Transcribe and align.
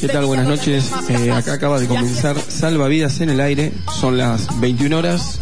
¿Qué 0.00 0.08
tal? 0.08 0.26
Buenas 0.26 0.46
noches. 0.46 0.92
Eh, 1.08 1.32
acá 1.32 1.54
acaba 1.54 1.80
de 1.80 1.88
comenzar 1.88 2.36
Salvavidas 2.40 3.20
en 3.20 3.30
el 3.30 3.40
aire. 3.40 3.72
Son 4.00 4.16
las 4.16 4.60
21 4.60 4.96
horas. 4.96 5.40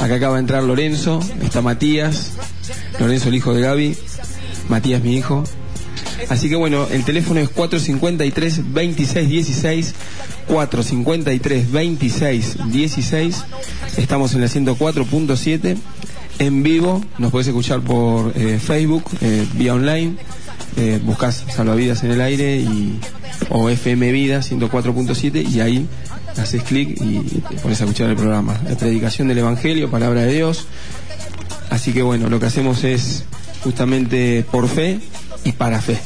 Acá 0.00 0.16
acaba 0.16 0.34
de 0.34 0.40
entrar 0.40 0.62
Lorenzo. 0.62 1.20
Está 1.42 1.62
Matías. 1.62 2.32
Lorenzo, 3.00 3.30
el 3.30 3.36
hijo 3.36 3.54
de 3.54 3.62
Gaby. 3.62 3.96
Matías, 4.68 5.02
mi 5.02 5.16
hijo. 5.16 5.44
Así 6.28 6.50
que 6.50 6.56
bueno, 6.56 6.86
el 6.90 7.04
teléfono 7.04 7.40
es 7.40 7.48
453 7.48 8.56
2616 8.74 9.94
453 10.48 11.72
2616 11.72 13.44
Estamos 13.96 14.34
en 14.34 14.40
la 14.40 14.48
104.7 14.48 15.76
en 16.38 16.62
vivo. 16.62 17.02
Nos 17.18 17.30
podés 17.30 17.48
escuchar 17.48 17.80
por 17.80 18.32
eh, 18.36 18.58
Facebook, 18.58 19.04
eh, 19.20 19.46
vía 19.54 19.74
online. 19.74 20.16
Eh, 20.76 21.00
buscas 21.04 21.44
Salvavidas 21.54 22.02
en 22.02 22.10
el 22.10 22.20
aire 22.20 22.56
y, 22.56 22.98
o 23.48 23.68
FM 23.68 24.10
Vida 24.10 24.40
104.7 24.40 25.48
y 25.48 25.60
ahí 25.60 25.86
haces 26.36 26.64
clic 26.64 27.00
y 27.00 27.20
te 27.48 27.56
pones 27.56 27.80
a 27.80 27.84
escuchar 27.84 28.10
el 28.10 28.16
programa. 28.16 28.60
La 28.68 28.76
predicación 28.76 29.28
del 29.28 29.38
Evangelio, 29.38 29.90
palabra 29.90 30.22
de 30.22 30.32
Dios. 30.32 30.66
Así 31.70 31.92
que 31.92 32.02
bueno, 32.02 32.28
lo 32.28 32.40
que 32.40 32.46
hacemos 32.46 32.84
es 32.84 33.24
justamente 33.62 34.44
por 34.50 34.68
fe 34.68 35.00
y 35.44 35.52
para 35.52 35.80
fe, 35.80 35.98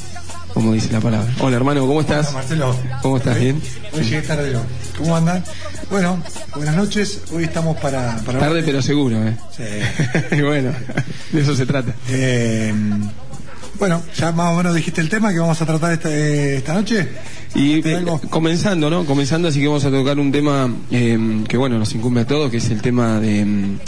como 0.54 0.72
dice 0.72 0.92
la 0.92 1.00
palabra. 1.00 1.32
Hola 1.40 1.56
hermano, 1.56 1.86
¿cómo 1.86 2.00
estás? 2.00 2.28
Hola, 2.28 2.38
Marcelo. 2.38 2.76
¿Cómo 3.02 3.16
estás? 3.16 3.38
¿Bien? 3.38 3.60
Hoy 3.92 4.02
llegué 4.02 4.22
tarde. 4.22 4.56
¿Cómo 4.96 5.16
andan? 5.16 5.44
Bueno, 5.90 6.22
buenas 6.54 6.76
noches. 6.76 7.22
Hoy 7.32 7.44
estamos 7.44 7.76
para... 7.78 8.16
para 8.24 8.38
Tarde 8.38 8.62
pero 8.64 8.82
seguro, 8.82 9.16
¿eh? 9.26 9.36
Sí. 9.56 10.36
y 10.36 10.40
bueno, 10.42 10.72
de 11.32 11.40
eso 11.40 11.54
se 11.54 11.66
trata. 11.66 11.94
Eh, 12.08 12.72
bueno, 13.78 14.02
ya 14.16 14.32
más 14.32 14.52
o 14.52 14.56
menos 14.56 14.74
dijiste 14.74 15.00
el 15.00 15.08
tema 15.08 15.32
que 15.32 15.38
vamos 15.38 15.60
a 15.62 15.66
tratar 15.66 15.92
esta, 15.92 16.10
eh, 16.10 16.56
esta 16.56 16.74
noche. 16.74 17.08
Y 17.54 17.80
¿Te 17.80 17.94
eh, 17.94 18.04
comenzando, 18.28 18.90
¿no? 18.90 19.04
Comenzando, 19.04 19.48
así 19.48 19.60
que 19.60 19.68
vamos 19.68 19.84
a 19.84 19.90
tocar 19.90 20.18
un 20.18 20.32
tema 20.32 20.68
eh, 20.90 21.44
que, 21.46 21.56
bueno, 21.56 21.78
nos 21.78 21.94
incumbe 21.94 22.22
a 22.22 22.26
todos, 22.26 22.50
que 22.50 22.56
es 22.56 22.70
el 22.70 22.82
tema 22.82 23.20
de 23.20 23.44
mm, 23.44 23.78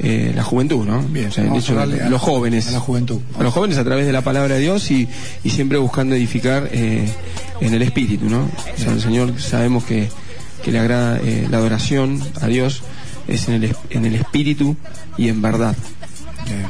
eh, 0.00 0.32
la 0.34 0.42
juventud, 0.42 0.84
¿no? 0.86 1.02
Bien, 1.02 1.28
o 1.28 1.30
sea, 1.30 1.44
a 1.50 1.56
hecho, 1.56 1.74
darle 1.74 2.02
a- 2.02 2.08
los 2.08 2.20
jóvenes. 2.20 2.68
a 2.68 2.72
la 2.72 2.80
juventud. 2.80 3.20
A 3.38 3.42
los 3.42 3.52
jóvenes 3.52 3.78
a 3.78 3.84
través 3.84 4.06
de 4.06 4.12
la 4.12 4.22
palabra 4.22 4.54
de 4.56 4.60
Dios 4.60 4.90
y, 4.90 5.08
y 5.44 5.50
siempre 5.50 5.78
buscando 5.78 6.14
edificar 6.14 6.68
eh, 6.72 7.08
en 7.60 7.74
el 7.74 7.82
espíritu, 7.82 8.28
¿no? 8.28 8.40
O 8.42 8.80
sea, 8.80 8.92
el 8.92 9.00
Señor 9.00 9.40
sabemos 9.40 9.84
que, 9.84 10.08
que 10.64 10.72
le 10.72 10.78
agrada 10.80 11.18
eh, 11.22 11.46
la 11.50 11.58
adoración 11.58 12.20
a 12.40 12.46
Dios 12.48 12.82
es 13.28 13.48
en 13.48 13.54
el, 13.64 13.76
en 13.90 14.04
el 14.04 14.14
espíritu 14.16 14.76
y 15.16 15.28
en 15.28 15.40
verdad. 15.40 15.74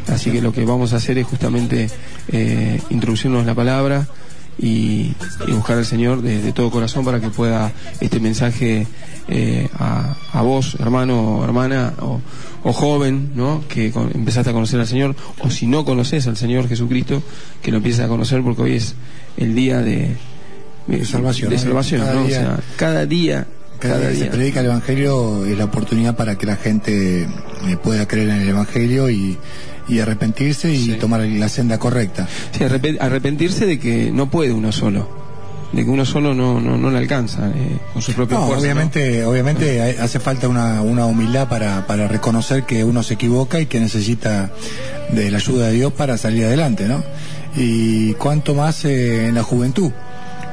Así 0.07 0.31
que 0.31 0.41
lo 0.41 0.53
que 0.53 0.65
vamos 0.65 0.93
a 0.93 0.97
hacer 0.97 1.19
es 1.19 1.27
justamente 1.27 1.91
eh, 2.29 2.81
introducirnos 2.91 3.41
en 3.41 3.47
la 3.49 3.55
palabra 3.57 4.07
y, 4.57 5.13
y 5.49 5.53
buscar 5.53 5.79
al 5.79 5.85
Señor 5.85 6.23
de, 6.23 6.41
de 6.41 6.53
todo 6.53 6.71
corazón 6.71 7.05
para 7.05 7.19
que 7.21 7.29
pueda 7.29 7.73
este 8.01 8.21
mensaje 8.21 8.87
eh, 9.27 9.69
a, 9.77 10.15
a 10.33 10.43
vos, 10.43 10.77
hermano 10.79 11.39
o 11.39 11.45
hermana, 11.45 11.93
o, 12.03 12.21
o 12.65 12.73
joven, 12.73 13.31
¿no? 13.37 13.63
que 13.69 13.91
con- 13.93 14.11
empezaste 14.15 14.51
a 14.51 14.53
conocer 14.53 14.81
al 14.81 14.87
Señor, 14.89 15.15
o 15.41 15.51
si 15.51 15.67
no 15.67 15.85
conoces 15.85 16.27
al 16.27 16.37
Señor 16.37 16.67
Jesucristo, 16.69 17.23
que 17.63 17.71
lo 17.71 17.77
empieces 17.77 18.01
a 18.05 18.09
conocer 18.09 18.43
porque 18.43 18.63
hoy 18.63 18.73
es 18.77 18.95
el 19.37 19.55
día 19.55 19.79
de, 19.83 20.17
De 20.89 21.05
salvación, 21.05 21.57
salvación, 21.59 22.01
Cada 22.03 22.15
¿no? 22.15 22.23
O 22.23 22.27
día- 22.27 22.41
sea, 22.41 22.61
cada 22.77 23.07
día, 23.07 23.47
Cada 23.79 23.99
día 24.01 24.11
que 24.11 24.17
se 24.17 24.27
predica 24.27 24.61
el 24.61 24.67
Evangelio 24.67 25.45
es 25.45 25.59
la 25.59 25.65
oportunidad 25.65 26.17
para 26.17 26.37
que 26.39 26.47
la 26.47 26.57
gente 26.57 27.23
eh, 27.23 27.27
pueda 27.83 28.09
creer 28.09 28.31
en 28.31 28.37
el 28.43 28.49
Evangelio 28.49 29.11
y, 29.11 29.37
y 29.89 29.99
arrepentirse 29.99 30.73
y 30.73 30.79
Sí. 30.79 30.93
tomar 30.95 31.21
la 31.21 31.49
senda 31.51 31.79
correcta. 31.79 32.27
Sí, 32.53 32.65
arrepe- 32.65 32.97
arrepentirse 33.01 33.67
de 33.67 33.79
que 33.79 34.11
no 34.11 34.31
puede 34.31 34.53
uno 34.55 34.73
solo, 34.73 35.24
de 35.75 35.85
que 35.85 35.91
uno 35.91 36.05
solo 36.05 36.35
no, 36.35 36.61
no, 36.61 36.77
no 36.77 36.91
le 36.91 36.99
alcanza 36.99 37.49
eh, 37.49 37.79
con 37.93 38.01
su 38.01 38.13
propio 38.13 38.37
No, 38.37 38.43
esfuerzo. 38.45 38.63
¿no? 38.65 38.71
obviamente, 38.73 39.25
obviamente 39.25 39.99
hace 40.01 40.21
falta 40.21 40.49
una, 40.49 40.83
una 40.83 41.07
humildad 41.07 41.49
para, 41.49 41.87
para 41.87 42.07
reconocer 42.07 42.63
que 42.65 42.85
uno 42.85 43.03
se 43.03 43.15
equivoca 43.15 43.61
y 43.61 43.67
que 43.67 43.81
necesita 43.81 44.51
de 45.11 45.31
la 45.31 45.39
ayuda 45.39 45.67
de 45.67 45.73
Dios 45.73 45.93
para 45.93 46.17
salir 46.17 46.45
adelante, 46.45 46.87
¿no? 46.87 47.03
Y 47.57 48.15
cuanto 48.15 48.55
más 48.55 48.85
eh, 48.85 49.29
en 49.29 49.35
la 49.35 49.43
juventud, 49.43 49.91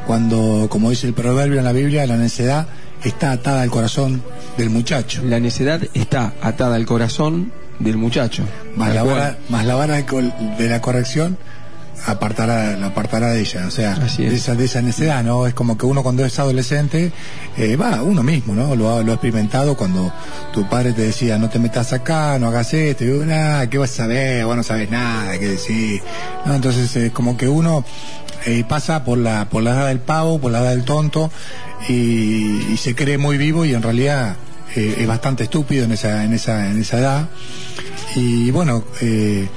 cuando, 0.06 0.68
como 0.69 0.90
dice 0.90 1.07
el 1.07 1.13
proverbio 1.13 1.59
en 1.59 1.66
la 1.66 1.72
Biblia, 1.72 2.06
la 2.07 2.17
necedad 2.17 2.67
está 3.03 3.31
atada 3.31 3.62
al 3.62 3.69
corazón 3.69 4.22
del 4.57 4.69
muchacho. 4.69 5.22
La 5.23 5.40
necedad 5.40 5.81
está 5.94 6.34
atada 6.41 6.75
al 6.75 6.85
corazón 6.85 7.51
del 7.79 7.97
muchacho. 7.97 8.44
Más 8.75 8.94
la 8.94 9.03
vara, 9.03 9.38
más 9.50 9.66
la 9.66 9.75
vara 9.75 9.96
de 10.01 10.69
la 10.69 10.81
corrección 10.81 11.38
apartará, 12.06 12.75
la 12.78 12.88
apartará 12.88 13.29
de 13.29 13.41
ella, 13.41 13.66
o 13.67 13.72
sea, 13.72 13.94
es. 14.06 14.17
de 14.17 14.35
esa, 14.35 14.56
de 14.56 14.66
esa 14.66 14.81
necedad, 14.81 15.23
¿no? 15.23 15.47
Es 15.47 15.53
como 15.53 15.78
que 15.78 15.85
uno 15.85 16.03
cuando 16.03 16.25
es 16.25 16.38
adolescente, 16.39 17.12
eh, 17.57 17.75
va, 17.75 18.01
uno 18.03 18.23
mismo, 18.23 18.56
¿no? 18.56 18.75
Lo 18.75 18.95
ha, 18.95 19.03
lo 19.03 19.12
ha 19.12 19.16
experimentado 19.16 19.75
cuando 19.75 20.11
tu 20.53 20.67
padre 20.69 20.94
te 20.94 21.03
decía, 21.03 21.38
no 21.38 21.50
te 21.50 21.59
metas 21.59 21.94
acá, 21.94 22.38
no 22.40 22.47
hagas 22.47 22.73
esto, 22.73 23.03
y 23.03 23.07
yo, 23.07 23.25
nada, 23.25 23.69
¿qué 23.69 23.78
vas 23.78 23.91
a 23.91 23.95
saber? 23.95 24.45
Vos 24.45 24.56
no 24.56 24.63
sabes 24.63 24.90
nada, 24.90 25.38
¿qué 25.38 25.50
decir? 25.50 26.01
¿No? 26.45 26.56
Entonces, 26.56 26.95
eh, 26.95 27.11
como 27.11 27.38
que 27.38 27.47
uno 27.47 27.85
eh, 28.45 28.63
pasa 28.67 29.03
por 29.03 29.17
la, 29.17 29.50
por 29.50 29.63
la 29.63 29.72
edad 29.72 29.88
del 29.88 30.00
pavo, 30.00 30.40
por 30.40 30.51
la 30.51 30.59
edad 30.61 30.72
del 30.72 30.84
tonto, 30.84 31.31
y, 31.88 32.73
y 32.73 32.78
se 32.78 32.95
cree 32.95 33.17
muy 33.17 33.38
vivo 33.38 33.66
y 33.66 33.73
en 33.73 33.81
realidad 33.81 34.35
eh, 34.75 34.95
es 35.00 35.07
bastante 35.07 35.44
estúpido 35.44 35.84
en 35.84 35.91
esa, 35.91 36.23
en 36.23 36.34
esa, 36.34 36.69
en 36.69 36.79
esa 36.79 37.00
edad. 37.00 37.29
Y 38.16 38.51
bueno, 38.51 38.84
eh, 39.01 39.47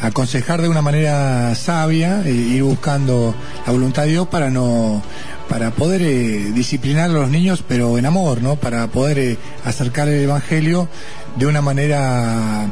aconsejar 0.00 0.62
de 0.62 0.68
una 0.68 0.82
manera 0.82 1.54
sabia, 1.54 2.22
eh, 2.24 2.30
ir 2.32 2.62
buscando 2.62 3.34
la 3.66 3.72
voluntad 3.72 4.02
de 4.04 4.10
Dios 4.10 4.28
para 4.28 4.50
no 4.50 5.02
para 5.48 5.70
poder 5.70 6.02
eh, 6.02 6.50
disciplinar 6.52 7.08
a 7.10 7.12
los 7.12 7.30
niños, 7.30 7.62
pero 7.66 7.98
en 7.98 8.06
amor, 8.06 8.42
¿no? 8.42 8.56
Para 8.56 8.88
poder 8.88 9.18
eh, 9.18 9.38
acercar 9.64 10.08
el 10.08 10.24
Evangelio 10.24 10.88
de 11.36 11.46
una 11.46 11.62
manera 11.62 12.66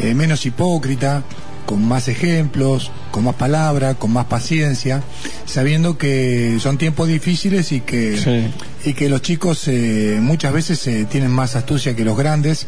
eh, 0.00 0.12
menos 0.12 0.44
hipócrita, 0.44 1.22
con 1.66 1.86
más 1.86 2.08
ejemplos, 2.08 2.90
con 3.12 3.24
más 3.24 3.36
palabra, 3.36 3.94
con 3.94 4.12
más 4.12 4.26
paciencia, 4.26 5.02
sabiendo 5.46 5.98
que 5.98 6.58
son 6.60 6.78
tiempos 6.78 7.06
difíciles 7.08 7.70
y 7.72 7.80
que 7.80 8.18
Sí. 8.18 8.90
y 8.90 8.94
que 8.94 9.08
los 9.08 9.22
chicos 9.22 9.66
eh, 9.68 10.18
muchas 10.20 10.52
veces 10.52 10.84
eh, 10.88 11.06
tienen 11.08 11.30
más 11.30 11.54
astucia 11.54 11.94
que 11.94 12.04
los 12.04 12.16
grandes 12.16 12.66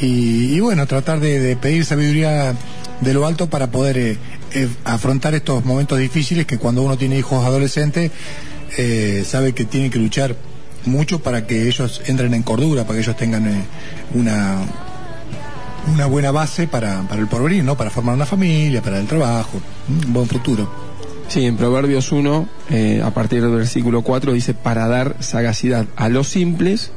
y, 0.00 0.54
y 0.54 0.60
bueno 0.60 0.86
tratar 0.86 1.18
de, 1.20 1.38
de 1.40 1.56
pedir 1.56 1.84
sabiduría 1.84 2.54
de 3.04 3.14
lo 3.14 3.26
alto 3.26 3.48
para 3.48 3.70
poder 3.70 3.98
eh, 3.98 4.18
eh, 4.52 4.68
afrontar 4.84 5.34
estos 5.34 5.64
momentos 5.64 5.98
difíciles 5.98 6.46
que 6.46 6.58
cuando 6.58 6.82
uno 6.82 6.96
tiene 6.96 7.18
hijos 7.18 7.44
adolescentes 7.44 8.10
eh, 8.76 9.24
sabe 9.26 9.52
que 9.52 9.64
tiene 9.64 9.90
que 9.90 9.98
luchar 9.98 10.36
mucho 10.86 11.20
para 11.20 11.46
que 11.46 11.68
ellos 11.68 12.02
entren 12.06 12.34
en 12.34 12.42
cordura 12.42 12.84
para 12.84 12.94
que 12.94 13.02
ellos 13.02 13.16
tengan 13.16 13.66
una 14.14 14.58
una 15.92 16.06
buena 16.06 16.30
base 16.30 16.66
para, 16.66 17.02
para 17.02 17.20
el 17.20 17.28
porvenir, 17.28 17.62
¿no? 17.62 17.76
Para 17.76 17.90
formar 17.90 18.14
una 18.14 18.24
familia, 18.24 18.80
para 18.80 18.98
el 18.98 19.06
trabajo, 19.06 19.60
un 19.86 20.12
buen 20.14 20.26
futuro. 20.26 20.66
Sí, 21.28 21.44
en 21.44 21.56
Proverbios 21.56 22.12
1, 22.12 22.48
eh, 22.70 23.02
a 23.04 23.10
partir 23.12 23.42
del 23.42 23.50
versículo 23.50 24.02
4, 24.02 24.32
dice, 24.32 24.54
para 24.54 24.86
dar 24.88 25.16
sagacidad 25.20 25.86
a 25.96 26.08
los 26.08 26.28
simples 26.28 26.92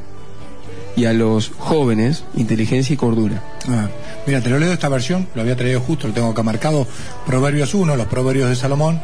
y 0.98 1.06
a 1.06 1.14
los 1.14 1.52
jóvenes, 1.60 2.24
inteligencia 2.36 2.96
y 2.96 2.98
cordura. 2.98 3.44
Ah, 3.70 3.88
mira, 4.26 4.42
te 4.42 4.50
lo 4.50 4.58
leo 4.58 4.74
esta 4.74 4.90
versión, 4.90 5.28
lo 5.36 5.44
había 5.44 5.56
traído 5.56 5.80
justo, 5.80 6.08
lo 6.08 6.14
tengo 6.14 6.30
acá 6.30 6.42
marcado. 6.42 6.88
Proverbios 7.28 7.76
1, 7.76 7.96
los 7.96 8.08
proverbios 8.08 8.50
de 8.50 8.56
Salomón, 8.56 9.00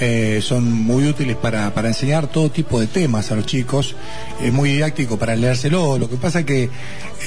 eh, 0.00 0.40
son 0.42 0.70
muy 0.72 1.06
útiles 1.06 1.36
para, 1.36 1.72
para 1.72 1.86
enseñar 1.88 2.26
todo 2.26 2.50
tipo 2.50 2.80
de 2.80 2.88
temas 2.88 3.30
a 3.30 3.36
los 3.36 3.46
chicos. 3.46 3.94
Es 4.42 4.52
muy 4.52 4.70
didáctico 4.70 5.18
para 5.18 5.36
leérselo. 5.36 5.98
Lo 5.98 6.10
que 6.10 6.16
pasa 6.16 6.40
es 6.40 6.46
que 6.46 6.68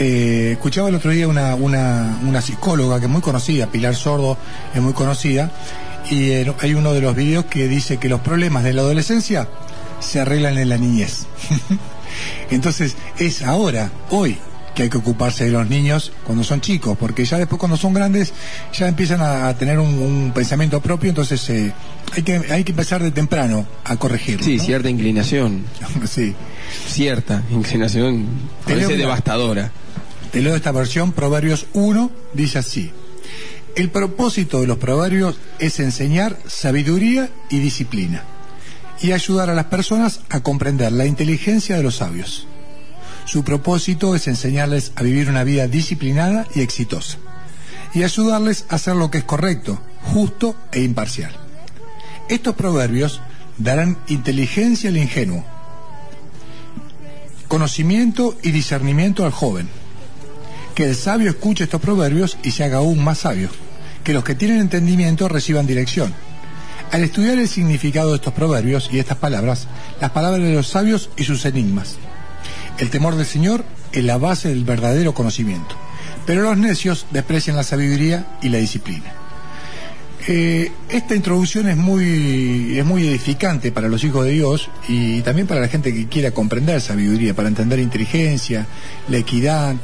eh, 0.01 0.49
escuchaba 0.51 0.89
el 0.89 0.95
otro 0.95 1.11
día 1.11 1.25
una, 1.25 1.55
una, 1.55 2.19
una 2.27 2.41
psicóloga 2.41 2.99
que 2.99 3.05
es 3.05 3.11
muy 3.11 3.21
conocida, 3.21 3.67
Pilar 3.67 3.95
Sordo, 3.95 4.37
es 4.75 4.81
muy 4.81 4.93
conocida, 4.93 5.49
y 6.11 6.31
eh, 6.31 6.53
hay 6.59 6.73
uno 6.73 6.93
de 6.93 6.99
los 6.99 7.15
videos 7.15 7.45
que 7.45 7.69
dice 7.69 7.97
que 7.97 8.09
los 8.09 8.19
problemas 8.19 8.65
de 8.65 8.73
la 8.73 8.81
adolescencia 8.81 9.47
se 10.01 10.19
arreglan 10.19 10.57
en 10.57 10.67
la 10.67 10.77
niñez. 10.77 11.25
Entonces 12.51 12.95
es 13.17 13.41
ahora, 13.41 13.91
hoy, 14.09 14.37
que 14.75 14.83
hay 14.83 14.89
que 14.89 14.97
ocuparse 14.97 15.45
de 15.45 15.51
los 15.51 15.67
niños 15.67 16.11
cuando 16.25 16.43
son 16.43 16.61
chicos, 16.61 16.97
porque 16.97 17.25
ya 17.25 17.37
después 17.37 17.59
cuando 17.59 17.75
son 17.75 17.93
grandes 17.93 18.33
ya 18.73 18.87
empiezan 18.87 19.19
a, 19.21 19.47
a 19.49 19.57
tener 19.57 19.77
un, 19.79 19.87
un 19.99 20.31
pensamiento 20.33 20.79
propio, 20.81 21.09
entonces 21.09 21.49
eh, 21.49 21.73
hay, 22.15 22.23
que, 22.23 22.35
hay 22.49 22.63
que 22.63 22.71
empezar 22.71 23.03
de 23.03 23.11
temprano 23.11 23.65
a 23.83 23.95
corregirlo. 23.97 24.45
Sí, 24.45 24.57
¿no? 24.57 24.63
cierta 24.63 24.89
inclinación, 24.89 25.63
Sí. 26.09 26.33
cierta 26.87 27.43
inclinación, 27.51 28.25
a 28.65 28.69
veces 28.69 28.87
una- 28.87 28.97
devastadora. 28.97 29.71
Te 30.31 30.41
leo 30.41 30.55
esta 30.55 30.71
versión, 30.71 31.11
Proverbios 31.11 31.65
1, 31.73 32.11
dice 32.33 32.59
así. 32.59 32.91
El 33.75 33.89
propósito 33.89 34.61
de 34.61 34.67
los 34.67 34.77
proverbios 34.77 35.37
es 35.59 35.79
enseñar 35.79 36.37
sabiduría 36.47 37.29
y 37.49 37.59
disciplina 37.59 38.23
y 39.01 39.11
ayudar 39.11 39.49
a 39.49 39.55
las 39.55 39.65
personas 39.65 40.21
a 40.29 40.41
comprender 40.41 40.91
la 40.91 41.05
inteligencia 41.05 41.75
de 41.77 41.83
los 41.83 41.97
sabios. 41.97 42.47
Su 43.25 43.43
propósito 43.43 44.15
es 44.15 44.27
enseñarles 44.27 44.91
a 44.95 45.03
vivir 45.03 45.29
una 45.29 45.43
vida 45.43 45.67
disciplinada 45.67 46.47
y 46.55 46.61
exitosa 46.61 47.17
y 47.93 48.03
ayudarles 48.03 48.65
a 48.69 48.75
hacer 48.75 48.95
lo 48.95 49.09
que 49.09 49.19
es 49.19 49.23
correcto, 49.23 49.79
justo 50.13 50.55
e 50.71 50.81
imparcial. 50.81 51.31
Estos 52.27 52.55
proverbios 52.55 53.21
darán 53.57 53.97
inteligencia 54.07 54.89
al 54.89 54.97
ingenuo, 54.97 55.43
conocimiento 57.47 58.37
y 58.43 58.51
discernimiento 58.51 59.25
al 59.25 59.31
joven. 59.31 59.67
Que 60.75 60.85
el 60.85 60.95
sabio 60.95 61.29
escuche 61.29 61.65
estos 61.65 61.81
proverbios 61.81 62.37
y 62.43 62.51
se 62.51 62.63
haga 62.63 62.77
aún 62.77 63.03
más 63.03 63.19
sabio. 63.19 63.49
Que 64.03 64.13
los 64.13 64.23
que 64.23 64.35
tienen 64.35 64.59
entendimiento 64.59 65.27
reciban 65.27 65.67
dirección. 65.67 66.13
Al 66.91 67.03
estudiar 67.03 67.37
el 67.37 67.47
significado 67.47 68.09
de 68.09 68.15
estos 68.15 68.33
proverbios 68.33 68.89
y 68.91 68.97
estas 68.97 69.17
palabras, 69.17 69.67
las 70.01 70.09
palabras 70.09 70.41
de 70.41 70.53
los 70.53 70.67
sabios 70.67 71.11
y 71.17 71.23
sus 71.23 71.45
enigmas. 71.45 71.97
El 72.79 72.89
temor 72.89 73.15
del 73.15 73.27
Señor 73.27 73.63
es 73.91 74.03
la 74.03 74.17
base 74.17 74.49
del 74.49 74.63
verdadero 74.63 75.13
conocimiento. 75.13 75.75
Pero 76.25 76.41
los 76.41 76.57
necios 76.57 77.05
desprecian 77.11 77.55
la 77.55 77.63
sabiduría 77.63 78.25
y 78.41 78.49
la 78.49 78.57
disciplina. 78.57 79.18
Eh, 80.27 80.71
esta 80.89 81.15
introducción 81.15 81.69
es 81.69 81.77
muy, 81.77 82.77
es 82.77 82.85
muy 82.85 83.07
edificante 83.07 83.71
para 83.71 83.87
los 83.87 84.03
hijos 84.03 84.25
de 84.25 84.31
Dios 84.31 84.69
y 84.87 85.21
también 85.21 85.47
para 85.47 85.61
la 85.61 85.69
gente 85.69 85.93
que 85.93 86.07
quiera 86.07 86.31
comprender 86.31 86.81
sabiduría, 86.81 87.33
para 87.33 87.47
entender 87.47 87.79
inteligencia, 87.79 88.67
la 89.07 89.17
equidad. 89.17 89.75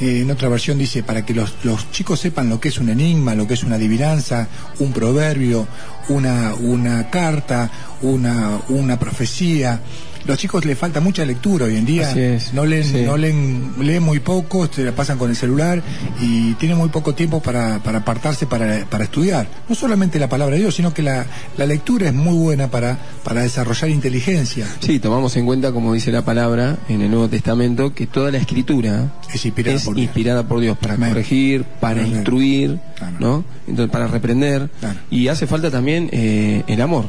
Eh, 0.00 0.20
en 0.20 0.30
otra 0.30 0.48
versión 0.48 0.78
dice, 0.78 1.02
para 1.02 1.26
que 1.26 1.34
los, 1.34 1.56
los, 1.64 1.90
chicos 1.90 2.20
sepan 2.20 2.48
lo 2.48 2.60
que 2.60 2.68
es 2.68 2.78
un 2.78 2.88
enigma, 2.88 3.34
lo 3.34 3.46
que 3.46 3.54
es 3.54 3.64
una 3.64 3.76
adivinanza, 3.76 4.48
un 4.78 4.92
proverbio, 4.92 5.66
una, 6.08 6.54
una 6.54 7.10
carta, 7.10 7.70
una, 8.00 8.60
una 8.68 8.98
profecía 8.98 9.80
los 10.26 10.38
chicos 10.38 10.64
les 10.64 10.78
falta 10.78 11.00
mucha 11.00 11.24
lectura 11.24 11.66
hoy 11.66 11.76
en 11.76 11.86
día. 11.86 12.14
No 12.52 12.64
leen, 12.64 13.06
no 13.06 13.16
leen, 13.16 13.72
leen 13.80 14.02
muy 14.02 14.20
poco, 14.20 14.68
se 14.72 14.84
la 14.84 14.92
pasan 14.92 15.18
con 15.18 15.30
el 15.30 15.36
celular 15.36 15.82
y 16.20 16.54
tienen 16.54 16.78
muy 16.78 16.88
poco 16.88 17.14
tiempo 17.14 17.40
para, 17.40 17.82
para 17.82 17.98
apartarse 17.98 18.46
para, 18.46 18.84
para 18.86 19.04
estudiar. 19.04 19.48
No 19.68 19.74
solamente 19.74 20.18
la 20.18 20.28
palabra 20.28 20.54
de 20.54 20.62
Dios, 20.62 20.74
sino 20.74 20.92
que 20.92 21.02
la, 21.02 21.26
la 21.56 21.66
lectura 21.66 22.08
es 22.08 22.14
muy 22.14 22.34
buena 22.34 22.68
para, 22.68 22.98
para 23.24 23.42
desarrollar 23.42 23.90
inteligencia. 23.90 24.66
Sí, 24.80 24.98
tomamos 24.98 25.36
en 25.36 25.46
cuenta, 25.46 25.72
como 25.72 25.92
dice 25.94 26.12
la 26.12 26.24
palabra 26.24 26.78
en 26.88 27.02
el 27.02 27.10
Nuevo 27.10 27.28
Testamento, 27.28 27.94
que 27.94 28.06
toda 28.06 28.30
la 28.30 28.38
escritura 28.38 29.12
es 29.32 29.44
inspirada, 29.44 29.78
por, 29.80 29.94
Dios. 29.94 30.04
inspirada 30.04 30.42
por 30.46 30.60
Dios 30.60 30.76
para 30.78 30.96
corregir, 30.96 31.64
para 31.64 32.02
instruir, 32.02 32.78
¿no? 33.18 33.44
Entonces, 33.66 33.90
para 33.90 34.06
reprender. 34.06 34.70
Y 35.10 35.28
hace 35.28 35.46
falta 35.46 35.70
también 35.70 36.08
eh, 36.12 36.62
el 36.66 36.80
amor. 36.80 37.06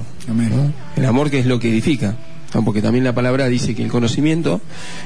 El 0.96 1.06
amor 1.06 1.30
que 1.30 1.40
es 1.40 1.46
lo 1.46 1.60
que 1.60 1.70
edifica 1.70 2.16
porque 2.60 2.82
también 2.82 3.06
la 3.06 3.16
palabra 3.16 3.48
dice 3.48 3.74
que 3.74 3.84
el 3.84 3.90
conocimiento 3.90 4.60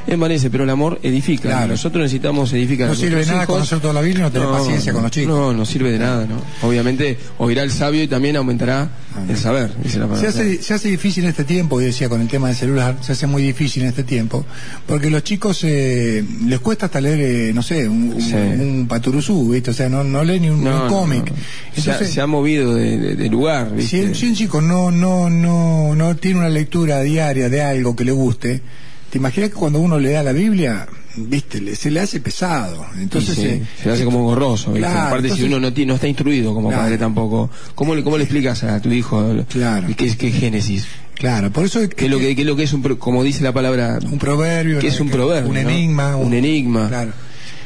envanece, 0.08 0.50
pero 0.50 0.64
el 0.64 0.70
amor 0.70 1.00
edifica. 1.04 1.68
Nosotros 1.68 2.04
necesitamos 2.04 2.52
edificar. 2.54 2.88
No 2.88 2.96
sirve 2.96 3.20
de 3.20 3.28
nada 3.28 3.46
conocer 3.46 3.80
toda 3.80 3.94
la 3.94 4.02
Biblia 4.02 4.22
y 4.22 4.24
no 4.24 4.32
tener 4.32 4.48
paciencia 4.48 4.94
con 4.94 5.04
los 5.04 5.12
chicos. 5.12 5.36
No, 5.36 5.54
no 5.54 5.66
sirve 5.66 5.92
de 5.92 6.00
nada, 6.00 6.26
¿no? 6.26 6.42
Obviamente 6.68 7.18
oirá 7.38 7.62
el 7.64 7.72
sabio 7.72 8.02
y 8.02 8.08
también 8.08 8.36
aumentará 8.36 8.90
el 9.30 9.38
saber, 9.38 9.72
dice 9.82 10.00
la 10.00 10.08
palabra. 10.08 10.32
Se 10.32 10.40
hace, 10.40 10.62
se 10.62 10.74
hace 10.74 10.90
difícil 10.90 11.24
en 11.24 11.30
este 11.30 11.44
tiempo, 11.44 11.80
yo 11.80 11.88
decía 11.88 12.10
con 12.10 12.22
el 12.22 12.28
tema 12.28 12.48
del 12.48 12.56
celular, 12.56 12.98
se 13.02 13.14
hace 13.14 13.28
muy 13.28 13.44
difícil 13.44 13.84
en 13.84 13.90
este 13.90 14.04
tiempo, 14.04 14.46
porque 14.86 15.10
los 15.10 15.24
chicos 15.24 15.64
eh, 15.64 16.24
les 16.46 16.60
cuesta 16.60 16.88
hasta 16.88 17.00
leer, 17.00 17.20
eh, 17.22 17.54
no 17.54 17.62
sé, 17.62 17.88
un, 17.88 18.14
un, 18.14 18.88
paturuzú, 18.88 19.52
¿viste? 19.52 19.72
O 19.72 19.74
sea, 19.74 19.90
no, 19.90 20.04
no 20.04 20.24
leen 20.24 20.42
ni 20.44 20.50
un, 20.50 20.66
cómic. 20.90 21.32
Entonces, 21.76 22.10
se, 22.12 22.22
ha, 22.22 22.28
movido 22.28 22.76
de, 22.76 23.30
lugar, 23.30 23.74
¿viste? 23.74 24.14
Si, 24.14 24.20
si 24.20 24.28
un 24.28 24.36
chico 24.36 24.62
no, 24.62 24.92
no, 24.92 25.30
no, 25.30 25.96
no 25.96 26.16
tiene 26.16 26.40
una 26.40 26.50
lectura 26.50 27.02
diaria, 27.02 27.35
de 27.36 27.62
algo 27.62 27.96
que 27.96 28.06
le 28.06 28.12
guste, 28.12 28.62
¿te 29.10 29.18
imaginas 29.18 29.50
que 29.50 29.56
cuando 29.56 29.80
uno 29.80 30.00
le 30.00 30.12
da 30.12 30.24
la 30.24 30.32
Biblia, 30.32 30.88
viste, 31.16 31.76
se 31.76 31.92
le 31.92 32.00
hace 32.00 32.20
pesado? 32.20 32.86
Entonces 32.98 33.38
eh, 33.40 33.62
se 33.82 33.88
le 33.88 33.94
hace 33.94 34.06
como 34.06 34.24
gorroso. 34.24 34.74
Aparte, 34.76 35.30
si 35.30 35.44
uno 35.44 35.60
no, 35.60 35.72
no 35.72 35.94
está 35.96 36.08
instruido 36.08 36.54
como 36.54 36.72
padre 36.72 36.98
tampoco, 36.98 37.50
¿cómo 37.76 37.96
le, 37.96 38.04
cómo 38.04 38.18
le 38.18 38.24
explicas 38.24 38.64
a 38.64 38.82
tu 38.82 38.92
hijo 38.92 39.24
claro. 39.50 39.88
qué, 39.96 40.06
es 40.06 40.18
Génesis? 40.18 40.88
Claro, 41.16 41.52
por 41.52 41.66
eso 41.66 41.80
es 41.80 41.90
que, 41.90 42.10
lo 42.10 42.20
que, 42.20 42.36
lo 42.44 42.56
que 42.56 42.64
es 42.64 42.74
un, 42.74 42.82
como 42.98 43.24
dice 43.24 43.44
la 43.44 43.54
palabra, 43.54 44.00
un 44.04 44.20
proverbio, 44.20 44.80
que 44.80 44.88
es 44.88 45.00
un 45.00 45.10
proverbio, 45.10 45.50
un 45.50 45.58
enigma, 45.58 46.18
un, 46.18 46.34
enigma. 46.34 46.90
Claro. 46.90 47.14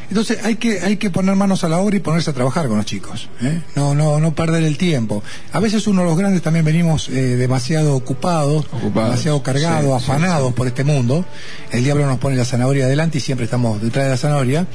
Entonces 0.10 0.40
hay 0.44 0.56
que, 0.56 0.82
hay 0.82 0.98
que 0.98 1.10
poner 1.12 1.36
manos 1.36 1.64
a 1.64 1.70
la 1.70 1.78
obra 1.78 1.96
y 1.96 2.00
ponerse 2.00 2.32
a 2.32 2.34
trabajar 2.34 2.68
con 2.68 2.78
los 2.78 2.86
chicos. 2.86 3.30
¿eh? 3.42 3.62
No, 3.76 3.94
no, 3.94 4.20
no 4.20 4.34
perder 4.34 4.64
el 4.64 4.78
tiempo. 4.78 5.24
A 5.54 5.60
veces 5.60 5.86
uno 5.88 6.02
de 6.02 6.08
los 6.08 6.18
grandes 6.18 6.42
también 6.42 6.66
venimos 6.66 7.10
eh, 7.10 7.36
demasiado 7.36 7.96
ocupados, 7.96 8.66
demasiado 8.94 9.44
cargados, 9.44 10.04
afanados 10.04 10.54
por 10.54 10.68
este 10.68 10.84
mundo. 10.84 11.26
El 11.72 11.84
diablo 11.84 12.08
nos 12.08 12.18
pone 12.18 12.36
la 12.36 12.46
zanahoria 12.46 12.86
adelante 12.86 13.20
y 13.20 13.22
siempre 13.22 13.46
estamos 13.46 13.82
detrás 13.82 14.06
de 14.06 14.12
la 14.12 14.18
zanahoria. 14.18 14.68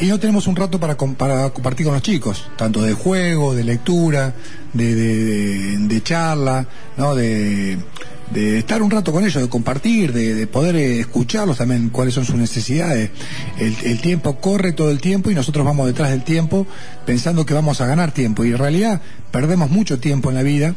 Y 0.00 0.06
no 0.06 0.18
tenemos 0.18 0.46
un 0.48 0.56
rato 0.56 0.80
para, 0.80 0.96
para 0.96 1.50
compartir 1.50 1.86
con 1.86 1.94
los 1.94 2.02
chicos, 2.02 2.48
tanto 2.56 2.82
de 2.82 2.94
juego, 2.94 3.54
de 3.54 3.62
lectura, 3.62 4.34
de, 4.72 4.94
de, 4.94 5.78
de 5.78 6.02
charla, 6.02 6.66
¿no? 6.96 7.14
de 7.14 7.78
de 8.30 8.58
estar 8.58 8.82
un 8.82 8.90
rato 8.90 9.12
con 9.12 9.24
ellos, 9.24 9.42
de 9.42 9.48
compartir, 9.48 10.12
de, 10.12 10.46
poder 10.46 10.76
eh, 10.76 11.00
escucharlos 11.00 11.58
también, 11.58 11.90
cuáles 11.90 12.14
son 12.14 12.24
sus 12.24 12.36
necesidades. 12.36 13.10
El, 13.58 14.00
tiempo 14.00 14.36
corre 14.40 14.72
todo 14.72 14.90
el 14.90 15.00
tiempo 15.00 15.30
y 15.30 15.34
nosotros 15.34 15.64
vamos 15.64 15.86
detrás 15.86 16.10
del 16.10 16.22
tiempo 16.22 16.66
pensando 17.06 17.46
que 17.46 17.54
vamos 17.54 17.80
a 17.80 17.86
ganar 17.86 18.12
tiempo 18.12 18.44
y 18.44 18.48
en 18.48 18.58
realidad 18.58 19.00
perdemos 19.30 19.70
mucho 19.70 19.98
tiempo 19.98 20.30
en 20.30 20.36
la 20.36 20.42
vida 20.42 20.74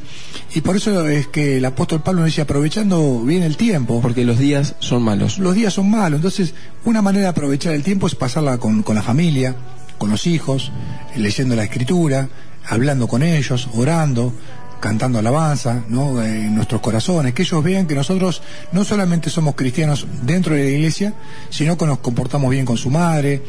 y 0.55 0.61
por 0.61 0.75
eso 0.75 1.07
es 1.07 1.27
que 1.27 1.57
el 1.57 1.65
apóstol 1.65 2.01
Pablo 2.01 2.21
nos 2.21 2.27
dice 2.27 2.41
aprovechando 2.41 3.21
bien 3.21 3.43
el 3.43 3.57
tiempo. 3.57 4.01
Porque 4.01 4.23
los 4.23 4.39
días 4.39 4.75
son 4.79 5.03
malos. 5.03 5.39
Los 5.39 5.55
días 5.55 5.73
son 5.73 5.89
malos, 5.89 6.17
entonces 6.17 6.53
una 6.85 7.01
manera 7.01 7.23
de 7.23 7.29
aprovechar 7.29 7.73
el 7.73 7.83
tiempo 7.83 8.07
es 8.07 8.15
pasarla 8.15 8.57
con, 8.57 8.83
con 8.83 8.95
la 8.95 9.01
familia, 9.01 9.55
con 9.97 10.09
los 10.09 10.27
hijos, 10.27 10.71
leyendo 11.15 11.55
la 11.55 11.63
escritura, 11.63 12.29
hablando 12.67 13.07
con 13.07 13.23
ellos, 13.23 13.69
orando, 13.73 14.33
cantando 14.79 15.19
alabanza, 15.19 15.83
¿no? 15.89 16.21
En 16.23 16.55
nuestros 16.55 16.81
corazones, 16.81 17.33
que 17.33 17.43
ellos 17.43 17.63
vean 17.63 17.87
que 17.87 17.95
nosotros 17.95 18.41
no 18.71 18.83
solamente 18.83 19.29
somos 19.29 19.55
cristianos 19.55 20.07
dentro 20.23 20.55
de 20.55 20.63
la 20.63 20.69
iglesia, 20.69 21.13
sino 21.49 21.77
que 21.77 21.85
nos 21.85 21.99
comportamos 21.99 22.49
bien 22.51 22.65
con 22.65 22.77
su 22.77 22.89
madre, 22.89 23.41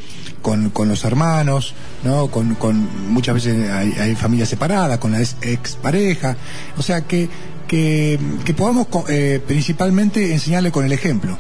con, 0.43 0.71
con 0.71 0.89
los 0.89 1.05
hermanos, 1.05 1.75
¿no? 2.05 2.29
Con, 2.29 2.55
con 2.55 3.13
muchas 3.13 3.35
veces 3.35 3.71
hay, 3.71 3.93
hay 3.93 4.15
familias 4.15 4.49
separadas, 4.49 4.99
con 4.99 5.13
la 5.13 5.21
expareja, 5.21 6.37
o 6.77 6.83
sea 6.83 7.03
que, 7.03 7.29
que, 7.67 8.19
que 8.45 8.55
podamos 8.55 8.87
eh, 9.09 9.41
principalmente 9.47 10.33
enseñarle 10.33 10.73
con 10.73 10.85
el 10.85 10.93
ejemplo. 10.93 11.37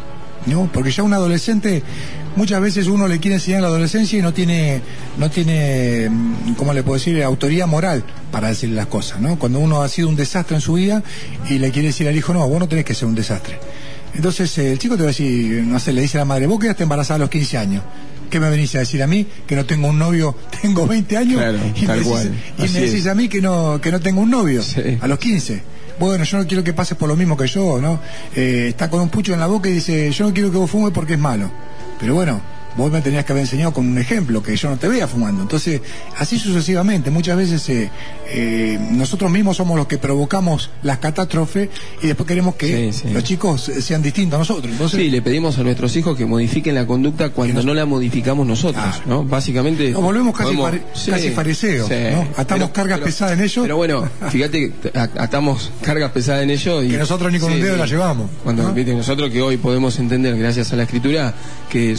¿no? 0.46 0.70
Porque 0.72 0.90
ya 0.90 1.02
un 1.02 1.12
adolescente, 1.12 1.82
muchas 2.38 2.60
veces 2.60 2.86
uno 2.86 3.08
le 3.08 3.18
quiere 3.18 3.34
enseñar 3.34 3.58
a 3.58 3.62
la 3.62 3.66
adolescencia 3.66 4.16
y 4.16 4.22
no 4.22 4.32
tiene, 4.32 4.80
no 5.18 5.28
tiene, 5.28 6.08
mm, 6.08 6.54
¿cómo 6.54 6.72
le 6.72 6.84
puedo 6.84 6.94
decir?, 6.94 7.20
autoría 7.22 7.66
moral 7.66 8.04
para 8.30 8.48
decirle 8.48 8.76
las 8.76 8.86
cosas, 8.86 9.20
¿no? 9.20 9.38
Cuando 9.38 9.58
uno 9.58 9.82
ha 9.82 9.88
sido 9.88 10.08
un 10.08 10.14
desastre 10.14 10.54
en 10.54 10.60
su 10.60 10.74
vida 10.74 11.02
y 11.50 11.58
le 11.58 11.72
quiere 11.72 11.88
decir 11.88 12.06
al 12.06 12.16
hijo, 12.16 12.32
no, 12.32 12.48
vos 12.48 12.60
no 12.60 12.68
tenés 12.68 12.84
que 12.84 12.94
ser 12.94 13.08
un 13.08 13.16
desastre. 13.16 13.58
Entonces 14.14 14.56
eh, 14.56 14.70
el 14.70 14.78
chico 14.78 14.96
te 14.96 15.02
va 15.02 15.08
a 15.08 15.12
decir, 15.12 15.64
no 15.64 15.80
sé, 15.80 15.92
le 15.92 16.00
dice 16.00 16.16
a 16.16 16.20
la 16.20 16.24
madre, 16.26 16.46
vos 16.46 16.60
quedaste 16.60 16.84
embarazada 16.84 17.16
a 17.16 17.18
los 17.18 17.28
15 17.28 17.58
años. 17.58 17.82
¿Qué 18.30 18.38
me 18.38 18.48
venís 18.50 18.72
a 18.76 18.78
decir 18.78 19.02
a 19.02 19.08
mí? 19.08 19.26
Que 19.46 19.56
no 19.56 19.66
tengo 19.66 19.88
un 19.88 19.98
novio, 19.98 20.36
tengo 20.62 20.86
20 20.86 21.16
años. 21.16 21.42
y 21.74 21.86
me 21.86 21.96
decís, 21.96 22.30
y 22.56 22.68
me 22.68 22.80
decís 22.80 23.06
a 23.08 23.16
mí 23.16 23.28
que 23.28 23.42
no, 23.42 23.80
que 23.80 23.90
no 23.90 24.00
tengo 24.00 24.20
un 24.20 24.30
novio 24.30 24.62
a 25.00 25.08
los 25.08 25.18
15 25.18 25.78
bueno, 25.98 26.22
yo 26.22 26.38
no 26.38 26.46
quiero 26.46 26.62
que 26.62 26.72
pases 26.72 26.96
por 26.96 27.08
lo 27.08 27.16
mismo 27.16 27.36
que 27.36 27.48
yo, 27.48 27.80
¿no? 27.80 27.98
Eh, 28.36 28.66
está 28.68 28.88
con 28.88 29.00
un 29.00 29.08
pucho 29.08 29.34
en 29.34 29.40
la 29.40 29.48
boca 29.48 29.68
y 29.68 29.72
dice, 29.72 30.12
yo 30.12 30.26
no 30.26 30.32
quiero 30.32 30.50
que 30.52 30.56
vos 30.56 30.70
fumes 30.70 30.92
porque 30.92 31.14
es 31.14 31.18
malo. 31.18 31.50
Pero 31.98 32.14
bueno, 32.14 32.40
vos 32.78 32.92
me 32.92 33.02
tenías 33.02 33.24
que 33.24 33.32
haber 33.32 33.42
enseñado 33.42 33.72
con 33.72 33.86
un 33.86 33.98
ejemplo, 33.98 34.40
que 34.40 34.56
yo 34.56 34.70
no 34.70 34.76
te 34.78 34.88
vea 34.88 35.08
fumando. 35.08 35.42
Entonces, 35.42 35.80
así 36.16 36.38
sucesivamente, 36.38 37.10
muchas 37.10 37.36
veces 37.36 37.68
eh, 37.68 37.90
eh, 38.30 38.78
nosotros 38.92 39.30
mismos 39.30 39.56
somos 39.56 39.76
los 39.76 39.88
que 39.88 39.98
provocamos 39.98 40.70
las 40.82 40.98
catástrofes 40.98 41.68
y 42.00 42.06
después 42.06 42.26
queremos 42.26 42.54
que 42.54 42.92
los 43.12 43.24
chicos 43.24 43.70
sean 43.80 44.00
distintos 44.00 44.36
a 44.36 44.38
nosotros. 44.38 44.72
Entonces, 44.72 45.00
sí, 45.00 45.10
le 45.10 45.20
pedimos 45.20 45.58
a 45.58 45.64
nuestros 45.64 45.94
hijos 45.96 46.16
que 46.16 46.24
modifiquen 46.24 46.76
la 46.76 46.86
conducta 46.86 47.30
cuando 47.30 47.62
no 47.64 47.74
la 47.74 47.84
modificamos 47.84 48.46
nosotros, 48.46 49.02
¿no? 49.06 49.24
Básicamente... 49.24 49.90
Nos 49.90 50.02
volvemos 50.02 50.36
casi, 50.36 50.56
casi 51.10 51.30
fariseos, 51.30 51.90
¿no? 51.90 52.28
Atamos 52.36 52.70
cargas 52.70 53.00
pesadas 53.00 53.36
en 53.36 53.44
ellos. 53.44 53.62
Pero 53.62 53.76
bueno, 53.76 54.08
fíjate, 54.30 54.72
atamos 54.94 55.72
cargas 55.82 56.12
pesadas 56.12 56.44
en 56.44 56.50
ellos 56.50 56.84
y... 56.84 56.90
Que 56.90 56.98
nosotros 56.98 57.32
ni 57.32 57.40
con 57.40 57.52
un 57.52 57.60
dedo 57.60 57.76
la 57.76 57.86
llevamos. 57.86 58.30
Cuando, 58.44 58.72
nosotros 58.72 59.30
que 59.30 59.42
hoy 59.42 59.56
podemos 59.56 59.98
entender, 59.98 60.36
gracias 60.38 60.72
a 60.72 60.76
la 60.76 60.84
escritura, 60.84 61.34
que 61.68 61.96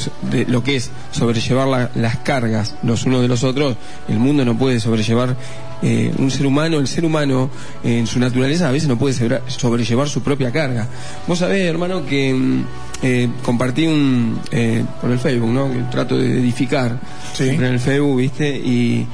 lo 0.48 0.64
que 0.64 0.69
es 0.76 0.92
sobrellevar 1.12 1.92
las 1.96 2.18
cargas 2.18 2.76
los 2.84 3.06
unos 3.06 3.22
de 3.22 3.28
los 3.28 3.44
otros, 3.44 3.76
el 4.08 4.20
mundo 4.20 4.46
no 4.46 4.58
puede 4.58 4.80
sobrellevar 4.80 5.36
eh, 5.82 6.12
un 6.18 6.30
ser 6.30 6.46
humano, 6.46 6.78
el 6.78 6.88
ser 6.88 7.06
humano 7.06 7.50
en 7.84 8.06
su 8.06 8.20
naturaleza 8.20 8.68
a 8.68 8.72
veces 8.72 8.90
no 8.90 8.98
puede 8.98 9.14
sobrellevar 9.48 10.10
su 10.10 10.22
propia 10.22 10.52
carga. 10.52 10.88
Vos 11.28 11.40
sabés, 11.40 11.66
hermano, 11.66 12.06
que 12.06 12.34
mm, 12.34 12.66
eh, 13.02 13.30
compartí 13.44 13.88
un 13.88 14.40
eh, 14.52 14.84
por 15.00 15.10
el 15.12 15.20
Facebook, 15.20 15.50
¿no? 15.50 15.72
Que 15.72 15.80
trato 15.90 16.18
de 16.18 16.40
edificar 16.40 17.00
en 17.40 17.64
el 17.64 17.80
Facebook, 17.80 18.18
¿viste? 18.18 18.58
Y 18.58 19.08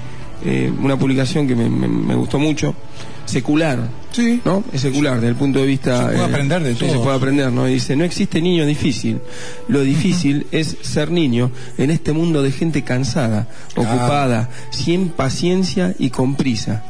una 0.79 0.95
publicación 0.97 1.47
que 1.47 1.55
me 1.55 2.13
gustó 2.13 2.37
mucho 2.37 2.75
secular, 3.25 3.79
sí. 4.11 4.41
¿no? 4.45 4.63
Es 4.71 4.81
secular 4.81 5.15
desde 5.15 5.29
el 5.29 5.35
punto 5.35 5.59
de 5.59 5.65
vista... 5.65 5.97
Se 5.97 6.03
puede 6.05 6.19
eh, 6.19 6.25
aprender 6.25 6.63
de 6.63 6.75
todo. 6.75 6.89
Se 6.89 6.97
puede 6.97 7.15
aprender, 7.15 7.51
¿no? 7.51 7.65
dice, 7.65 7.95
no 7.95 8.03
existe 8.03 8.41
niño 8.41 8.65
difícil. 8.65 9.19
Lo 9.67 9.81
difícil 9.81 10.47
es 10.51 10.77
ser 10.81 11.11
niño 11.11 11.51
en 11.77 11.91
este 11.91 12.13
mundo 12.13 12.43
de 12.43 12.51
gente 12.51 12.83
cansada, 12.83 13.47
ocupada, 13.75 14.49
sin 14.69 15.09
paciencia 15.09 15.93
y 15.99 16.09
con 16.09 16.35
prisa. 16.35 16.83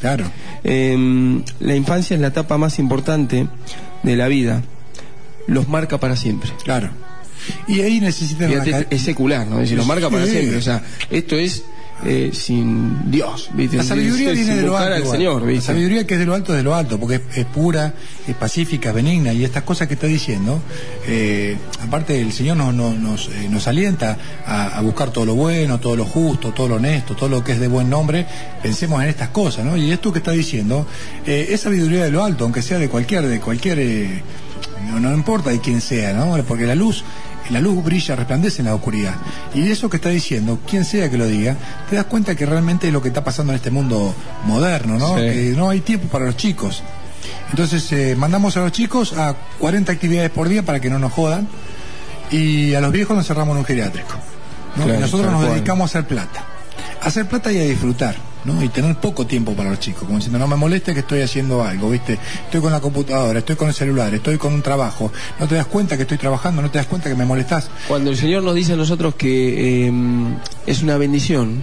Claro. 0.00 0.24
Eh, 0.62 1.42
la 1.60 1.74
infancia 1.74 2.14
es 2.14 2.20
la 2.20 2.28
etapa 2.28 2.58
más 2.58 2.78
importante 2.78 3.46
de 4.02 4.16
la 4.16 4.28
vida. 4.28 4.62
Los 5.46 5.68
marca 5.68 5.98
para 5.98 6.16
siempre. 6.16 6.50
Claro. 6.64 6.90
Y 7.66 7.80
ahí 7.80 8.00
necesitan 8.00 8.48
Fíjate, 8.48 8.86
es 8.90 9.02
secular, 9.02 9.46
¿no? 9.46 9.56
Es 9.56 9.62
decir, 9.62 9.76
los 9.76 9.86
marca 9.86 10.08
para 10.08 10.24
Sí. 10.24 10.32
siempre. 10.32 10.56
O 10.56 10.62
sea, 10.62 10.82
esto 11.10 11.36
es 11.36 11.64
eh, 12.04 12.30
sin 12.34 13.10
Dios, 13.10 13.50
¿viste? 13.54 13.76
La 13.76 13.84
sabiduría 13.84 14.30
Es- 14.32 14.36
viene 14.38 14.56
de 14.56 14.62
lo 14.62 14.76
alto. 14.76 14.94
al. 15.10 15.16
Señor, 15.16 15.42
la 15.50 15.60
sabiduría 15.60 16.06
que 16.06 16.14
es 16.14 16.20
de 16.20 16.26
lo 16.26 16.34
alto 16.34 16.52
es 16.52 16.58
de 16.58 16.62
lo 16.64 16.74
alto, 16.74 16.98
porque 16.98 17.16
es, 17.16 17.20
es 17.38 17.44
pura, 17.46 17.94
es 18.26 18.34
pacífica, 18.34 18.88
es 18.90 18.94
benigna, 18.94 19.32
y 19.32 19.44
estas 19.44 19.62
cosas 19.62 19.88
que 19.88 19.94
está 19.94 20.06
diciendo, 20.06 20.60
eh, 21.06 21.56
aparte 21.82 22.20
el 22.20 22.32
Señor 22.32 22.56
nos, 22.56 22.74
nos, 22.74 22.96
nos, 22.98 23.28
eh, 23.28 23.48
nos 23.48 23.66
alienta 23.68 24.18
a, 24.46 24.78
a 24.78 24.80
buscar 24.82 25.10
todo 25.10 25.24
lo 25.24 25.34
bueno, 25.34 25.78
todo 25.80 25.96
lo 25.96 26.04
justo, 26.04 26.52
todo 26.52 26.68
lo 26.68 26.74
honesto, 26.76 27.14
todo 27.14 27.28
lo 27.28 27.44
que 27.44 27.52
es 27.52 27.60
de 27.60 27.68
buen 27.68 27.88
nombre, 27.88 28.26
pensemos 28.62 29.02
en 29.02 29.08
estas 29.08 29.28
cosas, 29.30 29.64
¿no? 29.64 29.76
Y 29.76 29.90
esto 29.90 30.12
que 30.12 30.18
está 30.18 30.32
diciendo 30.32 30.86
eh, 31.26 31.48
es 31.50 31.60
sabiduría 31.60 32.04
de 32.04 32.10
lo 32.10 32.22
alto, 32.24 32.44
aunque 32.44 32.60
sea 32.62 32.78
de 32.78 32.88
cualquier, 32.88 33.22
de 33.26 33.40
cualquier, 33.40 33.78
eh, 33.78 34.22
no, 34.90 35.00
no 35.00 35.14
importa 35.14 35.50
de 35.50 35.60
quién 35.60 35.80
sea, 35.80 36.12
¿no? 36.12 36.36
Porque 36.44 36.66
la 36.66 36.74
luz 36.74 37.02
la 37.50 37.60
luz 37.60 37.84
brilla, 37.84 38.16
resplandece 38.16 38.62
en 38.62 38.66
la 38.66 38.74
oscuridad. 38.74 39.14
Y 39.54 39.70
eso 39.70 39.90
que 39.90 39.96
está 39.96 40.08
diciendo, 40.08 40.58
quien 40.68 40.84
sea 40.84 41.10
que 41.10 41.18
lo 41.18 41.26
diga, 41.26 41.56
te 41.90 41.96
das 41.96 42.06
cuenta 42.06 42.34
que 42.34 42.46
realmente 42.46 42.86
es 42.86 42.92
lo 42.92 43.02
que 43.02 43.08
está 43.08 43.22
pasando 43.22 43.52
en 43.52 43.56
este 43.56 43.70
mundo 43.70 44.14
moderno, 44.44 44.98
¿no? 44.98 45.16
Sí. 45.16 45.22
Que 45.22 45.54
no 45.56 45.70
hay 45.70 45.80
tiempo 45.80 46.08
para 46.08 46.26
los 46.26 46.36
chicos. 46.36 46.82
Entonces 47.50 47.90
eh, 47.92 48.16
mandamos 48.16 48.56
a 48.56 48.60
los 48.60 48.72
chicos 48.72 49.12
a 49.12 49.34
40 49.58 49.92
actividades 49.92 50.30
por 50.30 50.48
día 50.48 50.62
para 50.64 50.80
que 50.80 50.90
no 50.90 50.98
nos 50.98 51.12
jodan 51.12 51.48
y 52.30 52.74
a 52.74 52.80
los 52.80 52.92
viejos 52.92 53.16
nos 53.16 53.26
cerramos 53.26 53.52
en 53.54 53.58
un 53.58 53.64
geriátrico. 53.64 54.14
¿no? 54.76 54.84
Claro, 54.84 54.98
y 54.98 55.02
nosotros 55.02 55.30
nos 55.30 55.42
dedicamos 55.42 55.94
a 55.94 55.98
hacer 55.98 56.08
plata. 56.08 56.44
A 57.00 57.06
hacer 57.06 57.26
plata 57.26 57.52
y 57.52 57.58
a 57.58 57.62
disfrutar, 57.62 58.16
¿no? 58.44 58.62
Y 58.62 58.68
tener 58.68 58.96
poco 58.96 59.26
tiempo 59.26 59.54
para 59.54 59.70
los 59.70 59.80
chicos, 59.80 60.04
como 60.04 60.16
diciendo, 60.16 60.38
no 60.38 60.46
me 60.46 60.56
moleste 60.56 60.94
que 60.94 61.00
estoy 61.00 61.22
haciendo 61.22 61.62
algo, 61.62 61.90
¿viste? 61.90 62.18
Estoy 62.44 62.60
con 62.60 62.72
la 62.72 62.80
computadora, 62.80 63.38
estoy 63.38 63.56
con 63.56 63.68
el 63.68 63.74
celular, 63.74 64.14
estoy 64.14 64.38
con 64.38 64.52
un 64.52 64.62
trabajo. 64.62 65.12
No 65.38 65.48
te 65.48 65.54
das 65.54 65.66
cuenta 65.66 65.96
que 65.96 66.02
estoy 66.02 66.18
trabajando, 66.18 66.62
no 66.62 66.70
te 66.70 66.78
das 66.78 66.86
cuenta 66.86 67.08
que 67.08 67.16
me 67.16 67.24
molestás. 67.24 67.70
Cuando 67.88 68.10
el 68.10 68.16
Señor 68.16 68.42
nos 68.42 68.54
dice 68.54 68.74
a 68.74 68.76
nosotros 68.76 69.14
que 69.14 69.88
eh, 69.88 69.92
es 70.66 70.82
una 70.82 70.96
bendición, 70.96 71.62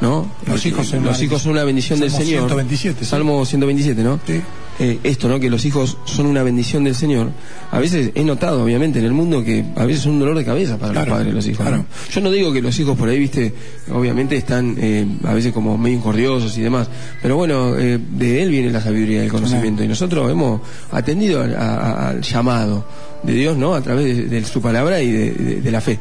¿no? 0.00 0.30
Los 0.46 0.64
hijos 0.66 0.86
son 0.88 1.04
los 1.04 1.16
una 1.16 1.24
hijos 1.24 1.42
son 1.42 1.52
una 1.52 1.64
bendición 1.64 1.98
del 2.00 2.10
Señor. 2.10 2.42
127, 2.48 3.00
sí. 3.00 3.04
Salmo 3.10 3.44
127, 3.44 4.02
¿no? 4.02 4.20
Sí. 4.26 4.40
Eh, 4.80 5.00
esto, 5.02 5.28
¿no? 5.28 5.40
Que 5.40 5.50
los 5.50 5.64
hijos 5.64 5.98
son 6.04 6.26
una 6.26 6.44
bendición 6.44 6.84
del 6.84 6.94
Señor. 6.94 7.30
A 7.72 7.80
veces 7.80 8.12
he 8.14 8.22
notado, 8.22 8.62
obviamente, 8.62 9.00
en 9.00 9.06
el 9.06 9.12
mundo 9.12 9.42
que 9.42 9.64
a 9.74 9.84
veces 9.84 10.02
son 10.04 10.12
un 10.12 10.20
dolor 10.20 10.38
de 10.38 10.44
cabeza 10.44 10.78
para 10.78 10.92
Claro, 10.92 11.08
los 11.10 11.18
padres 11.18 11.34
los 11.34 11.46
hijos. 11.48 11.66
Yo 12.12 12.20
no 12.20 12.30
digo 12.30 12.52
que 12.52 12.62
los 12.62 12.78
hijos 12.78 12.96
por 12.96 13.08
ahí, 13.08 13.18
viste, 13.18 13.52
obviamente 13.92 14.36
están 14.36 14.76
eh, 14.78 15.04
a 15.24 15.34
veces 15.34 15.52
como 15.52 15.76
medio 15.76 15.96
incordiosos 15.98 16.56
y 16.56 16.60
demás. 16.60 16.88
Pero 17.20 17.34
bueno, 17.36 17.76
eh, 17.76 17.98
de 17.98 18.40
él 18.42 18.50
viene 18.50 18.70
la 18.70 18.80
sabiduría 18.80 19.22
y 19.22 19.24
el 19.24 19.32
conocimiento. 19.32 19.82
Y 19.82 19.88
nosotros 19.88 20.30
hemos 20.30 20.60
atendido 20.92 21.42
al, 21.42 21.56
a- 21.56 21.74
a- 21.74 22.08
al 22.10 22.22
llamado 22.22 22.86
de 23.24 23.32
Dios, 23.32 23.56
¿no? 23.56 23.74
A 23.74 23.80
través 23.80 24.04
de, 24.16 24.26
de 24.26 24.44
su 24.44 24.62
palabra 24.62 25.02
y 25.02 25.10
de, 25.10 25.30
de- 25.32 25.60
de 25.60 25.70
la 25.72 25.80
fe. 25.80 25.98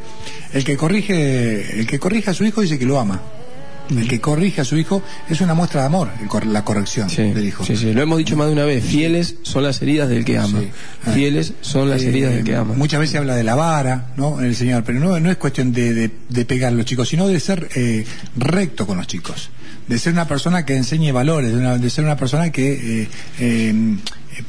El 0.54 0.64
que 0.64 0.78
corrige, 0.78 1.80
el 1.80 1.88
que 1.88 1.98
corrige 1.98 2.30
a 2.30 2.34
su 2.36 2.46
hijo 2.46 2.62
dice 2.62 2.78
que 2.78 2.86
lo 2.86 3.00
ama. 3.00 3.20
El 3.90 4.08
que 4.08 4.20
corrige 4.20 4.62
a 4.62 4.66
su 4.66 4.78
hijo 4.78 5.02
es 5.30 5.42
una 5.42 5.54
muestra 5.54 5.82
de 5.82 5.88
amor, 5.88 6.10
el 6.22 6.28
cor- 6.28 6.46
la 6.46 6.64
corrección 6.66 7.10
Sí, 7.10 7.24
del 7.24 7.46
hijo. 7.46 7.64
sí, 7.66 7.76
sí, 7.78 7.94
lo 7.94 8.02
hemos 8.02 8.18
dicho 8.18 8.36
más 8.36 8.48
de 8.48 8.54
una 8.54 8.66
vez. 8.66 8.84
Fieles 8.84 9.36
son 9.44 9.64
las 9.64 9.82
heridas 9.82 10.10
del 10.10 10.26
que 10.26 10.38
ama. 10.38 10.60
Sí. 10.60 10.68
Ah. 11.06 11.12
Fieles 11.12 11.54
son 11.62 11.90
las 11.90 12.02
Eh, 12.04 12.10
heridas 12.10 12.34
del 12.34 12.44
que 12.44 12.56
ama. 12.56 12.74
Muchas 12.74 13.00
veces 13.00 13.16
habla 13.16 13.36
de 13.36 13.44
la 13.44 13.56
vara, 13.56 14.12
¿no? 14.18 14.40
En 14.40 14.46
el 14.46 14.56
Señor, 14.56 14.84
pero 14.84 15.00
no, 15.00 15.20
no 15.20 15.32
es 15.32 15.38
cuestión 15.38 15.72
de, 15.72 15.94
de, 15.94 16.12
de 16.30 16.46
pegar 16.46 16.74
a 16.74 16.76
los 16.76 16.86
chicos, 16.86 17.08
sino 17.10 17.28
de 17.28 17.40
ser 17.40 17.70
eh, 17.76 18.06
recto 18.36 18.86
con 18.88 18.98
los 18.98 19.08
chicos, 19.08 19.50
de 19.88 19.98
ser 20.00 20.14
una 20.14 20.28
persona 20.28 20.66
que 20.66 20.76
enseñe 20.76 21.12
valores, 21.12 21.52
de, 21.52 21.58
una- 21.58 21.78
de 21.78 21.90
ser 21.90 22.04
una 22.04 22.18
persona 22.18 22.52
que 22.52 23.02
eh, 23.04 23.08
eh, 23.40 23.98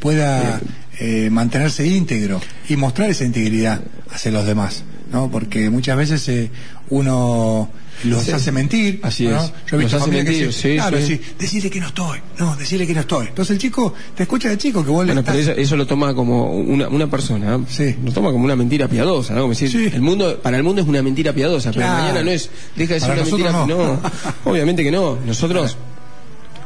pueda 0.01 0.61
eh, 1.01 1.29
mantenerse 1.31 1.87
íntegro 1.87 2.41
y 2.69 2.77
mostrar 2.77 3.09
esa 3.11 3.25
integridad 3.25 3.81
hacia 4.11 4.33
los 4.33 4.47
demás, 4.47 4.83
¿no? 5.13 5.31
Porque 5.31 5.71
muchas 5.71 5.97
veces 5.97 6.51
uno 6.91 7.71
los 8.05 8.23
Sí. 8.25 8.33
hace 8.33 8.53
mentir, 8.53 9.01
Así 9.03 9.27
¿no? 9.27 9.37
es. 9.43 9.53
Yo 9.67 9.77
he 9.77 9.81
visto 9.81 9.83
Los 9.83 9.95
hace 9.95 9.99
familias 9.99 10.25
que 10.27 10.31
dicen, 10.31 10.53
sí, 10.53 10.75
claro, 10.77 10.99
sí. 11.01 11.21
decirle 11.39 11.71
que 11.71 11.81
no 11.81 11.87
estoy, 11.89 12.19
no, 12.39 12.57
decirle 12.57 12.87
que 12.87 12.95
no 12.95 13.01
estoy. 13.01 13.27
Entonces 13.29 13.55
el 13.55 13.59
chico 13.59 13.95
te 14.15 14.23
escucha 14.25 14.49
de 14.49 14.59
chico 14.59 14.85
que 14.85 14.91
vos 14.91 15.07
le 15.07 15.13
Bueno, 15.13 15.27
pero 15.27 15.39
eso, 15.39 15.53
eso 15.53 15.77
lo 15.77 15.87
toma 15.87 16.15
como 16.15 16.53
una, 16.55 16.89
una 16.89 17.07
persona, 17.11 17.57
¿no? 17.59 17.67
Sí. 17.69 17.95
lo 18.05 18.13
toma 18.13 18.31
como 18.33 18.45
una 18.45 18.57
mentira 18.57 18.89
piadosa, 18.89 19.35
¿no? 19.35 19.43
Como 19.43 19.55
decir, 19.55 19.93
el 19.95 20.01
mundo, 20.01 20.39
para 20.43 20.57
el 20.57 20.63
mundo 20.63 20.83
es 20.83 20.89
una 20.89 21.03
mentira 21.03 21.33
piadosa, 21.33 21.71
pero 21.73 21.87
mañana 21.87 22.23
no 22.23 22.31
es, 22.31 22.51
deja 22.77 22.95
de 22.95 23.01
ser 23.01 23.09
Para 23.11 23.23
una 23.23 23.31
mentira, 23.31 23.53
nosotros 23.53 24.01
no. 24.45 24.51
obviamente 24.51 24.83
que 24.83 24.91
no. 24.91 25.19
Nosotros 25.27 25.77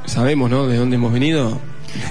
sabemos, 0.07 0.51
¿no? 0.51 0.67
De 0.67 0.77
dónde 0.77 0.97
hemos 0.97 1.13
venido. 1.13 1.61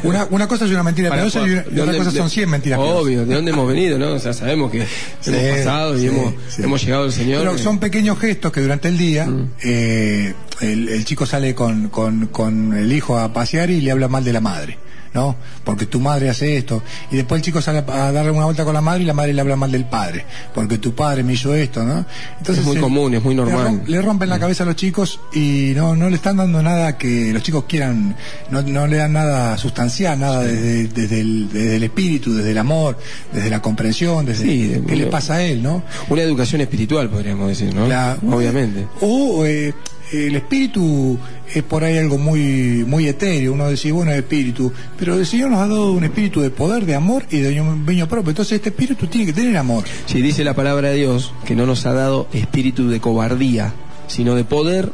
Una, 0.04 0.26
una 0.30 0.48
cosa 0.48 0.66
es 0.66 0.72
una 0.72 0.84
mentira 0.84 1.10
Para- 1.10 1.26
y 1.28 1.30
una, 1.38 1.48
y 1.48 1.74
de 1.76 1.82
otra 1.82 1.98
cosa 1.98 2.12
son 2.12 2.26
de- 2.26 2.30
100 2.30 2.50
mentiras. 2.50 2.80
Obvio, 2.82 3.26
de 3.26 3.36
dónde 3.36 3.52
hemos 3.52 3.68
venido, 3.68 3.98
¿no? 4.00 4.14
O 4.14 4.20
sea, 4.20 4.34
sabemos 4.34 4.72
que 4.72 4.86
Sí, 5.22 5.32
hemos 5.34 5.58
pasado 5.58 5.98
y 5.98 6.02
sí, 6.02 6.08
hemos, 6.08 6.34
sí. 6.50 6.64
hemos 6.64 6.84
llegado 6.84 7.04
al 7.06 7.12
Señor. 7.12 7.40
Pero 7.40 7.58
son 7.58 7.80
pequeños 7.80 8.20
gestos 8.20 8.52
que 8.52 8.62
durante 8.62 8.88
el 8.88 8.98
día 8.98 9.26
Mm. 9.28 9.52
eh, 9.64 10.34
el, 10.62 10.90
el 10.90 11.06
chico 11.06 11.26
sale 11.26 11.56
con, 11.56 11.90
con, 11.90 12.28
con 12.28 12.74
el 12.78 12.92
hijo 12.94 13.18
a 13.18 13.34
pasear 13.34 13.70
y 13.70 13.82
le 13.82 13.92
habla 13.92 14.08
mal 14.08 14.24
de 14.24 14.34
la 14.34 14.42
madre. 14.42 14.78
¿No? 15.14 15.36
Porque 15.66 15.86
tu 15.88 16.00
madre 16.00 16.30
hace 16.30 16.56
esto. 16.56 16.82
Y 17.12 17.18
después 17.18 17.40
el 17.40 17.46
chico 17.46 17.62
sale 17.62 17.80
a 17.80 18.12
darle 18.14 18.32
una 18.32 18.46
vuelta 18.46 18.64
con 18.64 18.74
la 18.74 18.80
madre 18.80 19.04
y 19.04 19.06
la 19.06 19.14
madre 19.14 19.34
le 19.34 19.42
habla 19.42 19.58
mal 19.58 19.70
del 19.70 19.84
padre. 19.84 20.26
Porque 20.56 20.78
tu 20.78 20.96
padre 20.96 21.22
me 21.22 21.34
hizo 21.34 21.54
esto, 21.54 21.84
¿no? 21.84 22.06
Es 22.48 22.64
muy 22.64 22.78
eh, 22.78 22.80
común, 22.80 23.14
es 23.14 23.22
muy 23.22 23.36
le 23.36 23.42
normal. 23.44 23.84
Le, 23.88 24.02
rompen 24.02 24.30
la 24.30 24.40
cabeza 24.40 24.64
a 24.64 24.68
los 24.68 24.78
chicos 24.78 25.20
y 25.34 25.74
no, 25.76 25.98
no 25.98 26.10
le 26.10 26.16
están 26.16 26.38
dando 26.38 26.64
nada 26.64 26.98
que 26.98 27.34
los 27.34 27.44
chicos 27.44 27.66
quieran, 27.68 28.16
no, 28.50 28.62
no 28.62 28.88
le 28.88 28.98
dan 28.98 29.12
nada 29.12 29.58
sustancial, 29.58 30.18
nada 30.18 30.44
desde, 30.44 30.88
desde, 30.88 31.20
el, 31.20 31.50
desde 31.52 31.76
el 31.76 31.84
espíritu, 31.84 32.34
desde 32.34 32.52
el 32.52 32.58
amor, 32.58 32.98
desde 33.34 33.50
la 33.50 33.62
comprensión, 33.62 34.26
desde 34.26 34.46
Sí, 34.46 34.82
qué 34.88 34.96
le 34.96 35.08
pasa 35.08 35.36
a 35.36 35.44
él, 35.44 35.62
¿no? 35.62 35.84
Una 36.10 36.22
educación 36.22 36.62
espiritual, 36.62 37.10
podríamos 37.10 37.50
decir, 37.50 37.74
¿no? 37.76 37.86
La- 37.86 38.18
Obviamente. 38.32 38.88
O 39.02 39.46
eh, 39.46 39.74
el 40.12 40.36
espíritu 40.36 41.18
es 41.54 41.64
por 41.64 41.84
ahí 41.84 41.98
algo 41.98 42.18
muy 42.18 42.84
muy 42.88 43.08
etéreo, 43.08 43.54
uno 43.54 43.70
dice, 43.70 43.92
bueno, 43.92 44.12
espíritu, 44.12 44.72
pero 44.98 45.16
el 45.16 45.26
Señor 45.26 45.52
nos 45.52 45.60
ha 45.60 45.68
dado 45.68 45.92
un 45.94 46.04
espíritu 46.04 46.42
de 46.42 46.50
poder, 46.50 46.86
de 46.86 46.96
amor 46.96 47.24
y 47.30 47.38
de 47.38 47.56
dominio 47.56 48.08
propio, 48.08 48.32
entonces 48.32 48.54
este 48.54 48.70
espíritu 48.70 49.08
tiene 49.08 49.28
que 49.28 49.34
tener 49.34 49.56
amor. 49.58 49.84
Si 50.06 50.22
dice 50.22 50.44
la 50.44 50.54
palabra 50.54 50.90
de 50.90 50.98
Dios 50.98 51.34
que 51.46 51.56
no 51.56 51.66
nos 51.66 51.86
ha 51.86 51.94
dado 51.94 52.28
espíritu 52.34 52.90
de 52.90 53.00
cobardía, 53.00 53.74
sino 54.08 54.36
de 54.36 54.44
poder, 54.44 54.92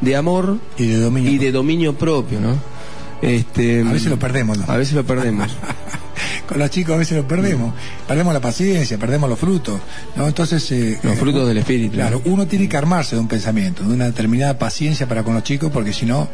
de 0.00 0.16
amor 0.16 0.58
Y 0.76 0.86
de 0.86 0.98
dominio 0.98 1.30
y 1.30 1.38
de 1.38 1.52
dominio 1.52 1.94
propio, 1.96 2.40
¿no? 2.40 2.56
Este, 3.22 3.82
A 3.82 3.92
veces 3.92 4.10
lo 4.10 4.18
perdemos, 4.18 4.58
¿no? 4.58 4.64
A 4.66 4.76
veces 4.76 4.94
lo 4.94 5.04
perdemos. 5.04 5.48
Con 6.52 6.60
los 6.60 6.68
chicos 6.70 6.94
a 6.94 6.98
veces 6.98 7.16
lo 7.16 7.26
perdemos, 7.26 7.72
perdemos 8.06 8.34
la 8.34 8.40
paciencia, 8.40 8.98
perdemos 8.98 9.30
los 9.30 9.38
frutos, 9.38 9.80
¿no? 10.16 10.28
Entonces... 10.28 10.70
eh, 10.70 10.98
Los 11.02 11.14
eh, 11.14 11.16
frutos 11.16 11.48
del 11.48 11.56
espíritu. 11.56 11.94
Claro, 11.94 12.20
uno 12.26 12.46
tiene 12.46 12.68
que 12.68 12.76
armarse 12.76 13.16
de 13.16 13.22
un 13.22 13.28
pensamiento, 13.28 13.82
de 13.84 13.94
una 13.94 14.04
determinada 14.04 14.58
paciencia 14.58 15.08
para 15.08 15.22
con 15.22 15.32
los 15.32 15.44
chicos, 15.44 15.70
porque 15.72 15.94
si 15.94 16.04
no, 16.04 16.28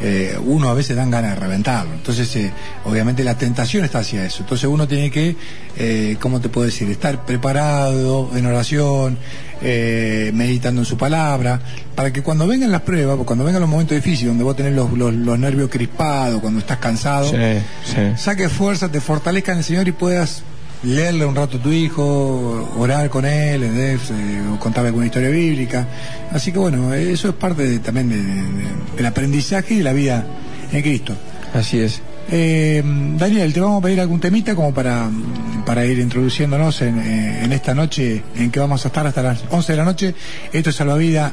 eh, 0.00 0.38
uno 0.42 0.70
a 0.70 0.74
veces 0.74 0.96
dan 0.96 1.10
ganas 1.10 1.34
de 1.34 1.40
reventarlo. 1.40 1.92
Entonces, 1.92 2.34
eh, 2.36 2.50
obviamente 2.86 3.24
la 3.24 3.36
tentación 3.36 3.84
está 3.84 3.98
hacia 3.98 4.24
eso. 4.24 4.38
Entonces 4.42 4.70
uno 4.70 4.88
tiene 4.88 5.10
que, 5.10 5.36
eh, 5.76 6.16
¿cómo 6.18 6.40
te 6.40 6.48
puedo 6.48 6.64
decir? 6.64 6.88
Estar 6.90 7.26
preparado 7.26 8.30
en 8.34 8.46
oración, 8.46 9.18
eh, 9.62 10.30
meditando 10.34 10.80
en 10.82 10.84
su 10.84 10.96
palabra, 10.96 11.60
para 11.94 12.12
que 12.12 12.22
cuando 12.22 12.46
vengan 12.46 12.70
las 12.70 12.82
pruebas, 12.82 13.16
cuando 13.24 13.44
vengan 13.44 13.60
los 13.60 13.70
momentos 13.70 13.96
difíciles, 13.96 14.28
donde 14.28 14.44
vos 14.44 14.56
tenés 14.56 14.72
los, 14.74 14.92
los, 14.92 15.12
los 15.12 15.38
nervios 15.38 15.68
crispados, 15.70 16.40
cuando 16.40 16.60
estás 16.60 16.78
cansado, 16.78 17.28
Sí, 17.30 17.36
sí. 17.84 18.00
saques 18.16 18.52
fuerza, 18.52 18.90
te 18.90 19.00
fortalezca 19.00 19.52
en 19.52 19.58
el 19.58 19.64
Señor 19.64 19.88
y 19.88 19.92
puedas 19.92 20.42
leerle 20.84 21.24
un 21.26 21.34
rato 21.34 21.56
a 21.56 21.60
tu 21.60 21.72
hijo, 21.72 22.70
orar 22.78 23.10
con 23.10 23.24
él. 23.24 23.62
Eh, 23.64 23.98
o 24.54 24.58
contarle 24.60 24.88
alguna 24.90 25.06
historia 25.06 25.28
bíblica. 25.30 25.86
Así 26.32 26.52
que 26.52 26.58
bueno, 26.60 26.94
eso 26.94 27.28
es 27.30 27.34
parte 27.34 27.64
de- 27.68 27.78
también 27.80 28.08
de- 28.08 28.16
de- 28.22 28.96
del 28.96 29.06
aprendizaje 29.06 29.74
y 29.74 29.78
de 29.78 29.82
la 29.84 29.92
vida 29.92 30.24
en 30.72 30.82
Cristo. 30.82 31.14
Así 31.52 31.80
es. 31.80 32.00
Eh, 32.30 32.82
Daniel, 32.84 33.52
te 33.52 33.60
vamos 33.60 33.80
a 33.80 33.86
pedir 33.86 34.00
algún 34.00 34.20
temita 34.20 34.54
como 34.54 34.74
para, 34.74 35.08
para 35.64 35.84
ir 35.86 35.98
introduciéndonos 35.98 36.82
en, 36.82 36.98
eh, 36.98 37.44
en 37.44 37.52
esta 37.52 37.74
noche 37.74 38.22
en 38.36 38.50
que 38.50 38.60
vamos 38.60 38.84
a 38.84 38.88
estar 38.88 39.06
hasta 39.06 39.22
las 39.22 39.44
11 39.50 39.72
de 39.72 39.76
la 39.76 39.84
noche. 39.84 40.14
Esto 40.52 40.70
es 40.70 40.76
Salvavidas, 40.76 41.32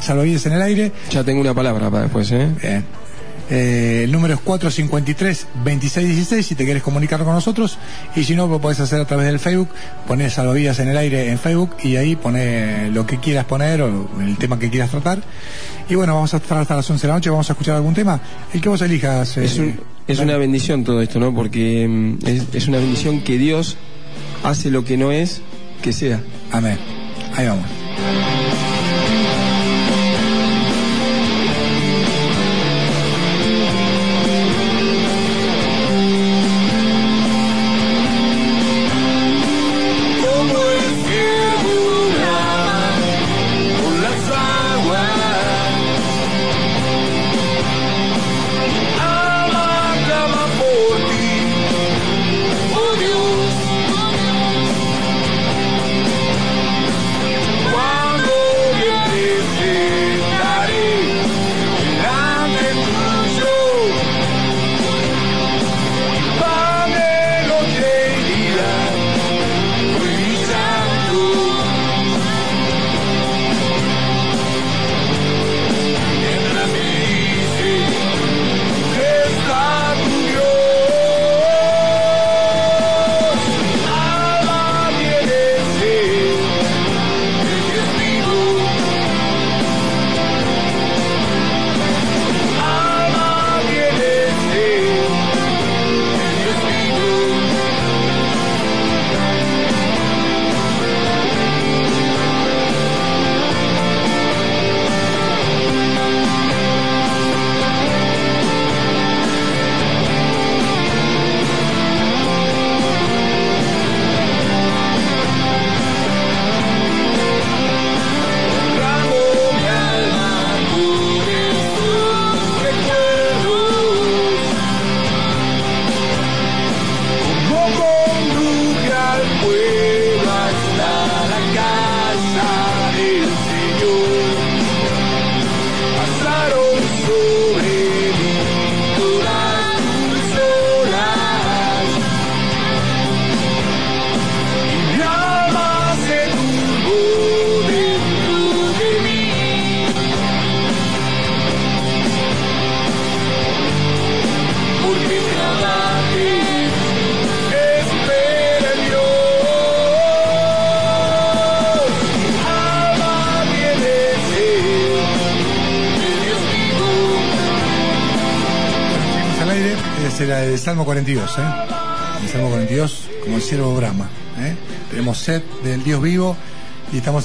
Salvavidas 0.00 0.46
en 0.46 0.52
el 0.52 0.62
aire. 0.62 0.92
Ya 1.10 1.24
tengo 1.24 1.40
una 1.40 1.54
palabra 1.54 1.90
para 1.90 2.02
después, 2.04 2.30
¿eh? 2.32 2.48
Bien. 2.60 3.03
Eh, 3.50 4.02
el 4.04 4.12
número 4.12 4.34
es 4.34 4.40
453-2616 4.40 6.42
si 6.42 6.54
te 6.54 6.64
quieres 6.64 6.82
comunicar 6.82 7.22
con 7.24 7.34
nosotros 7.34 7.78
y 8.16 8.24
si 8.24 8.34
no 8.34 8.46
lo 8.46 8.60
puedes 8.60 8.80
hacer 8.80 9.00
a 9.00 9.04
través 9.04 9.26
del 9.26 9.38
Facebook, 9.38 9.68
pones 10.06 10.32
salvavidas 10.34 10.78
en 10.78 10.88
el 10.88 10.96
aire 10.96 11.30
en 11.30 11.38
Facebook 11.38 11.76
y 11.82 11.96
ahí 11.96 12.16
pones 12.16 12.90
lo 12.92 13.06
que 13.06 13.18
quieras 13.18 13.44
poner 13.44 13.82
o 13.82 14.08
el 14.20 14.36
tema 14.38 14.58
que 14.58 14.70
quieras 14.70 14.90
tratar. 14.90 15.18
Y 15.88 15.94
bueno, 15.94 16.14
vamos 16.14 16.32
a 16.32 16.38
estar 16.38 16.58
hasta 16.58 16.76
las 16.76 16.88
11 16.88 17.02
de 17.02 17.08
la 17.08 17.14
noche, 17.14 17.30
vamos 17.30 17.48
a 17.50 17.52
escuchar 17.52 17.76
algún 17.76 17.94
tema, 17.94 18.18
el 18.52 18.60
que 18.60 18.68
vos 18.68 18.80
elijas. 18.80 19.36
eh, 19.36 19.44
Es, 19.44 19.58
un- 19.58 19.80
es 20.06 20.18
una 20.18 20.36
bendición 20.36 20.84
todo 20.84 21.00
esto, 21.02 21.18
¿no? 21.20 21.34
Porque 21.34 21.86
mm, 21.88 22.26
es, 22.26 22.42
es 22.54 22.68
una 22.68 22.78
bendición 22.78 23.20
que 23.22 23.36
Dios 23.38 23.76
hace 24.42 24.70
lo 24.70 24.84
que 24.84 24.96
no 24.96 25.12
es 25.12 25.42
que 25.82 25.92
sea. 25.92 26.20
Amén. 26.50 26.78
Ahí 27.36 27.46
vamos. 27.46 27.66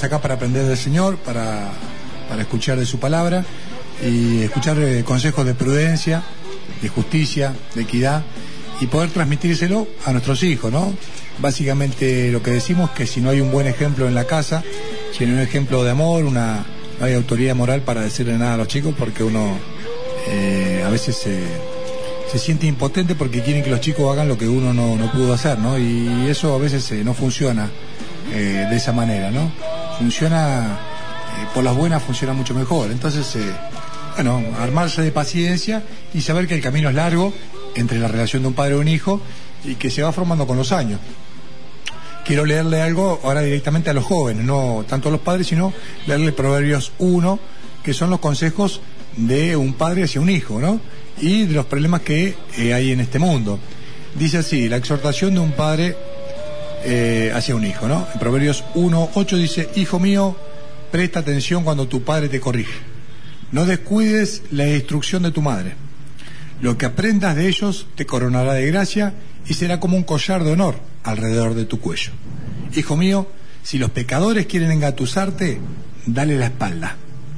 Acá 0.04 0.20
para 0.20 0.34
aprender 0.34 0.66
del 0.66 0.76
Señor, 0.76 1.16
para, 1.18 1.70
para 2.28 2.42
escuchar 2.42 2.78
de 2.78 2.86
su 2.86 2.98
palabra 2.98 3.44
y 4.04 4.42
escuchar 4.42 4.78
eh, 4.78 5.04
consejos 5.04 5.44
de 5.46 5.54
prudencia, 5.54 6.22
de 6.80 6.88
justicia, 6.88 7.54
de 7.74 7.82
equidad 7.82 8.22
y 8.80 8.86
poder 8.86 9.10
transmitírselo 9.10 9.86
a 10.06 10.12
nuestros 10.12 10.42
hijos, 10.42 10.72
¿no? 10.72 10.94
Básicamente 11.38 12.30
lo 12.30 12.42
que 12.42 12.50
decimos 12.50 12.90
que 12.90 13.06
si 13.06 13.20
no 13.20 13.30
hay 13.30 13.40
un 13.40 13.50
buen 13.50 13.66
ejemplo 13.66 14.08
en 14.08 14.14
la 14.14 14.24
casa, 14.24 14.62
si 15.16 15.24
no 15.24 15.32
hay 15.32 15.38
un 15.38 15.42
ejemplo 15.42 15.84
de 15.84 15.90
amor, 15.90 16.24
una, 16.24 16.64
no 16.98 17.06
hay 17.06 17.14
autoridad 17.14 17.54
moral 17.54 17.82
para 17.82 18.00
decirle 18.00 18.38
nada 18.38 18.54
a 18.54 18.56
los 18.56 18.68
chicos 18.68 18.94
porque 18.98 19.22
uno 19.22 19.58
eh, 20.28 20.82
a 20.84 20.90
veces 20.90 21.16
se 21.16 22.38
siente 22.38 22.66
impotente 22.66 23.14
porque 23.14 23.42
quieren 23.42 23.62
que 23.62 23.70
los 23.70 23.80
chicos 23.80 24.10
hagan 24.12 24.28
lo 24.28 24.38
que 24.38 24.48
uno 24.48 24.72
no, 24.72 24.96
no 24.96 25.10
pudo 25.10 25.34
hacer, 25.34 25.58
¿no? 25.58 25.78
Y 25.78 26.28
eso 26.28 26.54
a 26.54 26.58
veces 26.58 26.90
eh, 26.92 27.02
no 27.04 27.12
funciona 27.12 27.68
eh, 28.32 28.66
de 28.70 28.76
esa 28.76 28.92
manera, 28.92 29.30
¿no? 29.30 29.50
Funciona, 30.00 30.78
por 31.54 31.62
las 31.62 31.76
buenas 31.76 32.02
funciona 32.02 32.32
mucho 32.32 32.54
mejor. 32.54 32.90
Entonces, 32.90 33.36
bueno, 34.16 34.42
armarse 34.58 35.02
de 35.02 35.12
paciencia 35.12 35.84
y 36.12 36.22
saber 36.22 36.48
que 36.48 36.54
el 36.54 36.60
camino 36.60 36.88
es 36.88 36.96
largo 36.96 37.32
entre 37.76 38.00
la 38.00 38.08
relación 38.08 38.42
de 38.42 38.48
un 38.48 38.54
padre 38.54 38.74
y 38.74 38.78
un 38.78 38.88
hijo 38.88 39.20
y 39.64 39.76
que 39.76 39.90
se 39.90 40.02
va 40.02 40.10
formando 40.10 40.46
con 40.46 40.56
los 40.56 40.72
años 40.72 40.98
quiero 42.30 42.44
leerle 42.44 42.80
algo 42.80 43.20
ahora 43.24 43.42
directamente 43.42 43.90
a 43.90 43.92
los 43.92 44.04
jóvenes, 44.04 44.44
no 44.44 44.84
tanto 44.88 45.08
a 45.08 45.12
los 45.12 45.20
padres, 45.20 45.48
sino 45.48 45.72
leerle 46.06 46.30
Proverbios 46.30 46.92
1, 46.98 47.40
que 47.82 47.92
son 47.92 48.08
los 48.10 48.20
consejos 48.20 48.80
de 49.16 49.56
un 49.56 49.74
padre 49.74 50.04
hacia 50.04 50.20
un 50.20 50.30
hijo, 50.30 50.60
¿no? 50.60 50.80
Y 51.20 51.46
de 51.46 51.54
los 51.54 51.66
problemas 51.66 52.02
que 52.02 52.36
eh, 52.56 52.72
hay 52.72 52.92
en 52.92 53.00
este 53.00 53.18
mundo. 53.18 53.58
Dice 54.14 54.38
así, 54.38 54.68
la 54.68 54.76
exhortación 54.76 55.34
de 55.34 55.40
un 55.40 55.50
padre 55.50 55.96
eh, 56.84 57.32
hacia 57.34 57.54
un 57.54 57.64
hijo, 57.64 57.88
¿no? 57.88 58.06
En 58.12 58.20
Proverbios 58.20 58.64
1, 58.74 59.10
8 59.14 59.36
dice, 59.36 59.70
Hijo 59.76 59.98
mío, 59.98 60.36
presta 60.90 61.20
atención 61.20 61.64
cuando 61.64 61.88
tu 61.88 62.02
padre 62.02 62.28
te 62.28 62.40
corrige. 62.40 62.78
No 63.52 63.66
descuides 63.66 64.42
la 64.50 64.68
instrucción 64.68 65.22
de 65.22 65.32
tu 65.32 65.42
madre. 65.42 65.74
Lo 66.60 66.76
que 66.78 66.86
aprendas 66.86 67.36
de 67.36 67.48
ellos 67.48 67.86
te 67.94 68.06
coronará 68.06 68.54
de 68.54 68.66
gracia 68.66 69.14
y 69.46 69.54
será 69.54 69.80
como 69.80 69.96
un 69.96 70.04
collar 70.04 70.44
de 70.44 70.52
honor 70.52 70.76
alrededor 71.02 71.54
de 71.54 71.64
tu 71.64 71.80
cuello. 71.80 72.12
Hijo 72.74 72.96
mío, 72.96 73.26
si 73.62 73.78
los 73.78 73.90
pecadores 73.90 74.46
quieren 74.46 74.70
engatusarte, 74.70 75.58
dale 76.06 76.36
la 76.36 76.46
espalda. 76.46 76.96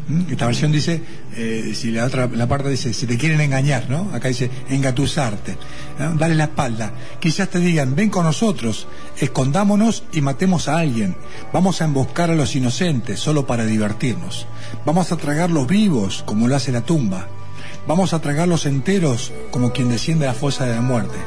¿Mm? 0.08 0.32
Esta 0.32 0.46
versión 0.46 0.72
dice, 0.72 1.00
eh, 1.36 1.72
si 1.74 1.90
la 1.90 2.04
otra 2.04 2.26
la 2.26 2.48
parte 2.48 2.68
dice, 2.68 2.92
si 2.92 3.06
te 3.06 3.16
quieren 3.16 3.40
engañar, 3.40 3.88
¿no? 3.88 4.10
Acá 4.12 4.28
dice, 4.28 4.50
engatusarte. 4.68 5.56
Dale 6.18 6.34
la 6.34 6.44
espalda. 6.44 6.92
Quizás 7.20 7.48
te 7.48 7.60
digan, 7.60 7.94
ven 7.94 8.10
con 8.10 8.24
nosotros, 8.24 8.88
escondámonos 9.18 10.04
y 10.12 10.20
matemos 10.20 10.68
a 10.68 10.78
alguien. 10.78 11.16
Vamos 11.52 11.80
a 11.80 11.84
emboscar 11.84 12.30
a 12.30 12.34
los 12.34 12.56
inocentes 12.56 13.20
solo 13.20 13.46
para 13.46 13.64
divertirnos. 13.64 14.46
Vamos 14.84 15.12
a 15.12 15.16
tragarlos 15.16 15.66
vivos 15.66 16.22
como 16.26 16.48
lo 16.48 16.56
hace 16.56 16.72
la 16.72 16.80
tumba. 16.80 17.28
Vamos 17.86 18.12
a 18.12 18.20
tragarlos 18.20 18.66
enteros 18.66 19.32
como 19.50 19.72
quien 19.72 19.88
desciende 19.88 20.26
a 20.26 20.32
la 20.32 20.34
fosa 20.34 20.66
de 20.66 20.74
la 20.74 20.82
muerte 20.82 21.18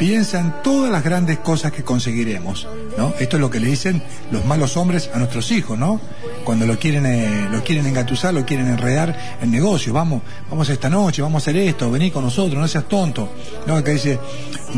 piensa 0.00 0.40
en 0.40 0.62
todas 0.62 0.90
las 0.90 1.04
grandes 1.04 1.40
cosas 1.40 1.72
que 1.72 1.84
conseguiremos, 1.84 2.66
¿no? 2.96 3.12
Esto 3.20 3.36
es 3.36 3.40
lo 3.42 3.50
que 3.50 3.60
le 3.60 3.66
dicen 3.66 4.02
los 4.30 4.46
malos 4.46 4.78
hombres 4.78 5.10
a 5.12 5.18
nuestros 5.18 5.52
hijos, 5.52 5.78
¿no? 5.78 6.00
Cuando 6.42 6.64
lo 6.64 6.78
quieren, 6.78 7.04
eh, 7.04 7.48
lo 7.52 7.62
quieren 7.62 7.86
engatusar, 7.86 8.32
lo 8.32 8.46
quieren 8.46 8.68
enredar 8.68 9.36
en 9.42 9.50
negocio, 9.50 9.92
vamos, 9.92 10.22
vamos 10.48 10.70
esta 10.70 10.88
noche, 10.88 11.20
vamos 11.20 11.42
a 11.42 11.50
hacer 11.50 11.56
esto, 11.58 11.90
vení 11.90 12.10
con 12.10 12.24
nosotros, 12.24 12.58
no 12.58 12.66
seas 12.66 12.88
tonto, 12.88 13.28
¿no? 13.66 13.84
Que 13.84 13.90
dice, 13.90 14.18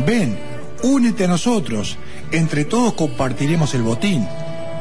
ven, 0.05 0.37
únete 0.83 1.23
a 1.23 1.29
nosotros, 1.29 1.97
entre 2.33 2.65
todos 2.65 2.91
compartiremos 2.91 3.73
el 3.75 3.83
botín. 3.83 4.27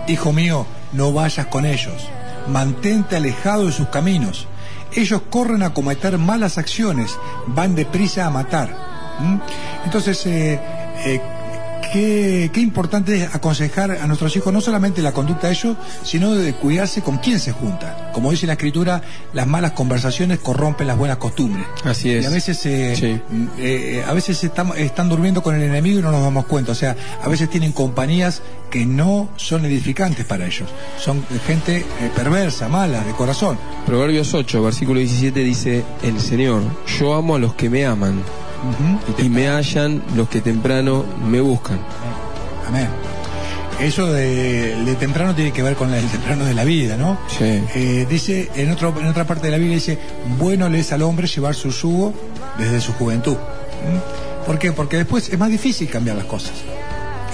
Hijo 0.08 0.32
mío, 0.32 0.66
no 0.92 1.12
vayas 1.12 1.46
con 1.46 1.64
ellos, 1.64 2.08
mantente 2.48 3.14
alejado 3.14 3.66
de 3.66 3.72
sus 3.72 3.86
caminos. 3.90 4.48
Ellos 4.92 5.22
corren 5.30 5.62
a 5.62 5.72
cometer 5.72 6.18
malas 6.18 6.58
acciones, 6.58 7.16
van 7.46 7.76
deprisa 7.76 8.26
a 8.26 8.30
matar 8.30 8.91
¿Mm? 9.22 9.40
Entonces, 9.84 10.26
eh, 10.26 10.60
eh, 11.04 11.20
qué, 11.92 12.60
importante 12.60 13.22
es 13.22 13.34
aconsejar 13.34 13.90
a 13.90 14.06
nuestros 14.06 14.34
hijos 14.36 14.52
no 14.52 14.60
solamente 14.60 15.02
la 15.02 15.12
conducta 15.12 15.48
de 15.48 15.54
ellos, 15.54 15.76
sino 16.02 16.34
de 16.34 16.54
cuidarse 16.54 17.02
con 17.02 17.18
quién 17.18 17.38
se 17.38 17.52
junta. 17.52 18.10
Como 18.12 18.30
dice 18.30 18.46
la 18.46 18.54
escritura, 18.54 19.02
las 19.32 19.46
malas 19.46 19.72
conversaciones 19.72 20.38
corrompen 20.38 20.86
las 20.86 20.96
buenas 20.96 21.18
costumbres. 21.18 21.66
Así 21.84 22.10
es. 22.10 22.24
Y 22.24 22.26
a 22.26 22.30
veces, 22.30 22.60
eh, 22.64 24.04
a 24.06 24.12
veces 24.12 24.42
estamos, 24.42 24.76
están 24.78 25.08
durmiendo 25.08 25.42
con 25.42 25.54
el 25.54 25.62
enemigo 25.62 25.98
y 25.98 26.02
no 26.02 26.10
nos 26.10 26.22
damos 26.22 26.46
cuenta. 26.46 26.72
O 26.72 26.76
sea, 26.76 26.96
a 27.22 27.28
veces 27.28 27.50
tienen 27.50 27.72
compañías 27.72 28.42
que 28.70 28.86
no 28.86 29.28
son 29.36 29.66
edificantes 29.66 30.24
para 30.24 30.46
ellos. 30.46 30.70
Son 30.98 31.24
gente 31.46 31.84
perversa, 32.16 32.68
mala, 32.68 33.04
de 33.04 33.12
corazón. 33.12 33.58
Proverbios 33.84 34.32
8, 34.32 34.62
versículo 34.62 34.98
17 34.98 35.40
dice, 35.40 35.84
el 36.02 36.18
Señor, 36.20 36.62
yo 36.98 37.12
amo 37.12 37.34
a 37.34 37.38
los 37.38 37.54
que 37.54 37.68
me 37.68 37.84
aman 37.84 38.22
y, 39.18 39.28
me 39.28 39.48
hallan 39.48 40.02
los 40.14 40.28
que 40.28 40.40
temprano 40.40 41.04
me 41.26 41.40
buscan. 41.40 41.78
Amén. 42.66 42.88
Eso 43.80 44.06
de, 44.12 44.96
temprano 45.00 45.34
tiene 45.34 45.52
que 45.52 45.62
ver 45.62 45.74
con 45.74 45.92
el 45.92 46.06
temprano 46.06 46.44
de 46.44 46.54
la 46.54 46.64
vida, 46.64 46.96
¿no? 46.96 47.18
Sí. 47.26 47.62
Eh, 47.74 48.06
dice, 48.08 48.50
en, 48.54 48.70
otro, 48.70 48.94
en 49.00 49.06
otra 49.06 49.26
parte 49.26 49.46
de 49.46 49.52
la 49.52 49.58
Biblia 49.58 49.74
dice, 49.76 49.98
bueno 50.38 50.68
le 50.68 50.80
es 50.80 50.92
al 50.92 51.02
hombre 51.02 51.26
llevar 51.26 51.54
su 51.54 51.70
yugo 51.70 52.14
desde 52.58 52.80
su 52.80 52.92
juventud. 52.92 53.36
¿Por 54.46 54.58
qué? 54.58 54.72
Porque 54.72 54.96
después 54.96 55.28
es 55.28 55.38
más 55.38 55.50
difícil 55.50 55.88
cambiar 55.88 56.16
las 56.16 56.26
cosas. 56.26 56.52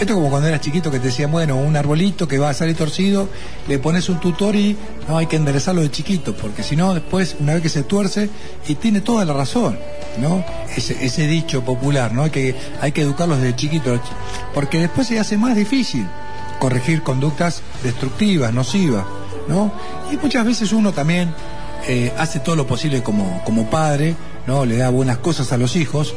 Esto 0.01 0.15
como 0.15 0.31
cuando 0.31 0.47
eras 0.47 0.61
chiquito 0.61 0.93
que 0.93 1.01
te 1.01 1.09
decían, 1.09 1.33
bueno, 1.33 1.57
un 1.57 1.77
arbolito 1.77 2.29
que 2.29 2.39
va 2.39 2.51
a 2.51 2.55
salir 2.55 2.77
torcido, 2.77 3.29
le 3.67 3.81
pones 3.81 4.09
un 4.09 4.21
tutor 4.21 4.55
y 4.55 4.77
no 5.09 5.19
hay 5.19 5.27
que 5.27 5.35
enderezarlo 5.35 5.81
de 5.81 5.91
chiquito, 5.91 6.37
porque 6.37 6.63
si 6.63 6.77
no, 6.77 6.95
después, 6.95 7.35
una 7.41 7.55
vez 7.55 7.63
que 7.63 7.69
se 7.69 7.83
tuerce, 7.83 8.31
y 8.69 8.77
tiene 8.77 9.01
toda 9.01 9.25
la 9.25 9.33
razón, 9.33 9.77
¿no? 10.21 10.45
Ese, 10.77 11.05
ese 11.05 11.27
dicho 11.27 11.65
popular, 11.65 12.13
¿no? 12.13 12.31
Que 12.31 12.55
hay 12.81 12.93
que 12.93 13.03
educarlos 13.03 13.41
desde 13.41 13.57
chiquito, 13.57 14.01
porque 14.55 14.79
después 14.79 15.09
se 15.09 15.19
hace 15.19 15.37
más 15.37 15.57
difícil 15.57 16.07
corregir 16.61 17.03
conductas 17.03 17.63
destructivas, 17.83 18.55
nocivas, 18.55 19.05
¿no? 19.49 19.73
Y 20.13 20.17
muchas 20.17 20.45
veces 20.47 20.73
uno 20.73 20.93
también 20.93 21.35
eh, 21.89 22.13
hace 22.19 22.39
todo 22.39 22.55
lo 22.55 22.69
posible 22.69 23.03
como, 23.03 23.43
como 23.45 23.69
padre, 23.69 24.15
¿no? 24.49 24.65
Le 24.65 24.79
da 24.79 24.89
buenas 24.89 25.19
cosas 25.19 25.53
a 25.53 25.59
los 25.59 25.77
hijos 25.77 26.15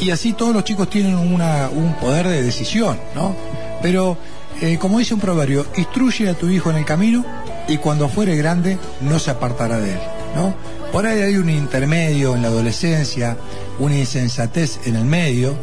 y 0.00 0.10
así 0.10 0.32
todos 0.32 0.54
los 0.54 0.64
chicos 0.64 0.88
tienen 0.88 1.16
una, 1.16 1.68
un 1.68 1.94
poder 1.96 2.26
de 2.26 2.42
decisión, 2.42 2.98
¿no? 3.14 3.36
Pero, 3.82 4.16
eh, 4.62 4.78
como 4.78 4.98
dice 4.98 5.12
un 5.12 5.20
proverbio, 5.20 5.66
instruye 5.76 6.30
a 6.30 6.34
tu 6.34 6.48
hijo 6.48 6.70
en 6.70 6.78
el 6.78 6.86
camino 6.86 7.24
y 7.68 7.76
cuando 7.76 8.08
fuere 8.08 8.36
grande 8.36 8.78
no 9.02 9.18
se 9.18 9.30
apartará 9.30 9.78
de 9.78 9.92
él, 9.92 10.00
¿no? 10.34 10.54
Por 10.92 11.06
ahí 11.06 11.20
hay 11.20 11.36
un 11.36 11.50
intermedio 11.50 12.34
en 12.34 12.40
la 12.40 12.48
adolescencia, 12.48 13.36
una 13.78 13.98
insensatez 13.98 14.80
en 14.86 14.96
el 14.96 15.04
medio, 15.04 15.54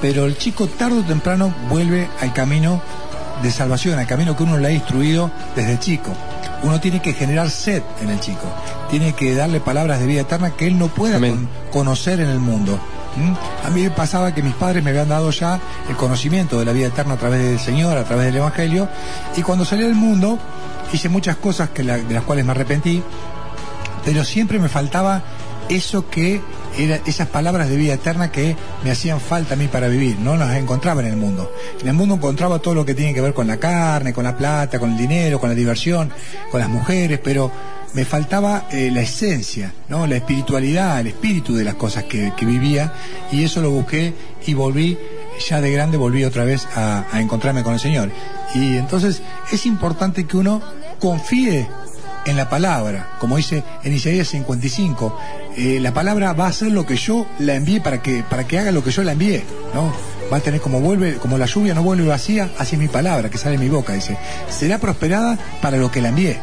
pero 0.00 0.24
el 0.24 0.38
chico 0.38 0.68
tarde 0.68 1.00
o 1.00 1.04
temprano 1.04 1.54
vuelve 1.68 2.08
al 2.20 2.32
camino 2.32 2.80
de 3.42 3.50
salvación, 3.50 3.98
al 3.98 4.06
camino 4.06 4.34
que 4.34 4.44
uno 4.44 4.56
le 4.56 4.68
ha 4.68 4.72
instruido 4.72 5.30
desde 5.54 5.78
chico. 5.78 6.12
Uno 6.62 6.80
tiene 6.80 7.00
que 7.00 7.12
generar 7.12 7.50
sed 7.50 7.82
en 8.00 8.10
el 8.10 8.20
chico, 8.20 8.46
tiene 8.90 9.12
que 9.12 9.34
darle 9.34 9.60
palabras 9.60 10.00
de 10.00 10.06
vida 10.06 10.22
eterna 10.22 10.50
que 10.50 10.66
él 10.66 10.78
no 10.78 10.88
pueda 10.88 11.20
conocer 11.70 12.20
en 12.20 12.28
el 12.28 12.40
mundo. 12.40 12.78
¿Mm? 13.16 13.66
A 13.66 13.70
mí 13.70 13.82
me 13.82 13.90
pasaba 13.90 14.34
que 14.34 14.42
mis 14.42 14.54
padres 14.54 14.82
me 14.82 14.90
habían 14.90 15.08
dado 15.08 15.30
ya 15.30 15.60
el 15.88 15.96
conocimiento 15.96 16.58
de 16.58 16.64
la 16.64 16.72
vida 16.72 16.88
eterna 16.88 17.14
a 17.14 17.16
través 17.16 17.42
del 17.42 17.58
Señor, 17.58 17.96
a 17.96 18.04
través 18.04 18.26
del 18.26 18.36
Evangelio, 18.36 18.88
y 19.36 19.42
cuando 19.42 19.64
salí 19.64 19.84
al 19.84 19.94
mundo 19.94 20.38
hice 20.92 21.08
muchas 21.08 21.36
cosas 21.36 21.70
que 21.70 21.82
de 21.82 22.14
las 22.14 22.24
cuales 22.24 22.44
me 22.44 22.52
arrepentí, 22.52 23.02
pero 24.04 24.24
siempre 24.24 24.58
me 24.58 24.68
faltaba 24.68 25.22
eso 25.68 26.08
que 26.08 26.40
era 26.76 27.00
esas 27.06 27.28
palabras 27.28 27.68
de 27.68 27.76
vida 27.76 27.94
eterna 27.94 28.30
que 28.30 28.56
me 28.84 28.90
hacían 28.90 29.20
falta 29.20 29.54
a 29.54 29.56
mí 29.56 29.68
para 29.68 29.88
vivir, 29.88 30.18
no 30.18 30.36
las 30.36 30.56
encontraba 30.56 31.00
en 31.00 31.08
el 31.08 31.16
mundo. 31.16 31.52
En 31.80 31.88
el 31.88 31.94
mundo 31.94 32.14
encontraba 32.14 32.58
todo 32.58 32.74
lo 32.74 32.84
que 32.84 32.94
tiene 32.94 33.14
que 33.14 33.20
ver 33.20 33.34
con 33.34 33.46
la 33.46 33.58
carne, 33.58 34.12
con 34.12 34.24
la 34.24 34.36
plata, 34.36 34.78
con 34.78 34.92
el 34.92 34.98
dinero, 34.98 35.40
con 35.40 35.48
la 35.48 35.54
diversión, 35.54 36.10
con 36.50 36.60
las 36.60 36.68
mujeres, 36.68 37.20
pero 37.22 37.50
me 37.94 38.04
faltaba 38.04 38.66
eh, 38.70 38.90
la 38.92 39.00
esencia, 39.00 39.72
¿no? 39.88 40.06
la 40.06 40.16
espiritualidad, 40.16 41.00
el 41.00 41.08
espíritu 41.08 41.54
de 41.54 41.64
las 41.64 41.74
cosas 41.74 42.04
que, 42.04 42.32
vivía 42.40 42.92
y 43.32 43.44
eso 43.44 43.60
lo 43.60 43.70
busqué 43.70 44.14
y 44.46 44.54
volví, 44.54 44.98
ya 45.48 45.60
de 45.60 45.70
grande 45.70 45.96
volví 45.96 46.24
otra 46.24 46.44
vez 46.44 46.66
a, 46.74 47.06
encontrarme 47.14 47.62
con 47.62 47.74
el 47.74 47.80
Señor. 47.80 48.10
Y 48.54 48.76
entonces 48.76 49.22
es 49.52 49.66
importante 49.66 50.26
que 50.26 50.36
uno 50.36 50.62
confíe 50.98 51.66
en 52.28 52.36
la 52.36 52.48
palabra, 52.48 53.16
como 53.18 53.36
dice 53.38 53.64
en 53.82 53.94
Isaías 53.94 54.28
55, 54.28 55.18
eh, 55.56 55.78
la 55.80 55.94
palabra 55.94 56.34
va 56.34 56.44
a 56.44 56.48
hacer 56.48 56.70
lo 56.70 56.84
que 56.84 56.96
yo 56.96 57.26
la 57.38 57.54
envié 57.54 57.80
para 57.80 58.02
que, 58.02 58.22
para 58.22 58.46
que 58.46 58.58
haga 58.58 58.70
lo 58.70 58.84
que 58.84 58.90
yo 58.90 59.02
la 59.02 59.12
envié, 59.12 59.44
¿no? 59.74 59.92
Va 60.30 60.36
a 60.36 60.40
tener 60.40 60.60
como 60.60 60.80
vuelve, 60.80 61.14
como 61.14 61.38
la 61.38 61.46
lluvia 61.46 61.72
no 61.72 61.82
vuelve 61.82 62.06
vacía, 62.06 62.50
así 62.58 62.76
es 62.76 62.80
mi 62.80 62.88
palabra 62.88 63.30
que 63.30 63.38
sale 63.38 63.56
de 63.56 63.64
mi 63.64 63.70
boca, 63.70 63.94
dice, 63.94 64.18
será 64.50 64.78
prosperada 64.78 65.38
para 65.62 65.78
lo 65.78 65.90
que 65.90 66.02
la 66.02 66.10
envié. 66.10 66.38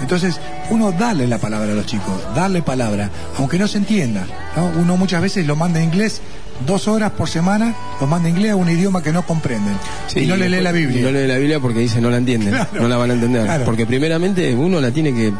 Entonces, 0.00 0.40
uno 0.70 0.90
darle 0.92 1.26
la 1.26 1.38
palabra 1.38 1.72
a 1.72 1.74
los 1.74 1.86
chicos, 1.86 2.22
darle 2.34 2.62
palabra, 2.62 3.10
aunque 3.36 3.58
no 3.58 3.68
se 3.68 3.78
entienda, 3.78 4.26
¿no? 4.56 4.66
Uno 4.80 4.96
muchas 4.96 5.20
veces 5.20 5.46
lo 5.46 5.54
manda 5.54 5.80
en 5.80 5.86
inglés 5.86 6.22
dos 6.66 6.88
horas 6.88 7.10
por 7.12 7.28
semana, 7.28 7.74
los 8.00 8.08
manda 8.08 8.28
inglés 8.28 8.52
a 8.52 8.56
un 8.56 8.68
idioma 8.70 9.02
que 9.02 9.12
no 9.12 9.22
comprenden. 9.26 9.74
Sí, 10.06 10.20
y 10.20 10.26
no 10.26 10.36
le 10.36 10.48
lee 10.48 10.60
la 10.60 10.72
Biblia. 10.72 11.00
Y 11.00 11.02
no 11.02 11.10
lee 11.10 11.26
la 11.26 11.36
Biblia 11.36 11.60
porque 11.60 11.80
dice 11.80 12.00
no 12.00 12.10
la 12.10 12.16
entienden, 12.18 12.50
Claro. 12.50 12.68
no 12.80 12.88
la 12.88 12.96
van 12.96 13.10
a 13.10 13.14
entender. 13.14 13.44
Claro. 13.44 13.64
Porque 13.64 13.86
primeramente 13.86 14.54
uno 14.54 14.80
la 14.80 14.90
tiene 14.90 15.12
que, 15.12 15.32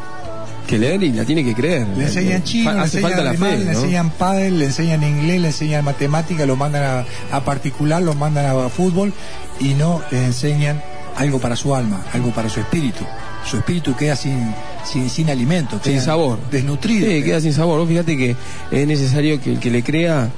que 0.66 0.78
leer 0.78 1.02
y 1.02 1.12
la 1.12 1.24
tiene 1.24 1.44
que 1.44 1.54
creer. 1.54 1.86
Le 1.96 2.04
enseñan 2.04 2.42
chino, 2.42 2.70
Fa- 2.70 2.76
le 2.76 2.82
enseñan 2.82 3.02
falta 3.10 3.22
la 3.24 3.30
alemán, 3.30 3.50
fe, 3.50 3.58
le 3.58 3.64
¿no? 3.64 3.70
enseñan 3.72 4.10
pádel, 4.10 4.58
le 4.58 4.64
enseñan 4.66 5.02
inglés, 5.04 5.40
le 5.40 5.46
enseñan 5.48 5.84
matemática, 5.84 6.44
lo 6.44 6.56
mandan 6.56 6.82
a, 7.30 7.36
a 7.36 7.40
particular, 7.44 8.02
lo 8.02 8.14
mandan 8.14 8.46
a 8.46 8.68
fútbol 8.68 9.12
y 9.60 9.74
no 9.74 10.02
les 10.10 10.22
enseñan 10.22 10.82
algo 11.16 11.38
para 11.38 11.56
su 11.56 11.74
alma, 11.74 12.04
algo 12.12 12.30
para 12.30 12.48
su 12.48 12.60
espíritu. 12.60 13.04
Su 13.48 13.58
espíritu 13.58 13.94
queda 13.94 14.16
sin, 14.16 14.52
sin, 14.84 15.08
sin 15.08 15.30
alimento, 15.30 15.80
Sin 15.82 16.00
sabor. 16.00 16.38
desnutrido. 16.50 17.08
Sí, 17.08 17.22
queda 17.22 17.40
sin 17.40 17.52
sabor. 17.52 17.78
Vos 17.78 17.88
fíjate 17.88 18.16
que 18.16 18.34
es 18.72 18.86
necesario 18.88 19.40
que 19.40 19.52
el 19.52 19.60
que 19.60 19.70
le 19.70 19.84
crea, 19.84 20.28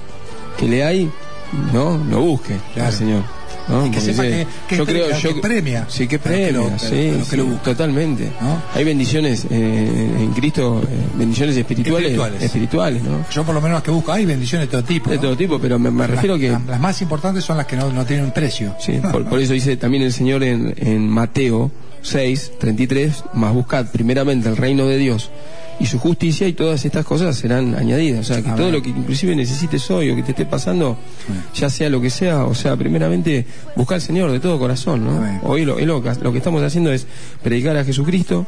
que 0.59 0.67
le 0.67 0.85
hay, 0.85 1.11
¿no? 1.73 1.97
Lo 2.11 2.21
busque 2.21 2.57
Claro. 2.75 2.93
Señor. 2.93 3.23
¿no? 3.69 3.85
Y 3.87 3.91
que 3.91 3.97
Porque 3.99 4.13
sepa 4.13 4.23
dice, 4.23 4.37
que- 4.39 4.67
que 4.69 4.77
yo 4.79 4.87
creo, 4.87 5.19
yo, 5.19 5.35
que 5.35 5.41
premia 5.43 5.85
Sí, 5.91 6.09
que 6.09 6.17
lo- 6.17 6.23
premia, 6.23 6.79
sí, 6.79 6.89
que 7.29 7.37
lo 7.37 7.45
sí, 7.45 7.51
buscan. 7.51 7.61
totalmente. 7.65 8.33
¿No? 8.41 8.63
Hay 8.75 8.83
bendiciones 8.83 9.47
eh, 9.51 10.17
en 10.21 10.31
Cristo, 10.33 10.81
eh, 10.83 10.87
bendiciones 11.19 11.55
espirituales, 11.55 12.07
Espirituales. 12.13 12.43
espirituales, 12.43 13.03
¿no? 13.03 13.27
Yo 13.31 13.45
por 13.45 13.55
lo 13.55 13.61
menos 13.61 13.75
las 13.77 13.83
que 13.83 13.91
busco, 13.91 14.11
hay 14.11 14.25
bendiciones 14.25 14.69
de 14.69 14.71
todo 14.73 14.85
tipo. 14.85 15.11
De 15.11 15.19
todo 15.19 15.37
tipo, 15.37 15.59
pero 15.59 15.79
me, 15.79 15.91
me 15.91 16.07
refiero 16.07 16.39
que 16.39 16.49
las- 16.67 16.81
más 16.81 17.03
importantes 17.03 17.45
son 17.45 17.59
las 17.59 17.67
que 17.67 17.77
no, 17.77 17.93
no 17.93 18.07
tienen 18.07 18.31
precio. 18.31 18.75
Sí, 18.81 18.93
por, 19.13 19.27
por 19.27 19.39
eso 19.39 19.53
dice 19.53 19.77
también 19.77 20.03
el 20.03 20.15
Señor 20.15 20.43
en, 20.45 20.75
en 20.79 21.07
Mateo 21.07 21.71
6, 22.01 22.53
33, 22.59 23.23
más 23.35 23.53
buscad 23.53 23.85
primeramente 23.93 24.49
el 24.49 24.57
reino 24.57 24.87
de 24.87 24.97
Dios 24.97 25.31
y 25.81 25.87
su 25.87 25.99
justicia 25.99 26.47
y 26.49 26.53
todas 26.53 26.85
estas 26.85 27.05
cosas 27.05 27.37
serán 27.37 27.75
añadidas. 27.75 28.21
O 28.21 28.35
sea, 28.35 28.43
que 28.43 28.51
todo 28.51 28.71
lo 28.71 28.83
que 28.83 28.91
inclusive 28.91 29.35
necesites 29.37 29.91
hoy 29.91 30.11
o 30.11 30.17
que 30.17 30.23
te 30.23 30.33
esté 30.33 30.45
pasando, 30.45 30.99
ya 31.55 31.71
sea 31.71 31.89
lo 31.89 32.01
que 32.01 32.11
sea, 32.11 32.45
o 32.45 32.55
sea, 32.55 32.77
primeramente 32.77 33.47
busca 33.77 33.95
al 33.95 34.01
Señor 34.01 34.33
de 34.33 34.41
todo 34.41 34.59
corazón, 34.59 35.05
¿no? 35.05 35.41
Hoy 35.43 35.65
lo, 35.65 35.79
lo 35.79 36.03
que 36.33 36.39
estamos 36.39 36.63
haciendo 36.63 36.93
es 36.93 37.07
predicar 37.43 37.77
a 37.77 37.85
Jesucristo, 37.85 38.47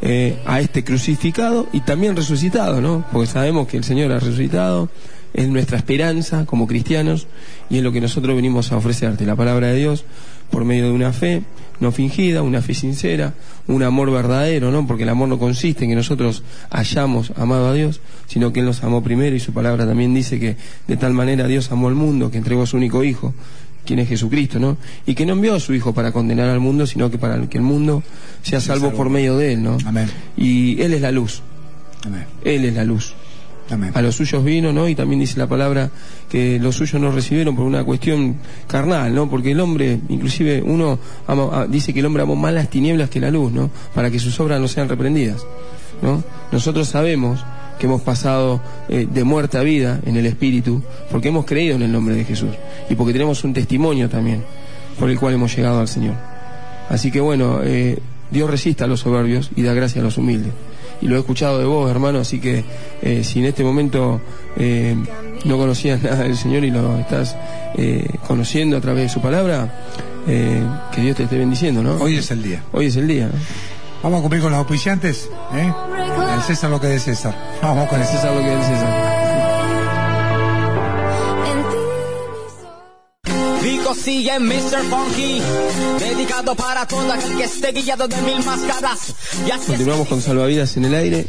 eh, 0.00 0.38
a 0.46 0.60
este 0.60 0.84
crucificado 0.84 1.66
y 1.72 1.80
también 1.80 2.14
resucitado, 2.14 2.80
¿no? 2.80 3.04
Porque 3.12 3.26
sabemos 3.26 3.66
que 3.66 3.76
el 3.76 3.84
Señor 3.84 4.12
ha 4.12 4.20
resucitado, 4.20 4.90
es 5.34 5.48
nuestra 5.48 5.76
esperanza 5.76 6.46
como 6.46 6.66
cristianos 6.66 7.26
y 7.68 7.78
es 7.78 7.82
lo 7.82 7.92
que 7.92 8.00
nosotros 8.00 8.36
venimos 8.36 8.72
a 8.72 8.76
ofrecerte, 8.76 9.26
la 9.26 9.36
palabra 9.36 9.68
de 9.68 9.76
Dios, 9.76 10.04
por 10.50 10.64
medio 10.64 10.84
de 10.84 10.92
una 10.92 11.12
fe 11.12 11.42
no 11.80 11.92
fingida, 11.92 12.42
una 12.42 12.62
fe 12.62 12.74
sincera, 12.74 13.34
un 13.66 13.82
amor 13.82 14.10
verdadero, 14.10 14.70
¿no? 14.70 14.86
Porque 14.86 15.04
el 15.04 15.08
amor 15.08 15.28
no 15.28 15.38
consiste 15.38 15.84
en 15.84 15.90
que 15.90 15.96
nosotros 15.96 16.42
hayamos 16.70 17.32
amado 17.36 17.68
a 17.68 17.74
Dios, 17.74 18.00
sino 18.26 18.52
que 18.52 18.60
Él 18.60 18.66
nos 18.66 18.82
amó 18.82 19.02
primero 19.02 19.36
y 19.36 19.40
su 19.40 19.52
palabra 19.52 19.86
también 19.86 20.14
dice 20.14 20.38
que 20.38 20.56
de 20.86 20.96
tal 20.96 21.12
manera 21.12 21.46
Dios 21.46 21.70
amó 21.70 21.88
al 21.88 21.94
mundo 21.94 22.30
que 22.30 22.38
entregó 22.38 22.62
a 22.62 22.66
su 22.66 22.76
único 22.76 23.04
Hijo, 23.04 23.34
quien 23.84 24.00
es 24.00 24.08
Jesucristo, 24.08 24.58
¿no? 24.58 24.76
Y 25.06 25.14
que 25.14 25.24
no 25.24 25.32
envió 25.34 25.54
a 25.54 25.60
su 25.60 25.74
Hijo 25.74 25.94
para 25.94 26.12
condenar 26.12 26.48
al 26.48 26.60
mundo, 26.60 26.86
sino 26.86 27.10
que 27.10 27.18
para 27.18 27.40
que 27.48 27.58
el 27.58 27.64
mundo 27.64 28.02
sea 28.42 28.60
salvo 28.60 28.92
por 28.92 29.08
medio 29.08 29.36
de 29.36 29.54
Él, 29.54 29.62
¿no? 29.62 29.78
Amén. 29.86 30.08
Y 30.36 30.80
Él 30.82 30.94
es 30.94 31.00
la 31.00 31.12
luz, 31.12 31.42
Amén. 32.04 32.24
Él 32.44 32.64
es 32.64 32.74
la 32.74 32.84
luz. 32.84 33.14
Amén. 33.70 33.92
A 33.94 34.02
los 34.02 34.14
suyos 34.14 34.44
vino, 34.44 34.72
¿no? 34.72 34.88
Y 34.88 34.94
también 34.94 35.20
dice 35.20 35.38
la 35.38 35.46
palabra 35.46 35.90
que 36.28 36.58
los 36.58 36.76
suyos 36.76 37.00
no 37.00 37.10
recibieron 37.10 37.56
por 37.56 37.64
una 37.64 37.84
cuestión 37.84 38.36
carnal, 38.66 39.14
¿no? 39.14 39.28
Porque 39.30 39.52
el 39.52 39.60
hombre, 39.60 39.98
inclusive 40.08 40.62
uno 40.62 40.98
ama- 41.26 41.48
ah, 41.52 41.66
dice 41.68 41.92
que 41.94 42.00
el 42.00 42.06
hombre 42.06 42.22
amó 42.22 42.36
más 42.36 42.52
las 42.52 42.68
tinieblas 42.68 43.08
que 43.10 43.20
la 43.20 43.30
luz, 43.30 43.50
¿no? 43.52 43.70
Para 43.94 44.10
que 44.10 44.18
sus 44.18 44.38
obras 44.40 44.60
no 44.60 44.68
sean 44.68 44.88
reprendidas, 44.88 45.44
¿no? 46.02 46.22
Nosotros 46.52 46.88
sabemos 46.88 47.44
que 47.78 47.86
hemos 47.86 48.02
pasado 48.02 48.60
eh, 48.88 49.06
de 49.08 49.24
muerte 49.24 49.56
a 49.56 49.62
vida 49.62 50.00
en 50.04 50.16
el 50.16 50.26
Espíritu, 50.26 50.82
porque 51.10 51.28
hemos 51.28 51.44
creído 51.46 51.76
en 51.76 51.82
el 51.82 51.92
nombre 51.92 52.14
de 52.16 52.24
Jesús 52.24 52.50
y 52.90 52.94
porque 52.96 53.12
tenemos 53.12 53.44
un 53.44 53.54
testimonio 53.54 54.08
también 54.08 54.42
por 54.98 55.08
el 55.08 55.18
cual 55.18 55.34
hemos 55.34 55.54
llegado 55.56 55.78
al 55.80 55.86
Señor. 55.88 56.14
Así 56.88 57.10
que 57.12 57.20
bueno, 57.20 57.60
eh, 57.62 57.98
Dios 58.30 58.50
resiste 58.50 58.82
a 58.82 58.86
los 58.86 59.00
soberbios 59.00 59.50
y 59.54 59.62
da 59.62 59.72
gracia 59.74 60.00
a 60.00 60.04
los 60.04 60.18
humildes. 60.18 60.52
Y 61.00 61.06
lo 61.06 61.14
he 61.14 61.18
escuchado 61.20 61.60
de 61.60 61.64
vos, 61.64 61.88
hermano, 61.88 62.18
así 62.18 62.40
que 62.40 62.64
eh, 63.02 63.22
si 63.22 63.38
en 63.38 63.44
este 63.44 63.62
momento 63.62 64.20
no 65.44 65.56
conocías 65.56 66.02
nada 66.02 66.24
del 66.24 66.36
Señor 66.36 66.64
y 66.64 66.70
lo 66.70 66.98
estás 66.98 67.36
eh, 67.76 68.06
conociendo 68.26 68.76
a 68.76 68.80
través 68.80 69.04
de 69.04 69.08
su 69.08 69.20
palabra, 69.20 69.72
eh, 70.26 70.62
que 70.92 71.00
Dios 71.00 71.16
te 71.16 71.24
esté 71.24 71.38
bendiciendo, 71.38 71.82
¿no? 71.82 71.94
Hoy 71.96 72.16
es 72.16 72.30
el 72.30 72.42
día. 72.42 72.62
Hoy 72.72 72.86
es 72.86 72.96
el 72.96 73.08
día. 73.08 73.26
¿no? 73.26 73.38
Vamos 74.02 74.18
a 74.18 74.22
cumplir 74.22 74.42
con 74.42 74.52
los 74.52 74.58
auspiciantes. 74.58 75.28
¿eh? 75.54 75.72
Al 76.30 76.42
César 76.42 76.70
lo 76.70 76.80
que 76.80 76.94
es 76.94 77.04
de 77.04 77.14
César. 77.14 77.34
Vamos 77.62 77.88
con 77.88 78.00
el 78.00 78.06
César. 78.06 78.34
Lo 78.34 78.40
que 78.40 78.58
es 78.58 78.66
César. 78.66 79.18
Rico 83.62 83.94
sigue 83.94 84.38
Mr. 84.38 84.82
Funky, 84.88 85.42
dedicado 85.98 86.54
para 86.54 86.86
todo 86.86 87.12
aquel 87.12 87.36
que 87.36 87.44
esté 87.44 87.72
guiado 87.72 88.06
de 88.06 88.20
mil 88.22 88.44
máscaras. 88.44 89.14
Y 89.46 89.50
así 89.50 89.62
es 89.62 89.66
Continuamos 89.66 90.08
con 90.08 90.22
Salvavidas 90.22 90.76
en 90.76 90.84
el 90.84 90.94
aire, 90.94 91.26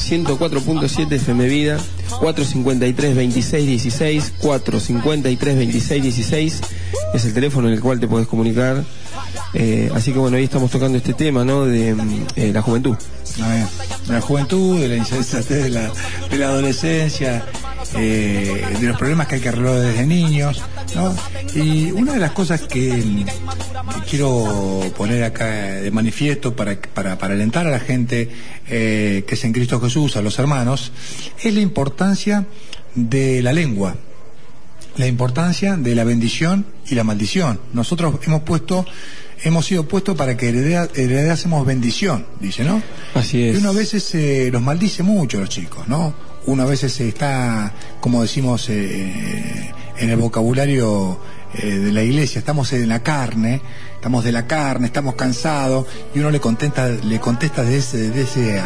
104.7 0.00 1.12
FM 1.12 1.46
Vida, 1.46 1.78
453 2.20 3.14
26 3.14 3.66
16, 3.66 4.32
453 4.40 5.56
26 5.56 6.02
16 6.02 6.60
es 7.14 7.24
el 7.24 7.34
teléfono 7.34 7.68
en 7.68 7.74
el 7.74 7.80
cual 7.80 8.00
te 8.00 8.08
puedes 8.08 8.28
comunicar. 8.28 8.82
Eh, 9.54 9.90
así 9.94 10.12
que 10.12 10.18
bueno, 10.18 10.36
hoy 10.36 10.44
estamos 10.44 10.70
tocando 10.70 10.96
este 10.98 11.12
tema, 11.14 11.44
¿no? 11.44 11.64
De 11.64 11.94
mm, 11.94 12.26
eh, 12.36 12.52
la 12.52 12.62
juventud. 12.62 12.96
Amén. 13.42 13.66
De 14.06 14.12
la 14.14 14.20
juventud, 14.20 14.80
de 14.80 14.88
la 14.88 15.04
de 15.04 15.70
la, 15.70 15.92
de 16.30 16.38
la 16.38 16.48
adolescencia, 16.48 17.44
eh, 17.94 18.76
de 18.80 18.86
los 18.86 18.96
problemas 18.96 19.26
que 19.26 19.36
hay 19.36 19.40
que 19.40 19.48
arreglar 19.48 19.80
desde 19.80 20.06
niños, 20.06 20.62
¿no? 20.94 21.14
Y 21.54 21.90
una 21.92 22.12
de 22.14 22.18
las 22.18 22.32
cosas 22.32 22.62
que, 22.62 23.24
quiero 24.08 24.80
poner 24.96 25.24
acá 25.24 25.46
de 25.46 25.90
manifiesto 25.90 26.54
para, 26.54 26.80
para, 26.80 27.18
para 27.18 27.34
alentar 27.34 27.66
a 27.66 27.70
la 27.70 27.80
gente 27.80 28.28
eh, 28.68 29.24
que 29.26 29.34
es 29.34 29.44
en 29.44 29.52
Cristo 29.52 29.80
Jesús, 29.80 30.16
a 30.16 30.22
los 30.22 30.38
hermanos, 30.38 30.92
es 31.42 31.54
la 31.54 31.60
importancia 31.60 32.46
de 32.94 33.42
la 33.42 33.52
lengua 33.52 33.96
la 34.96 35.06
importancia 35.06 35.76
de 35.76 35.94
la 35.94 36.04
bendición 36.04 36.66
y 36.88 36.94
la 36.94 37.04
maldición. 37.04 37.60
Nosotros 37.72 38.16
hemos 38.26 38.42
puesto, 38.42 38.84
hemos 39.42 39.66
sido 39.66 39.88
puestos 39.88 40.16
para 40.16 40.36
que 40.36 40.48
heredásemos 40.48 41.64
bendición, 41.66 42.26
dice, 42.38 42.64
¿no? 42.64 42.82
Así 43.14 43.42
es. 43.42 43.56
Y 43.56 43.58
uno 43.58 43.70
a 43.70 43.72
veces 43.72 44.14
eh, 44.14 44.50
los 44.52 44.60
maldice 44.60 45.02
mucho 45.02 45.40
los 45.40 45.48
chicos, 45.48 45.88
¿no? 45.88 46.12
Uno 46.46 46.62
a 46.62 46.66
veces 46.66 46.98
está, 47.00 47.72
como 48.00 48.22
decimos 48.22 48.68
eh, 48.70 49.72
en 49.98 50.10
el 50.10 50.16
vocabulario 50.16 51.18
eh, 51.54 51.66
de 51.66 51.92
la 51.92 52.02
iglesia, 52.02 52.38
estamos 52.38 52.72
en 52.72 52.88
la 52.88 53.02
carne, 53.02 53.60
estamos 53.94 54.24
de 54.24 54.32
la 54.32 54.46
carne, 54.46 54.86
estamos 54.86 55.14
cansados, 55.14 55.86
y 56.14 56.20
uno 56.20 56.30
le 56.30 56.40
contesta, 56.40 56.88
le 56.88 57.20
contesta 57.20 57.62
de 57.62 57.76
ese, 57.76 58.10
de 58.10 58.22
ese 58.22 58.62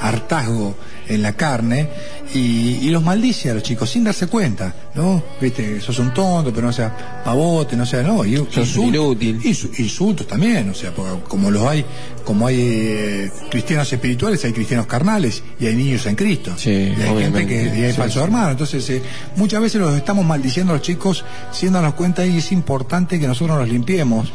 hartazgo 0.00 0.76
en 1.08 1.22
la 1.22 1.34
carne, 1.34 1.90
y, 2.34 2.78
y 2.82 2.90
los 2.90 3.02
maldice 3.02 3.50
a 3.50 3.54
los 3.54 3.62
chicos 3.62 3.90
sin 3.90 4.04
darse 4.04 4.26
cuenta, 4.28 4.74
¿no? 4.94 5.22
Viste, 5.40 5.80
sos 5.80 5.98
un 5.98 6.14
tonto, 6.14 6.52
pero 6.52 6.68
no 6.68 6.72
seas 6.72 6.92
pavote, 7.24 7.76
no 7.76 7.84
sea, 7.84 8.02
no, 8.02 8.24
y 8.24 8.36
Sos 8.50 8.76
inútil. 8.76 9.40
insultos 9.44 10.26
también, 10.26 10.70
o 10.70 10.74
sea, 10.74 10.92
porque 10.94 11.12
como 11.28 11.50
los 11.50 11.66
hay, 11.66 11.84
como 12.24 12.46
hay 12.46 12.56
eh, 12.60 13.30
cristianos 13.50 13.92
espirituales, 13.92 14.44
hay 14.44 14.52
cristianos 14.52 14.86
carnales 14.86 15.42
y 15.58 15.66
hay 15.66 15.74
niños 15.74 16.06
en 16.06 16.14
Cristo. 16.16 16.52
Sí, 16.56 16.70
y 16.70 17.02
hay 17.02 17.22
gente 17.22 17.46
que 17.46 17.62
y 17.64 17.82
hay 17.84 17.90
Sí, 17.92 17.96
falsos 17.96 18.14
sí. 18.20 18.24
hermanos. 18.24 18.50
Entonces, 18.52 18.88
eh, 18.90 19.02
muchas 19.36 19.60
veces 19.60 19.80
los 19.80 19.96
estamos 19.96 20.24
maldiciendo 20.24 20.72
a 20.72 20.76
los 20.76 20.82
chicos 20.86 21.24
sin 21.52 21.72
darnos 21.72 21.94
cuenta 21.94 22.24
y 22.24 22.38
es 22.38 22.52
importante 22.52 23.18
que 23.18 23.26
nosotros 23.26 23.58
nos 23.58 23.68
limpiemos 23.68 24.32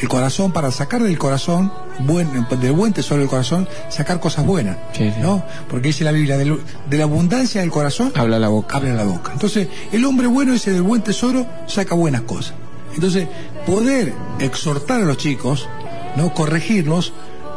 el 0.00 0.08
corazón 0.08 0.52
para 0.52 0.70
sacar 0.70 1.02
del 1.02 1.18
corazón, 1.18 1.72
buen, 2.00 2.28
del 2.60 2.72
buen 2.72 2.92
tesoro 2.92 3.20
del 3.20 3.28
corazón, 3.30 3.68
sacar 3.88 4.20
cosas 4.20 4.44
buenas. 4.44 4.76
Sí, 4.92 5.10
sí. 5.10 5.20
¿no? 5.20 5.42
Porque 5.68 5.88
dice 5.88 6.04
la 6.04 6.12
Biblia, 6.12 6.36
del- 6.36 6.60
de 6.88 6.96
la 6.98 7.04
abundancia 7.04 7.60
del 7.62 7.70
corazón 7.70 8.12
Habla 8.14 8.38
la 8.38 8.48
boca. 8.48 8.76
abre 8.76 8.92
la 8.94 9.04
boca. 9.04 9.32
Entonces, 9.32 9.68
el 9.92 10.04
hombre 10.04 10.26
bueno, 10.26 10.52
ese 10.54 10.72
del 10.72 10.82
buen 10.82 11.02
tesoro, 11.02 11.46
saca 11.66 11.94
buenas 11.94 12.22
cosas. 12.22 12.54
Entonces, 12.94 13.26
poder 13.66 14.12
exhortar 14.38 15.00
a 15.02 15.04
los 15.04 15.16
chicos, 15.18 15.68
no 16.16 16.32
corregirlos, 16.32 17.12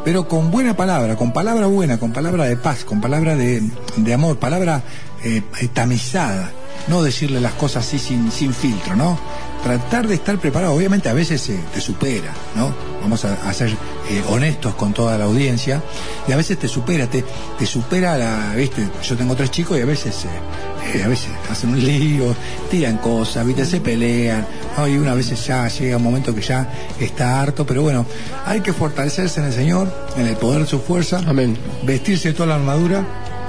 pero 0.05 0.27
con 0.27 0.49
buena 0.51 0.75
palabra, 0.77 1.15
con 1.17 1.33
palabra 1.33 1.67
buena, 1.67 1.97
con 1.99 2.11
palabra 2.13 2.45
de 2.45 2.55
paz, 2.57 2.83
con 2.85 3.01
palabra 3.01 3.35
de, 3.35 3.61
de 3.97 4.13
amor, 4.13 4.37
palabra 4.39 4.81
eh, 5.23 5.41
tamizada, 5.73 6.51
no 6.87 7.03
decirle 7.03 7.39
las 7.41 7.53
cosas 7.53 7.85
así 7.85 7.99
sin, 7.99 8.31
sin 8.31 8.53
filtro, 8.53 8.95
¿no? 8.95 9.19
Tratar 9.63 10.07
de 10.07 10.15
estar 10.15 10.37
preparado, 10.37 10.73
obviamente 10.73 11.09
a 11.09 11.13
veces 11.13 11.49
eh, 11.49 11.59
te 11.73 11.81
supera, 11.81 12.31
¿no? 12.55 12.73
Vamos 13.01 13.25
a, 13.25 13.33
a 13.47 13.53
ser 13.53 13.69
eh, 14.09 14.23
honestos 14.29 14.73
con 14.75 14.93
toda 14.93 15.17
la 15.17 15.25
audiencia, 15.25 15.81
y 16.27 16.31
a 16.31 16.37
veces 16.37 16.57
te 16.57 16.67
supera, 16.67 17.07
te, 17.07 17.23
te 17.57 17.65
supera 17.65 18.17
la, 18.17 18.53
viste, 18.55 18.87
yo 19.03 19.17
tengo 19.17 19.35
tres 19.35 19.51
chicos 19.51 19.77
y 19.77 19.81
a 19.81 19.85
veces, 19.85 20.25
eh, 20.25 20.97
eh, 20.97 21.03
a 21.03 21.07
veces 21.09 21.29
hacen 21.51 21.71
un 21.71 21.83
lío, 21.83 22.33
tiran 22.71 22.97
cosas, 22.97 23.45
viste, 23.45 23.65
se 23.65 23.81
pelean, 23.81 24.47
¿no? 24.77 24.87
y 24.87 24.97
una 24.97 25.13
vez 25.13 25.45
ya 25.45 25.67
llega 25.67 25.97
un 25.97 26.03
momento 26.03 26.33
que 26.33 26.41
ya 26.41 26.71
está 26.99 27.41
harto, 27.41 27.65
pero 27.65 27.83
bueno, 27.83 28.05
hay 28.45 28.61
que 28.61 28.71
fortalecerse 28.71 29.41
en 29.41 29.47
el 29.47 29.53
Señor, 29.53 29.93
en 30.17 30.25
el 30.25 30.37
poder 30.37 30.61
de 30.61 30.67
su 30.67 30.79
fuerza, 30.79 31.21
Amén. 31.27 31.57
vestirse 31.83 32.29
de 32.29 32.33
toda 32.33 32.47
la 32.47 32.55
armadura 32.55 33.05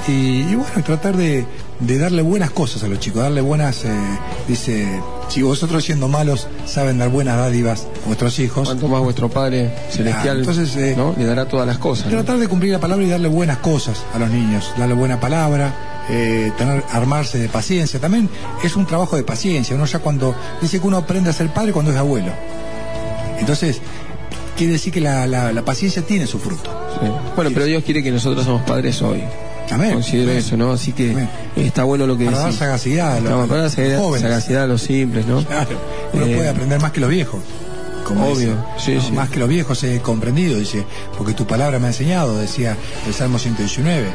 y, 0.09 0.41
y 0.43 0.55
bueno, 0.57 0.83
tratar 0.85 1.17
de, 1.17 1.47
de 1.81 1.99
darle 1.99 2.21
buenas 2.23 2.51
cosas 2.51 2.83
a 2.85 2.89
los 2.89 3.01
chicos, 3.01 3.23
darle 3.23 3.41
buenas, 3.41 3.85
eh, 3.85 3.91
dice, 4.47 5.01
si 5.29 5.41
vosotros 5.43 5.83
siendo 5.85 6.09
malos 6.09 6.47
saben 6.67 6.99
dar 6.99 7.09
buenas 7.09 7.37
dádivas 7.39 7.87
a 8.05 8.07
vuestros 8.07 8.39
hijos, 8.39 8.69
Cuanto 8.69 8.87
más 8.89 9.01
vuestro 9.01 9.29
Padre 9.31 9.73
Celestial 9.91 10.37
Ah, 10.37 10.41
entonces, 10.41 10.77
eh, 10.77 10.95
¿no? 10.97 11.15
le 11.17 11.25
dará 11.25 11.47
todas 11.49 11.67
las 11.67 11.79
cosas. 11.79 12.07
¿no? 12.07 12.13
tratar 12.13 12.39
de 12.39 12.49
cumplir 12.49 12.73
la 12.73 12.81
palabra 12.81 13.05
y 13.05 13.09
darle 13.09 13.29
buenas 13.29 13.59
cosas 13.59 14.03
a 14.15 14.19
los 14.19 14.29
niños, 14.31 14.71
darle 14.77 14.95
buena 14.95 15.19
palabra, 15.21 16.05
eh, 16.11 16.53
tener, 16.59 16.85
armarse 16.93 17.39
de 17.39 17.49
paciencia. 17.49 17.99
También 18.01 18.29
es 18.63 18.77
un 18.77 18.85
trabajo 18.87 19.17
de 19.17 19.23
paciencia. 19.23 19.75
Uno 19.75 19.87
ya 19.87 20.01
cuando 20.01 20.35
dice 20.61 20.81
que 20.81 20.87
uno 20.87 20.97
aprende 20.99 21.31
a 21.31 21.33
ser 21.33 21.49
padre 21.53 21.73
cuando 21.73 21.93
es 21.93 21.97
abuelo. 21.97 22.33
Entonces, 23.39 23.79
quiere 24.57 24.75
decir 24.75 24.93
que 24.93 25.01
la, 25.01 25.27
la- 25.27 25.53
la 25.53 25.63
paciencia 25.65 26.03
tiene 26.03 26.27
su 26.27 26.39
fruto. 26.39 26.71
Sí. 27.01 27.07
Bueno, 27.37 27.51
pero 27.55 27.65
Dios 27.67 27.83
quiere 27.85 28.03
que 28.03 28.11
nosotros 28.11 28.45
somos 28.45 28.63
padres 28.63 29.01
hoy. 29.03 29.23
Amén. 29.71 29.93
Considero 29.95 30.31
Amén. 30.31 30.39
eso, 30.39 30.57
¿no? 30.57 30.73
Así 30.73 30.93
que 30.93 31.11
Amén. 31.13 31.31
está 31.57 31.85
bueno 31.85 32.07
lo 32.07 32.17
que 32.19 32.27
Para 32.27 32.39
dar 32.39 32.53
sagacidad 32.53 33.17
a 33.17 33.21
los, 33.21 33.31
No, 33.31 33.47
para 33.47 33.63
dar 33.69 33.99
jóvenes. 33.99 34.23
sagacidad 34.23 34.65
a 34.65 34.67
los 34.67 34.83
simples, 34.83 35.27
¿no? 35.27 35.43
Claro, 35.45 35.71
uno 36.13 36.27
Eh, 36.27 36.37
puede 36.37 36.49
aprender 36.49 36.81
más 36.81 36.93
que 36.93 37.01
los 37.01 37.11
viejos. 37.11 37.41
Como 38.05 38.27
Obvio, 38.27 38.57
sí, 38.77 38.95
¿no? 38.97 39.01
sí. 39.03 39.13
Más 39.13 39.29
que 39.29 39.39
los 39.39 39.49
viejos 39.49 39.85
he 39.85 40.01
comprendido, 40.01 40.59
dice, 40.59 40.85
porque 41.17 41.33
tu 41.33 41.47
palabra 41.47 41.79
me 41.79 41.85
ha 41.87 41.91
enseñado, 41.91 42.37
decía 42.39 42.77
el 43.07 43.15
Salmo 43.15 43.39
119. 43.39 44.09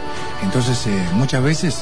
Entonces, 0.43 0.85
eh, 0.87 1.05
muchas 1.13 1.41
veces 1.41 1.75
eh, 1.75 1.81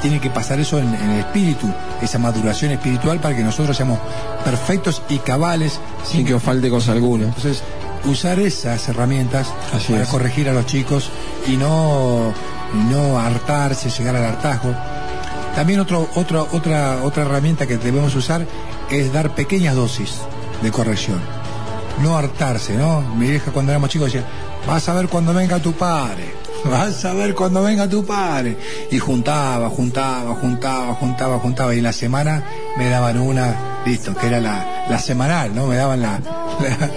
tiene 0.00 0.20
que 0.20 0.30
pasar 0.30 0.58
eso 0.58 0.78
en, 0.78 0.94
en 0.94 1.10
el 1.10 1.20
espíritu, 1.20 1.66
esa 2.00 2.18
maduración 2.18 2.70
espiritual 2.72 3.20
para 3.20 3.36
que 3.36 3.42
nosotros 3.42 3.76
seamos 3.76 3.98
perfectos 4.44 5.02
y 5.10 5.18
cabales 5.18 5.80
Sin 6.04 6.24
que 6.24 6.32
os 6.32 6.42
falte 6.42 6.70
cosa 6.70 6.92
alguna. 6.92 7.24
entonces, 7.26 7.62
usar 8.06 8.38
esas 8.38 8.88
herramientas 8.88 9.48
Así 9.74 9.92
para 9.92 10.04
es. 10.04 10.08
corregir 10.08 10.48
a 10.48 10.54
los 10.54 10.64
chicos 10.64 11.10
y 11.46 11.56
no, 11.58 12.32
no 12.74 13.18
hartarse, 13.18 13.90
llegar 13.90 14.16
al 14.16 14.24
hartazgo. 14.24 14.74
También 15.54 15.80
otro, 15.80 16.08
otro, 16.14 16.48
otra, 16.52 16.98
otra 17.02 17.22
herramienta 17.24 17.66
que 17.66 17.76
debemos 17.76 18.14
usar 18.14 18.46
es 18.90 19.12
dar 19.12 19.34
pequeñas 19.34 19.74
dosis 19.74 20.18
de 20.62 20.70
corrección. 20.70 21.20
No 22.02 22.16
hartarse, 22.16 22.74
¿no? 22.76 23.00
Mi 23.16 23.28
vieja 23.30 23.50
cuando 23.50 23.72
éramos 23.72 23.90
chicos 23.90 24.12
decía, 24.12 24.26
vas 24.66 24.88
a 24.88 24.94
ver 24.94 25.08
cuando 25.08 25.34
venga 25.34 25.58
tu 25.58 25.72
padre, 25.72 26.32
vas 26.64 27.04
a 27.04 27.12
ver 27.12 27.34
cuando 27.34 27.62
venga 27.62 27.88
tu 27.88 28.06
padre. 28.06 28.56
Y 28.90 28.98
juntaba, 28.98 29.68
juntaba, 29.68 30.34
juntaba, 30.36 30.94
juntaba, 30.94 31.38
juntaba. 31.40 31.74
Y 31.74 31.78
en 31.78 31.84
la 31.84 31.92
semana 31.92 32.44
me 32.78 32.88
daban 32.88 33.18
una, 33.18 33.80
listo, 33.84 34.14
que 34.14 34.28
era 34.28 34.40
la, 34.40 34.84
la 34.88 34.98
semanal, 34.98 35.54
¿no? 35.54 35.66
Me 35.66 35.76
daban 35.76 36.00
la- 36.00 36.20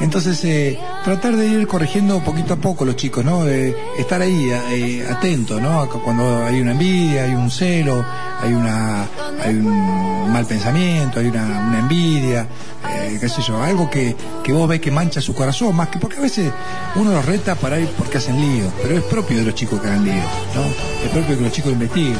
entonces, 0.00 0.42
eh, 0.44 0.78
tratar 1.04 1.36
de 1.36 1.46
ir 1.46 1.66
corrigiendo 1.66 2.20
poquito 2.20 2.54
a 2.54 2.56
poco 2.56 2.84
los 2.84 2.96
chicos, 2.96 3.24
¿no? 3.24 3.44
De 3.44 3.76
estar 3.98 4.20
ahí, 4.20 4.50
eh, 4.70 5.06
atento, 5.08 5.60
¿no? 5.60 5.88
Cuando 5.88 6.44
hay 6.44 6.60
una 6.60 6.72
envidia, 6.72 7.24
hay 7.24 7.34
un 7.34 7.50
celo, 7.50 8.04
hay 8.40 8.52
una, 8.52 9.06
hay 9.42 9.54
un 9.54 10.32
mal 10.32 10.44
pensamiento, 10.46 11.20
hay 11.20 11.26
una, 11.26 11.44
una 11.44 11.78
envidia, 11.80 12.46
eh, 12.90 13.18
qué 13.20 13.28
sé 13.28 13.42
yo, 13.42 13.62
algo 13.62 13.88
que, 13.88 14.16
que 14.42 14.52
vos 14.52 14.68
ves 14.68 14.80
que 14.80 14.90
mancha 14.90 15.20
su 15.20 15.34
corazón, 15.34 15.74
más 15.76 15.88
que 15.88 15.98
porque 15.98 16.16
a 16.16 16.22
veces 16.22 16.50
uno 16.96 17.12
los 17.12 17.24
reta 17.24 17.54
para 17.54 17.78
ir 17.78 17.88
porque 17.96 18.18
hacen 18.18 18.40
lío, 18.40 18.72
pero 18.82 18.96
es 18.96 19.04
propio 19.04 19.38
de 19.38 19.44
los 19.44 19.54
chicos 19.54 19.80
que 19.80 19.86
hagan 19.86 20.04
lío, 20.04 20.14
¿no? 20.54 21.04
Es 21.04 21.10
propio 21.12 21.36
que 21.36 21.42
los 21.42 21.52
chicos 21.52 21.72
investiguen. 21.72 22.18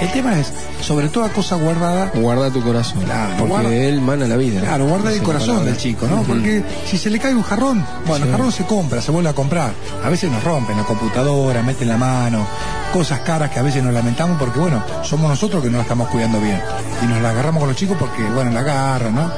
El 0.00 0.10
tema 0.12 0.38
es, 0.38 0.50
sobre 0.80 1.08
toda 1.08 1.28
cosa 1.28 1.56
guardada, 1.56 2.10
Guarda 2.14 2.50
tu 2.50 2.62
corazón. 2.62 3.02
Claro, 3.04 3.34
porque 3.38 3.50
guarda- 3.52 3.74
Él 3.74 4.00
mana 4.00 4.26
la 4.26 4.36
vida. 4.36 4.60
Claro, 4.60 4.86
guarda 4.86 5.12
el 5.12 5.22
corazón 5.22 5.64
del 5.64 5.76
chico, 5.76 6.06
¿no? 6.06 6.22
Porque 6.22 6.62
si 6.86 6.96
se 6.96 7.10
le 7.10 7.18
cae 7.18 7.34
un 7.34 7.42
jarrón, 7.42 7.84
bueno, 8.06 8.24
el 8.24 8.30
jarrón 8.32 8.50
se 8.52 8.64
compra, 8.64 9.02
se 9.02 9.10
vuelve 9.10 9.28
a 9.28 9.34
comprar. 9.34 9.72
A 10.04 10.08
veces 10.08 10.30
nos 10.30 10.42
rompen 10.42 10.76
la 10.78 10.84
computadora, 10.84 11.62
meten 11.62 11.88
la 11.88 11.98
mano, 11.98 12.46
cosas 12.92 13.20
caras 13.20 13.50
que 13.50 13.58
a 13.58 13.62
veces 13.62 13.82
nos 13.82 13.92
lamentamos 13.92 14.38
porque, 14.38 14.58
bueno, 14.58 14.82
somos 15.02 15.28
nosotros 15.28 15.62
que 15.62 15.68
no 15.70 15.76
la 15.76 15.82
estamos 15.82 16.08
cuidando 16.08 16.40
bien. 16.40 16.60
Y 17.02 17.06
nos 17.06 17.20
la 17.20 17.30
agarramos 17.30 17.60
con 17.60 17.68
los 17.68 17.76
chicos 17.76 17.96
porque, 17.98 18.22
bueno, 18.34 18.50
la 18.50 18.60
agarran, 18.60 19.14
¿no? 19.14 19.30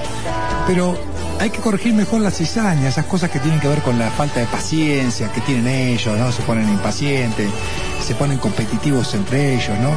Pero 0.66 0.96
hay 1.40 1.50
que 1.50 1.58
corregir 1.58 1.92
mejor 1.92 2.20
las 2.20 2.36
cizañas, 2.36 2.84
esas 2.92 3.06
cosas 3.06 3.30
que 3.30 3.40
tienen 3.40 3.58
que 3.58 3.66
ver 3.66 3.82
con 3.82 3.98
la 3.98 4.10
falta 4.12 4.38
de 4.38 4.46
paciencia 4.46 5.32
que 5.32 5.40
tienen 5.40 5.66
ellos, 5.66 6.16
¿no? 6.16 6.30
Se 6.30 6.42
ponen 6.42 6.68
impacientes, 6.68 7.50
se 8.06 8.14
ponen 8.14 8.38
competitivos 8.38 9.12
entre 9.14 9.54
ellos, 9.54 9.76
¿no? 9.80 9.90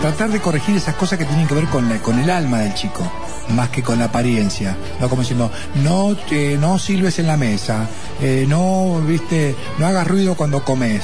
Tratar 0.00 0.30
de 0.30 0.40
corregir 0.40 0.76
esas 0.76 0.94
cosas 0.94 1.18
que 1.18 1.24
tienen 1.24 1.48
que 1.48 1.54
ver 1.54 1.64
con, 1.66 1.88
la- 1.88 1.98
con 1.98 2.18
el 2.20 2.30
alma 2.30 2.60
del 2.60 2.72
chico, 2.74 3.02
más 3.50 3.68
que 3.70 3.82
con 3.82 3.98
la 3.98 4.04
apariencia. 4.06 4.76
No 5.00 5.08
como 5.08 5.22
diciendo, 5.22 5.50
no, 5.82 6.16
eh, 6.30 6.56
no 6.60 6.78
silbes 6.78 7.18
en 7.18 7.26
la 7.26 7.36
mesa, 7.36 7.88
eh, 8.22 8.46
no, 8.48 9.00
viste, 9.04 9.56
no 9.78 9.86
hagas 9.86 10.06
ruido 10.06 10.36
cuando 10.36 10.64
comes. 10.64 11.02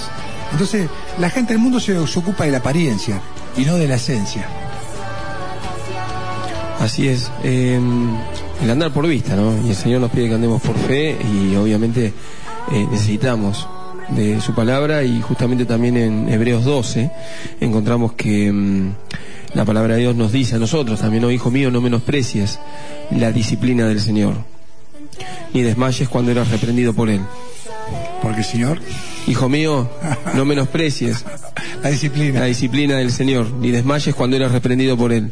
Entonces, 0.52 0.88
la 1.18 1.28
gente 1.30 1.54
del 1.54 1.62
mundo 1.62 1.80
se, 1.80 2.06
se 2.06 2.18
ocupa 2.20 2.44
de 2.44 2.52
la 2.52 2.58
apariencia 2.58 3.20
y 3.56 3.64
no 3.64 3.74
de 3.76 3.88
la 3.88 3.96
esencia. 3.96 4.46
Así 6.80 7.08
es. 7.08 7.30
eh, 7.42 7.80
el 8.62 8.70
andar 8.70 8.92
por 8.92 9.06
vista, 9.08 9.34
¿no? 9.34 9.52
Y 9.66 9.70
el 9.70 9.76
Señor 9.76 10.00
nos 10.00 10.10
pide 10.12 10.28
que 10.28 10.34
andemos 10.36 10.62
por 10.62 10.76
fe 10.76 11.18
y 11.20 11.56
obviamente 11.56 12.12
eh, 12.72 12.86
necesitamos 12.90 13.68
de 14.08 14.40
su 14.40 14.54
palabra 14.54 15.02
y 15.02 15.20
justamente 15.20 15.64
también 15.64 15.96
en 15.96 16.28
Hebreos 16.28 16.64
12 16.64 17.10
encontramos 17.60 18.12
que 18.12 18.52
mm, 18.52 18.92
la 19.54 19.64
palabra 19.64 19.94
de 19.94 20.00
Dios 20.00 20.16
nos 20.16 20.32
dice 20.32 20.56
a 20.56 20.58
nosotros 20.58 21.00
también, 21.00 21.24
oh 21.24 21.30
hijo 21.30 21.50
mío, 21.50 21.70
no 21.70 21.80
menosprecies 21.80 22.58
la 23.10 23.32
disciplina 23.32 23.86
del 23.86 24.00
Señor, 24.00 24.34
ni 25.52 25.62
desmayes 25.62 26.08
cuando 26.08 26.32
eras 26.32 26.50
reprendido 26.50 26.92
por 26.92 27.08
Él. 27.08 27.20
Porque, 28.22 28.42
Señor, 28.42 28.80
Hijo 29.26 29.48
mío, 29.48 29.88
no 30.34 30.44
menosprecies 30.44 31.24
la 31.82 31.90
disciplina. 31.90 32.40
la 32.40 32.46
disciplina 32.46 32.96
del 32.98 33.10
Señor, 33.10 33.50
ni 33.52 33.70
desmayes 33.70 34.14
cuando 34.14 34.36
eras 34.36 34.52
reprendido 34.52 34.96
por 34.98 35.12
Él. 35.12 35.30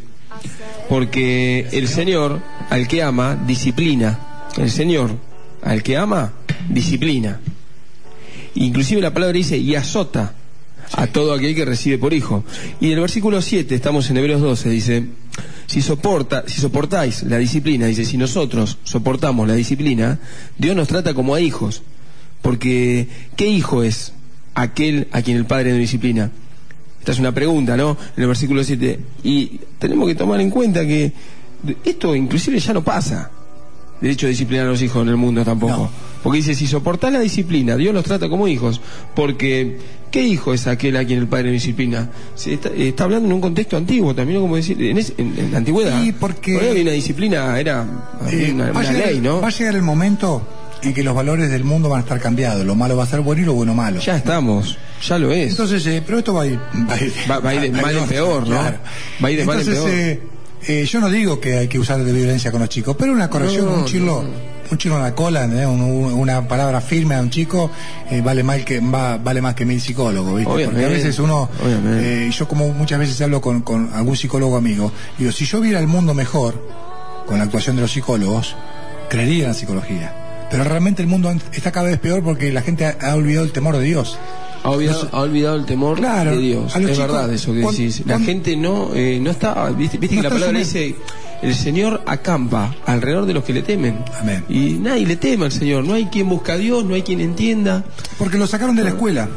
Porque 0.88 1.68
el 1.72 1.88
Señor, 1.88 2.40
al 2.70 2.88
que 2.88 3.02
ama, 3.02 3.36
disciplina. 3.46 4.18
El 4.56 4.70
Señor, 4.70 5.10
al 5.62 5.82
que 5.82 5.96
ama, 5.96 6.32
disciplina. 6.70 7.40
Inclusive 8.54 9.00
la 9.00 9.12
palabra 9.12 9.36
dice, 9.36 9.56
y 9.56 9.74
azota 9.74 10.34
a 10.94 11.06
todo 11.06 11.32
aquel 11.32 11.54
que 11.54 11.64
recibe 11.64 11.98
por 11.98 12.12
hijo. 12.12 12.44
Y 12.80 12.86
en 12.86 12.92
el 12.92 13.00
versículo 13.00 13.40
7, 13.40 13.74
estamos 13.74 14.08
en 14.10 14.18
Hebreos 14.18 14.40
12, 14.40 14.68
dice, 14.68 15.06
si, 15.66 15.80
soporta, 15.80 16.44
si 16.46 16.60
soportáis 16.60 17.22
la 17.22 17.38
disciplina, 17.38 17.86
dice, 17.86 18.04
si 18.04 18.16
nosotros 18.16 18.78
soportamos 18.84 19.48
la 19.48 19.54
disciplina, 19.54 20.18
Dios 20.58 20.76
nos 20.76 20.88
trata 20.88 21.14
como 21.14 21.34
a 21.34 21.40
hijos. 21.40 21.82
Porque, 22.42 23.08
¿qué 23.36 23.46
hijo 23.46 23.82
es 23.82 24.12
aquel 24.54 25.08
a 25.12 25.22
quien 25.22 25.36
el 25.36 25.46
Padre 25.46 25.70
no 25.70 25.78
disciplina? 25.78 26.30
Esta 26.98 27.12
es 27.12 27.18
una 27.18 27.32
pregunta, 27.32 27.76
¿no? 27.76 27.96
En 28.16 28.22
el 28.22 28.28
versículo 28.28 28.62
7. 28.62 29.00
Y 29.24 29.60
tenemos 29.78 30.08
que 30.08 30.14
tomar 30.14 30.40
en 30.40 30.50
cuenta 30.50 30.86
que 30.86 31.12
esto 31.84 32.14
inclusive 32.14 32.58
ya 32.58 32.72
no 32.72 32.84
pasa. 32.84 33.30
De 34.00 34.10
hecho, 34.10 34.26
disciplinar 34.26 34.66
a 34.66 34.70
los 34.70 34.82
hijos 34.82 35.02
en 35.02 35.08
el 35.08 35.16
mundo 35.16 35.44
tampoco. 35.44 35.90
Porque 36.22 36.38
dice, 36.38 36.54
si 36.54 36.66
soportás 36.66 37.12
la 37.12 37.20
disciplina, 37.20 37.76
Dios 37.76 37.92
los 37.94 38.04
trata 38.04 38.28
como 38.28 38.46
hijos. 38.48 38.80
Porque, 39.14 39.78
¿qué 40.10 40.22
hijo 40.22 40.54
es 40.54 40.66
aquel 40.66 40.96
a 40.96 41.04
quien 41.04 41.18
el 41.18 41.26
Padre 41.26 41.50
disciplina? 41.50 42.10
Se 42.34 42.54
está, 42.54 42.68
está 42.70 43.04
hablando 43.04 43.26
en 43.28 43.32
un 43.34 43.40
contexto 43.40 43.76
antiguo 43.76 44.14
también, 44.14 44.40
como 44.40 44.56
decir, 44.56 44.80
en, 44.82 44.98
es- 44.98 45.12
en- 45.18 45.34
en 45.38 45.52
la 45.52 45.58
antigüedad. 45.58 46.02
Y 46.02 46.12
porque- 46.12 46.56
había 46.70 46.82
una 46.82 46.92
disciplina, 46.92 47.58
era 47.58 47.84
Eh, 48.30 48.50
una, 48.54 48.66
llegar, 48.72 48.94
ley, 49.06 49.20
¿no? 49.20 49.40
va 49.40 49.48
a 49.48 49.50
llegar 49.50 49.74
el 49.74 49.82
momento 49.82 50.46
en 50.82 50.94
que 50.94 51.02
los 51.02 51.14
valores 51.14 51.50
del 51.50 51.64
mundo 51.64 51.88
van 51.88 51.98
a 52.00 52.02
estar 52.02 52.20
cambiados. 52.20 52.64
Lo 52.66 52.74
malo 52.74 52.96
va 52.96 53.04
a 53.04 53.06
ser 53.06 53.20
bueno 53.20 53.42
y 53.42 53.44
lo 53.44 53.54
bueno 53.54 53.74
malo. 53.74 54.00
Ya 54.00 54.16
estamos, 54.16 54.76
ya 55.06 55.18
lo 55.18 55.32
es. 55.32 55.50
Entonces, 55.50 55.84
eh, 55.86 56.02
pero 56.04 56.18
esto 56.18 56.34
va 56.34 56.42
a 56.42 56.46
ir, 56.46 56.58
va 56.88 56.94
a 56.94 57.02
ir, 57.02 57.12
Va- 57.30 57.38
va 57.40 57.50
a 57.50 57.54
ir 57.54 57.60
de 57.62 57.70
mal 57.82 57.96
en 57.96 58.06
peor, 58.06 58.48
¿no? 58.48 58.56
Va 58.56 59.28
a 59.28 59.30
ir 59.30 59.38
de 59.38 59.44
mal 59.44 59.60
en 59.60 59.66
peor. 59.66 59.90
eh, 59.90 60.20
eh, 60.68 60.84
yo 60.88 61.00
no 61.00 61.10
digo 61.10 61.40
que 61.40 61.58
hay 61.58 61.68
que 61.68 61.78
usar 61.78 62.02
de 62.04 62.12
violencia 62.12 62.50
con 62.52 62.60
los 62.60 62.68
chicos, 62.68 62.94
pero 62.98 63.12
una 63.12 63.28
corrección, 63.30 63.66
No, 63.66 63.74
un 63.78 63.84
chilo, 63.84 64.24
un 64.70 64.78
chilo 64.78 64.96
en 64.96 65.02
la 65.02 65.14
cola, 65.14 65.44
¿entendés? 65.44 65.66
Un- 65.66 65.80
un- 65.82 66.12
una 66.14 66.46
palabra 66.48 66.80
firme 66.80 67.14
a 67.14 67.20
un 67.20 67.30
chico 67.30 67.70
eh, 68.10 68.20
vale 68.22 68.42
mal 68.42 68.64
que 68.64 68.80
va- 68.80 69.18
vale 69.18 69.40
más 69.42 69.54
que 69.54 69.64
mil 69.64 69.80
psicólogos, 69.80 70.36
¿viste? 70.36 70.64
Porque 70.66 70.84
a 70.84 70.88
veces 70.88 71.18
uno, 71.18 71.48
eh, 71.64 72.30
yo 72.32 72.48
como 72.48 72.68
muchas 72.68 72.98
veces 72.98 73.20
hablo 73.20 73.40
con, 73.40 73.60
con 73.62 73.90
algún 73.92 74.16
psicólogo 74.16 74.56
amigo, 74.56 74.92
digo, 75.18 75.32
si 75.32 75.44
yo 75.44 75.60
viera 75.60 75.78
el 75.80 75.86
mundo 75.88 76.14
mejor 76.14 76.54
con 77.26 77.38
la 77.38 77.44
actuación 77.44 77.76
de 77.76 77.82
los 77.82 77.92
psicólogos, 77.92 78.54
creería 79.08 79.44
en 79.44 79.48
la 79.50 79.54
psicología. 79.54 80.14
Pero 80.50 80.64
realmente 80.64 81.00
el 81.02 81.08
mundo 81.08 81.32
está 81.52 81.72
cada 81.72 81.86
vez 81.88 81.98
peor 81.98 82.22
porque 82.22 82.52
la 82.52 82.60
gente 82.62 82.84
ha, 82.84 82.96
ha 83.00 83.14
olvidado 83.14 83.44
el 83.46 83.52
temor 83.52 83.76
de 83.78 83.84
Dios. 83.84 84.18
Ha 84.64 84.70
olvidado, 84.70 85.08
ha 85.12 85.20
olvidado 85.20 85.56
el 85.56 85.64
temor 85.66 85.96
Claro, 85.98 86.30
de 86.32 86.38
Dios. 86.38 86.76
Es 86.76 86.80
chicos, 86.82 86.98
verdad 86.98 87.32
eso 87.32 87.52
que 87.52 87.60
decís. 87.60 88.02
La 88.06 88.20
gente 88.20 88.56
no, 88.56 88.90
eh, 88.94 89.18
no 89.20 89.30
está, 89.30 89.68
viste, 89.70 89.98
viste 89.98 90.16
No 90.16 90.22
que 90.22 90.28
la 90.28 90.34
palabra 90.34 90.58
dice, 90.58 90.94
el 91.42 91.54
Señor 91.56 92.02
acampa 92.06 92.74
alrededor 92.86 93.26
de 93.26 93.34
los 93.34 93.44
que 93.44 93.52
le 93.52 93.62
temen. 93.62 94.04
Amén. 94.20 94.44
Y 94.48 94.74
nadie 94.74 95.06
le 95.06 95.16
teme 95.16 95.46
al 95.46 95.52
Señor. 95.52 95.84
No 95.84 95.94
hay 95.94 96.06
quien 96.06 96.28
busca 96.28 96.54
a 96.54 96.56
Dios, 96.56 96.84
no 96.84 96.94
hay 96.94 97.02
quien 97.02 97.20
entienda. 97.20 97.84
Porque 98.16 98.38
lo 98.38 98.46
sacaron 98.46 98.76
de 98.76 98.84
la 98.84 98.90
escuela. 98.90 99.28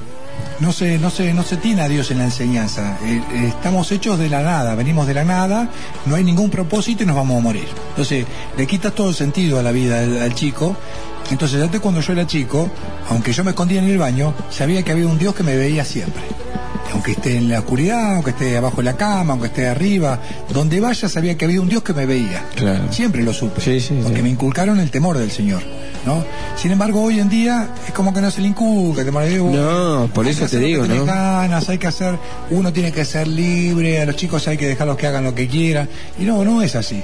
No 0.59 0.71
se, 0.71 0.99
no 0.99 1.09
se, 1.09 1.33
no 1.33 1.43
se 1.43 1.57
tiene 1.57 1.81
a 1.81 1.89
Dios 1.89 2.11
en 2.11 2.19
la 2.19 2.25
enseñanza. 2.25 2.97
Eh, 3.03 3.21
eh, 3.33 3.47
estamos 3.47 3.91
hechos 3.91 4.17
de 4.19 4.29
la 4.29 4.41
nada, 4.41 4.75
venimos 4.75 5.05
de 5.05 5.13
la 5.13 5.25
nada, 5.25 5.69
no 6.05 6.15
hay 6.15 6.23
ningún 6.23 6.49
propósito 6.49 7.03
y 7.03 7.05
nos 7.05 7.15
vamos 7.15 7.37
a 7.37 7.41
morir. 7.41 7.67
Entonces, 7.89 8.25
le 8.57 8.65
quitas 8.65 8.93
todo 8.93 9.09
el 9.09 9.15
sentido 9.15 9.59
a 9.59 9.63
la 9.63 9.71
vida 9.71 9.99
al, 9.99 10.21
al 10.21 10.33
chico. 10.33 10.77
Entonces, 11.29 11.61
antes 11.61 11.81
cuando 11.81 11.99
yo 11.99 12.13
era 12.13 12.25
chico, 12.25 12.69
aunque 13.09 13.33
yo 13.33 13.43
me 13.43 13.49
escondía 13.49 13.81
en 13.81 13.89
el 13.89 13.97
baño, 13.97 14.33
sabía 14.49 14.83
que 14.83 14.91
había 14.91 15.07
un 15.07 15.17
Dios 15.17 15.35
que 15.35 15.43
me 15.43 15.57
veía 15.57 15.83
siempre. 15.83 16.23
Aunque 16.95 17.11
esté 17.11 17.37
en 17.37 17.49
la 17.49 17.59
oscuridad, 17.59 18.15
aunque 18.15 18.29
esté 18.31 18.57
abajo 18.57 18.77
de 18.77 18.83
la 18.83 18.93
cama, 18.97 19.33
aunque 19.33 19.47
esté 19.47 19.67
arriba, 19.67 20.19
donde 20.51 20.79
vaya 20.79 21.07
sabía 21.09 21.37
que 21.37 21.45
había 21.45 21.59
un 21.61 21.67
Dios 21.69 21.83
que 21.83 21.93
me 21.93 22.05
veía. 22.05 22.43
Claro. 22.55 22.91
Siempre 22.91 23.21
lo 23.23 23.33
supe, 23.33 23.59
Sí, 23.61 23.79
sí, 23.79 23.99
porque 24.01 24.17
sí. 24.17 24.23
me 24.23 24.29
inculcaron 24.29 24.79
el 24.79 24.89
temor 24.91 25.17
del 25.17 25.29
Señor, 25.29 25.61
¿no? 26.05 26.23
Sin 26.55 26.71
embargo, 26.71 27.01
hoy 27.03 27.19
en 27.19 27.27
día 27.29 27.67
es 27.85 27.93
como 27.93 28.13
que 28.13 28.21
no 28.21 28.31
se 28.31 28.41
le 28.41 28.47
inculca 28.47 29.01
el 29.01 29.05
temor 29.07 29.23
de 29.23 29.29
Dios. 29.29 29.45
No, 29.51 30.09
por 30.13 30.25
eso 30.27 30.45
te 30.47 30.57
digo, 30.59 30.85
¿no? 30.87 31.05
ganas, 31.05 31.67
hay 31.69 31.77
que 31.77 31.87
hacer, 31.87 32.17
uno 32.49 32.71
tiene 32.71 32.91
que 32.91 33.03
ser 33.05 33.27
libre, 33.27 34.01
a 34.01 34.05
los 34.05 34.15
chicos 34.15 34.47
hay 34.47 34.57
que 34.57 34.67
dejarlos 34.67 34.95
que 34.97 35.05
hagan 35.07 35.23
lo 35.25 35.35
que 35.35 35.47
quieran, 35.47 35.89
y 36.19 36.23
no, 36.23 36.43
no 36.45 36.61
es 36.61 36.75
así. 36.75 37.03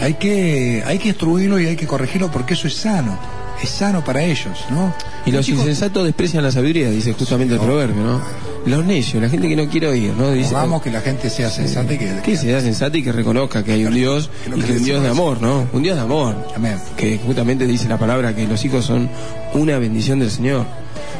Hay 0.00 0.14
que, 0.14 0.82
hay 0.86 0.98
que 0.98 1.08
instruirlo 1.08 1.58
y 1.58 1.66
hay 1.66 1.76
que 1.76 1.86
corregirlo 1.86 2.30
porque 2.30 2.54
eso 2.54 2.66
es 2.68 2.74
sano, 2.74 3.16
es 3.62 3.70
sano 3.70 4.04
para 4.04 4.22
ellos, 4.22 4.58
¿no? 4.70 4.92
Y 5.24 5.30
los 5.30 5.46
chicos- 5.46 5.60
insensatos 5.60 6.04
desprecian 6.04 6.42
la 6.42 6.50
sabiduría, 6.50 6.90
dice 6.90 7.12
justamente 7.14 7.54
el 7.54 7.60
proverbio, 7.60 8.02
¿no? 8.02 8.20
Los 8.66 8.84
necios, 8.84 9.22
la 9.22 9.28
gente 9.28 9.46
que 9.48 9.56
no 9.56 9.68
quiere 9.68 9.88
oír, 9.88 10.14
¿no? 10.16 10.30
Dice, 10.32 10.54
Hagamos 10.56 10.80
que 10.80 10.90
la 10.90 11.00
gente 11.02 11.28
sea 11.28 11.50
sensata 11.50 11.92
y 11.92 11.98
que, 11.98 12.20
que 12.24 12.36
sea 12.36 12.60
sensata 12.62 12.96
y 12.96 13.02
que 13.02 13.12
reconozca 13.12 13.62
que 13.62 13.72
hay 13.72 13.84
un 13.84 13.92
Dios 13.94 14.30
y 14.46 14.60
que 14.60 14.72
un 14.72 14.84
Dios 14.84 15.02
de 15.02 15.08
amor, 15.10 15.42
¿no? 15.42 15.66
Un 15.72 15.82
Dios 15.82 15.96
de 15.96 16.02
amor. 16.02 16.34
Amén. 16.56 16.78
Que 16.96 17.18
justamente 17.18 17.66
dice 17.66 17.88
la 17.88 17.98
palabra 17.98 18.34
que 18.34 18.46
los 18.46 18.64
hijos 18.64 18.86
son 18.86 19.08
una 19.52 19.76
bendición 19.78 20.18
del 20.18 20.30
Señor. 20.30 20.64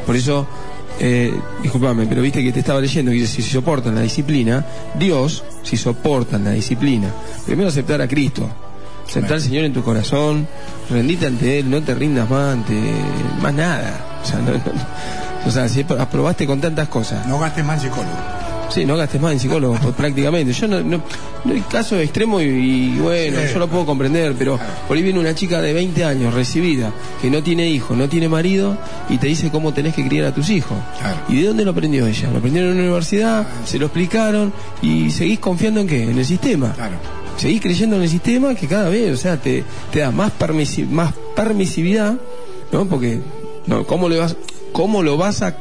Por 0.07 0.15
eso, 0.15 0.47
eh, 0.99 1.31
disculpame, 1.61 2.07
pero 2.07 2.23
viste 2.23 2.41
que 2.43 2.51
te 2.51 2.59
estaba 2.61 2.81
leyendo 2.81 3.11
que 3.11 3.17
dice, 3.17 3.41
si 3.41 3.43
soportan 3.43 3.93
la 3.93 4.01
disciplina, 4.01 4.65
Dios, 4.97 5.43
si 5.61 5.77
soportan 5.77 6.43
la 6.45 6.51
disciplina, 6.51 7.09
primero 7.45 7.69
aceptar 7.69 8.01
a 8.01 8.07
Cristo, 8.07 8.49
aceptar 9.07 9.33
al 9.33 9.41
Señor 9.41 9.65
en 9.65 9.73
tu 9.73 9.83
corazón, 9.83 10.47
rendite 10.89 11.27
ante 11.27 11.59
Él, 11.59 11.69
no 11.69 11.79
te 11.83 11.93
rindas 11.93 12.27
más 12.27 12.53
ante 12.53 12.73
más 13.39 13.53
nada. 13.53 14.19
O 14.23 14.25
sea, 14.27 14.39
no- 14.39 14.51
no- 14.53 14.59
o 15.45 15.51
sea, 15.51 15.67
si 15.69 15.81
aprobaste 15.81 16.45
con 16.45 16.59
tantas 16.61 16.87
cosas, 16.87 17.25
no 17.27 17.39
gastes 17.39 17.63
más 17.65 17.83
en 17.83 17.89
psicólogo. 17.89 18.15
Sí, 18.67 18.83
no 18.83 18.97
gastes 18.97 19.21
más 19.21 19.31
en 19.31 19.39
psicólogos 19.39 19.79
pues, 19.83 19.93
prácticamente. 19.95 20.51
Yo 20.51 20.67
no, 20.67 20.81
no, 20.81 21.01
no 21.45 21.53
hay 21.53 21.61
caso 21.61 21.97
extremo 21.99 22.41
y, 22.41 22.45
y 22.45 22.97
bueno, 22.99 23.37
Sí. 23.41 23.53
yo 23.53 23.59
lo 23.59 23.67
puedo 23.67 23.85
comprender, 23.85 24.33
pero 24.37 24.59
por 24.87 24.97
ahí 24.97 25.03
viene 25.03 25.19
una 25.19 25.35
chica 25.35 25.61
de 25.61 25.71
20 25.71 26.03
años 26.03 26.33
recibida, 26.33 26.91
que 27.21 27.29
no 27.29 27.43
tiene 27.43 27.69
hijo, 27.69 27.95
no 27.95 28.09
tiene 28.09 28.27
marido, 28.27 28.75
y 29.07 29.17
te 29.19 29.27
dice 29.27 29.49
cómo 29.51 29.71
tenés 29.71 29.93
que 29.93 30.05
criar 30.07 30.25
a 30.25 30.33
tus 30.33 30.49
hijos. 30.49 30.77
Claro. 30.99 31.17
¿Y 31.29 31.41
de 31.41 31.47
dónde 31.47 31.63
lo 31.63 31.71
aprendió 31.71 32.07
ella? 32.07 32.29
Lo 32.31 32.39
aprendió 32.39 32.63
en 32.63 32.69
una 32.71 32.79
universidad, 32.81 33.45
se 33.65 33.77
lo 33.77 33.85
explicaron, 33.85 34.51
y 34.81 35.11
seguís 35.11 35.39
confiando 35.39 35.79
en 35.81 35.87
qué? 35.87 36.03
En 36.03 36.17
el 36.17 36.25
sistema. 36.25 36.73
Claro. 36.73 36.95
Seguís 37.37 37.61
creyendo 37.61 37.97
en 37.97 38.01
el 38.01 38.09
sistema 38.09 38.55
que 38.55 38.65
cada 38.67 38.89
vez, 38.89 39.13
o 39.13 39.17
sea, 39.17 39.37
te, 39.37 39.63
te 39.91 39.99
da 39.99 40.09
más, 40.09 40.31
permisi- 40.39 40.87
más 40.89 41.13
permisividad, 41.35 42.15
¿no? 42.71 42.85
Porque, 42.85 43.19
no, 43.67 43.85
¿cómo 43.85 44.09
le 44.09 44.17
vas, 44.17 44.35
cómo 44.75 45.01
lo 45.01 45.15
vas 45.15 45.41
a, 45.41 45.53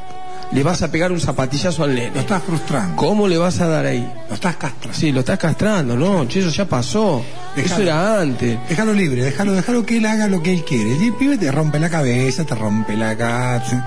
le 0.50 0.62
vas 0.64 0.83
a 0.83 0.90
pegar 0.90 1.12
un 1.12 1.20
zapatillazo 1.20 1.85
al 1.85 1.90
Lo 1.94 2.00
nene? 2.03 2.18
estás 2.18 2.42
frustrando, 2.42 2.96
¿Cómo 2.96 3.29
le 3.29 3.38
vas 3.38 3.61
a 3.61 3.68
dar 3.68 3.87
ahí? 3.87 4.05
lo 4.29 4.35
estás 4.35 4.57
castrando. 4.57 4.98
Sí, 4.98 5.12
lo 5.12 5.20
estás 5.20 5.38
castrando, 5.38 5.96
no, 5.96 6.27
che, 6.27 6.40
eso 6.40 6.50
ya 6.50 6.64
pasó. 6.66 7.22
Dejalo. 7.57 7.75
Eso 7.75 7.83
era 7.83 8.21
antes. 8.21 8.59
Déjalo 8.69 8.93
libre, 8.95 9.23
déjalo, 9.25 9.53
déjalo 9.53 9.87
que 9.87 9.99
él 9.99 10.07
haga 10.07 10.27
lo 10.29 10.43
que 10.43 10.53
él 10.53 10.64
quiere. 10.64 10.97
El 10.97 11.12
pibe 11.14 11.38
te 11.38 11.51
rompe 11.53 11.79
la 11.79 11.88
cabeza, 11.90 12.45
te 12.45 12.55
rompe 12.55 12.97
la 12.97 13.17
casa. 13.17 13.87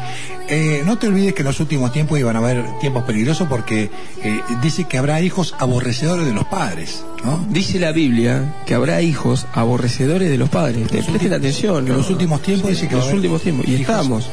Eh, 0.49 0.81
no 0.85 0.97
te 0.97 1.07
olvides 1.07 1.33
que 1.33 1.41
en 1.41 1.47
los 1.47 1.59
últimos 1.59 1.91
tiempos 1.91 2.17
iban 2.17 2.35
a 2.37 2.39
haber 2.39 2.63
tiempos 2.79 3.03
peligrosos 3.03 3.49
porque 3.49 3.91
eh, 4.23 4.41
dice 4.61 4.85
que 4.85 4.97
habrá 4.97 5.19
hijos 5.19 5.53
aborrecedores 5.59 6.25
de 6.25 6.33
los 6.33 6.45
padres, 6.45 7.03
¿no? 7.25 7.45
Dice 7.49 7.79
la 7.79 7.91
Biblia 7.91 8.55
que 8.65 8.73
habrá 8.73 9.01
hijos 9.01 9.45
aborrecedores 9.53 10.29
de 10.29 10.37
los 10.37 10.47
padres. 10.47 10.87
Te 10.87 11.03
presten 11.03 11.33
atención. 11.33 11.79
En 11.79 11.89
¿no? 11.89 11.97
los 11.97 12.09
últimos 12.09 12.41
tiempos 12.41 12.69
dice 12.69 12.87
que 12.87 12.93
En 12.95 13.01
los 13.01 13.11
últimos 13.13 13.41
tiempos. 13.41 13.67
Y 13.67 13.71
hijos- 13.73 13.81
estamos. 13.81 14.29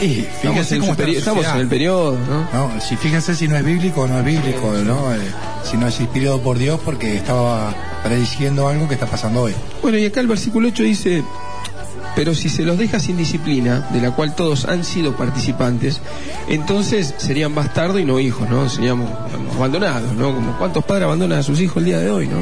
Y 0.00 0.04
Estamos, 0.20 0.40
fíjense 0.40 0.74
en, 0.74 0.86
la 0.88 0.96
peri- 0.96 1.16
estamos 1.18 1.46
en 1.46 1.56
el 1.58 1.68
periodo, 1.68 2.18
¿no? 2.18 2.68
No, 2.74 2.80
si 2.80 2.96
fíjense 2.96 3.36
si 3.36 3.46
no 3.46 3.56
es 3.56 3.64
bíblico 3.64 4.00
o 4.00 4.08
no 4.08 4.18
es 4.18 4.24
bíblico, 4.24 4.72
¿no? 4.84 5.14
Eh, 5.14 5.18
si 5.62 5.76
no 5.76 5.86
es 5.86 6.00
inspirado 6.00 6.40
por 6.42 6.58
Dios 6.58 6.80
porque 6.84 7.14
estaba 7.16 7.72
prediciendo 8.02 8.68
algo 8.68 8.88
que 8.88 8.94
está 8.94 9.06
pasando 9.06 9.42
hoy. 9.42 9.54
Bueno, 9.80 9.98
y 9.98 10.04
acá 10.04 10.20
el 10.20 10.26
versículo 10.26 10.68
8 10.68 10.82
dice, 10.82 11.24
pero 12.14 12.34
si 12.34 12.48
se 12.48 12.62
los 12.64 12.76
deja 12.78 13.00
sin 13.00 13.16
disciplina, 13.16 13.88
de 13.92 14.00
la 14.00 14.10
cual 14.10 14.34
todos 14.34 14.64
han 14.66 14.84
sido 14.84 15.16
participantes, 15.16 16.00
entonces 16.48 17.14
serían 17.16 17.54
bastardos 17.54 18.00
y 18.00 18.04
no 18.04 18.18
hijos, 18.20 18.48
¿no? 18.50 18.68
Seríamos 18.68 19.08
digamos, 19.26 19.56
abandonados, 19.56 20.12
¿no? 20.14 20.34
Como 20.34 20.58
cuántos 20.58 20.84
padres 20.84 21.04
abandonan 21.04 21.38
a 21.38 21.42
sus 21.42 21.60
hijos 21.60 21.78
el 21.78 21.84
día 21.86 21.98
de 21.98 22.10
hoy, 22.10 22.26
¿no? 22.28 22.36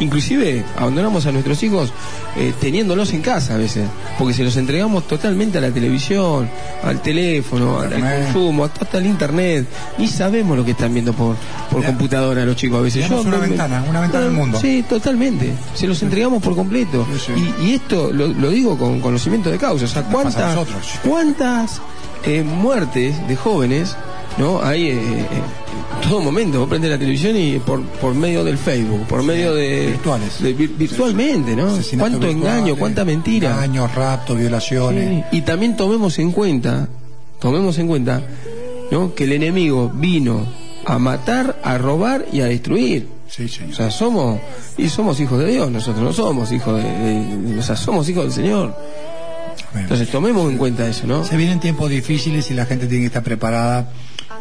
Inclusive 0.00 0.64
abandonamos 0.76 1.26
a 1.26 1.32
nuestros 1.32 1.62
hijos 1.62 1.92
eh, 2.36 2.52
teniéndolos 2.60 3.12
en 3.12 3.22
casa 3.22 3.54
a 3.54 3.58
veces, 3.58 3.86
porque 4.18 4.34
se 4.34 4.44
los 4.44 4.56
entregamos 4.56 5.06
totalmente 5.08 5.58
a 5.58 5.60
la 5.60 5.70
televisión, 5.70 6.48
al 6.82 7.00
teléfono, 7.02 7.80
al, 7.80 7.90
consumo, 8.00 8.64
hasta 8.64 8.98
al 8.98 9.06
internet, 9.06 9.66
ni 9.98 10.06
sabemos 10.08 10.56
lo 10.56 10.64
que 10.64 10.72
están 10.72 10.92
viendo 10.92 11.12
por, 11.12 11.36
por 11.70 11.80
Ya. 11.80 11.88
computadora 11.88 12.44
los 12.44 12.56
chicos 12.56 12.78
a 12.78 12.82
veces. 12.82 13.02
Tenemos 13.04 13.26
una 13.26 13.38
me- 13.38 13.48
ventana, 13.48 13.84
una 13.88 14.00
ventana 14.00 14.26
al 14.26 14.32
mundo. 14.32 14.60
Sí, 14.60 14.84
totalmente. 14.88 15.52
Se 15.74 15.86
los 15.86 16.02
entregamos 16.02 16.42
por 16.42 16.54
completo. 16.54 17.06
Sí, 17.14 17.32
sí. 17.34 17.54
Y, 17.60 17.66
y 17.70 17.74
esto 17.74 18.12
lo, 18.12 18.28
lo 18.28 18.50
digo 18.50 18.76
con 18.78 19.00
conocimiento 19.08 19.50
de 19.50 19.56
causa. 19.56 19.86
O 19.86 19.88
sea, 19.88 20.02
¿cuántas, 20.04 20.58
cuántas 21.02 21.80
eh, 22.24 22.42
muertes 22.42 23.26
de 23.26 23.36
jóvenes 23.36 23.96
no 24.36 24.62
hay 24.62 24.88
eh, 24.88 24.92
eh, 24.92 25.26
en 26.02 26.08
todo 26.10 26.20
momento? 26.20 26.60
Vos 26.60 26.68
prendés 26.68 26.90
la 26.90 26.98
televisión 26.98 27.34
y 27.34 27.58
por, 27.58 27.82
por 27.82 28.14
medio 28.14 28.44
del 28.44 28.58
Facebook, 28.58 29.06
por 29.06 29.22
medio 29.22 29.54
de. 29.54 29.86
virtuales. 29.86 30.42
de 30.42 30.52
virtualmente, 30.52 31.56
¿no? 31.56 31.68
Cuánto 31.98 32.26
engaño, 32.26 32.76
cuánta 32.76 33.06
mentira. 33.06 33.52
Engaños, 33.52 33.94
raptos, 33.94 34.36
violaciones. 34.36 35.24
Sí, 35.30 35.38
Y 35.38 35.40
también 35.40 35.74
tomemos 35.74 36.18
en 36.18 36.30
cuenta, 36.30 36.86
tomemos 37.38 37.78
en 37.78 37.88
cuenta, 37.88 38.22
¿no? 38.90 39.14
Que 39.14 39.24
el 39.24 39.32
enemigo 39.32 39.90
vino 39.94 40.46
a 40.84 40.98
matar, 40.98 41.58
a 41.64 41.78
robar 41.78 42.26
y 42.30 42.42
a 42.42 42.44
destruir. 42.44 43.08
Sí, 43.28 43.48
señor. 43.48 43.72
O 43.72 43.76
sea, 43.76 43.90
somos 43.90 44.40
y 44.76 44.88
somos 44.88 45.20
hijos 45.20 45.38
de 45.38 45.46
Dios, 45.52 45.70
nosotros 45.70 46.02
no 46.02 46.12
somos 46.12 46.50
hijos 46.52 46.82
de, 46.82 46.88
de- 46.88 47.58
o 47.58 47.62
sea, 47.62 47.76
somos 47.76 48.08
hijos 48.08 48.24
del 48.24 48.32
Señor. 48.32 48.74
Entonces 49.74 50.08
tomemos 50.08 50.50
en 50.50 50.56
cuenta 50.56 50.86
eso, 50.88 51.06
¿no? 51.06 51.24
Se 51.24 51.36
vienen 51.36 51.60
tiempos 51.60 51.90
difíciles 51.90 52.50
y 52.50 52.54
la 52.54 52.64
gente 52.64 52.86
tiene 52.86 53.02
que 53.02 53.06
estar 53.08 53.22
preparada 53.22 53.90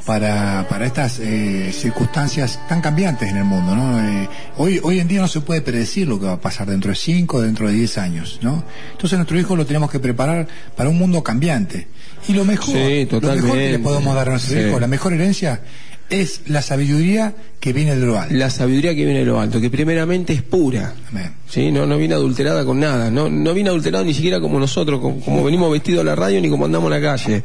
para, 0.05 0.65
para 0.69 0.85
estas 0.85 1.19
eh, 1.19 1.71
circunstancias 1.73 2.59
tan 2.69 2.79
cambiantes 2.81 3.29
en 3.29 3.37
el 3.37 3.43
mundo, 3.43 3.75
¿no? 3.75 3.99
Eh, 3.99 4.29
hoy, 4.57 4.79
hoy 4.83 4.99
en 4.99 5.07
día 5.09 5.19
no 5.19 5.27
se 5.27 5.41
puede 5.41 5.59
predecir 5.61 6.07
lo 6.07 6.17
que 6.19 6.27
va 6.27 6.33
a 6.33 6.39
pasar 6.41 6.69
dentro 6.69 6.89
de 6.91 6.95
5 6.95 7.41
dentro 7.41 7.67
de 7.67 7.73
10 7.73 7.97
años, 7.97 8.39
¿no? 8.41 8.63
Entonces 8.93 9.17
nuestro 9.17 9.37
hijo 9.37 9.55
lo 9.57 9.65
tenemos 9.65 9.91
que 9.91 9.99
preparar 9.99 10.47
para 10.77 10.89
un 10.89 10.97
mundo 10.97 11.21
cambiante. 11.23 11.87
Y 12.29 12.33
lo 12.33 12.45
mejor, 12.45 12.73
Sí, 12.75 13.07
lo 13.11 13.19
mejor 13.19 13.51
que 13.57 13.71
le 13.71 13.79
podemos 13.79 14.15
dar 14.15 14.27
a 14.29 14.31
nuestro 14.31 14.53
Sí. 14.57 14.65
hijo, 14.67 14.79
la 14.79 14.87
mejor 14.87 15.11
herencia, 15.13 15.61
es 16.09 16.41
la 16.47 16.61
sabiduría 16.61 17.33
que 17.59 17.73
viene 17.73 17.95
de 17.95 18.05
lo 18.05 18.19
alto. 18.19 18.33
La 18.33 18.49
sabiduría 18.49 18.95
que 18.95 19.03
viene 19.03 19.19
de 19.19 19.25
lo 19.25 19.39
alto, 19.39 19.59
que 19.59 19.69
primeramente 19.69 20.33
es 20.33 20.41
pura. 20.41 20.93
Amén. 21.09 21.33
¿sí? 21.49 21.71
No, 21.71 21.85
no 21.85 21.97
viene 21.97 22.13
adulterada 22.13 22.63
con 22.65 22.79
nada, 22.79 23.09
no, 23.11 23.29
no 23.29 23.53
viene 23.53 23.69
adulterada 23.69 24.03
ni 24.03 24.13
siquiera 24.13 24.39
como 24.39 24.59
nosotros, 24.59 25.01
como, 25.01 25.19
como 25.19 25.43
venimos 25.43 25.71
vestidos 25.71 26.01
a 26.01 26.05
la 26.05 26.15
radio 26.15 26.39
ni 26.41 26.49
como 26.49 26.65
andamos 26.65 26.91
en 26.91 27.01
la 27.01 27.09
calle. 27.09 27.43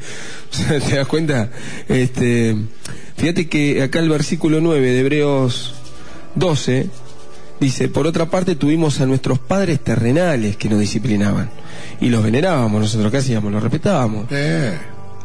¿Te 0.88 0.96
das 0.96 1.06
cuenta? 1.06 1.50
Este, 1.88 2.56
fíjate 3.16 3.48
que 3.48 3.82
acá 3.82 3.98
el 3.98 4.08
versículo 4.08 4.60
9 4.60 4.90
de 4.90 5.00
Hebreos 5.00 5.74
12 6.34 6.86
dice, 7.60 7.88
por 7.88 8.06
otra 8.06 8.26
parte 8.26 8.56
tuvimos 8.56 9.00
a 9.00 9.06
nuestros 9.06 9.38
padres 9.38 9.80
terrenales 9.80 10.56
que 10.56 10.68
nos 10.68 10.80
disciplinaban 10.80 11.50
y 12.00 12.08
los 12.08 12.22
venerábamos 12.22 12.80
nosotros, 12.80 13.10
¿qué 13.10 13.18
hacíamos? 13.18 13.52
Los 13.52 13.62
respetábamos. 13.62 14.26
Eh, 14.30 14.76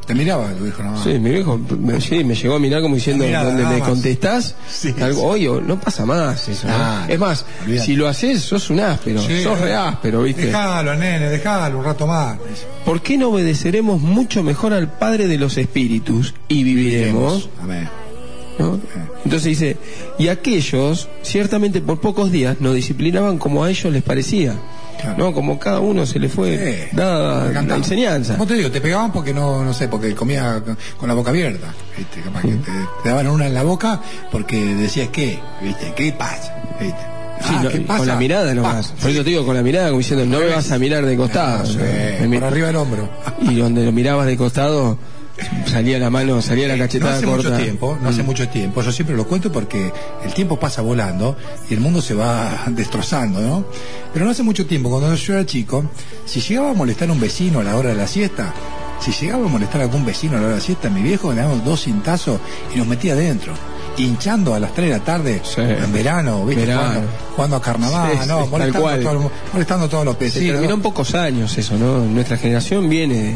te 0.08 0.16
miraba 0.16 0.49
tu 0.53 0.66
hijo, 0.66 0.82
¿no? 0.82 1.03
Sí, 1.03 1.20
mi 1.20 1.32
viejo 1.32 1.60
me, 1.80 1.99
sí, 1.99 2.24
me 2.24 2.34
llegó 2.34 2.55
a 2.55 2.60
mirar 2.60 2.82
como 2.82 2.95
diciendo, 2.95 3.26
Mirada, 3.26 3.49
donde 3.49 3.64
me 3.66 3.80
más. 3.80 3.89
contestás 3.89 4.55
Sí, 4.70 4.95
algo, 5.01 5.24
oye, 5.24 5.49
no 5.62 5.80
pasa 5.80 6.05
más 6.05 6.47
eso. 6.47 6.66
¿no? 6.68 7.05
Es 7.08 7.20
más, 7.20 7.45
si 7.84 7.95
lo 7.97 8.08
haces, 8.08 8.41
sos 8.41 8.70
un 8.70 8.80
áspero, 8.80 9.22
Sí, 9.22 9.43
sos 9.43 9.60
re 9.60 9.76
áspero, 9.76 10.24
¿viste? 10.24 10.45
Dejalo, 10.45 10.95
nene, 10.95 11.30
dejalo 11.30 11.80
un 11.80 11.84
rato 11.86 12.08
más. 12.08 12.38
¿Por 12.86 13.01
qué 13.01 13.18
no 13.18 13.30
obedeceremos 13.30 14.01
mucho 14.01 14.43
mejor 14.43 14.72
al 14.74 14.89
Padre 14.89 15.28
de 15.28 15.38
los 15.38 15.58
Espíritus 15.58 16.34
y 16.47 16.64
viviremos? 16.64 17.49
Amén. 17.62 17.89
¿no? 18.60 18.80
Entonces 19.24 19.43
dice, 19.49 19.78
y 20.18 20.30
aquellos, 20.30 21.10
ciertamente 21.22 21.82
por 21.82 21.99
pocos 21.99 22.32
días, 22.32 22.58
nos 22.62 22.74
disciplinaban 22.76 23.38
como 23.38 23.64
a 23.64 23.70
ellos 23.70 23.91
les 23.93 24.01
parecía. 24.03 24.55
Claro. 24.99 25.17
¿no? 25.17 25.33
Como 25.33 25.59
cada 25.59 25.79
uno 25.79 26.05
se 26.05 26.19
le 26.19 26.29
fue 26.29 26.57
Sí, 26.89 26.95
dada 26.95 27.51
la 27.61 27.75
enseñanza. 27.75 28.33
¿Cómo 28.33 28.47
te 28.47 28.55
digo? 28.55 28.71
Te 28.71 28.81
pegaban 28.81 29.11
porque 29.11 29.33
no, 29.33 29.63
no 29.63 29.73
sé, 29.73 29.87
porque 29.87 30.15
comía 30.15 30.61
con, 30.97 31.07
la 31.07 31.13
boca 31.13 31.29
abierta. 31.29 31.67
¿viste? 31.97 32.21
Capaz 32.21 32.41
que 32.41 32.55
te, 32.55 32.71
te 33.03 33.09
daban 33.09 33.27
una 33.27 33.47
en 33.47 33.53
la 33.53 33.63
boca 33.63 34.01
porque 34.31 34.57
decías, 34.75 35.09
¿qué? 35.09 35.39
¿Viste? 35.61 35.93
¿Qué 35.95 36.11
pasa? 36.13 36.55
¿Viste? 36.79 37.17
Sí, 37.41 37.53
Ah, 37.87 37.97
con 37.97 38.07
la 38.07 38.15
mirada 38.15 38.53
nomás. 38.53 38.93
Por 38.99 39.11
eso 39.11 39.23
te 39.23 39.29
digo 39.29 39.45
con 39.45 39.55
la 39.55 39.61
mirada, 39.61 39.87
como 39.89 39.99
diciendo, 39.99 40.25
no 40.25 40.39
me 40.39 40.47
vas 40.47 40.71
a 40.71 40.79
mirar 40.79 41.05
de 41.05 41.15
costado. 41.15 41.63
No 42.21 42.39
por 42.39 42.43
arriba 42.43 42.67
del 42.67 42.75
hombro. 42.75 43.09
Y 43.41 43.55
donde 43.55 43.85
lo 43.85 43.91
mirabas 43.91 44.25
de 44.25 44.37
costado, 44.37 44.97
salía 45.65 45.99
la 45.99 46.09
mano, 46.09 46.41
salía 46.41 46.67
la 46.67 46.75
No 46.75 46.83
cachetada 46.83 47.17
hace 47.17 47.25
corta. 47.25 47.49
mucho 47.49 47.61
tiempo, 47.63 47.97
no 48.01 48.09
hace 48.09 48.23
Mm. 48.23 48.25
mucho 48.25 48.49
tiempo, 48.49 48.81
yo 48.81 48.91
siempre 48.91 49.15
lo 49.15 49.27
cuento 49.27 49.51
porque 49.51 49.91
el 50.23 50.33
tiempo 50.33 50.59
pasa 50.59 50.81
volando 50.81 51.35
y 51.69 51.73
el 51.73 51.79
mundo 51.79 52.01
se 52.01 52.13
va 52.13 52.63
destrozando, 52.67 53.39
¿no? 53.41 53.65
Pero 54.13 54.25
no 54.25 54.31
hace 54.31 54.43
mucho 54.43 54.65
tiempo, 54.65 54.89
cuando 54.89 55.13
yo 55.13 55.33
era 55.33 55.45
chico, 55.45 55.85
si 56.25 56.41
llegaba 56.41 56.71
a 56.71 56.73
molestar 56.73 57.09
a 57.09 57.11
un 57.13 57.19
vecino 57.19 57.59
a 57.59 57.63
la 57.63 57.75
hora 57.77 57.89
de 57.89 57.95
la 57.95 58.07
siesta, 58.07 58.53
si 58.99 59.11
llegaba 59.11 59.45
a 59.45 59.49
molestar 59.49 59.81
a 59.81 59.83
algún 59.83 60.05
vecino 60.05 60.33
a 60.33 60.39
la 60.39 60.41
hora 60.47 60.49
de 60.55 60.59
la 60.59 60.65
siesta, 60.65 60.89
mi 60.89 61.01
viejo 61.01 61.31
le 61.31 61.41
daba 61.41 61.53
dos 61.55 61.83
cintazos 61.83 62.39
y 62.73 62.77
nos 62.77 62.88
metía 62.88 63.13
adentro. 63.13 63.53
Hinchando 63.99 64.53
a 64.53 64.59
las 64.59 64.73
3 64.75 64.89
de 64.91 64.97
la 64.99 65.03
tarde 65.03 65.41
Sí. 65.43 65.59
en 65.61 65.91
verano, 65.91 66.45
¿viste? 66.45 66.67
Verano. 66.67 67.01
Jugando, 67.35 67.55
a 67.55 67.61
carnaval, 67.63 68.11
Sí, 68.11 68.17
sí, 68.21 68.27
no, 68.27 68.45
molestando, 68.45 68.99
todo 69.01 69.31
molestando 69.53 69.85
a 69.85 69.89
todos 69.89 70.05
los 70.05 70.15
peces. 70.17 70.39
Sí, 70.43 70.47
terminó 70.49 70.75
en 70.75 70.81
pocos 70.81 71.15
años 71.15 71.57
eso, 71.57 71.77
¿no? 71.79 72.05
Nuestra 72.05 72.38
generación 72.38 72.88
viene. 72.89 73.35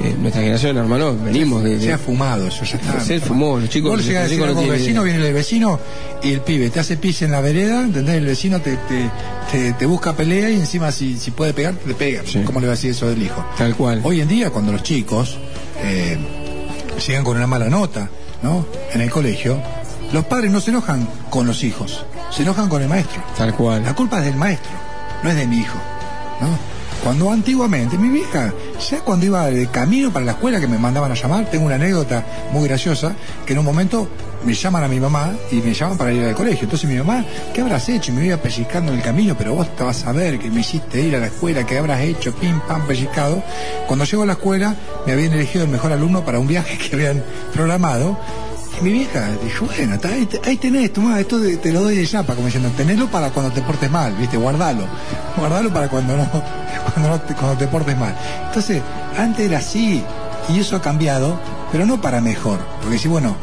Eh, 0.00 0.14
nuestra 0.18 0.42
generación, 0.42 0.76
hermano, 0.76 1.16
venimos 1.16 1.62
de. 1.62 1.80
Se 1.80 1.92
ha 1.92 1.98
fumado 1.98 2.46
eso, 2.46 2.64
ya 2.64 2.76
está. 2.76 3.00
Se 3.00 3.18
fumó, 3.20 3.58
los 3.58 3.68
chicos- 3.70 3.90
Vos 3.92 4.04
los 4.06 4.14
a 4.16 4.20
decir 4.22 4.38
chicos 4.38 4.54
no 4.54 4.66
vecino, 4.68 5.02
idea. 5.02 5.12
viene 5.14 5.26
el 5.28 5.34
vecino 5.34 5.80
y 6.22 6.32
el 6.32 6.40
pibe 6.42 6.70
te 6.70 6.80
hace 6.80 6.96
pis 6.96 7.22
en 7.22 7.30
la 7.32 7.40
vereda, 7.40 7.82
¿entendés? 7.82 8.16
El 8.16 8.26
vecino 8.26 8.60
te, 8.60 8.76
te, 8.76 9.10
te, 9.50 9.72
te 9.72 9.86
busca 9.86 10.12
pelea 10.14 10.50
y 10.50 10.56
encima 10.56 10.92
si, 10.92 11.16
si 11.18 11.30
puede 11.30 11.52
pegar, 11.54 11.74
te 11.74 11.94
pega. 11.94 12.22
Sí. 12.26 12.42
¿Cómo 12.44 12.60
le 12.60 12.66
va 12.66 12.72
a 12.74 12.76
decir 12.76 12.90
eso 12.90 13.08
del 13.08 13.22
hijo? 13.22 13.44
Tal 13.56 13.74
cual. 13.74 14.00
Hoy 14.04 14.20
en 14.20 14.28
día, 14.28 14.50
cuando 14.50 14.72
los 14.72 14.82
chicos 14.82 15.38
eh, 15.82 16.18
llegan 17.06 17.24
con 17.24 17.36
una 17.36 17.46
mala 17.46 17.68
nota, 17.70 18.08
¿no? 18.42 18.66
En 18.92 19.00
el 19.00 19.10
colegio, 19.10 19.58
los 20.12 20.24
padres 20.26 20.50
no 20.50 20.60
se 20.60 20.70
enojan 20.70 21.08
con 21.30 21.46
los 21.46 21.64
hijos, 21.64 22.04
se 22.30 22.42
enojan 22.42 22.68
con 22.68 22.82
el 22.82 22.88
maestro. 22.88 23.22
Tal 23.36 23.54
cual. 23.54 23.82
La 23.82 23.94
culpa 23.94 24.18
es 24.18 24.26
del 24.26 24.36
maestro, 24.36 24.70
no 25.22 25.30
es 25.30 25.36
de 25.36 25.46
mi 25.46 25.58
hijo, 25.58 25.78
¿no? 26.40 26.48
Cuando 27.02 27.30
antiguamente, 27.30 27.98
mi 27.98 28.08
vieja, 28.08 28.52
ya 28.78 29.00
cuando 29.00 29.26
iba 29.26 29.46
de 29.46 29.66
camino 29.68 30.12
para 30.12 30.24
la 30.24 30.32
escuela 30.32 30.60
que 30.60 30.66
me 30.66 30.78
mandaban 30.78 31.10
a 31.10 31.14
llamar, 31.14 31.46
tengo 31.50 31.66
una 31.66 31.76
anécdota 31.76 32.24
muy 32.52 32.68
graciosa, 32.68 33.14
que 33.44 33.52
en 33.52 33.58
un 33.58 33.64
momento 33.64 34.08
me 34.44 34.54
llaman 34.54 34.84
a 34.84 34.88
mi 34.88 35.00
mamá 35.00 35.32
y 35.50 35.56
me 35.56 35.74
llaman 35.74 35.96
para 35.96 36.12
ir 36.12 36.24
al 36.24 36.34
colegio. 36.34 36.64
Entonces 36.64 36.88
mi 36.88 36.96
mamá, 36.96 37.24
¿qué 37.52 37.62
habrás 37.62 37.88
hecho? 37.88 38.12
Y 38.12 38.14
me 38.14 38.26
iba 38.26 38.36
pellizcando 38.36 38.92
en 38.92 38.98
el 38.98 39.04
camino, 39.04 39.34
pero 39.36 39.54
vos 39.54 39.74
te 39.74 39.82
vas 39.82 40.06
a 40.06 40.12
ver 40.12 40.38
que 40.38 40.50
me 40.50 40.60
hiciste 40.60 41.00
ir 41.00 41.16
a 41.16 41.18
la 41.18 41.26
escuela, 41.26 41.64
¿qué 41.66 41.78
habrás 41.78 42.00
hecho? 42.02 42.34
Pim, 42.34 42.60
pam, 42.60 42.86
pellizcado. 42.86 43.42
Cuando 43.86 44.04
llego 44.04 44.22
a 44.22 44.26
la 44.26 44.34
escuela, 44.34 44.74
me 45.06 45.12
habían 45.12 45.32
elegido 45.32 45.64
el 45.64 45.70
mejor 45.70 45.92
alumno 45.92 46.24
para 46.24 46.38
un 46.38 46.46
viaje 46.46 46.78
que 46.90 46.94
habían 46.94 47.22
programado. 47.52 48.18
Y 48.80 48.84
mi 48.84 48.92
vieja 48.92 49.30
dijo, 49.42 49.66
bueno, 49.66 49.94
está, 49.94 50.08
ahí, 50.08 50.28
ahí 50.44 50.56
tenés, 50.56 50.92
tomá, 50.92 51.18
esto 51.20 51.40
te, 51.40 51.56
te 51.56 51.72
lo 51.72 51.82
doy 51.82 51.96
de 51.96 52.06
chapa, 52.06 52.34
como 52.34 52.46
diciendo, 52.46 52.70
tenelo 52.76 53.06
para 53.08 53.30
cuando 53.30 53.50
te 53.52 53.62
portes 53.62 53.90
mal, 53.90 54.14
¿viste? 54.16 54.36
Guardalo. 54.36 54.84
Guardalo 55.36 55.72
para 55.72 55.88
cuando 55.88 56.16
no, 56.16 56.28
cuando, 56.94 57.08
no 57.10 57.20
te, 57.20 57.34
cuando 57.34 57.56
te 57.56 57.66
portes 57.68 57.96
mal. 57.96 58.14
Entonces, 58.48 58.82
antes 59.18 59.46
era 59.46 59.58
así, 59.58 60.02
y 60.54 60.58
eso 60.60 60.76
ha 60.76 60.82
cambiado, 60.82 61.38
pero 61.72 61.86
no 61.86 62.00
para 62.00 62.20
mejor. 62.20 62.58
Porque 62.82 62.98
si, 62.98 63.08
bueno, 63.08 63.34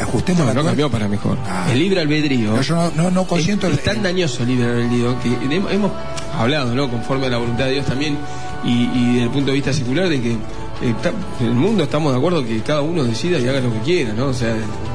ajustemos 0.00 0.40
No, 0.40 0.46
la 0.48 0.54
no 0.54 0.64
cambió 0.64 0.90
para 0.90 1.06
mejor. 1.06 1.36
Ah. 1.46 1.66
El 1.70 1.78
libre 1.80 2.00
albedrío. 2.00 2.52
No, 2.52 2.62
yo 2.62 2.74
no, 2.76 2.90
no, 2.96 3.10
no 3.10 3.24
consiento 3.24 3.66
es, 3.66 3.72
el- 3.74 3.78
es 3.80 3.84
tan 3.84 4.02
dañoso 4.02 4.42
el 4.44 4.48
libre 4.48 4.66
albedrío 4.70 5.16
que 5.20 5.54
hemos, 5.54 5.70
hemos 5.72 5.92
hablado, 6.38 6.74
¿no? 6.74 6.88
Conforme 6.90 7.26
a 7.26 7.30
la 7.30 7.36
voluntad 7.38 7.66
de 7.66 7.72
Dios 7.72 7.86
también 7.86 8.16
y, 8.64 8.84
y 8.94 9.06
desde 9.12 9.24
el 9.24 9.30
punto 9.30 9.48
de 9.48 9.54
vista 9.54 9.72
secular 9.72 10.08
de 10.08 10.20
que 10.20 10.36
en 10.80 11.46
el 11.46 11.54
mundo 11.54 11.84
estamos 11.84 12.12
de 12.12 12.18
acuerdo 12.18 12.44
que 12.44 12.60
cada 12.60 12.82
uno 12.82 13.04
decida 13.04 13.38
y 13.38 13.48
haga 13.48 13.60
lo 13.60 13.72
que 13.72 13.80
quiera, 13.80 14.12
¿no? 14.12 14.26
O 14.26 14.32
sea, 14.34 14.54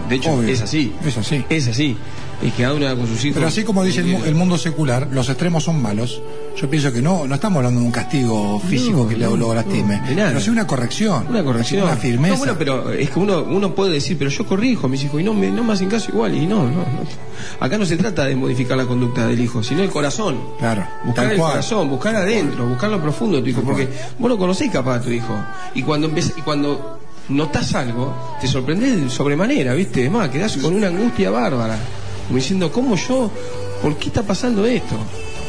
de 0.10 0.16
hecho 0.16 0.32
Obvio. 0.34 0.50
es 0.50 0.62
así. 0.62 0.94
Es 1.06 1.18
así. 1.18 1.44
Es 1.50 1.68
así. 1.68 1.98
Es 2.44 2.54
que 2.54 2.68
una 2.68 2.94
con 2.96 3.08
sus 3.08 3.24
hijos. 3.24 3.36
Pero 3.36 3.48
así 3.48 3.64
como 3.64 3.84
dice 3.84 4.02
el, 4.02 4.08
mu- 4.08 4.24
el 4.26 4.36
mundo 4.36 4.58
secular, 4.58 5.08
los 5.12 5.30
extremos 5.30 5.64
son 5.64 5.82
malos. 5.82 6.22
Yo 6.60 6.70
pienso 6.70 6.92
que 6.92 7.02
no, 7.02 7.26
no 7.26 7.36
estamos 7.36 7.58
hablando 7.58 7.80
de 7.80 7.86
un 7.86 7.92
castigo 7.92 8.60
físico 8.60 9.04
No, 9.04 9.08
que 9.08 9.16
no, 9.18 9.36
lo 9.38 9.54
lastime, 9.54 9.98
no, 9.98 10.04
pero 10.16 10.40
sí 10.42 10.50
una 10.50 10.68
corrección, 10.68 11.26
Una 11.30 11.44
corrección. 11.44 11.84
una 11.84 11.96
firmeza. 11.96 12.34
No, 12.34 12.38
bueno, 12.40 12.56
pero 12.58 12.92
es 12.92 13.10
que 13.10 13.20
uno, 13.20 13.44
uno 13.44 13.74
puede 13.74 13.94
decir, 13.94 14.18
pero 14.18 14.30
yo 14.30 14.46
corrijo 14.46 14.88
a 14.88 14.90
mis 14.90 15.04
hijos 15.04 15.20
y 15.22 15.24
no 15.24 15.34
me, 15.34 15.50
no 15.50 15.64
me 15.64 15.74
hacen 15.74 15.90
caso 15.90 16.12
igual. 16.12 16.36
Y 16.36 16.46
no, 16.46 16.64
no, 16.66 16.78
no. 16.80 16.86
Acá 17.60 17.78
no 17.78 17.86
se 17.86 17.96
trata 17.98 18.26
de 18.26 18.36
modificar 18.36 18.78
la 18.78 18.86
conducta 18.86 19.26
del 19.26 19.40
hijo, 19.40 19.64
sino 19.64 19.82
el 19.82 19.90
corazón. 19.90 20.38
Claro, 20.60 20.86
Buscar 21.06 21.32
el 21.32 21.38
cual. 21.38 21.52
corazón, 21.54 21.90
buscar 21.90 22.16
adentro, 22.16 22.68
buscar 22.68 22.90
lo 22.90 23.02
profundo 23.02 23.38
de 23.38 23.44
tu 23.44 23.50
hijo, 23.50 23.62
porque 23.62 23.88
vos 24.20 24.30
lo 24.30 24.38
conocés 24.38 24.70
capaz 24.70 24.96
a 24.98 25.02
tu 25.02 25.10
hijo. 25.12 25.34
Y 25.76 25.82
cuando 25.82 26.08
empieza, 26.08 26.34
y 26.38 26.42
cuando 26.42 27.00
notás 27.30 27.74
algo, 27.74 28.14
te 28.42 28.48
sorprendés 28.48 29.02
de 29.02 29.10
sobremanera, 29.10 29.74
¿viste? 29.74 30.06
Es 30.06 30.12
más, 30.12 30.30
quedás 30.30 30.58
con 30.58 30.76
una 30.76 30.88
angustia 30.88 31.32
bárbara. 31.32 31.78
Como 32.28 32.38
diciendo, 32.38 32.72
¿cómo 32.72 32.96
yo? 32.96 33.32
¿Por 33.82 33.98
qué 33.98 34.08
está 34.08 34.24
pasando 34.24 34.66
esto? 34.66 34.96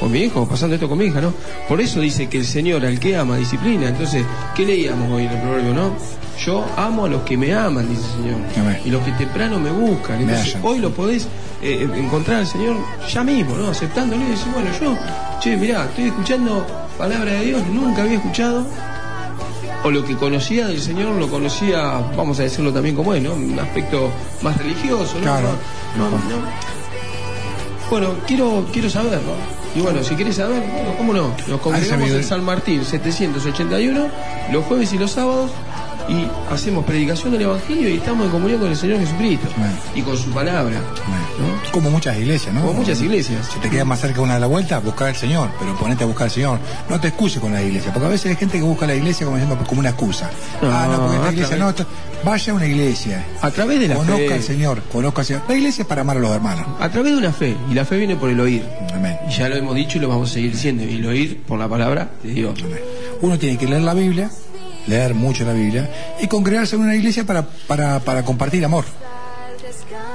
Con 0.00 0.10
mi 0.10 0.20
hijo, 0.20 0.46
pasando 0.48 0.74
esto 0.74 0.88
con 0.88 0.98
mi 0.98 1.06
hija, 1.06 1.20
¿no? 1.20 1.32
Por 1.68 1.80
eso 1.80 2.00
dice 2.00 2.28
que 2.28 2.38
el 2.38 2.44
Señor 2.44 2.84
al 2.84 2.98
que 2.98 3.16
ama 3.16 3.36
disciplina. 3.36 3.88
Entonces, 3.88 4.24
¿qué 4.54 4.66
leíamos 4.66 5.10
hoy 5.10 5.24
en 5.24 5.30
el 5.30 5.40
proverbio, 5.40 5.74
no? 5.74 5.92
Yo 6.44 6.64
amo 6.76 7.04
a 7.04 7.08
los 7.08 7.22
que 7.22 7.36
me 7.36 7.54
aman, 7.54 7.88
dice 7.88 8.02
el 8.02 8.22
Señor. 8.22 8.40
Amén. 8.58 8.80
Y 8.84 8.90
los 8.90 9.02
que 9.04 9.12
temprano 9.12 9.60
me 9.60 9.70
buscan. 9.70 10.20
Entonces, 10.20 10.56
hoy 10.62 10.80
lo 10.80 10.90
podés 10.90 11.28
eh, 11.62 11.88
encontrar 11.94 12.38
al 12.38 12.46
Señor 12.46 12.76
ya 13.08 13.22
mismo, 13.22 13.56
¿no? 13.56 13.68
Aceptándolo 13.68 14.22
y 14.24 14.30
decir, 14.30 14.52
bueno, 14.52 14.68
yo, 14.80 14.98
che, 15.40 15.56
mirá, 15.56 15.84
estoy 15.84 16.06
escuchando 16.06 16.66
palabra 16.98 17.32
de 17.32 17.46
Dios, 17.46 17.62
nunca 17.68 18.02
había 18.02 18.16
escuchado. 18.16 18.66
O 19.85 19.91
lo 19.91 20.05
que 20.05 20.16
conocía 20.16 20.66
del 20.66 20.80
Señor 20.80 21.14
lo 21.16 21.28
conocía, 21.28 22.01
vamos 22.16 22.41
a 22.41 22.45
decirlo 22.45 22.72
también 22.72 22.97
como 22.97 23.14
es, 23.14 23.22
¿no? 23.22 23.35
Un 23.35 23.59
aspecto 23.59 24.11
más 24.43 24.57
religioso, 24.57 25.14
¿no? 25.16 25.22
Claro. 25.22 25.49
No, 25.97 26.05
no, 26.05 26.16
no. 26.16 26.74
Bueno, 27.91 28.14
quiero, 28.26 28.66
quiero 28.72 28.89
saber, 28.89 29.20
¿no? 29.22 29.78
Y 29.78 29.82
bueno, 29.82 30.03
si 30.03 30.14
quieres 30.14 30.37
saber, 30.37 30.62
bueno, 30.62 30.95
¿cómo 30.97 31.12
no? 31.12 31.35
Nos 31.49 31.61
congregamos 31.61 32.11
en 32.11 32.24
San 32.24 32.43
Martín 32.43 32.85
781, 32.85 34.07
los 34.53 34.64
jueves 34.64 34.93
y 34.93 34.99
los 34.99 35.11
sábados, 35.11 35.51
y 36.09 36.26
hacemos 36.52 36.84
predicación 36.84 37.32
del 37.32 37.42
Evangelio 37.42 37.88
y 37.88 37.94
estamos 37.96 38.26
en 38.26 38.32
comunión 38.32 38.61
con 38.61 38.70
el 38.70 38.76
Señor 38.76 38.98
Jesucristo 39.00 39.46
y 39.94 40.02
con 40.02 40.16
su 40.16 40.30
palabra. 40.30 40.76
¿no? 40.76 41.72
Como 41.72 41.90
muchas 41.90 42.16
iglesias, 42.18 42.55
¿no? 42.55 42.61
Como 42.61 42.74
muchas 42.74 43.00
iglesias. 43.00 43.48
Si 43.52 43.59
te 43.59 43.70
queda 43.70 43.84
más 43.84 44.00
cerca 44.00 44.20
una 44.20 44.34
de 44.34 44.40
la 44.40 44.46
vuelta, 44.46 44.78
buscar 44.80 45.09
al 45.09 45.16
Señor, 45.16 45.50
pero 45.59 45.76
ponete 45.76 46.05
a 46.05 46.07
buscar 46.07 46.24
al 46.26 46.30
Señor. 46.30 46.59
No 46.88 47.00
te 47.00 47.09
excuses 47.09 47.40
con 47.40 47.52
la 47.52 47.62
iglesia, 47.62 47.92
porque 47.92 48.07
a 48.07 48.11
veces 48.11 48.26
hay 48.30 48.36
gente 48.36 48.59
que 48.59 48.64
busca 48.64 48.86
la 48.86 48.94
iglesia 48.94 49.24
como 49.26 49.38
diciendo 49.38 49.64
como 49.66 49.80
una 49.80 49.90
excusa. 49.90 50.30
No, 50.62 50.68
ah, 50.70 50.86
no, 50.90 51.00
porque 51.07 51.18
la 51.18 51.32
iglesia 51.32 51.57
través- 51.57 51.78
no. 51.80 51.86
Vaya 52.24 52.52
a 52.52 52.57
una 52.57 52.66
iglesia. 52.66 53.24
A 53.42 53.50
través 53.50 53.80
de 53.80 53.88
la 53.88 53.96
Conozca 53.96 54.16
fe. 54.16 54.32
al 54.34 54.42
Señor, 54.42 54.82
conozca 54.90 55.20
al 55.20 55.26
Señor. 55.26 55.42
La 55.46 55.55
iglesia 55.57 55.82
es 55.82 55.88
para 55.88 56.00
amar 56.00 56.16
a 56.16 56.20
los 56.20 56.30
hermanos. 56.30 56.66
A 56.80 56.88
través 56.88 57.12
de 57.12 57.18
una 57.18 57.32
fe, 57.32 57.55
y 57.70 57.74
la 57.74 57.84
fe 57.84 57.98
viene 57.98 58.16
por 58.16 58.30
el 58.30 58.40
oír. 58.40 58.64
Amén. 58.94 59.18
Y 59.28 59.32
ya 59.32 59.48
lo 59.50 59.57
hemos 59.57 59.74
dicho 59.74 59.98
y 59.98 60.00
lo 60.00 60.09
vamos 60.09 60.30
a 60.30 60.34
seguir 60.34 60.52
diciendo, 60.52 60.84
y 60.84 60.94
el 60.96 61.05
oír 61.07 61.42
por 61.46 61.59
la 61.59 61.68
palabra 61.68 62.11
de 62.22 62.32
Dios. 62.32 62.59
Uno 63.20 63.38
tiene 63.38 63.59
que 63.59 63.66
leer 63.66 63.82
la 63.82 63.92
Biblia, 63.92 64.30
leer 64.87 65.14
mucho 65.14 65.45
la 65.45 65.53
Biblia, 65.53 65.91
y 66.20 66.26
congregarse 66.28 66.76
en 66.76 66.82
una 66.82 66.95
iglesia 66.97 67.24
para, 67.24 67.47
para, 67.66 68.01
para 68.01 68.24
compartir 68.24 68.64
amor. 68.64 68.85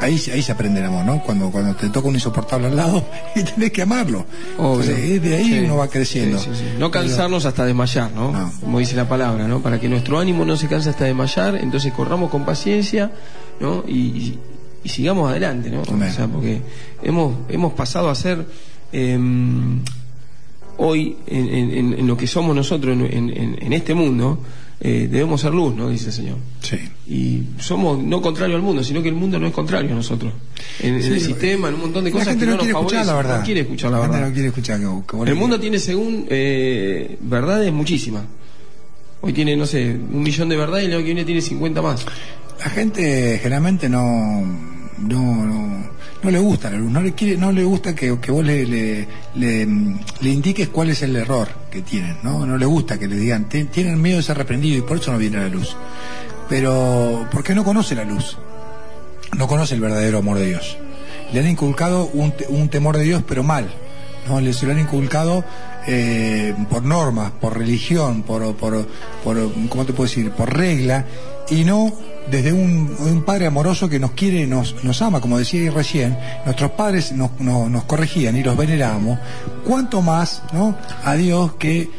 Ahí, 0.01 0.17
se- 0.17 0.31
ahí 0.31 0.41
se 0.41 0.53
aprende 0.53 0.79
el 0.79 0.85
amor, 0.85 1.03
¿no? 1.05 1.21
Cuando, 1.21 1.51
cuando 1.51 1.75
te 1.75 1.89
toca 1.89 2.07
un 2.07 2.13
insoportable 2.15 2.67
al 2.67 2.75
lado 2.77 3.03
y 3.35 3.43
tenés 3.43 3.71
que 3.71 3.81
amarlo. 3.81 4.25
Obvio. 4.57 4.81
Entonces, 4.83 5.21
de 5.21 5.35
ahí 5.35 5.43
Sí. 5.45 5.59
uno 5.59 5.75
va 5.75 5.89
creciendo. 5.89 6.39
Sí, 6.39 6.49
sí, 6.53 6.59
sí. 6.59 6.65
No 6.79 6.89
cansarnos 6.89 7.43
hasta 7.45 7.65
desmayar, 7.65 8.09
¿no? 8.13 8.31
No. 8.31 8.51
Como 8.61 8.79
dice 8.79 8.95
la 8.95 9.09
palabra, 9.09 9.45
¿no? 9.47 9.61
Para 9.61 9.77
que 9.79 9.89
nuestro 9.89 10.17
ánimo 10.17 10.45
no 10.45 10.55
se 10.55 10.67
canse 10.67 10.89
hasta 10.91 11.03
desmayar, 11.03 11.55
entonces 11.57 11.91
corramos 11.91 12.29
con 12.31 12.45
paciencia, 12.45 13.11
¿no? 13.59 13.83
Y, 13.87 13.93
y- 13.97 14.39
y 14.85 14.89
sigamos 14.89 15.29
adelante, 15.29 15.69
¿no? 15.69 15.81
Amén. 15.89 16.09
O 16.09 16.13
sea, 16.13 16.27
porque 16.27 16.61
hemos, 17.03 17.35
hemos 17.49 17.73
pasado 17.73 18.09
a 18.09 18.15
ser 18.15 18.45
em, 18.93 19.81
hoy 20.77 21.17
en, 21.27 21.49
en- 21.49 21.93
en- 21.99 22.07
lo 22.07 22.15
que 22.15 22.25
somos 22.27 22.55
nosotros 22.55 22.97
en- 22.97 23.57
en 23.61 23.73
este 23.73 23.93
mundo, 23.93 24.39
eh, 24.81 25.07
debemos 25.11 25.41
ser 25.41 25.53
luz, 25.53 25.75
¿no? 25.75 25.89
Dice 25.89 26.07
el 26.07 26.13
Señor. 26.13 26.37
Sí. 26.61 26.77
Y 27.07 27.61
somos 27.61 28.01
no 28.01 28.21
contrario 28.21 28.55
al 28.55 28.61
mundo, 28.61 28.83
sino 28.83 29.01
que 29.01 29.09
el 29.09 29.15
mundo 29.15 29.37
no 29.39 29.47
es 29.47 29.53
contrario 29.53 29.91
a 29.91 29.95
nosotros. 29.95 30.31
En, 30.79 30.95
en 30.95 31.13
el 31.13 31.19
sistema, 31.21 31.67
en 31.67 31.75
un 31.75 31.81
montón 31.81 32.03
de 32.05 32.11
La 32.11 32.13
cosas 32.17 32.29
gente 32.29 32.45
que 32.45 32.51
no, 32.51 32.57
no, 32.57 32.59
quiere 32.59 32.73
nos 32.73 32.81
escuchar 32.81 33.05
la 33.05 33.11
favorecen. 33.11 33.17
verdad. 33.17 33.39
No 33.39 33.45
quiere 33.45 33.61
escuchar 33.61 33.91
la 33.91 33.97
gente 33.97 34.11
verdad. 34.13 34.27
no 34.27 34.33
quiere 34.33 34.47
escuchar 34.49 34.79
que, 34.79 35.17
que 35.25 35.29
El 35.31 35.35
mundo 35.35 35.59
tiene 35.59 35.79
según 35.79 36.25
eh, 36.29 37.17
verdades 37.21 37.73
muchísimas. 37.73 38.23
Hoy 39.21 39.33
tiene, 39.33 39.57
no 39.57 39.65
sé, 39.65 39.89
un 39.91 40.23
millón 40.23 40.47
de 40.47 40.55
verdades 40.55 40.83
y 40.83 40.87
el 40.87 40.93
año 40.93 40.99
que 40.99 41.05
viene 41.05 41.25
tiene 41.25 41.41
50 41.41 41.81
más. 41.81 42.05
La 42.59 42.69
gente 42.69 43.37
generalmente 43.41 43.89
no, 43.89 44.03
no, 44.99 45.45
no, 45.45 45.89
no 46.23 46.31
le 46.31 46.39
gusta 46.39 46.69
la 46.69 46.77
luz, 46.77 46.91
no 46.91 47.01
le 47.01 47.13
quiere, 47.13 47.37
no 47.37 47.51
le 47.51 47.63
gusta 47.63 47.95
que, 47.95 48.17
que 48.19 48.31
vos 48.31 48.43
le, 48.43 48.65
le, 48.65 49.07
le, 49.35 49.65
mm, 49.65 49.99
indiques 50.23 50.67
cuál 50.69 50.89
es 50.89 51.01
el 51.01 51.15
error 51.15 51.47
que 51.71 51.81
tienen, 51.81 52.17
¿no? 52.23 52.45
No 52.45 52.57
le 52.57 52.65
gusta 52.65 52.97
que 52.99 53.07
le 53.07 53.15
digan, 53.15 53.47
"Ti- 53.47 53.65
tienen 53.65 54.01
miedo 54.01 54.17
de 54.17 54.23
ser 54.23 54.37
reprendido 54.37 54.77
y 54.77 54.81
por 54.81 54.97
eso 54.97 55.11
no 55.11 55.17
viene 55.17 55.37
a 55.37 55.41
la 55.41 55.49
luz. 55.49 55.75
Pero, 56.49 57.27
porque 57.31 57.53
no 57.53 57.63
conoce 57.63 57.95
la 57.95 58.03
luz, 58.03 58.37
no 59.37 59.47
conoce 59.47 59.75
el 59.75 59.81
verdadero 59.81 60.17
amor 60.19 60.37
de 60.39 60.47
Dios. 60.47 60.77
Le 61.31 61.39
han 61.41 61.47
inculcado 61.47 62.09
un, 62.13 62.33
un 62.49 62.69
temor 62.69 62.97
de 62.97 63.03
Dios, 63.03 63.23
pero 63.27 63.43
mal. 63.43 63.69
¿no? 64.27 64.41
Le, 64.41 64.51
se 64.53 64.65
lo 64.65 64.71
han 64.73 64.79
inculcado 64.79 65.43
eh, 65.87 66.53
por 66.69 66.83
normas, 66.83 67.31
por 67.39 67.57
religión, 67.57 68.23
por, 68.23 68.55
por, 68.55 68.87
por, 69.23 69.37
¿cómo 69.69 69.85
te 69.85 69.93
puedo 69.93 70.09
decir? 70.09 70.31
Por 70.31 70.55
regla, 70.55 71.05
y 71.49 71.63
no 71.63 71.93
desde 72.31 72.53
un, 72.53 73.23
padre 73.25 73.47
amoroso 73.47 73.89
que 73.89 73.99
nos 73.99 74.11
quiere, 74.11 74.47
nos, 74.47 74.83
nos 74.83 75.01
ama, 75.01 75.21
como 75.21 75.37
decía 75.37 75.71
recién, 75.71 76.17
nuestros 76.45 76.71
padres 76.71 77.11
nos, 77.11 77.39
nos, 77.39 77.69
nos 77.69 77.83
corregían 77.85 78.37
y 78.37 78.43
los 78.43 78.55
veneramos, 78.55 79.19
cuanto 79.65 80.01
más 80.01 80.41
¿no? 80.53 80.75
a 81.03 81.15
Dios 81.15 81.53
que 81.53 81.89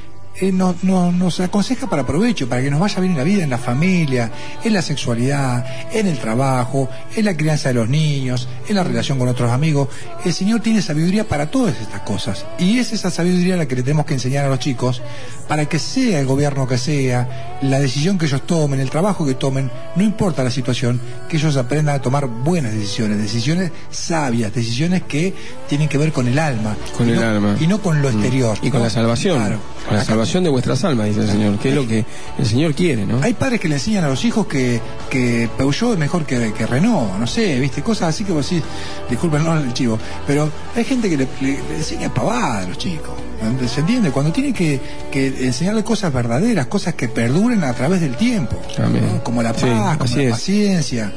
eh, 0.41 0.53
nos, 0.53 0.83
nos, 0.83 1.13
nos 1.15 1.41
aconseja 1.41 1.89
para 1.89 2.07
provecho, 2.07 2.49
para 2.49 2.63
que 2.63 2.71
nos 2.71 2.81
vaya 2.81 2.99
bien 3.01 3.13
en 3.13 3.19
la 3.19 3.25
vida, 3.25 3.45
en 3.45 3.51
la 3.51 3.59
familia, 3.59 4.31
en 4.65 4.73
la 4.73 4.83
sexualidad, 4.83 5.65
en 5.93 6.07
el 6.07 6.19
trabajo, 6.19 6.89
en 7.15 7.25
la 7.25 7.37
crianza 7.37 7.69
de 7.69 7.75
los 7.75 7.89
niños, 7.89 8.49
en 8.69 8.77
la 8.77 8.83
relación 8.85 9.19
con 9.19 9.29
otros 9.29 9.51
amigos. 9.51 9.89
El 10.25 10.33
Señor 10.33 10.61
tiene 10.61 10.83
sabiduría 10.83 11.29
para 11.29 11.51
todas 11.51 11.79
estas 11.81 12.01
cosas. 12.03 12.45
Y 12.59 12.79
es 12.79 12.93
esa 12.93 13.11
sabiduría 13.11 13.57
la 13.57 13.67
que 13.67 13.77
le 13.77 13.83
tenemos 13.83 14.07
que 14.07 14.15
enseñar 14.15 14.45
a 14.45 14.49
los 14.49 14.59
chicos 14.59 15.03
para 15.49 15.67
que 15.67 15.79
sea 15.79 16.21
el 16.21 16.27
gobierno 16.27 16.67
que 16.69 16.79
sea, 16.79 17.59
la 17.63 17.81
decisión 17.81 18.17
que 18.19 18.27
ellos 18.27 18.47
tomen, 18.47 18.79
el 18.81 18.89
trabajo 18.91 19.27
que 19.27 19.35
tomen, 19.35 19.71
no 19.97 20.03
importa 20.03 20.45
la 20.45 20.51
situación, 20.51 21.01
que 21.29 21.37
ellos 21.39 21.57
aprendan 21.57 21.97
a 21.97 21.99
tomar 22.01 22.27
buenas 22.29 22.73
decisiones, 22.73 23.19
decisiones 23.19 23.73
sabias, 23.91 24.55
decisiones 24.55 25.03
que 25.03 25.35
tienen 25.69 25.89
que 25.89 25.99
ver 25.99 26.13
con 26.13 26.29
el 26.29 26.39
alma. 26.39 26.77
Con 26.97 27.09
y 27.09 27.13
el 27.13 27.17
no- 27.21 27.27
alma. 27.27 27.57
Y 27.61 27.67
no 27.67 27.81
con 27.83 28.01
lo 28.01 28.09
exterior. 28.09 28.57
Y 28.63 28.71
con 28.71 28.83
la 28.83 28.91
salvación. 28.91 29.39
Claro. 29.39 29.59
Con 29.87 29.97
la 29.97 30.03
Acá- 30.03 30.13
salvación 30.31 30.45
de 30.45 30.51
vuestras 30.51 30.85
almas, 30.85 31.07
dice 31.09 31.21
el 31.23 31.29
Señor, 31.29 31.59
que 31.59 31.69
es 31.71 31.75
lo 31.75 31.87
que 31.89 32.05
el 32.39 32.47
Señor 32.47 32.75
quiere, 32.75 33.05
¿no? 33.05 33.21
Hay 33.23 33.35
padres 33.35 33.59
que 33.61 33.69
le 33.69 33.75
enseñan 33.75 34.05
a 34.05 34.09
los 34.09 34.25
hijos 34.25 34.47
que, 34.47 34.81
que 35.11 35.49
Peugeot 35.59 35.95
es 35.95 35.99
mejor 35.99 36.25
que, 36.25 36.53
que 36.53 36.67
Renault, 36.67 37.19
no 37.19 37.27
sé, 37.27 37.59
viste, 37.59 37.83
cosas 37.83 38.11
así 38.11 38.23
que 38.25 38.33
vos 38.33 38.49
decís, 38.49 38.63
disculpen 39.09 39.43
no 39.43 39.57
el 39.59 39.73
chivo, 39.75 39.99
pero 40.27 40.49
hay 40.77 40.85
gente 40.85 41.11
que 41.11 41.17
le, 41.17 41.27
le- 41.41 41.59
le 41.69 41.77
enseña 41.77 42.13
pavada 42.15 42.61
a 42.61 42.69
los 42.69 42.79
chicos. 42.79 43.11
¿Se 43.73 43.81
entiende? 43.81 44.11
Cuando 44.11 44.31
tiene 44.33 44.53
que, 44.53 44.79
que 45.11 45.27
enseñarle 45.47 45.83
cosas 45.83 46.13
verdaderas, 46.13 46.67
cosas 46.67 46.95
que 46.95 47.09
perduren 47.09 47.65
a 47.65 47.73
través 47.73 48.01
del 48.03 48.15
tiempo. 48.17 48.57
¿no? 48.79 49.25
como 49.25 49.43
la 49.43 49.53
paz, 49.53 49.61
Sí, 49.63 49.67
como 49.99 50.17
la 50.17 50.23
es. 50.25 50.31
paciencia. 50.31 51.13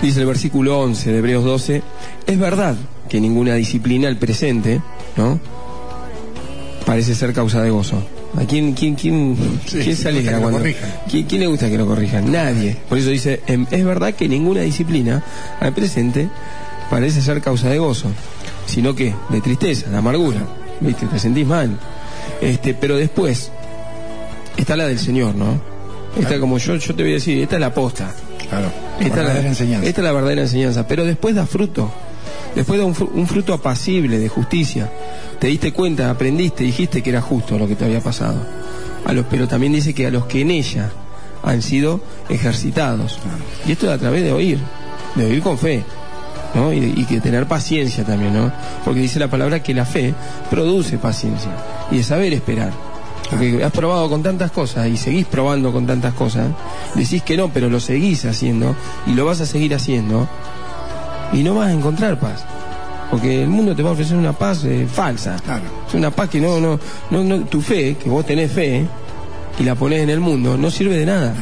Dice 0.00 0.20
el 0.20 0.26
versículo 0.26 0.78
11 0.80 1.10
de 1.12 1.18
Hebreos 1.18 1.44
12, 1.44 1.82
es 2.26 2.38
verdad 2.38 2.76
que 3.08 3.20
ninguna 3.20 3.54
disciplina 3.54 4.06
al 4.08 4.16
presente, 4.16 4.80
¿no? 5.16 5.40
Parece 6.86 7.14
ser 7.16 7.32
causa 7.34 7.60
de 7.60 7.70
gozo. 7.70 8.02
¿A 8.36 8.44
quién, 8.44 8.72
quién, 8.74 8.94
quién, 8.94 9.36
Sí, 9.66 9.78
quién 9.78 9.96
se 9.96 10.08
alegra 10.08 10.38
cuando-. 10.38 10.62
¿Quién, 11.10 11.24
quién 11.24 11.40
le 11.40 11.46
gusta 11.46 11.68
que 11.68 11.78
lo 11.78 11.86
corrijan? 11.86 12.30
Nadie. 12.30 12.76
Por 12.88 12.98
eso 12.98 13.10
dice, 13.10 13.40
em, 13.46 13.66
es 13.70 13.84
verdad 13.84 14.14
que 14.14 14.28
ninguna 14.28 14.60
disciplina 14.60 15.22
al 15.60 15.72
presente 15.72 16.28
parece 16.90 17.22
ser 17.22 17.40
causa 17.40 17.68
de 17.70 17.78
gozo, 17.78 18.08
sino 18.66 18.94
que 18.94 19.14
de 19.30 19.40
tristeza, 19.40 19.90
de 19.90 19.96
amargura. 19.96 20.40
¿Viste? 20.80 21.06
Te 21.06 21.18
sentís 21.18 21.46
mal. 21.46 21.78
Este, 22.40 22.74
pero 22.74 22.96
después 22.96 23.50
está 24.56 24.76
la 24.76 24.86
del 24.86 24.98
Señor, 24.98 25.34
¿no? 25.34 25.60
Esta 26.18 26.38
como 26.38 26.58
yo, 26.58 26.76
yo 26.76 26.94
te 26.94 27.02
voy 27.02 27.12
a 27.12 27.14
decir, 27.14 27.42
esta 27.42 27.56
es 27.56 27.60
la 27.60 27.72
posta. 27.72 28.12
Claro. 28.48 28.70
Esta 28.98 29.06
es, 29.06 29.14
verdadera 29.14 29.42
la, 29.42 29.48
enseñanza. 29.48 29.88
esta 29.88 30.00
es 30.00 30.04
la 30.04 30.12
verdadera 30.12 30.42
enseñanza, 30.42 30.86
pero 30.86 31.04
después 31.04 31.34
da 31.34 31.46
fruto. 31.46 31.90
Después 32.54 32.78
da 32.80 32.86
un, 32.86 32.94
fru- 32.94 33.10
un 33.12 33.26
fruto 33.26 33.52
apacible 33.52 34.18
de 34.18 34.28
justicia. 34.28 34.90
Te 35.38 35.46
diste 35.48 35.72
cuenta, 35.72 36.10
aprendiste, 36.10 36.64
dijiste 36.64 37.02
que 37.02 37.10
era 37.10 37.20
justo 37.20 37.58
lo 37.58 37.66
que 37.68 37.76
te 37.76 37.84
había 37.84 38.00
pasado. 38.00 38.40
A 39.04 39.12
los, 39.12 39.26
pero 39.26 39.46
también 39.48 39.72
dice 39.72 39.94
que 39.94 40.06
a 40.06 40.10
los 40.10 40.26
que 40.26 40.40
en 40.40 40.50
ella 40.50 40.90
han 41.42 41.62
sido 41.62 42.00
ejercitados. 42.28 43.18
Y 43.66 43.72
esto 43.72 43.86
es 43.86 43.92
a 43.92 43.98
través 43.98 44.22
de 44.24 44.32
oír, 44.32 44.58
de 45.14 45.26
oír 45.26 45.42
con 45.42 45.56
fe. 45.58 45.84
¿no? 46.54 46.72
Y, 46.72 46.94
y 46.96 47.04
que 47.04 47.20
tener 47.20 47.46
paciencia 47.46 48.04
también, 48.04 48.32
¿no? 48.32 48.50
Porque 48.84 49.00
dice 49.00 49.18
la 49.18 49.28
palabra 49.28 49.62
que 49.62 49.74
la 49.74 49.84
fe 49.84 50.14
produce 50.50 50.96
paciencia 50.96 51.50
y 51.90 51.98
de 51.98 52.02
saber 52.02 52.32
esperar. 52.32 52.72
Porque 53.28 53.62
has 53.62 53.70
probado 53.72 54.08
con 54.08 54.22
tantas 54.22 54.50
cosas 54.50 54.88
y 54.88 54.96
seguís 54.96 55.26
probando 55.26 55.70
con 55.70 55.86
tantas 55.86 56.14
cosas, 56.14 56.48
decís 56.94 57.22
que 57.22 57.36
no, 57.36 57.50
pero 57.50 57.68
lo 57.68 57.78
seguís 57.80 58.24
haciendo 58.24 58.74
y 59.06 59.12
lo 59.12 59.26
vas 59.26 59.42
a 59.42 59.46
seguir 59.46 59.74
haciendo 59.74 60.26
y 61.32 61.42
no 61.42 61.54
vas 61.54 61.68
a 61.68 61.72
encontrar 61.72 62.18
paz. 62.18 62.44
Porque 63.10 63.42
el 63.42 63.48
mundo 63.48 63.74
te 63.74 63.82
va 63.82 63.90
a 63.90 63.92
ofrecer 63.92 64.16
una 64.16 64.32
paz 64.32 64.64
eh, 64.64 64.86
falsa. 64.90 65.36
Claro. 65.44 65.62
Es 65.88 65.94
una 65.94 66.10
paz 66.10 66.28
que 66.28 66.40
no, 66.40 66.60
no, 66.60 66.78
no, 67.10 67.24
no, 67.24 67.40
tu 67.46 67.60
fe, 67.62 67.96
que 68.02 68.08
vos 68.10 68.26
tenés 68.26 68.52
fe 68.52 68.84
y 69.58 69.62
la 69.62 69.74
ponés 69.74 70.02
en 70.02 70.10
el 70.10 70.20
mundo, 70.20 70.56
no 70.58 70.70
sirve 70.70 70.96
de 70.98 71.06
nada. 71.06 71.34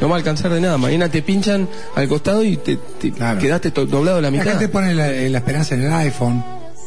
No 0.00 0.08
va 0.08 0.14
a 0.16 0.18
alcanzar 0.18 0.50
de 0.52 0.60
nada. 0.60 0.78
Mañana 0.78 1.08
te 1.08 1.20
pinchan 1.22 1.68
al 1.94 2.08
costado 2.08 2.42
y 2.44 2.56
te, 2.58 2.76
te 2.76 3.12
Claro. 3.12 3.38
quedaste 3.38 3.70
doblado 3.70 4.18
a 4.18 4.20
la 4.22 4.30
mitad. 4.30 4.44
gente 4.52 4.68
pone 4.68 4.94
la, 4.94 5.08
la 5.10 5.38
esperanza 5.38 5.74
en 5.74 5.82
el 5.84 5.92
iPhone, 5.92 6.42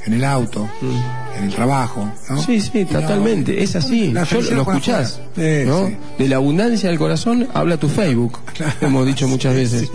en 0.05 0.13
el 0.13 0.23
auto, 0.25 0.67
en 1.37 1.43
el 1.45 1.53
trabajo. 1.53 2.09
¿no? 2.29 2.35
Mm. 2.35 2.45
Sí, 2.45 2.59
sí, 2.61 2.85
no, 2.91 2.99
totalmente. 2.99 3.63
es 3.63 3.75
así. 3.75 4.11
la 4.11 4.23
Yo 4.23 4.41
lo 4.41 4.61
escuchás. 4.61 5.19
Sí, 5.35 5.41
¿no? 5.65 5.87
sí. 5.87 5.95
De 6.19 6.27
la 6.27 6.35
abundancia 6.37 6.89
del 6.89 6.99
corazón 6.99 7.47
habla 7.53 7.77
tu 7.77 7.87
Facebook. 7.89 8.37
Hemos 8.81 9.05
dicho 9.05 9.27
muchas 9.27 9.55
veces. 9.55 9.89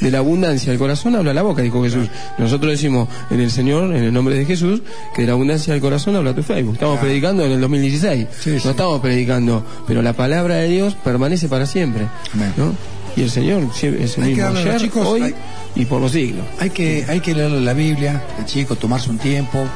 De 0.00 0.10
la 0.10 0.18
abundancia 0.18 0.70
del 0.70 0.78
corazón 0.78 1.16
habla 1.16 1.32
la 1.32 1.42
boca, 1.42 1.62
dijo 1.62 1.82
Jesús. 1.82 2.08
Nosotros 2.38 2.70
decimos 2.72 3.08
en 3.30 3.40
el 3.40 3.50
Señor, 3.50 3.84
en 3.94 4.04
el 4.04 4.12
nombre 4.12 4.34
de 4.36 4.44
Jesús, 4.44 4.82
que 5.14 5.22
de 5.22 5.28
la 5.28 5.32
abundancia 5.32 5.72
del 5.72 5.80
corazón 5.82 6.16
habla 6.16 6.34
tu 6.34 6.42
Facebook. 6.42 6.74
Estamos 6.74 6.96
Claro. 6.96 7.06
predicando 7.08 7.44
en 7.44 7.52
el 7.52 7.60
2016. 7.60 8.26
Sí, 8.40 8.58
no 8.64 8.70
estamos 8.70 9.00
predicando, 9.00 9.64
pero 9.86 10.02
la 10.02 10.12
palabra 10.12 10.56
de 10.56 10.68
Dios 10.68 10.94
permanece 11.02 11.48
para 11.48 11.66
siempre. 11.66 12.06
Amén. 12.34 12.52
Y 13.16 13.22
el 13.22 13.30
Señor 13.30 13.62
es 13.74 13.82
el 14.18 14.24
Hay 14.24 14.34
mismo 14.34 14.48
los 14.50 14.56
ayer, 14.58 14.78
chicos- 14.80 15.06
hoy 15.06 15.22
hay- 15.22 15.34
y 15.76 15.84
por 15.84 16.00
los 16.00 16.12
siglos. 16.12 16.44
Hay 16.58 16.70
que, 16.70 17.04
hay 17.08 17.20
que 17.20 17.34
leer 17.34 17.50
la 17.50 17.74
Biblia, 17.74 18.24
de 18.38 18.44
chico, 18.46 18.74
tomarse 18.76 19.10
un 19.10 19.18
tiempo. 19.18 19.66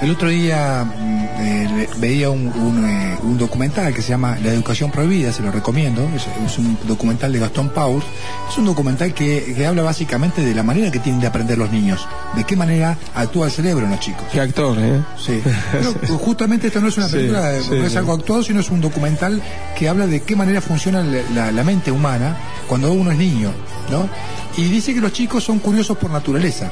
El 0.00 0.10
otro 0.12 0.28
día 0.28 0.84
mm, 0.84 1.24
eh, 1.40 1.68
ve- 1.74 1.88
veía 1.98 2.30
un, 2.30 2.46
un, 2.48 2.84
eh, 2.88 3.16
un 3.24 3.36
documental 3.36 3.92
que 3.92 4.00
se 4.00 4.10
llama 4.10 4.38
La 4.44 4.52
Educación 4.52 4.92
Prohibida, 4.92 5.32
se 5.32 5.42
lo 5.42 5.50
recomiendo. 5.50 6.08
Es, 6.14 6.24
es 6.46 6.56
un 6.58 6.78
documental 6.86 7.32
de 7.32 7.40
Gastón 7.40 7.70
Paul. 7.70 8.00
Es 8.48 8.56
un 8.58 8.64
documental 8.64 9.12
que, 9.12 9.54
que 9.56 9.66
habla 9.66 9.82
básicamente 9.82 10.44
de 10.44 10.54
la 10.54 10.62
manera 10.62 10.92
que 10.92 11.00
tienen 11.00 11.20
de 11.20 11.26
aprender 11.26 11.58
los 11.58 11.72
niños, 11.72 12.06
de 12.36 12.44
qué 12.44 12.54
manera 12.54 12.96
actúa 13.14 13.46
el 13.46 13.52
cerebro 13.52 13.86
en 13.86 13.90
los 13.90 14.00
chicos. 14.00 14.22
Qué 14.30 14.40
actor, 14.40 14.78
¿eh? 14.78 15.00
Sí. 15.18 15.42
Pero 15.72 15.92
justamente 16.18 16.68
esto 16.68 16.80
no 16.80 16.88
es 16.88 16.96
una 16.96 17.08
película, 17.08 17.54
eh, 17.56 17.60
sí, 17.62 17.70
no 17.70 17.86
es 17.86 17.96
algo 17.96 18.12
actuado, 18.12 18.44
sino 18.44 18.60
es 18.60 18.70
un 18.70 18.80
documental 18.80 19.42
que 19.76 19.88
habla 19.88 20.06
de 20.06 20.22
qué 20.22 20.36
manera 20.36 20.60
funciona 20.60 21.02
la, 21.02 21.22
la- 21.34 21.50
la 21.52 21.64
mente 21.64 21.90
humana 21.90 22.36
cuando 22.68 22.92
uno 22.92 23.10
es 23.10 23.18
niño, 23.18 23.50
¿no? 23.90 24.08
Y 24.56 24.68
dice 24.68 24.94
que 24.94 25.00
los 25.00 25.12
chicos 25.12 25.42
son 25.42 25.58
curiosos 25.58 25.96
por 25.98 26.10
naturaleza. 26.10 26.70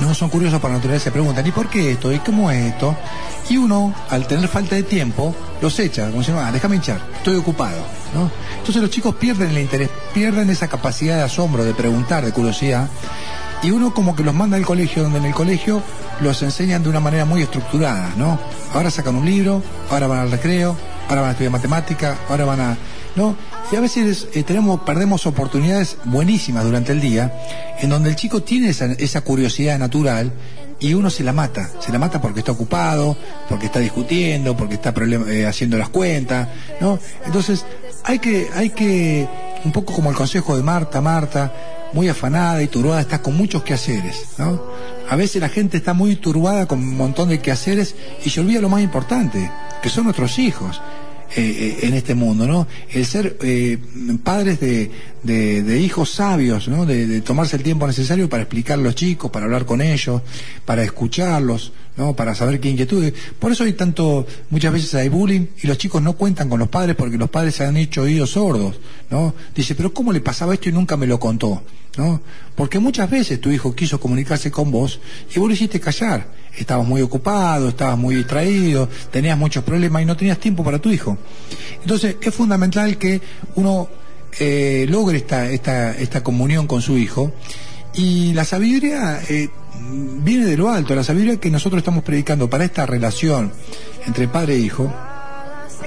No 0.00 0.14
son 0.14 0.30
curiosos 0.30 0.60
por 0.60 0.70
naturaleza, 0.70 1.04
se 1.04 1.10
preguntan, 1.10 1.46
¿y 1.46 1.50
por 1.50 1.68
qué 1.68 1.92
esto? 1.92 2.12
¿Y 2.12 2.18
cómo 2.20 2.50
es 2.50 2.72
esto? 2.72 2.96
Y 3.48 3.56
uno, 3.56 3.94
al 4.08 4.26
tener 4.26 4.48
falta 4.48 4.76
de 4.76 4.82
tiempo, 4.82 5.34
los 5.60 5.78
echa, 5.78 6.10
como 6.10 6.22
si, 6.22 6.32
ah, 6.32 6.50
déjame 6.52 6.76
hinchar, 6.76 7.00
estoy 7.16 7.36
ocupado, 7.36 7.78
¿no? 8.14 8.30
Entonces 8.58 8.80
los 8.80 8.90
chicos 8.90 9.14
pierden 9.16 9.50
el 9.50 9.58
interés, 9.58 9.90
pierden 10.14 10.48
esa 10.48 10.68
capacidad 10.68 11.16
de 11.16 11.22
asombro, 11.24 11.64
de 11.64 11.74
preguntar, 11.74 12.24
de 12.24 12.32
curiosidad, 12.32 12.88
y 13.62 13.72
uno 13.72 13.92
como 13.92 14.16
que 14.16 14.22
los 14.22 14.34
manda 14.34 14.56
al 14.56 14.64
colegio, 14.64 15.02
donde 15.02 15.18
en 15.18 15.26
el 15.26 15.34
colegio 15.34 15.82
los 16.20 16.40
enseñan 16.42 16.82
de 16.82 16.88
una 16.88 17.00
manera 17.00 17.24
muy 17.24 17.42
estructurada, 17.42 18.10
¿no? 18.16 18.38
Ahora 18.72 18.90
sacan 18.90 19.16
un 19.16 19.26
libro, 19.26 19.62
ahora 19.90 20.06
van 20.06 20.20
al 20.20 20.30
recreo, 20.30 20.76
ahora 21.08 21.20
van 21.20 21.30
a 21.30 21.32
estudiar 21.32 21.52
matemática, 21.52 22.16
ahora 22.28 22.44
van 22.44 22.60
a... 22.60 22.76
¿no? 23.16 23.34
Y 23.72 23.76
a 23.76 23.80
veces 23.80 24.26
eh, 24.34 24.42
tenemos, 24.42 24.80
perdemos 24.80 25.26
oportunidades 25.26 25.96
buenísimas 26.04 26.64
durante 26.64 26.92
el 26.92 27.00
día, 27.00 27.32
en 27.78 27.90
donde 27.90 28.10
el 28.10 28.16
chico 28.16 28.42
tiene 28.42 28.70
esa, 28.70 28.86
esa 28.86 29.20
curiosidad 29.20 29.78
natural 29.78 30.32
y 30.80 30.94
uno 30.94 31.10
se 31.10 31.22
la 31.22 31.32
mata, 31.32 31.70
se 31.78 31.92
la 31.92 31.98
mata 31.98 32.20
porque 32.20 32.40
está 32.40 32.52
ocupado, 32.52 33.16
porque 33.48 33.66
está 33.66 33.78
discutiendo, 33.78 34.56
porque 34.56 34.74
está 34.74 34.92
eh, 35.28 35.46
haciendo 35.46 35.78
las 35.78 35.90
cuentas, 35.90 36.48
¿no? 36.80 36.98
Entonces, 37.24 37.64
hay 38.02 38.18
que, 38.18 38.48
hay 38.54 38.70
que, 38.70 39.28
un 39.64 39.72
poco 39.72 39.92
como 39.92 40.10
el 40.10 40.16
consejo 40.16 40.56
de 40.56 40.62
Marta, 40.62 41.00
Marta, 41.00 41.52
muy 41.92 42.08
afanada 42.08 42.62
y 42.62 42.68
turbada, 42.68 43.00
está 43.00 43.20
con 43.20 43.36
muchos 43.36 43.62
quehaceres, 43.62 44.30
¿no? 44.38 44.62
A 45.08 45.16
veces 45.16 45.40
la 45.40 45.48
gente 45.48 45.76
está 45.76 45.92
muy 45.92 46.16
turbada 46.16 46.66
con 46.66 46.78
un 46.78 46.96
montón 46.96 47.28
de 47.28 47.40
quehaceres 47.40 47.94
y 48.24 48.30
se 48.30 48.40
olvida 48.40 48.60
lo 48.60 48.68
más 48.68 48.80
importante, 48.80 49.50
que 49.82 49.88
son 49.88 50.04
nuestros 50.04 50.38
hijos. 50.38 50.80
Eh, 51.36 51.78
eh, 51.82 51.86
en 51.86 51.94
este 51.94 52.14
mundo, 52.14 52.46
¿no? 52.46 52.66
El 52.92 53.06
ser 53.06 53.36
eh, 53.42 53.78
padres 54.22 54.58
de, 54.60 54.90
de- 55.22 55.80
hijos 55.80 56.10
sabios, 56.10 56.68
¿no? 56.68 56.86
De, 56.86 57.06
de 57.06 57.20
tomarse 57.20 57.56
el 57.56 57.62
tiempo 57.62 57.86
necesario 57.86 58.28
para 58.28 58.42
explicar 58.42 58.78
a 58.78 58.82
los 58.82 58.94
chicos, 58.94 59.30
para 59.30 59.46
hablar 59.46 59.64
con 59.66 59.80
ellos, 59.80 60.22
para 60.64 60.82
escucharlos, 60.82 61.72
¿no? 61.96 62.14
Para 62.14 62.34
saber 62.34 62.60
qué 62.60 62.70
inquietudes. 62.70 63.12
Por 63.38 63.52
eso 63.52 63.64
hay 63.64 63.72
tanto, 63.72 64.26
muchas 64.50 64.72
veces 64.72 64.94
hay 64.94 65.08
bullying 65.08 65.46
y 65.62 65.66
los 65.66 65.78
chicos 65.78 66.02
no 66.02 66.14
cuentan 66.14 66.48
con 66.48 66.58
los 66.58 66.68
padres 66.68 66.96
porque 66.96 67.18
los 67.18 67.30
padres 67.30 67.54
se 67.54 67.64
han 67.64 67.76
hecho 67.76 68.02
oídos 68.02 68.30
sordos, 68.30 68.78
¿no? 69.10 69.34
Dice, 69.54 69.74
pero 69.74 69.92
¿cómo 69.92 70.12
le 70.12 70.20
pasaba 70.20 70.54
esto 70.54 70.68
y 70.68 70.72
nunca 70.72 70.96
me 70.96 71.06
lo 71.06 71.18
contó? 71.18 71.62
¿No? 71.96 72.20
Porque 72.54 72.78
muchas 72.78 73.10
veces 73.10 73.40
tu 73.40 73.50
hijo 73.50 73.74
quiso 73.74 73.98
comunicarse 73.98 74.50
con 74.50 74.70
vos 74.70 75.00
y 75.34 75.38
vos 75.40 75.48
lo 75.48 75.54
hiciste 75.54 75.80
callar. 75.80 76.28
Estabas 76.56 76.86
muy 76.86 77.02
ocupado, 77.02 77.68
estabas 77.68 77.98
muy 77.98 78.14
distraído, 78.14 78.88
tenías 79.10 79.36
muchos 79.36 79.64
problemas 79.64 80.02
y 80.02 80.04
no 80.04 80.16
tenías 80.16 80.38
tiempo 80.38 80.62
para 80.62 80.78
tu 80.78 80.90
hijo. 80.90 81.18
Entonces 81.82 82.16
es 82.20 82.34
fundamental 82.34 82.96
que 82.96 83.20
uno 83.56 83.88
eh, 84.38 84.86
logre 84.88 85.18
esta, 85.18 85.50
esta, 85.50 85.90
esta 85.98 86.22
comunión 86.22 86.68
con 86.68 86.80
su 86.80 86.96
hijo 86.96 87.32
y 87.94 88.32
la 88.34 88.44
sabiduría 88.44 89.20
eh, 89.28 89.48
viene 90.22 90.46
de 90.46 90.56
lo 90.56 90.70
alto, 90.70 90.94
la 90.94 91.04
sabiduría 91.04 91.38
que 91.38 91.50
nosotros 91.50 91.80
estamos 91.80 92.04
predicando 92.04 92.48
para 92.48 92.64
esta 92.64 92.86
relación 92.86 93.52
entre 94.06 94.28
padre 94.28 94.54
e 94.54 94.58
hijo 94.58 94.92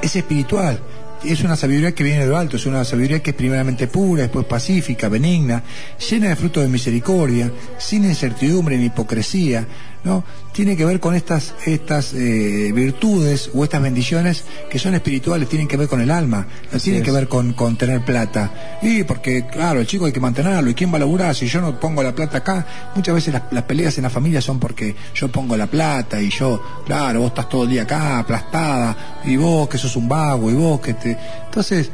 es 0.01 0.15
espiritual. 0.15 0.79
Es 1.23 1.41
una 1.41 1.55
sabiduría 1.55 1.95
que 1.95 2.03
viene 2.03 2.21
de 2.21 2.27
lo 2.27 2.37
alto, 2.37 2.57
es 2.57 2.65
una 2.65 2.83
sabiduría 2.83 3.23
que 3.23 3.29
es 3.29 3.35
primeramente 3.35 3.87
pura, 3.87 4.23
después 4.23 4.45
pacífica, 4.45 5.07
benigna, 5.07 5.63
llena 6.09 6.27
de 6.27 6.35
frutos 6.35 6.63
de 6.63 6.69
misericordia, 6.69 7.49
sin 7.77 8.03
incertidumbre 8.03 8.77
ni 8.77 8.87
hipocresía, 8.87 9.65
¿no? 10.03 10.23
Tiene 10.51 10.75
que 10.75 10.85
ver 10.85 10.99
con 10.99 11.15
estas, 11.15 11.53
estas 11.65 12.13
eh, 12.13 12.71
virtudes 12.73 13.49
o 13.53 13.63
estas 13.63 13.81
bendiciones 13.81 14.43
que 14.69 14.79
son 14.79 14.93
espirituales, 14.93 15.49
tienen 15.49 15.67
que 15.67 15.77
ver 15.77 15.87
con 15.87 16.01
el 16.01 16.11
alma, 16.11 16.47
no 16.71 16.79
tienen 16.79 17.03
que 17.03 17.11
ver 17.11 17.27
con, 17.27 17.53
con 17.53 17.77
tener 17.77 18.03
plata. 18.03 18.79
Y 18.81 19.03
porque, 19.03 19.47
claro, 19.47 19.79
el 19.79 19.87
chico 19.87 20.05
hay 20.05 20.11
que 20.11 20.19
mantenerlo, 20.19 20.69
¿y 20.69 20.73
quién 20.73 20.91
va 20.91 20.97
a 20.97 20.99
laburar 20.99 21.35
si 21.35 21.47
yo 21.47 21.61
no 21.61 21.79
pongo 21.79 22.03
la 22.03 22.13
plata 22.13 22.39
acá? 22.39 22.65
Muchas 22.95 23.15
veces 23.15 23.33
las, 23.33 23.43
las 23.51 23.63
peleas 23.63 23.97
en 23.97 24.03
la 24.03 24.09
familia 24.09 24.41
son 24.41 24.59
porque 24.59 24.95
yo 25.15 25.31
pongo 25.31 25.55
la 25.57 25.67
plata 25.67 26.21
y 26.21 26.29
yo, 26.29 26.61
claro, 26.85 27.21
vos 27.21 27.29
estás 27.29 27.49
todo 27.49 27.63
el 27.63 27.69
día 27.69 27.83
acá, 27.83 28.19
aplastada, 28.19 29.21
y 29.25 29.35
vos 29.37 29.67
que 29.69 29.77
sos 29.77 29.95
un 29.95 30.07
vago, 30.07 30.51
y 30.51 30.53
vos 30.53 30.81
que 30.81 30.93
te... 30.93 31.17
Entonces, 31.45 31.89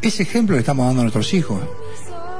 ese 0.00 0.24
ejemplo 0.24 0.56
le 0.56 0.60
estamos 0.60 0.86
dando 0.86 1.02
a 1.02 1.04
nuestros 1.04 1.32
hijos. 1.32 1.60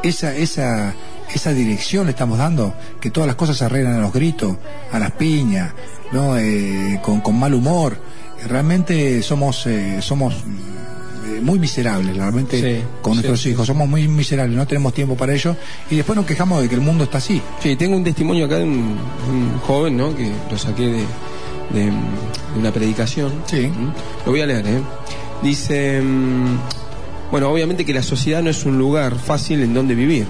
Esa, 0.02 0.34
esa, 0.34 0.94
esa 1.34 1.52
dirección 1.52 2.06
le 2.06 2.12
estamos 2.12 2.38
dando, 2.38 2.74
que 3.00 3.10
todas 3.10 3.26
las 3.26 3.36
cosas 3.36 3.56
se 3.56 3.64
arreglan 3.64 3.94
a 3.96 4.00
los 4.00 4.12
gritos, 4.12 4.56
a 4.90 4.98
las 4.98 5.12
piñas, 5.12 5.72
¿no? 6.12 6.36
Eh, 6.38 7.00
con, 7.02 7.20
con 7.20 7.38
mal 7.38 7.54
humor. 7.54 7.96
Realmente 8.48 9.22
somos, 9.22 9.66
eh, 9.66 9.98
somos 10.02 10.34
eh, 10.34 11.40
muy 11.40 11.58
miserables, 11.58 12.16
realmente, 12.16 12.60
Sí, 12.60 12.84
con 13.00 13.14
nuestros 13.14 13.40
sí. 13.40 13.50
hijos. 13.50 13.66
Somos 13.66 13.88
muy 13.88 14.08
miserables, 14.08 14.56
no 14.56 14.66
tenemos 14.66 14.92
tiempo 14.92 15.16
para 15.16 15.32
ello. 15.32 15.56
Y 15.90 15.96
después 15.96 16.16
nos 16.16 16.26
quejamos 16.26 16.60
de 16.62 16.68
que 16.68 16.74
el 16.74 16.80
mundo 16.80 17.04
está 17.04 17.18
así. 17.18 17.40
Sí, 17.62 17.76
tengo 17.76 17.96
un 17.96 18.04
testimonio 18.04 18.46
acá 18.46 18.56
de 18.58 18.64
un, 18.64 18.98
un 19.30 19.58
joven, 19.60 19.96
¿no? 19.96 20.14
Que 20.16 20.30
lo 20.50 20.58
saqué 20.58 20.82
de, 20.82 20.98
de, 21.72 21.84
de 21.86 21.92
una 22.58 22.72
predicación. 22.72 23.32
Sí. 23.46 23.68
¿Mm? 23.68 23.92
Lo 24.26 24.32
voy 24.32 24.40
a 24.40 24.46
leer, 24.46 24.66
¿eh? 24.66 24.82
Dice, 25.42 26.00
mm, 26.02 26.56
bueno, 27.30 27.48
obviamente 27.48 27.84
que 27.84 27.94
la 27.94 28.02
sociedad 28.02 28.42
no 28.42 28.50
es 28.50 28.64
un 28.64 28.76
lugar 28.78 29.16
fácil 29.18 29.62
en 29.62 29.72
donde 29.72 29.94
vivir. 29.94 30.26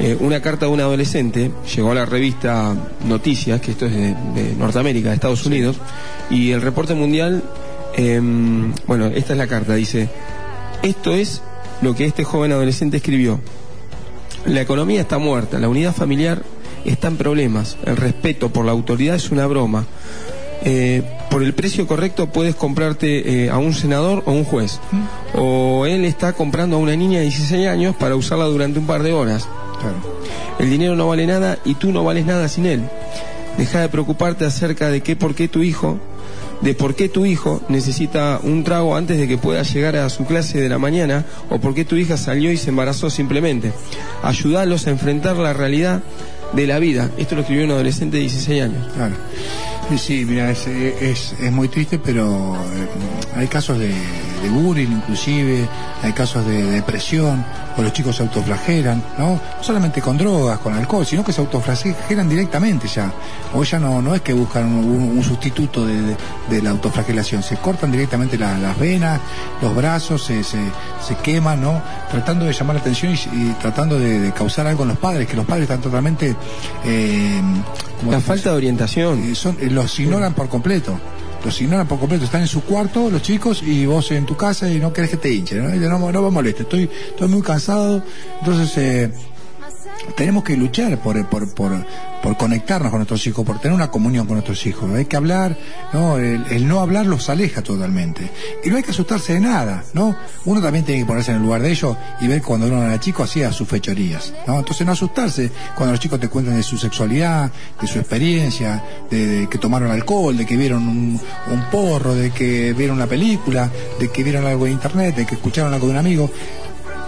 Eh, 0.00 0.16
una 0.18 0.40
carta 0.40 0.66
de 0.66 0.72
un 0.72 0.80
adolescente 0.80 1.52
llegó 1.74 1.92
a 1.92 1.94
la 1.94 2.04
revista 2.04 2.74
Noticias, 3.06 3.60
que 3.60 3.70
esto 3.70 3.86
es 3.86 3.92
de, 3.92 4.14
de 4.34 4.54
Norteamérica, 4.58 5.10
de 5.10 5.14
Estados 5.14 5.46
Unidos, 5.46 5.76
y 6.30 6.50
el 6.50 6.62
reporte 6.62 6.94
mundial, 6.94 7.42
eh, 7.96 8.20
bueno, 8.86 9.06
esta 9.06 9.32
es 9.32 9.38
la 9.38 9.46
carta, 9.46 9.74
dice, 9.74 10.08
esto 10.82 11.12
es 11.12 11.42
lo 11.80 11.94
que 11.94 12.06
este 12.06 12.24
joven 12.24 12.52
adolescente 12.52 12.96
escribió. 12.96 13.40
La 14.46 14.60
economía 14.60 15.00
está 15.00 15.18
muerta, 15.18 15.58
la 15.58 15.68
unidad 15.68 15.94
familiar 15.94 16.42
está 16.84 17.08
en 17.08 17.16
problemas, 17.16 17.76
el 17.86 17.96
respeto 17.96 18.50
por 18.52 18.64
la 18.64 18.72
autoridad 18.72 19.14
es 19.14 19.30
una 19.30 19.46
broma. 19.46 19.86
Eh, 20.66 21.02
por 21.30 21.42
el 21.42 21.52
precio 21.52 21.86
correcto 21.86 22.30
puedes 22.30 22.54
comprarte 22.54 23.44
eh, 23.44 23.50
a 23.50 23.58
un 23.58 23.74
senador 23.74 24.22
o 24.26 24.32
un 24.32 24.44
juez. 24.44 24.80
O 25.34 25.84
él 25.86 26.04
está 26.04 26.32
comprando 26.32 26.76
a 26.76 26.78
una 26.78 26.96
niña 26.96 27.18
de 27.18 27.26
16 27.26 27.68
años 27.68 27.96
para 27.96 28.16
usarla 28.16 28.46
durante 28.46 28.78
un 28.78 28.86
par 28.86 29.02
de 29.02 29.12
horas. 29.12 29.46
El 30.58 30.70
dinero 30.70 30.96
no 30.96 31.08
vale 31.08 31.26
nada 31.26 31.58
y 31.64 31.74
tú 31.74 31.92
no 31.92 32.04
vales 32.04 32.26
nada 32.26 32.48
sin 32.48 32.66
él. 32.66 32.82
Deja 33.58 33.80
de 33.80 33.88
preocuparte 33.88 34.44
acerca 34.44 34.88
de 34.88 35.00
qué, 35.02 35.16
por 35.16 35.34
qué 35.34 35.48
tu 35.48 35.62
hijo, 35.62 35.98
de 36.60 36.74
por 36.74 36.94
qué 36.94 37.08
tu 37.08 37.26
hijo 37.26 37.62
necesita 37.68 38.40
un 38.42 38.64
trago 38.64 38.96
antes 38.96 39.18
de 39.18 39.28
que 39.28 39.38
pueda 39.38 39.62
llegar 39.62 39.96
a 39.96 40.08
su 40.08 40.24
clase 40.24 40.60
de 40.60 40.68
la 40.68 40.78
mañana 40.78 41.24
o 41.50 41.58
por 41.58 41.74
qué 41.74 41.84
tu 41.84 41.96
hija 41.96 42.16
salió 42.16 42.50
y 42.50 42.56
se 42.56 42.70
embarazó 42.70 43.10
simplemente. 43.10 43.72
Ayúdalos 44.22 44.86
a 44.86 44.90
enfrentar 44.90 45.36
la 45.36 45.52
realidad 45.52 46.02
de 46.52 46.66
la 46.66 46.78
vida. 46.78 47.10
Esto 47.18 47.34
lo 47.34 47.42
escribió 47.42 47.64
un 47.64 47.72
adolescente 47.72 48.16
de 48.16 48.22
16 48.22 48.62
años. 48.62 48.86
Claro. 48.94 49.14
Y 49.90 49.98
sí, 49.98 50.24
mira, 50.24 50.50
es, 50.50 50.66
es, 50.66 51.34
es 51.38 51.52
muy 51.52 51.68
triste, 51.68 51.98
pero 51.98 52.54
eh, 52.56 52.88
hay 53.36 53.46
casos 53.48 53.78
de, 53.78 53.88
de 53.88 54.48
bullying 54.50 54.88
inclusive, 54.88 55.68
hay 56.02 56.12
casos 56.12 56.44
de 56.46 56.62
depresión, 56.62 57.44
o 57.76 57.82
los 57.82 57.92
chicos 57.92 58.16
se 58.16 58.22
autoflagelan, 58.22 59.02
¿no? 59.18 59.34
No 59.34 59.40
solamente 59.62 60.00
con 60.00 60.16
drogas, 60.16 60.58
con 60.60 60.72
alcohol, 60.74 61.04
sino 61.04 61.22
que 61.22 61.32
se 61.32 61.40
autoflagelan 61.42 62.28
directamente 62.28 62.88
ya. 62.88 63.12
O 63.52 63.62
ya 63.62 63.78
no, 63.78 64.00
no 64.00 64.14
es 64.14 64.22
que 64.22 64.32
buscan 64.32 64.64
un, 64.66 65.18
un 65.18 65.22
sustituto 65.22 65.86
de, 65.86 66.16
de- 66.48 66.62
la 66.62 66.70
autoflagelación, 66.70 67.42
se 67.42 67.56
cortan 67.58 67.92
directamente 67.92 68.38
la- 68.38 68.56
las 68.58 68.78
venas, 68.78 69.20
los 69.60 69.76
brazos, 69.76 70.24
se, 70.24 70.42
se, 70.44 70.58
se 71.06 71.16
queman, 71.16 71.60
¿no? 71.60 71.82
Tratando 72.10 72.46
de 72.46 72.52
llamar 72.54 72.76
la 72.76 72.80
atención 72.80 73.12
y, 73.12 73.16
y 73.16 73.56
tratando 73.60 73.98
de, 73.98 74.32
causar 74.32 74.66
algo 74.66 74.82
en 74.84 74.88
los 74.90 74.98
padres, 74.98 75.28
que 75.28 75.36
los 75.36 75.44
padres 75.46 75.64
están 75.64 75.80
totalmente... 75.82 76.34
Eh, 76.84 77.40
como 78.00 78.10
La 78.12 78.20
falta 78.20 78.50
de 78.50 78.56
orientación. 78.56 79.34
son, 79.34 79.56
eh, 79.60 79.68
los 79.74 79.98
ignoran 80.00 80.34
por 80.34 80.48
completo. 80.48 80.98
Los 81.44 81.60
ignoran 81.60 81.86
por 81.86 81.98
completo. 81.98 82.24
Están 82.24 82.40
en 82.42 82.48
su 82.48 82.62
cuarto 82.62 83.10
los 83.10 83.20
chicos 83.20 83.62
y 83.62 83.84
vos 83.84 84.10
en 84.12 84.24
tu 84.24 84.36
casa 84.36 84.70
y 84.70 84.78
no 84.78 84.92
querés 84.92 85.10
que 85.10 85.16
te 85.18 85.32
hinchen. 85.32 85.62
No, 85.62 85.70
Dicen, 85.70 85.90
no, 85.90 86.12
no 86.12 86.22
me 86.22 86.30
moleste, 86.30 86.62
estoy, 86.62 86.88
estoy 87.08 87.28
muy 87.28 87.42
cansado. 87.42 88.02
Entonces, 88.40 88.72
eh, 88.78 89.12
tenemos 90.16 90.44
que 90.44 90.56
luchar 90.56 90.98
por, 90.98 91.24
por, 91.26 91.52
por, 91.54 91.72
por 92.22 92.36
conectarnos 92.36 92.90
con 92.90 93.00
nuestros 93.00 93.26
hijos, 93.26 93.44
por 93.44 93.58
tener 93.58 93.74
una 93.74 93.90
comunión 93.90 94.26
con 94.26 94.36
nuestros 94.36 94.64
hijos. 94.66 94.90
Hay 94.94 95.06
que 95.06 95.16
hablar, 95.16 95.56
¿no? 95.92 96.18
El, 96.18 96.66
no 96.66 96.80
hablar 96.80 97.06
los 97.06 97.28
aleja 97.28 97.62
totalmente. 97.62 98.30
Y 98.64 98.70
no 98.70 98.76
hay 98.76 98.82
que 98.82 98.90
asustarse 98.90 99.34
de 99.34 99.40
nada, 99.40 99.84
¿no? 99.92 100.16
Uno 100.44 100.60
también 100.60 100.84
tiene 100.84 101.02
que 101.02 101.06
ponerse 101.06 101.30
en 101.30 101.38
el 101.38 101.42
lugar 101.42 101.62
de 101.62 101.70
ellos 101.70 101.96
y 102.20 102.26
ver 102.26 102.42
cuando 102.42 102.66
uno 102.66 102.82
era 102.82 102.98
chico 103.00 103.22
hacía 103.22 103.52
sus 103.52 103.68
fechorías, 103.68 104.32
¿no? 104.46 104.58
Entonces 104.58 104.86
no 104.86 104.92
asustarse 104.92 105.50
cuando 105.74 105.92
los 105.92 106.00
chicos 106.00 106.20
te 106.20 106.28
cuentan 106.28 106.56
de 106.56 106.62
su 106.62 106.78
sexualidad, 106.78 107.50
de 107.80 107.86
su 107.86 107.98
experiencia, 107.98 108.82
de, 109.10 109.48
que 109.50 109.58
tomaron 109.58 109.90
alcohol, 109.90 110.36
de 110.36 110.46
que 110.46 110.56
vieron 110.56 110.86
un, 110.86 111.20
un 111.50 111.64
porro, 111.70 112.14
de 112.14 112.30
que 112.30 112.72
vieron 112.72 112.96
una 112.96 113.06
película, 113.06 113.70
de 113.98 114.10
que 114.10 114.22
vieron 114.22 114.46
algo 114.46 114.66
en 114.66 114.72
internet, 114.72 115.16
de 115.16 115.26
que 115.26 115.34
escucharon 115.34 115.74
algo 115.74 115.86
de 115.86 115.92
un 115.92 115.98
amigo 115.98 116.30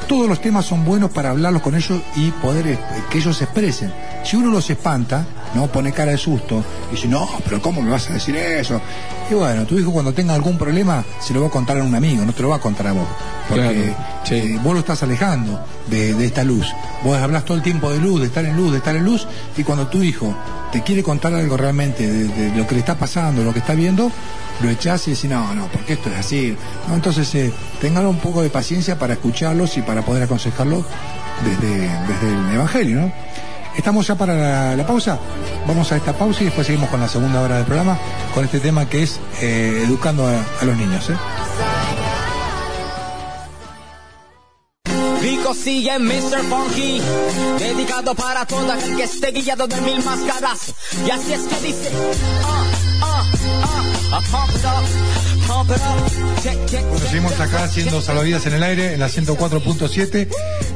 todos 0.07 0.29
los 0.29 0.41
temas 0.41 0.65
son 0.65 0.85
buenos 0.85 1.11
para 1.11 1.31
hablarlos 1.31 1.63
con 1.63 1.75
ellos 1.75 2.01
y 2.17 2.31
poder 2.31 2.67
eh, 2.67 2.79
que 3.11 3.19
ellos 3.19 3.37
se 3.37 3.45
expresen. 3.45 3.93
Si 4.25 4.37
uno 4.37 4.51
los 4.51 4.71
espanta, 4.71 5.25
no 5.57 5.67
pone 5.69 5.93
cara 5.93 6.13
de 6.13 6.19
susto 6.19 6.63
y 6.91 6.95
dice, 6.97 7.09
no, 7.09 7.29
pero 7.45 7.61
¿cómo 7.61 7.83
me 7.83 7.91
vas 7.91 8.09
a 8.11 8.13
decir 8.15 8.37
eso? 8.37 8.81
Y 9.31 9.35
bueno, 9.35 9.65
tu 9.65 9.79
hijo 9.79 9.91
cuando 9.93 10.13
tenga 10.13 10.35
algún 10.35 10.57
problema 10.59 11.05
se 11.21 11.35
lo 11.35 11.41
va 11.41 11.49
a 11.49 11.51
contar 11.51 11.79
a 11.79 11.83
un 11.83 11.95
amigo, 11.95 12.25
no 12.25 12.33
te 12.33 12.43
lo 12.43 12.51
va 12.51 12.57
a 12.57 12.61
contar 12.61 12.87
a 12.89 12.93
vos. 12.93 13.07
Porque 13.49 13.63
Claro, 13.63 13.97
sí. 14.25 14.35
eh, 14.35 14.61
vos 14.63 14.75
lo 14.75 14.81
estás 14.81 15.03
alejando 15.03 15.59
de, 15.89 16.15
de 16.15 16.27
esta 16.27 16.45
luz. 16.45 16.67
Vos 17.03 17.17
hablas 17.17 17.45
todo 17.45 17.57
el 17.57 17.63
tiempo 17.63 17.91
de 17.91 17.99
luz, 17.99 18.21
de 18.21 18.27
estar 18.27 18.45
en 18.45 18.57
luz, 18.57 18.71
de 18.73 18.79
estar 18.79 18.95
en 18.95 19.05
luz, 19.05 19.27
y 19.57 19.63
cuando 19.65 19.87
tu 19.89 20.03
hijo 20.03 20.35
te 20.73 20.83
quiere 20.83 21.03
contar 21.03 21.33
algo 21.35 21.57
realmente 21.57 22.07
de, 22.07 22.29
de 22.29 22.57
lo 22.57 22.67
que 22.67 22.75
le 22.75 22.81
está 22.81 22.97
pasando, 22.97 23.43
lo 23.43 23.53
que 23.53 23.61
está 23.61 23.75
viendo, 23.75 24.11
lo 24.63 24.69
echás 24.71 25.07
y 25.09 25.13
decís, 25.13 25.31
no, 25.31 25.55
no, 25.55 25.67
porque 25.69 25.95
esto 25.95 26.09
es 26.11 26.17
así. 26.19 26.57
¿No? 26.89 26.95
Entonces, 26.95 27.35
eh, 27.35 27.53
tengan 27.81 28.07
un 28.07 28.19
poco 28.19 28.43
de 28.43 28.51
paciencia 28.51 28.99
para 28.99 29.15
escucharlos 29.15 29.77
y 29.77 29.83
para 29.83 30.03
poder 30.03 30.23
aconsejarlos 30.25 30.85
desde, 31.45 31.81
desde 31.81 32.29
el 32.49 32.55
Evangelio, 32.55 33.01
¿no? 33.03 33.13
Estamos 33.77 34.07
ya 34.07 34.15
para 34.15 34.35
la, 34.35 34.77
la 34.77 34.87
pausa. 34.87 35.19
Vamos 35.67 35.93
a 35.93 35.97
esta 35.97 36.13
pausa 36.13 36.43
y 36.43 36.47
después 36.47 36.67
seguimos 36.67 36.89
con 36.91 37.01
la 37.01 37.09
segunda 37.09 37.41
hora 37.41 37.57
del 37.57 37.65
programa 37.67 37.99
con 38.35 38.45
este 38.45 38.61
tema 38.61 38.89
que 38.89 39.03
es 39.03 39.21
eh, 39.41 39.85
educando 39.87 40.27
a, 40.27 40.45
a 40.61 40.65
los 40.65 40.77
niños. 40.77 41.09
¿eh? 41.11 41.17
Rico 45.21 45.55
sigue 45.55 45.99
Mr. 45.99 46.43
Funky, 46.49 47.01
dedicado 47.59 48.15
para 48.15 48.47
todo 48.47 48.71
aquel 48.73 48.97
que 48.97 49.05
esté 49.05 49.33
guiado 49.33 49.67
de 49.67 49.81
mil 49.81 50.03
máscaras. 50.05 50.73
Y 51.07 51.11
así 51.11 51.33
es 51.33 51.41
que 51.43 51.67
dice, 51.67 51.91
pump 54.31 54.51
it 54.55 54.65
up, 54.65 55.47
pump 55.47 55.71
it 55.71 55.77
up, 55.77 56.43
check, 56.43 56.67
check, 56.67 56.83
Bueno, 56.83 56.99
check, 56.99 57.09
seguimos 57.09 57.41
acá 57.41 57.65
haciendo 57.65 58.01
salvavidas 58.01 58.47
en 58.47 58.55
el 58.55 58.63
aire 58.63 58.95
en 58.95 59.01
la 59.01 59.09
104.7. 59.09 60.29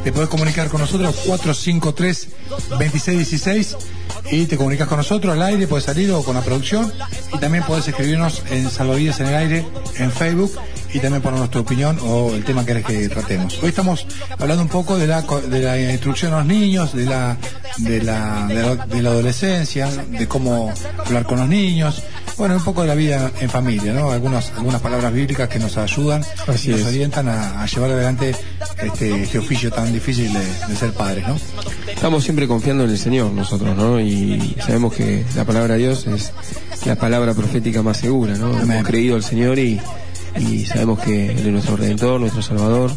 Te 0.05 0.12
podés 0.12 0.28
comunicar 0.28 0.68
con 0.68 0.80
nosotros 0.80 1.26
453-2616 1.26 3.76
y 4.30 4.46
te 4.46 4.57
comunicas 4.57 4.88
con 4.88 4.96
nosotros 4.98 5.34
al 5.34 5.42
aire, 5.42 5.66
puedes 5.66 5.84
salir 5.84 6.11
o 6.12 6.22
con 6.22 6.34
la 6.34 6.42
producción 6.42 6.90
y 7.34 7.38
también 7.38 7.64
podés 7.64 7.88
escribirnos 7.88 8.42
en 8.51 8.70
salvavidas 8.70 9.20
en 9.20 9.26
el 9.26 9.34
aire 9.34 9.66
en 9.98 10.11
Facebook 10.11 10.53
y 10.93 10.99
también 10.99 11.22
poner 11.22 11.38
nuestra 11.38 11.61
opinión 11.61 11.99
o 12.03 12.34
el 12.34 12.45
tema 12.45 12.64
que 12.64 12.82
que 12.82 13.09
tratemos. 13.09 13.59
Hoy 13.62 13.68
estamos 13.68 14.07
hablando 14.38 14.62
un 14.62 14.68
poco 14.68 14.97
de 14.97 15.07
la, 15.07 15.22
de 15.22 15.61
la 15.61 15.93
instrucción 15.93 16.32
a 16.32 16.38
los 16.38 16.47
niños, 16.47 16.95
de 16.95 17.05
la, 17.05 17.36
de 17.78 18.03
la, 18.03 18.47
de 18.47 18.55
la, 18.55 18.86
de 18.86 19.03
la 19.03 19.11
adolescencia, 19.11 19.88
de 19.88 20.26
cómo 20.26 20.72
hablar 21.05 21.24
con 21.24 21.38
los 21.38 21.49
niños, 21.49 22.03
bueno, 22.38 22.57
un 22.57 22.64
poco 22.64 22.82
de 22.82 22.88
la 22.88 22.95
vida 22.95 23.30
en 23.41 23.51
familia, 23.51 23.93
¿no? 23.93 24.11
Algunas, 24.11 24.51
algunas 24.57 24.80
palabras 24.80 25.12
bíblicas 25.12 25.49
que 25.49 25.59
nos 25.59 25.76
ayudan 25.76 26.24
Así 26.47 26.70
nos 26.70 26.80
es. 26.80 26.86
orientan 26.86 27.28
a, 27.28 27.62
a 27.62 27.66
llevar 27.66 27.91
adelante 27.91 28.34
este, 28.82 29.24
este 29.24 29.38
oficio 29.38 29.70
tan 29.70 29.93
difícil 29.93 30.32
de, 30.32 30.66
de 30.68 30.76
ser 30.76 30.93
padres, 30.95 31.28
¿no? 31.28 31.36
Estamos 31.86 32.24
siempre 32.24 32.49
confiando 32.49 32.84
en 32.84 32.91
el 32.91 32.99
Señor 32.99 33.30
nosotros, 33.32 33.76
¿no? 33.76 34.01
Y 34.01 34.57
sabemos 34.64 34.95
que 34.95 35.24
la 35.36 35.45
palabra 35.45 35.74
de 35.74 35.80
Dios 35.80 36.07
es 36.07 36.32
la 36.86 36.97
palabra 36.97 37.34
profética 37.34 37.82
más 37.82 37.99
segura, 37.99 38.34
¿no? 38.38 38.47
Amén. 38.57 38.70
Hemos 38.70 38.86
creído 38.86 39.16
al 39.16 39.22
Señor 39.22 39.59
y, 39.59 39.78
y 40.39 40.64
sabemos 40.64 41.01
que 41.01 41.33
Él 41.33 41.39
es 41.39 41.53
nuestro 41.53 41.76
Redentor, 41.76 42.20
nuestro 42.20 42.43
Salvador. 42.43 42.91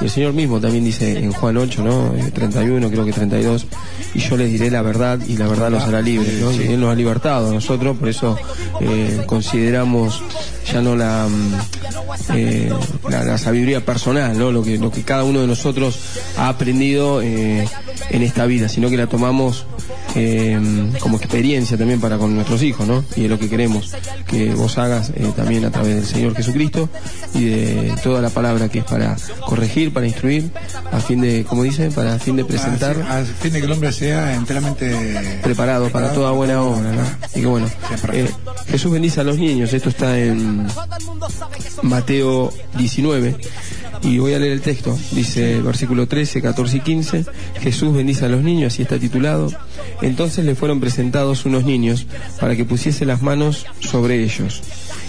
Y 0.00 0.04
el 0.04 0.10
Señor 0.10 0.32
mismo 0.32 0.60
también 0.60 0.84
dice 0.84 1.18
en 1.18 1.32
Juan 1.32 1.56
8, 1.56 1.82
¿no? 1.84 2.14
Eh, 2.16 2.30
31, 2.32 2.90
creo 2.90 3.04
que 3.04 3.12
32, 3.12 3.66
y 4.14 4.18
yo 4.18 4.36
les 4.36 4.50
diré 4.50 4.70
la 4.70 4.82
verdad 4.82 5.18
y 5.26 5.36
la 5.36 5.46
verdad 5.46 5.70
los 5.70 5.82
hará 5.82 6.00
libres, 6.00 6.40
¿no? 6.40 6.52
Sí. 6.52 6.62
Y 6.68 6.72
Él 6.72 6.80
nos 6.80 6.92
ha 6.92 6.94
libertado 6.94 7.50
a 7.50 7.52
nosotros, 7.52 7.96
por 7.96 8.08
eso 8.08 8.36
eh, 8.80 9.22
consideramos 9.26 10.22
ya 10.72 10.80
no 10.80 10.96
la, 10.96 11.26
mm, 11.28 11.54
eh, 12.34 12.72
la, 13.08 13.24
la 13.24 13.38
sabiduría 13.38 13.84
personal, 13.84 14.38
¿no? 14.38 14.52
Lo 14.52 14.62
que, 14.62 14.78
lo 14.78 14.90
que 14.90 15.02
cada 15.02 15.24
uno 15.24 15.40
de 15.40 15.46
nosotros 15.46 15.98
ha 16.36 16.48
aprendido 16.48 17.22
eh, 17.22 17.66
en 18.10 18.22
esta 18.22 18.46
vida, 18.46 18.68
sino 18.68 18.90
que 18.90 18.96
la 18.96 19.06
tomamos 19.06 19.66
eh, 20.16 20.58
como 20.98 21.16
experiencia 21.16 21.78
también 21.78 22.00
para 22.00 22.18
con 22.18 22.34
nuestros 22.34 22.62
hijos, 22.62 22.86
¿no? 22.86 23.04
Y 23.16 23.24
es 23.24 23.30
lo 23.30 23.38
que 23.38 23.48
queremos 23.48 23.94
que 24.26 24.54
vos 24.54 24.76
hagas 24.78 25.10
eh, 25.10 25.30
también 25.36 25.64
a 25.64 25.70
través 25.70 25.96
del 25.96 26.06
Señor 26.06 26.34
Jesucristo 26.34 26.88
y 27.34 27.44
de 27.44 27.94
toda 28.02 28.20
la 28.20 28.30
palabra 28.30 28.68
que 28.68 28.80
es 28.80 28.84
para 28.84 29.16
corregir, 29.46 29.92
para 29.92 30.06
instruir, 30.06 30.50
a 30.90 30.98
fin 30.98 31.20
de, 31.20 31.44
como 31.44 31.62
dice, 31.62 31.90
para 31.90 32.14
a 32.14 32.18
fin 32.18 32.36
de 32.36 32.44
presentar, 32.44 32.96
A 33.08 33.24
fin 33.24 33.52
de 33.52 33.60
que 33.60 33.66
el 33.66 33.72
hombre 33.72 33.92
sea 33.92 34.34
enteramente 34.34 35.38
preparado 35.42 35.88
para 35.90 36.12
toda 36.12 36.32
buena 36.32 36.62
obra, 36.62 36.92
¿no? 36.92 37.02
Y 37.34 37.40
que 37.40 37.46
bueno, 37.46 37.68
Jesús 38.68 38.90
bendice 38.90 39.20
a 39.20 39.24
los 39.24 39.38
niños, 39.38 39.72
esto 39.72 39.88
está 39.88 40.18
en 40.18 40.59
Mateo 41.82 42.52
19. 42.76 43.36
Y 44.02 44.18
voy 44.18 44.34
a 44.34 44.38
leer 44.38 44.52
el 44.52 44.60
texto. 44.60 44.96
Dice 45.12 45.60
versículo 45.60 46.06
13, 46.06 46.42
14 46.42 46.76
y 46.76 46.80
15. 46.80 47.24
Jesús 47.60 47.94
bendice 47.94 48.24
a 48.24 48.28
los 48.28 48.42
niños, 48.42 48.72
así 48.72 48.82
está 48.82 48.98
titulado. 48.98 49.50
Entonces 50.00 50.44
le 50.44 50.54
fueron 50.54 50.80
presentados 50.80 51.44
unos 51.44 51.64
niños 51.64 52.06
para 52.38 52.56
que 52.56 52.64
pusiese 52.64 53.04
las 53.04 53.22
manos 53.22 53.66
sobre 53.80 54.22
ellos. 54.22 54.62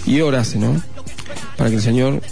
Y 0.06 0.20
orase, 0.20 0.58
¿no? 0.58 0.80
Para 1.56 1.70
que 1.70 1.76
el 1.76 1.82
Señor 1.82 2.22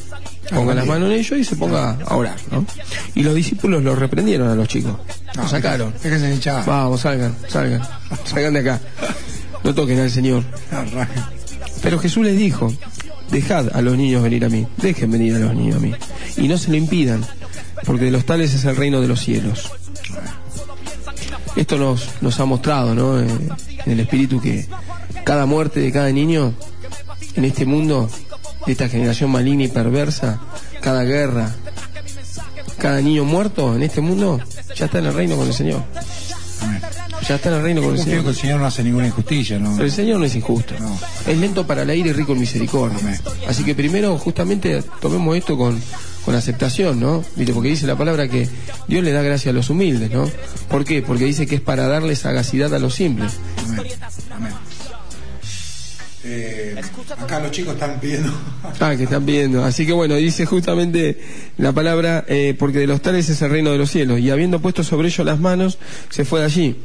ponga 0.50 0.74
las 0.74 0.86
manos 0.86 1.10
en 1.10 1.18
ellos 1.18 1.38
y 1.38 1.44
se 1.44 1.56
ponga 1.56 1.96
a 2.04 2.16
orar, 2.16 2.36
¿no? 2.50 2.66
Y 3.14 3.22
los 3.22 3.34
discípulos 3.34 3.82
los 3.82 3.98
reprendieron 3.98 4.48
a 4.48 4.54
los 4.54 4.68
chicos. 4.68 4.92
Los 5.34 5.50
sacaron. 5.50 5.94
Se 6.00 6.32
hinchaba. 6.32 6.64
Vamos, 6.64 7.00
salgan, 7.00 7.36
salgan. 7.48 7.82
Salgan 8.24 8.54
de 8.54 8.60
acá. 8.60 8.80
No 9.62 9.74
toquen 9.74 10.00
al 10.00 10.10
Señor. 10.10 10.44
Pero 11.82 11.98
Jesús 11.98 12.24
les 12.24 12.36
dijo, 12.36 12.72
dejad 13.30 13.74
a 13.74 13.82
los 13.82 13.96
niños 13.96 14.22
venir 14.22 14.44
a 14.44 14.48
mí, 14.48 14.66
dejen 14.78 15.10
venir 15.10 15.36
a 15.36 15.38
los 15.38 15.54
niños 15.54 15.76
a 15.76 15.80
mí, 15.80 15.92
y 16.36 16.48
no 16.48 16.58
se 16.58 16.70
lo 16.70 16.76
impidan, 16.76 17.24
porque 17.84 18.06
de 18.06 18.10
los 18.10 18.24
tales 18.24 18.54
es 18.54 18.64
el 18.64 18.76
reino 18.76 19.00
de 19.00 19.08
los 19.08 19.20
cielos. 19.20 19.70
Esto 21.56 21.76
nos, 21.76 22.08
nos 22.20 22.38
ha 22.40 22.44
mostrado, 22.44 22.94
¿no? 22.94 23.20
Eh, 23.20 23.26
en 23.86 23.92
el 23.92 24.00
Espíritu 24.00 24.40
que 24.40 24.66
cada 25.24 25.46
muerte 25.46 25.80
de 25.80 25.92
cada 25.92 26.10
niño 26.10 26.54
en 27.34 27.44
este 27.44 27.66
mundo, 27.66 28.08
de 28.66 28.72
esta 28.72 28.88
generación 28.88 29.30
maligna 29.30 29.64
y 29.64 29.68
perversa, 29.68 30.40
cada 30.80 31.04
guerra, 31.04 31.54
cada 32.78 33.00
niño 33.00 33.24
muerto 33.24 33.74
en 33.76 33.82
este 33.82 34.00
mundo, 34.00 34.40
ya 34.74 34.86
está 34.86 34.98
en 34.98 35.06
el 35.06 35.14
reino 35.14 35.36
con 35.36 35.46
el 35.46 35.54
Señor. 35.54 35.82
Ya 37.28 37.36
está 37.36 37.50
en 37.50 37.56
el 37.56 37.62
reino 37.62 37.82
con 37.82 37.92
el 37.92 38.02
Señor. 38.02 38.22
que 38.24 38.30
el 38.30 38.36
Señor 38.36 38.60
no 38.60 38.66
hace 38.66 38.82
ninguna 38.82 39.06
injusticia, 39.06 39.58
¿no? 39.58 39.72
Pero 39.72 39.84
el 39.84 39.92
Señor 39.92 40.18
no 40.18 40.24
es 40.24 40.34
injusto. 40.34 40.74
No. 40.78 40.98
Es 41.26 41.38
lento 41.38 41.66
para 41.66 41.84
la 41.84 41.94
ira 41.94 42.10
y 42.10 42.12
rico 42.12 42.32
en 42.32 42.40
misericordia. 42.40 43.20
Así 43.46 43.64
que 43.64 43.74
primero, 43.74 44.16
justamente, 44.18 44.82
tomemos 45.00 45.36
esto 45.36 45.56
con, 45.56 45.80
con 46.24 46.34
aceptación, 46.34 46.98
¿no? 47.00 47.24
¿Viste? 47.36 47.52
Porque 47.52 47.68
dice 47.68 47.86
la 47.86 47.96
palabra 47.96 48.28
que 48.28 48.48
Dios 48.88 49.04
le 49.04 49.12
da 49.12 49.22
gracia 49.22 49.50
a 49.50 49.54
los 49.54 49.70
humildes, 49.70 50.10
¿no? 50.10 50.30
¿Por 50.68 50.84
qué? 50.84 51.02
Porque 51.02 51.24
dice 51.24 51.46
que 51.46 51.56
es 51.56 51.60
para 51.60 51.86
darle 51.88 52.16
sagacidad 52.16 52.74
a 52.74 52.78
los 52.78 52.94
simples. 52.94 53.32
Amén. 53.64 53.86
Amén. 54.30 54.52
Eh, 56.22 56.78
acá 57.18 57.40
los 57.40 57.50
chicos 57.50 57.74
están 57.74 57.98
pidiendo. 57.98 58.30
Ah, 58.78 58.94
que 58.96 59.04
están 59.04 59.24
pidiendo. 59.24 59.64
Así 59.64 59.86
que 59.86 59.92
bueno, 59.92 60.16
dice 60.16 60.44
justamente 60.44 61.18
la 61.56 61.72
palabra, 61.72 62.24
eh, 62.28 62.54
porque 62.58 62.78
de 62.78 62.86
los 62.86 63.00
tales 63.00 63.28
es 63.28 63.40
el 63.40 63.50
reino 63.50 63.70
de 63.72 63.78
los 63.78 63.90
cielos. 63.90 64.20
Y 64.20 64.30
habiendo 64.30 64.60
puesto 64.60 64.84
sobre 64.84 65.08
ellos 65.08 65.24
las 65.24 65.40
manos, 65.40 65.78
se 66.10 66.24
fue 66.24 66.40
de 66.40 66.46
allí. 66.46 66.76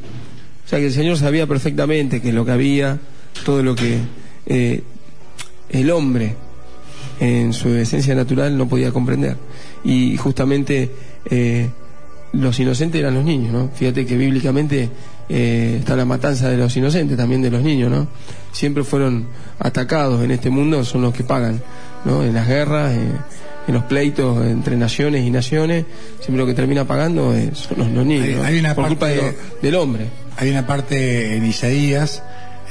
O 0.66 0.70
sea 0.70 0.80
que 0.80 0.88
el 0.88 0.94
Señor 0.94 1.18
sabía 1.18 1.48
perfectamente 1.48 2.22
que 2.22 2.32
lo 2.32 2.46
que 2.46 2.52
había, 2.52 3.00
todo 3.44 3.62
lo 3.62 3.76
que 3.76 4.00
eh, 4.46 4.84
el 5.70 5.92
hombre 5.92 6.36
en 7.20 7.54
su 7.54 7.70
esencia 7.70 8.14
natural 8.16 8.58
no 8.58 8.68
podía 8.68 8.92
comprender. 8.92 9.38
Y 9.84 10.18
justamente 10.18 10.92
eh, 11.30 11.70
los 12.34 12.60
inocentes 12.60 13.00
eran 13.00 13.14
los 13.14 13.24
niños, 13.24 13.54
¿no? 13.54 13.70
Fíjate 13.74 14.06
que 14.06 14.18
bíblicamente 14.18 14.90
eh, 15.30 15.78
está 15.80 15.96
la 15.96 16.06
matanza 16.06 16.50
de 16.50 16.58
los 16.58 16.76
inocentes, 16.76 17.16
también 17.18 17.42
de 17.42 17.50
los 17.52 17.62
niños, 17.64 17.90
¿no? 17.92 18.08
Siempre 18.52 18.84
fueron 18.84 19.28
atacados 19.60 20.24
en 20.24 20.32
este 20.32 20.50
mundo, 20.50 20.84
son 20.84 21.02
los 21.04 21.14
que 21.14 21.24
pagan, 21.24 21.62
¿no? 22.04 22.24
En 22.24 22.34
las 22.34 22.48
guerras, 22.48 22.94
eh, 22.96 23.00
en 23.68 23.74
los 23.74 23.84
pleitos 23.86 24.46
entre 24.46 24.76
naciones 24.76 25.26
y 25.26 25.32
naciones, 25.32 25.86
siempre 26.20 26.38
lo 26.38 26.46
que 26.46 26.54
termina 26.54 26.86
pagando 26.86 27.34
eh, 27.34 27.52
son 27.54 27.78
los, 27.80 27.88
los 27.92 28.06
niños, 28.06 28.46
Hay- 28.46 28.60
una 28.60 28.76
por 28.76 28.88
culpa 28.88 29.08
parte- 29.08 29.16
de 29.16 29.32
lo- 29.32 29.62
del 29.62 29.76
hombre. 29.76 30.06
Hay 30.38 30.50
una 30.50 30.68
parte 30.68 31.38
en 31.38 31.46
Isaías 31.46 32.22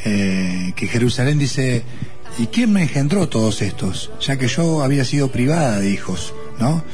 eh, 0.05 0.73
que 0.77 0.87
Jerusalén 0.87 1.39
dice, 1.39 1.83
¿y 2.39 2.47
quién 2.47 2.73
me 2.73 2.83
engendró 2.83 3.29
todos 3.29 3.63
estos? 3.63 4.11
Ya 4.21 4.37
que 4.37 4.49
yo 4.49 4.83
había 4.83 5.05
sido 5.05 5.31
privada 5.31 5.81
de 5.81 5.91
hijos, 5.91 6.35
¿no? 6.59 6.85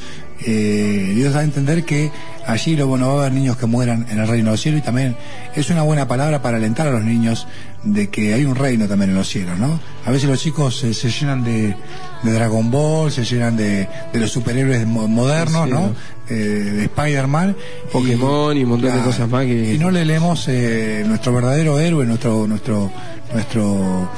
Eh, 0.45 1.11
Dios 1.15 1.33
da 1.33 1.41
a 1.41 1.43
entender 1.43 1.83
que 1.83 2.11
allí 2.45 2.75
luego 2.75 2.97
no 2.97 3.07
va 3.07 3.13
a 3.13 3.17
haber 3.27 3.33
niños 3.33 3.57
que 3.57 3.65
mueran 3.65 4.05
en 4.09 4.19
el 4.19 4.27
reino 4.27 4.45
de 4.45 4.51
los 4.51 4.61
cielos 4.61 4.79
y 4.81 4.83
también 4.83 5.15
es 5.55 5.69
una 5.69 5.81
buena 5.83 6.07
palabra 6.07 6.41
para 6.41 6.57
alentar 6.57 6.87
a 6.87 6.91
los 6.91 7.03
niños 7.03 7.47
de 7.83 8.09
que 8.09 8.33
hay 8.33 8.45
un 8.45 8.55
reino 8.55 8.87
también 8.87 9.09
en 9.11 9.15
los 9.15 9.27
cielos, 9.27 9.57
¿no? 9.57 9.79
A 10.05 10.11
veces 10.11 10.29
los 10.29 10.39
chicos 10.39 10.83
eh, 10.83 10.93
se 10.93 11.09
llenan 11.09 11.43
de, 11.43 11.75
de 12.23 12.31
Dragon 12.31 12.69
Ball, 12.69 13.11
se 13.11 13.23
llenan 13.25 13.57
de, 13.57 13.87
de 14.13 14.19
los 14.19 14.31
superhéroes 14.31 14.85
mo- 14.85 15.07
modernos, 15.07 15.65
Sí, 15.65 15.71
¿no? 15.71 15.95
Eh, 16.29 16.33
de 16.35 16.83
Spider-Man. 16.85 17.55
Pokémon 17.91 18.55
y 18.55 18.63
un 18.63 18.69
montón 18.69 18.95
de 18.95 19.01
cosas 19.03 19.27
más 19.29 19.45
que- 19.45 19.73
Y 19.73 19.77
no 19.79 19.89
le 19.91 20.05
leemos 20.05 20.45
eh, 20.47 21.03
nuestro 21.07 21.33
verdadero 21.33 21.79
héroe, 21.79 22.05
nuestro 22.05 22.47
nuestro 22.47 22.91
nuestro 23.33 24.09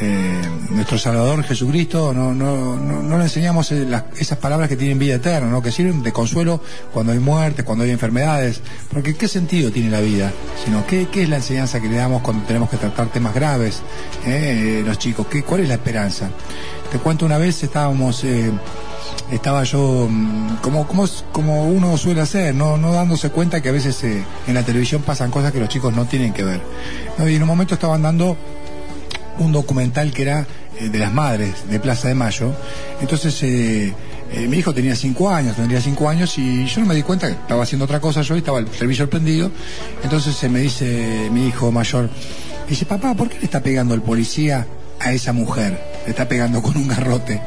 eh, 0.00 0.40
nuestro 0.70 0.96
Salvador 0.96 1.42
Jesucristo, 1.42 2.14
no, 2.14 2.32
no, 2.32 2.76
no, 2.76 3.02
no 3.02 3.18
le 3.18 3.24
enseñamos 3.24 3.72
eh, 3.72 3.84
las- 3.88 4.04
esas 4.16 4.38
palabras 4.38 4.68
que 4.68 4.76
tienen 4.76 4.96
vida 4.98 5.16
eterna, 5.16 5.50
¿no? 5.50 5.60
que 5.60 5.72
sirven 5.72 6.04
de 6.04 6.12
consuelo 6.12 6.60
cuando 6.92 7.10
hay 7.12 7.18
muerte, 7.18 7.64
cuando 7.68 7.84
hay 7.84 7.90
enfermedades, 7.90 8.62
porque 8.90 9.14
¿qué 9.14 9.28
sentido 9.28 9.70
tiene 9.70 9.90
la 9.90 10.00
vida? 10.00 10.32
Sino, 10.64 10.86
¿qué, 10.86 11.06
qué 11.12 11.24
es 11.24 11.28
la 11.28 11.36
enseñanza 11.36 11.80
que 11.80 11.88
le 11.88 11.96
damos 11.96 12.22
cuando 12.22 12.44
tenemos 12.46 12.70
que 12.70 12.78
tratar 12.78 13.12
temas 13.12 13.34
graves, 13.34 13.82
eh, 14.26 14.82
los 14.84 14.98
chicos? 14.98 15.26
¿Qué, 15.28 15.42
¿Cuál 15.42 15.60
es 15.60 15.68
la 15.68 15.74
esperanza? 15.74 16.30
Te 16.90 16.98
cuento 16.98 17.26
una 17.26 17.36
vez, 17.38 17.62
estábamos... 17.62 18.24
eh, 18.24 18.50
estaba 19.30 19.62
yo 19.64 20.08
mm, 20.10 20.56
como, 20.62 20.86
como, 20.86 21.04
como 21.32 21.68
uno 21.68 21.98
suele 21.98 22.22
hacer, 22.22 22.54
no, 22.54 22.78
no 22.78 22.92
dándose 22.92 23.28
cuenta 23.30 23.60
que 23.60 23.68
a 23.68 23.72
veces 23.72 24.02
eh, 24.04 24.24
en 24.46 24.54
la 24.54 24.62
televisión 24.62 25.02
pasan 25.02 25.30
cosas 25.30 25.52
que 25.52 25.60
los 25.60 25.68
chicos 25.68 25.94
no 25.94 26.06
tienen 26.06 26.32
que 26.32 26.44
ver. 26.44 26.62
¿no? 27.18 27.28
Y 27.28 27.36
en 27.36 27.42
un 27.42 27.48
momento 27.48 27.74
estaban 27.74 28.00
dando 28.00 28.36
un 29.38 29.52
documental 29.52 30.12
que 30.12 30.22
era 30.22 30.46
eh, 30.80 30.88
de 30.88 30.98
las 30.98 31.12
madres 31.12 31.68
de 31.68 31.78
Plaza 31.78 32.08
de 32.08 32.14
Mayo. 32.14 32.52
Entonces 33.00 33.38
eh, 33.42 33.92
eh, 34.32 34.46
mi 34.46 34.58
hijo 34.58 34.74
tenía 34.74 34.94
cinco 34.94 35.30
años, 35.30 35.56
tendría 35.56 35.80
cinco 35.80 36.08
años 36.08 36.36
y 36.38 36.66
yo 36.66 36.80
no 36.80 36.86
me 36.86 36.94
di 36.94 37.02
cuenta 37.02 37.28
que 37.28 37.32
estaba 37.32 37.62
haciendo 37.62 37.86
otra 37.86 38.00
cosa 38.00 38.22
yo 38.22 38.34
y 38.34 38.38
estaba 38.38 38.58
el 38.58 38.66
televisor 38.66 39.08
prendido. 39.08 39.50
Entonces 40.02 40.36
se 40.36 40.48
me 40.48 40.60
dice 40.60 41.28
mi 41.32 41.48
hijo 41.48 41.72
mayor, 41.72 42.10
dice, 42.68 42.84
papá, 42.84 43.14
¿por 43.14 43.28
qué 43.28 43.38
le 43.38 43.44
está 43.44 43.62
pegando 43.62 43.94
el 43.94 44.02
policía 44.02 44.66
a 45.00 45.12
esa 45.12 45.32
mujer? 45.32 45.80
Le 46.04 46.10
está 46.10 46.28
pegando 46.28 46.60
con 46.62 46.76
un 46.76 46.88
garrote. 46.88 47.40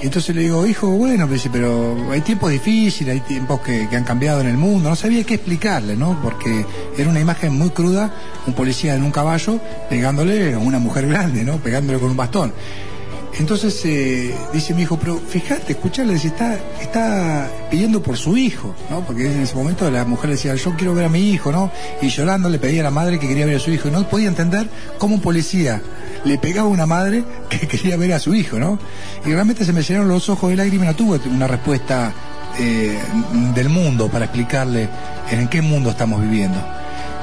Y 0.00 0.06
entonces 0.06 0.34
le 0.34 0.42
digo, 0.42 0.64
hijo, 0.64 0.88
bueno, 0.90 1.26
me 1.26 1.34
dice, 1.34 1.50
pero 1.50 2.12
hay 2.12 2.20
tiempos 2.20 2.52
difíciles, 2.52 3.14
hay 3.14 3.20
tiempos 3.20 3.60
que, 3.60 3.88
que 3.88 3.96
han 3.96 4.04
cambiado 4.04 4.40
en 4.40 4.46
el 4.46 4.56
mundo. 4.56 4.88
No 4.88 4.96
sabía 4.96 5.24
qué 5.24 5.34
explicarle, 5.34 5.96
¿no? 5.96 6.20
Porque 6.22 6.64
era 6.96 7.10
una 7.10 7.18
imagen 7.18 7.58
muy 7.58 7.70
cruda, 7.70 8.12
un 8.46 8.54
policía 8.54 8.94
en 8.94 9.02
un 9.02 9.10
caballo 9.10 9.58
pegándole 9.90 10.54
a 10.54 10.58
una 10.58 10.78
mujer 10.78 11.08
grande, 11.08 11.42
¿no? 11.42 11.56
Pegándole 11.56 11.98
con 11.98 12.10
un 12.10 12.16
bastón. 12.16 12.52
Entonces 13.38 13.80
eh, 13.84 14.34
dice 14.52 14.74
mi 14.74 14.82
hijo, 14.82 14.98
pero 14.98 15.18
fíjate, 15.18 15.72
escuchale, 15.72 16.14
está, 16.14 16.58
está 16.80 17.48
pidiendo 17.70 18.02
por 18.02 18.16
su 18.16 18.36
hijo, 18.36 18.74
¿no? 18.90 19.00
Porque 19.00 19.26
en 19.26 19.42
ese 19.42 19.54
momento 19.54 19.88
la 19.90 20.04
mujer 20.04 20.30
decía, 20.30 20.54
yo 20.56 20.74
quiero 20.76 20.94
ver 20.94 21.04
a 21.04 21.08
mi 21.08 21.30
hijo, 21.30 21.52
¿no? 21.52 21.70
Y 22.02 22.08
llorando 22.08 22.48
le 22.48 22.58
pedía 22.58 22.80
a 22.80 22.84
la 22.84 22.90
madre 22.90 23.18
que 23.20 23.28
quería 23.28 23.46
ver 23.46 23.56
a 23.56 23.60
su 23.60 23.70
hijo. 23.70 23.88
Y 23.88 23.90
no 23.92 24.08
podía 24.08 24.28
entender 24.28 24.68
cómo 24.98 25.14
un 25.14 25.20
policía 25.20 25.80
le 26.24 26.36
pegaba 26.38 26.68
a 26.68 26.70
una 26.70 26.86
madre 26.86 27.24
que 27.48 27.68
quería 27.68 27.96
ver 27.96 28.12
a 28.12 28.18
su 28.18 28.34
hijo, 28.34 28.58
¿no? 28.58 28.78
Y 29.24 29.30
realmente 29.30 29.64
se 29.64 29.72
me 29.72 29.82
llenaron 29.82 30.08
los 30.08 30.28
ojos 30.28 30.50
de 30.50 30.56
lágrimas 30.56 30.88
no 30.88 30.96
tuve 30.96 31.20
una 31.28 31.46
respuesta 31.46 32.12
eh, 32.58 32.98
del 33.54 33.68
mundo 33.68 34.08
para 34.08 34.24
explicarle 34.24 34.88
en 35.30 35.46
qué 35.48 35.62
mundo 35.62 35.90
estamos 35.90 36.20
viviendo. 36.22 36.58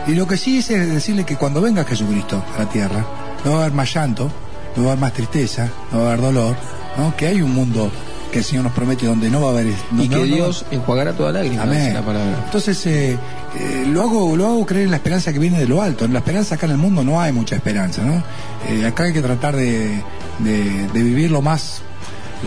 Y 0.08 0.14
lo 0.14 0.28
que 0.28 0.38
sí 0.38 0.58
hice 0.58 0.82
es 0.82 0.94
decirle 0.94 1.26
que 1.26 1.36
cuando 1.36 1.62
venga 1.62 1.84
Jesucristo 1.84 2.44
a 2.56 2.60
la 2.60 2.70
tierra, 2.70 3.06
no 3.44 3.52
va 3.52 3.58
a 3.58 3.62
haber 3.62 3.74
más 3.74 3.94
llanto, 3.94 4.32
no 4.76 4.84
va 4.84 4.90
a 4.90 4.92
haber 4.94 5.02
más 5.02 5.14
tristeza, 5.14 5.70
no 5.92 6.00
va 6.00 6.04
a 6.06 6.08
haber 6.14 6.22
dolor, 6.22 6.56
¿no? 6.98 7.16
Que 7.16 7.28
hay 7.28 7.42
un 7.42 7.54
mundo 7.54 7.92
que 8.32 8.40
el 8.40 8.44
Señor 8.46 8.66
nos 8.66 8.74
promete 8.74 9.06
donde 9.06 9.30
no 9.30 9.40
va 9.42 9.48
a 9.48 9.52
haber... 9.52 9.68
Y 9.68 9.74
donde 9.92 10.10
que 10.10 10.16
no- 10.16 10.26
no- 10.26 10.36
Dios 10.36 10.66
enjuagará 10.72 11.14
toda 11.14 11.32
lágrima, 11.32 11.64
Amén. 11.64 11.94
la 11.94 12.02
palabra. 12.02 12.42
Entonces, 12.46 12.86
eh, 12.86 13.18
eh, 13.58 13.86
lo, 13.88 14.02
hago, 14.02 14.36
lo 14.36 14.46
hago 14.48 14.66
creer 14.66 14.86
en 14.86 14.92
la 14.92 14.98
esperanza 14.98 15.32
que 15.32 15.40
viene 15.40 15.58
de 15.60 15.68
lo 15.68 15.82
alto. 15.82 16.04
En 16.06 16.12
la 16.14 16.20
esperanza 16.20 16.56
acá 16.56 16.66
en 16.66 16.74
el 16.74 16.78
mundo 16.78 17.04
no 17.04 17.22
hay 17.22 17.32
mucha 17.32 17.56
esperanza, 17.56 18.02
¿no? 18.04 18.22
Eh, 18.70 18.86
acá 18.86 19.04
hay 19.06 19.14
que 19.14 19.22
tratar 19.22 19.56
de, 19.56 20.02
de- 20.40 20.88
de 20.94 21.04
vivir 21.04 21.32
lo 21.32 21.42
más, 21.42 21.82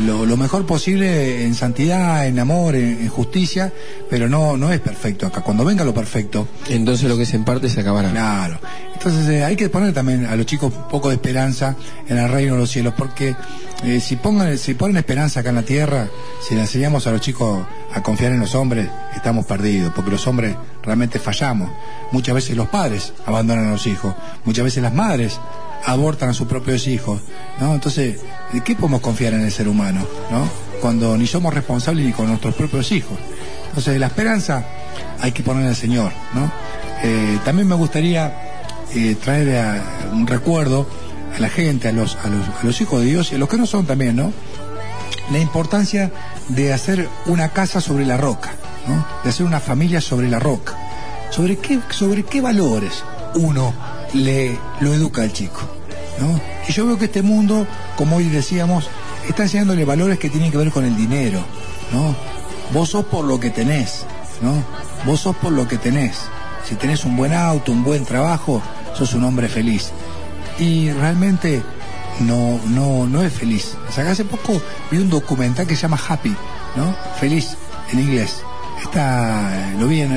lo, 0.07 0.27
lo 0.27 0.37
mejor 0.37 0.67
posible 0.67 1.45
en 1.45 1.55
santidad, 1.55 2.27
en 2.27 2.39
amor, 2.39 2.75
en, 2.75 3.01
en 3.01 3.09
justicia, 3.09 3.73
pero 4.09 4.29
no, 4.29 4.57
no 4.57 4.73
es 4.73 4.81
perfecto 4.81 5.27
acá. 5.27 5.41
Cuando 5.43 5.65
venga 5.65 5.85
lo 5.85 5.95
perfecto, 5.95 6.49
Entonces 6.69 7.09
lo 7.09 7.17
que 7.17 7.27
se 7.27 7.37
en 7.37 7.45
parte 7.45 7.69
se 7.69 7.81
acabará. 7.81 8.11
Claro. 8.11 8.59
Entonces 8.95 9.29
eh, 9.29 9.45
hay 9.45 9.57
que 9.57 9.69
poner 9.69 9.93
también 9.95 10.27
a 10.27 10.35
los 10.37 10.47
chicos 10.47 10.73
un 10.75 10.89
poco 10.89 11.09
de 11.09 11.15
esperanza 11.15 11.77
en 12.09 12.19
el 12.19 12.29
reino 12.29 12.55
de 12.55 12.61
los 12.61 12.71
cielos, 12.71 12.95
porque 12.97 13.37
eh, 13.85 14.01
si 14.01 14.17
pongan, 14.17 14.59
si 14.59 14.75
ponen 14.75 14.97
esperanza 14.97 15.41
acá 15.41 15.51
en 15.51 15.57
la 15.57 15.63
tierra, 15.63 16.09
si 16.47 16.55
le 16.55 16.63
enseñamos 16.63 17.07
a 17.07 17.13
los 17.13 17.21
chicos 17.21 17.65
a 17.93 18.03
confiar 18.03 18.33
en 18.33 18.41
los 18.41 18.55
hombres, 18.55 18.89
estamos 19.15 19.47
perdidos, 19.47 19.93
porque 19.95 20.11
los 20.11 20.27
hombres 20.27 20.57
realmente 20.83 21.19
fallamos. 21.19 21.71
Muchas 22.11 22.35
veces 22.35 22.57
los 22.57 22.69
padres 22.69 23.13
abandonan 23.27 23.69
a 23.69 23.71
los 23.71 23.87
hijos, 23.87 24.15
muchas 24.45 24.65
veces 24.65 24.83
las 24.83 24.95
madres 24.95 25.39
abortan 25.87 26.31
a 26.31 26.35
sus 26.35 26.47
propios 26.49 26.87
hijos, 26.87 27.21
¿no? 27.61 27.75
Entonces, 27.75 28.21
¿de 28.53 28.61
qué 28.63 28.75
podemos 28.75 29.01
confiar 29.01 29.33
en 29.35 29.43
el 29.43 29.53
ser 29.53 29.69
humano, 29.69 30.07
¿no? 30.31 30.49
Cuando 30.81 31.17
ni 31.17 31.27
somos 31.27 31.53
responsables 31.55 32.05
ni 32.07 32.13
con 32.13 32.27
nuestros 32.29 32.55
propios 32.55 32.91
hijos. 32.93 33.19
Entonces, 33.69 33.99
la 33.99 34.07
esperanza 34.07 34.65
hay 35.21 35.33
que 35.33 35.43
poner 35.43 35.67
al 35.67 35.77
Señor, 35.77 36.13
¿no? 36.35 36.51
Eh, 37.03 37.39
también 37.45 37.69
me 37.69 37.75
gustaría 37.75 38.33
eh, 38.95 39.17
traer 39.23 39.57
a- 39.59 39.85
un 40.13 40.27
recuerdo 40.27 40.87
a 41.37 41.41
la 41.41 41.49
gente, 41.49 41.89
a 41.89 41.93
los, 41.93 42.17
a, 42.17 42.29
los, 42.29 42.47
a 42.49 42.65
los 42.65 42.81
hijos 42.81 43.01
de 43.01 43.07
Dios 43.07 43.33
y 43.33 43.35
a 43.37 43.39
los 43.39 43.49
que 43.49 43.57
no 43.57 43.67
son 43.67 43.87
también, 43.87 44.17
¿no? 44.17 44.33
La 45.31 45.39
importancia 45.39 46.11
de 46.49 46.73
hacer 46.73 47.09
una 47.27 47.51
casa 47.51 47.81
sobre 47.81 48.07
la 48.07 48.17
roca, 48.17 48.51
¿no? 48.87 49.05
De 49.23 49.31
hacer 49.31 49.45
una 49.47 49.61
familia 49.61 50.01
sobre 50.01 50.29
la 50.29 50.39
roca. 50.39 50.75
¿Sobre 51.31 51.59
qué, 51.59 51.79
sobre 51.91 52.23
qué 52.23 52.41
valores 52.41 53.05
uno 53.35 53.75
le 54.15 54.59
lo 54.81 54.95
educa 54.95 55.23
al 55.23 55.33
chico? 55.33 55.61
¿no? 56.21 56.41
Y 56.69 56.73
yo 56.73 56.87
veo 56.87 56.99
que 56.99 57.05
este 57.07 57.23
mundo, 57.23 57.67
como 57.97 58.17
hoy 58.17 58.25
decíamos, 58.29 58.89
está 59.29 59.45
enseñándole 59.45 59.85
valores 59.85 60.19
que 60.19 60.29
tienen 60.31 60.51
que 60.51 60.57
ver 60.59 60.71
con 60.73 60.85
el 60.85 60.97
dinero, 60.97 61.45
¿no? 61.93 62.15
Vos 62.73 62.91
sos 62.91 63.05
por 63.07 63.25
lo 63.25 63.39
que 63.41 63.51
tenés, 63.51 64.05
¿no? 64.43 64.53
Vos 65.07 65.21
sos 65.21 65.37
por 65.37 65.53
lo 65.53 65.67
que 65.69 65.79
tenés. 65.79 66.19
Si 66.69 66.75
tenés 66.75 67.05
un 67.05 67.17
buen 67.17 67.33
auto, 67.33 67.73
un 67.73 67.85
buen 67.85 68.05
trabajo, 68.05 68.61
sos 68.95 69.15
un 69.15 69.25
hombre 69.25 69.49
feliz. 69.49 69.91
Y 70.59 70.91
realmente 70.91 71.63
no, 72.21 72.59
no, 72.67 73.07
no 73.07 73.23
es 73.23 73.33
feliz. 73.33 73.77
O 73.97 74.01
hace 74.01 74.25
poco 74.25 74.61
vi 74.91 74.99
un 74.99 75.09
documental 75.09 75.67
que 75.67 75.77
se 75.77 75.83
llama 75.83 76.01
Happy, 76.09 76.35
¿no? 76.77 76.95
Feliz 77.21 77.57
en 77.93 78.01
inglés. 78.01 78.43
Está, 78.83 79.71
lo 79.79 79.87
vi 79.87 80.01
en- 80.03 80.13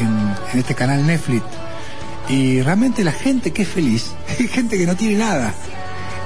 en 0.00 0.58
este 0.58 0.74
canal 0.74 1.06
Netflix. 1.06 1.44
Y 2.28 2.60
realmente 2.62 3.04
la 3.04 3.12
gente 3.12 3.52
que 3.52 3.62
es 3.62 3.68
feliz, 3.68 4.12
es 4.38 4.50
gente 4.50 4.76
que 4.76 4.86
no 4.86 4.96
tiene 4.96 5.16
nada. 5.16 5.54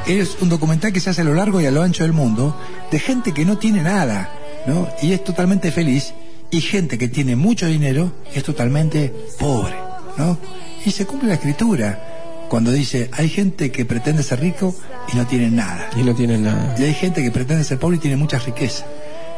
Es 0.07 0.38
un 0.40 0.48
documental 0.48 0.92
que 0.92 1.01
se 1.01 1.11
hace 1.11 1.20
a 1.20 1.24
lo 1.24 1.34
largo 1.34 1.61
y 1.61 1.66
a 1.66 1.70
lo 1.70 1.82
ancho 1.82 2.05
del 2.05 2.12
mundo 2.12 2.57
de 2.90 2.98
gente 2.98 3.32
que 3.32 3.44
no 3.44 3.59
tiene 3.59 3.82
nada, 3.82 4.32
¿no? 4.66 4.88
Y 5.03 5.12
es 5.12 5.22
totalmente 5.22 5.70
feliz. 5.70 6.14
Y 6.51 6.61
gente 6.61 6.98
que 6.98 7.09
tiene 7.09 7.36
mucho 7.36 7.66
dinero 7.66 8.12
es 8.34 8.42
totalmente 8.42 9.14
pobre, 9.38 9.76
¿no? 10.16 10.36
Y 10.84 10.90
se 10.90 11.07
cumple 11.07 11.28
la 11.28 11.34
escritura 11.34 12.46
cuando 12.48 12.72
dice, 12.72 13.09
hay 13.12 13.28
gente 13.28 13.70
que 13.70 13.84
pretende 13.84 14.24
ser 14.24 14.40
rico 14.40 14.74
y 15.12 15.16
no 15.16 15.26
tiene 15.26 15.51
nada. 15.51 15.90
Y 15.96 16.03
no 16.03 16.14
tienen 16.14 16.42
nada. 16.42 16.74
Y 16.78 16.82
hay 16.82 16.94
gente 16.94 17.22
que 17.22 17.30
pretende 17.30 17.62
ser 17.62 17.78
pobre 17.78 17.98
y 17.98 18.01
tiene 18.01 18.16
mucha 18.16 18.40
riqueza. 18.40 18.84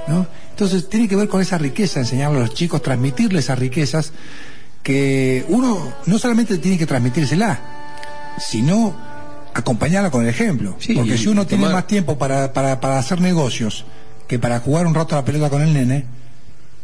¿no? 0.08 0.26
Entonces 0.50 0.88
tiene 0.88 1.08
que 1.08 1.16
ver 1.16 1.28
con 1.28 1.42
esa 1.42 1.58
riqueza, 1.58 2.00
enseñarle 2.00 2.38
a 2.38 2.40
los 2.42 2.54
chicos, 2.54 2.82
transmitirle 2.82 3.40
esas 3.40 3.58
riquezas 3.58 4.12
que 4.82 5.44
uno 5.48 5.92
no 6.06 6.18
solamente 6.18 6.58
tiene 6.58 6.76
que 6.78 6.86
transmitírsela, 6.86 7.60
sino 8.38 8.94
acompañarla 9.54 10.10
con 10.10 10.22
el 10.22 10.28
ejemplo. 10.28 10.76
Sí, 10.78 10.94
Porque 10.94 11.18
si 11.18 11.28
uno 11.28 11.46
tiene 11.46 11.64
tomar- 11.64 11.74
más 11.74 11.86
tiempo 11.86 12.18
para, 12.18 12.52
para, 12.52 12.80
para 12.80 12.98
hacer 12.98 13.20
negocios 13.20 13.84
que 14.26 14.38
para 14.38 14.60
jugar 14.60 14.86
un 14.86 14.94
rato 14.94 15.14
a 15.14 15.18
la 15.20 15.24
pelota 15.24 15.50
con 15.50 15.62
el 15.62 15.72
nene, 15.74 16.04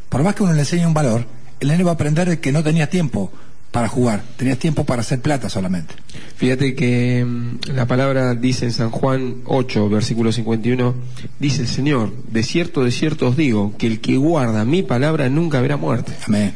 por 0.09 0.23
más 0.23 0.35
que 0.35 0.43
uno 0.43 0.53
le 0.53 0.61
enseñe 0.61 0.87
un 0.87 0.95
valor, 0.95 1.25
el 1.61 1.69
nene 1.69 1.83
va 1.85 1.93
a 1.93 1.95
aprender 1.95 2.41
que 2.41 2.53
no 2.53 2.63
tenía 2.63 2.89
tiempo 2.91 3.33
para 3.71 3.89
jugar, 3.89 4.23
tenías 4.37 4.59
tiempo 4.59 4.85
para 4.85 5.03
hacer 5.03 5.21
plata 5.21 5.49
solamente. 5.51 5.95
Fíjate 6.37 6.75
que 6.75 7.25
mm, 7.25 7.71
la 7.75 7.87
palabra 7.87 8.35
dice 8.35 8.65
en 8.65 8.73
San 8.73 8.91
Juan 8.91 9.37
8, 9.45 9.89
versículo 9.91 10.33
51, 10.33 10.95
dice 11.39 11.63
el 11.63 11.69
Señor, 11.69 12.13
de 12.31 12.43
cierto, 12.43 12.83
de 12.85 12.91
cierto 12.91 13.29
os 13.29 13.37
digo, 13.37 13.75
que 13.77 13.87
el 13.87 14.01
que 14.01 14.17
guarda 14.17 14.65
mi 14.65 14.83
palabra 14.83 15.29
nunca 15.29 15.61
verá 15.61 15.77
muerte. 15.77 16.13
Amén. 16.27 16.55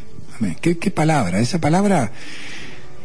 ¿Qué, 0.60 0.78
qué 0.78 0.90
palabra? 0.90 1.40
Esa 1.40 1.60
palabra 1.60 2.12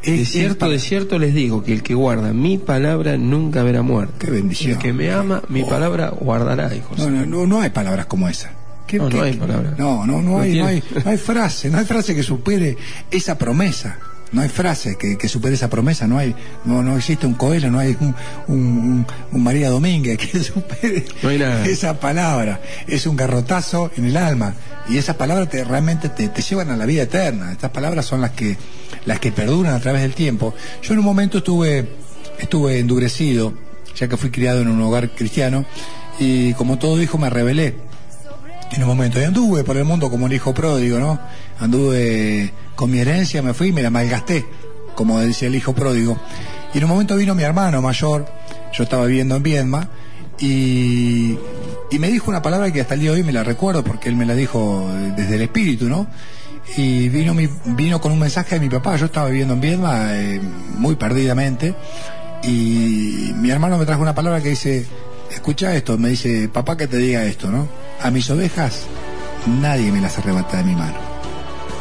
es, 0.03 0.19
De 0.19 0.25
cierto, 0.25 0.69
de 0.69 0.79
cierto 0.79 1.19
les 1.19 1.33
digo, 1.33 1.63
que 1.63 1.73
el 1.73 1.83
que 1.83 1.93
guarda 1.93 2.33
mi 2.33 2.57
palabra 2.57 3.17
nunca 3.17 3.63
verá 3.63 3.81
muerte. 3.81 4.25
Qué 4.25 4.31
bendición. 4.31 4.73
El 4.73 4.77
que 4.79 4.93
me 4.93 5.11
ama, 5.11 5.41
mi 5.49 5.63
palabra 5.63 6.09
guardará, 6.09 6.73
hijo. 6.75 6.95
No, 6.97 7.09
no, 7.09 7.25
no, 7.25 7.45
no 7.47 7.61
hay 7.61 7.69
palabras 7.71 8.05
como 8.05 8.27
esa. 8.29 8.51
¿Qué- 8.87 8.97
No, 8.99 9.09
qué- 9.09 9.17
no 9.17 9.23
hay 9.23 9.33
palabras. 9.33 9.77
No, 9.77 10.05
no, 10.05 10.21
no, 10.21 10.29
No 10.31 10.39
hay, 10.39 10.51
tiene. 10.53 10.63
no, 10.63 10.67
hay, 10.69 10.83
no 11.03 11.11
hay 11.11 11.17
frase, 11.17 11.69
no 11.69 11.77
hay 11.77 11.85
frase 11.85 12.15
que 12.15 12.23
supere 12.23 12.77
esa 13.11 13.37
promesa. 13.37 13.97
No 14.33 14.41
hay 14.41 14.49
frase 14.49 14.97
que, 14.97 15.17
que 15.17 15.29
supere 15.29 15.55
esa 15.55 15.69
promesa, 15.69 16.05
no 16.05 16.17
hay, 16.17 16.35
no, 16.65 16.83
no 16.83 16.97
existe 16.97 17.25
un 17.25 17.33
Coelho, 17.35 17.71
no 17.71 17.79
hay 17.79 17.95
un, 17.99 18.13
un, 18.49 18.57
un- 18.57 19.07
un 19.31 19.43
María 19.43 19.69
Domínguez 19.69 20.17
que 20.17 20.43
supere 20.43 21.05
No 21.23 21.29
esa 21.65 21.99
palabra. 21.99 22.59
Es 22.87 23.07
un 23.07 23.15
garrotazo 23.15 23.89
en 23.95 24.05
el 24.05 24.17
alma. 24.17 24.53
Y 24.89 24.97
esas 24.97 25.15
palabras 25.15 25.49
te, 25.49 25.63
realmente 25.63 26.09
te, 26.09 26.27
te 26.27 26.41
llevan 26.41 26.69
a 26.71 26.75
la 26.77 26.85
vida 26.85 27.03
eterna. 27.03 27.51
Estas 27.53 27.71
palabras 27.71 28.05
son 28.05 28.19
las 28.21 28.31
que, 28.31 28.57
las 29.05 29.19
que 29.19 29.31
perduran 29.31 29.73
a 29.73 29.79
través 29.79 30.01
del 30.01 30.13
tiempo. 30.13 30.53
Yo 30.83 30.93
en 30.93 30.99
un 30.99 31.05
momento 31.05 31.37
estuve, 31.37 31.87
estuve 32.39 32.79
endurecido, 32.79 33.53
ya 33.95 34.07
que 34.09 34.17
fui 34.17 34.29
criado 34.29 34.61
en 34.61 34.67
un 34.67 34.81
hogar 34.81 35.09
cristiano, 35.11 35.65
y 36.19 36.53
como 36.55 36.77
todo 36.77 37.01
hijo 37.01 37.17
me 37.17 37.29
rebelé 37.29 37.75
en 38.73 38.81
un 38.83 38.87
momento. 38.89 39.19
Y 39.21 39.23
anduve 39.23 39.63
por 39.63 39.77
el 39.77 39.85
mundo 39.85 40.09
como 40.09 40.25
un 40.25 40.31
hijo 40.33 40.53
pródigo, 40.53 40.99
¿no? 40.99 41.19
Anduve 41.59 42.53
con 42.75 42.91
mi 42.91 42.99
herencia, 42.99 43.41
me 43.41 43.53
fui 43.53 43.69
y 43.69 43.71
me 43.71 43.81
la 43.81 43.89
malgasté, 43.89 44.45
como 44.95 45.19
decía 45.19 45.47
el 45.47 45.55
hijo 45.55 45.73
pródigo. 45.73 46.17
Y 46.73 46.77
en 46.77 46.83
un 46.83 46.89
momento 46.89 47.15
vino 47.15 47.35
mi 47.35 47.43
hermano 47.43 47.81
mayor, 47.81 48.27
yo 48.73 48.83
estaba 48.83 49.05
viviendo 49.05 49.35
en 49.35 49.43
Viedma, 49.43 49.89
y, 50.39 51.37
me 51.99 52.09
dijo 52.09 52.29
una 52.29 52.41
palabra 52.41 52.71
que 52.71 52.81
hasta 52.81 52.93
el 52.93 52.99
día 52.99 53.11
de 53.11 53.17
hoy 53.17 53.23
me 53.23 53.31
la 53.31 53.43
recuerdo 53.43 53.83
porque 53.83 54.07
él 54.07 54.15
me 54.15 54.25
la 54.25 54.35
dijo 54.35 54.87
desde 55.15 55.35
el 55.35 55.41
espíritu, 55.41 55.89
¿no? 55.89 56.07
Y 56.75 57.09
vino, 57.09 57.33
vino 57.65 57.99
con 57.99 58.11
un 58.11 58.19
mensaje 58.19 58.55
de 58.55 58.61
mi 58.61 58.69
papá, 58.69 58.97
yo 58.97 59.05
estaba 59.05 59.29
viviendo 59.29 59.55
en 59.55 59.61
Viedma 59.61 60.15
eh, 60.15 60.39
muy 60.77 60.95
perdidamente, 60.95 61.73
y 62.43 63.31
mi 63.35 63.49
hermano 63.49 63.77
me 63.77 63.85
trajo 63.85 64.01
una 64.01 64.13
palabra 64.13 64.41
que 64.41 64.49
dice, 64.49 64.85
escucha 65.31 65.73
esto, 65.75 65.97
me 65.97 66.09
dice, 66.09 66.49
papá 66.49 66.77
que 66.77 66.87
te 66.87 66.97
diga 66.97 67.23
esto, 67.23 67.49
¿no? 67.49 67.67
A 68.01 68.11
mis 68.11 68.29
ovejas 68.29 68.85
nadie 69.47 69.91
me 69.91 70.01
las 70.01 70.17
arrebata 70.17 70.57
de 70.57 70.63
mi 70.63 70.75
mano. 70.75 71.16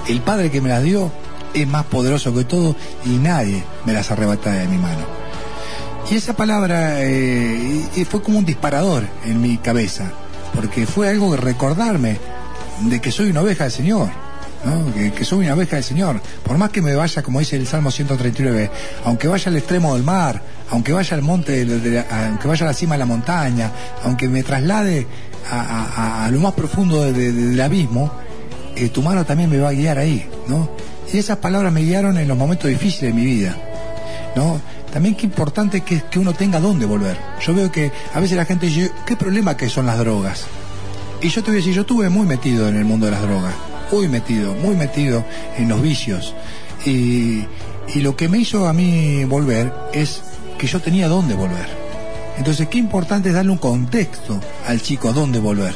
El 0.09 0.21
Padre 0.21 0.51
que 0.51 0.61
me 0.61 0.69
las 0.69 0.83
dio 0.83 1.11
es 1.55 1.67
más 1.67 1.85
poderoso 1.87 2.35
que 2.35 2.45
todo 2.45 2.77
y 3.05 3.11
nadie 3.11 3.65
me 3.85 3.93
las 3.93 4.11
arrebata 4.11 4.53
de 4.53 4.67
mi 4.69 4.77
mano. 4.79 5.05
Y 6.11 6.15
esa 6.17 6.35
palabra 6.37 7.03
eh, 7.03 8.07
fue 8.09 8.23
como 8.23 8.39
un 8.39 8.45
disparador 8.45 9.05
en 9.25 9.41
mi 9.41 9.57
cabeza, 9.59 10.13
porque 10.55 10.87
fue 10.87 11.09
algo 11.09 11.33
de 11.33 11.39
recordarme 11.39 12.19
de 12.83 13.01
que 13.01 13.11
soy 13.11 13.31
una 13.31 13.41
oveja 13.41 13.65
del 13.65 13.73
Señor, 13.73 14.09
¿no? 14.65 15.13
que, 15.15 15.25
soy 15.25 15.47
una 15.47 15.55
oveja 15.55 15.77
del 15.77 15.85
Señor. 15.85 16.21
Por 16.45 16.59
más 16.59 16.71
que 16.71 16.81
me 16.83 16.95
vaya, 16.95 17.23
como 17.23 17.41
dice 17.41 17.57
el 17.57 17.67
Salmo 17.67 17.91
139, 17.91 18.71
aunque 19.05 19.27
vaya 19.27 19.51
al 19.51 19.57
extremo 19.57 19.95
del 19.95 20.05
mar, 20.05 20.41
aunque 20.71 20.93
vaya 20.93 21.17
al 21.17 21.23
monte, 21.23 21.65
de- 21.65 22.05
aunque 22.09 22.47
vaya 22.47 22.67
a 22.67 22.69
la 22.69 22.75
cima 22.75 22.95
de 22.95 22.99
la 23.01 23.07
montaña, 23.07 23.73
aunque 24.05 24.29
me 24.29 24.45
traslade 24.45 25.07
a, 25.51 26.25
a- 26.27 26.31
lo 26.31 26.39
más 26.39 26.53
profundo 26.53 27.03
de- 27.13 27.33
del 27.33 27.61
abismo, 27.61 28.13
eh, 28.77 28.89
tu 28.91 29.03
mano 29.03 29.25
también 29.25 29.51
me 29.51 29.59
va 29.59 29.71
a 29.71 29.73
guiar 29.73 29.99
ahí, 29.99 30.29
¿no? 30.47 30.69
Y 31.13 31.19
esas 31.19 31.39
palabras 31.39 31.73
me 31.73 31.81
guiaron 31.81 32.19
en 32.19 32.29
los 32.29 32.37
momentos 32.37 32.69
difíciles 32.69 33.15
de 33.15 33.21
mi 33.21 33.25
vida, 33.25 33.57
¿no? 34.35 34.61
También 34.93 35.15
qué 35.15 35.27
importante 35.27 35.81
que, 35.81 36.03
que 36.03 36.19
uno 36.19 36.33
tenga 36.33 36.61
dónde 36.61 36.87
volver. 36.87 37.17
Yo 37.45 37.55
veo 37.55 37.71
que 37.71 37.91
a 38.15 38.21
veces 38.21 38.37
la 38.37 38.45
gente 38.45 38.67
dice, 38.67 38.91
¿qué 39.05 39.17
problema 39.17 39.57
que 39.57 39.69
son 39.69 39.87
las 39.87 39.99
drogas? 39.99 40.47
Y 41.23 41.29
yo 41.29 41.43
te 41.43 41.51
voy 41.51 41.57
a 41.57 41.61
decir, 41.61 41.75
yo 41.75 41.83
estuve 41.83 42.09
muy 42.09 42.27
metido 42.27 42.69
en 42.69 42.77
el 42.77 42.85
mundo 42.85 43.07
de 43.07 43.13
las 43.13 43.23
drogas, 43.23 43.55
muy 43.91 44.09
metido, 44.09 44.55
muy 44.55 44.77
metido 44.77 45.25
en 45.57 45.69
los 45.69 45.81
vicios. 45.81 46.35
Y, 46.85 47.45
y 47.95 48.01
lo 48.01 48.17
que 48.17 48.29
me 48.29 48.39
hizo 48.39 48.69
a 48.69 48.73
mí 48.73 49.25
volver 49.25 49.73
es 49.93 50.23
que 50.59 50.67
yo 50.67 50.81
tenía 50.81 51.09
dónde 51.09 51.35
volver. 51.35 51.67
Entonces, 52.39 52.69
qué 52.69 52.79
importante 52.79 53.31
es 53.31 53.35
darle 53.35 53.53
un 53.53 53.59
contexto 53.59 54.39
al 54.67 54.83
chico 54.83 55.09
a 55.09 55.13
dónde 55.13 55.39
volver. 55.39 55.75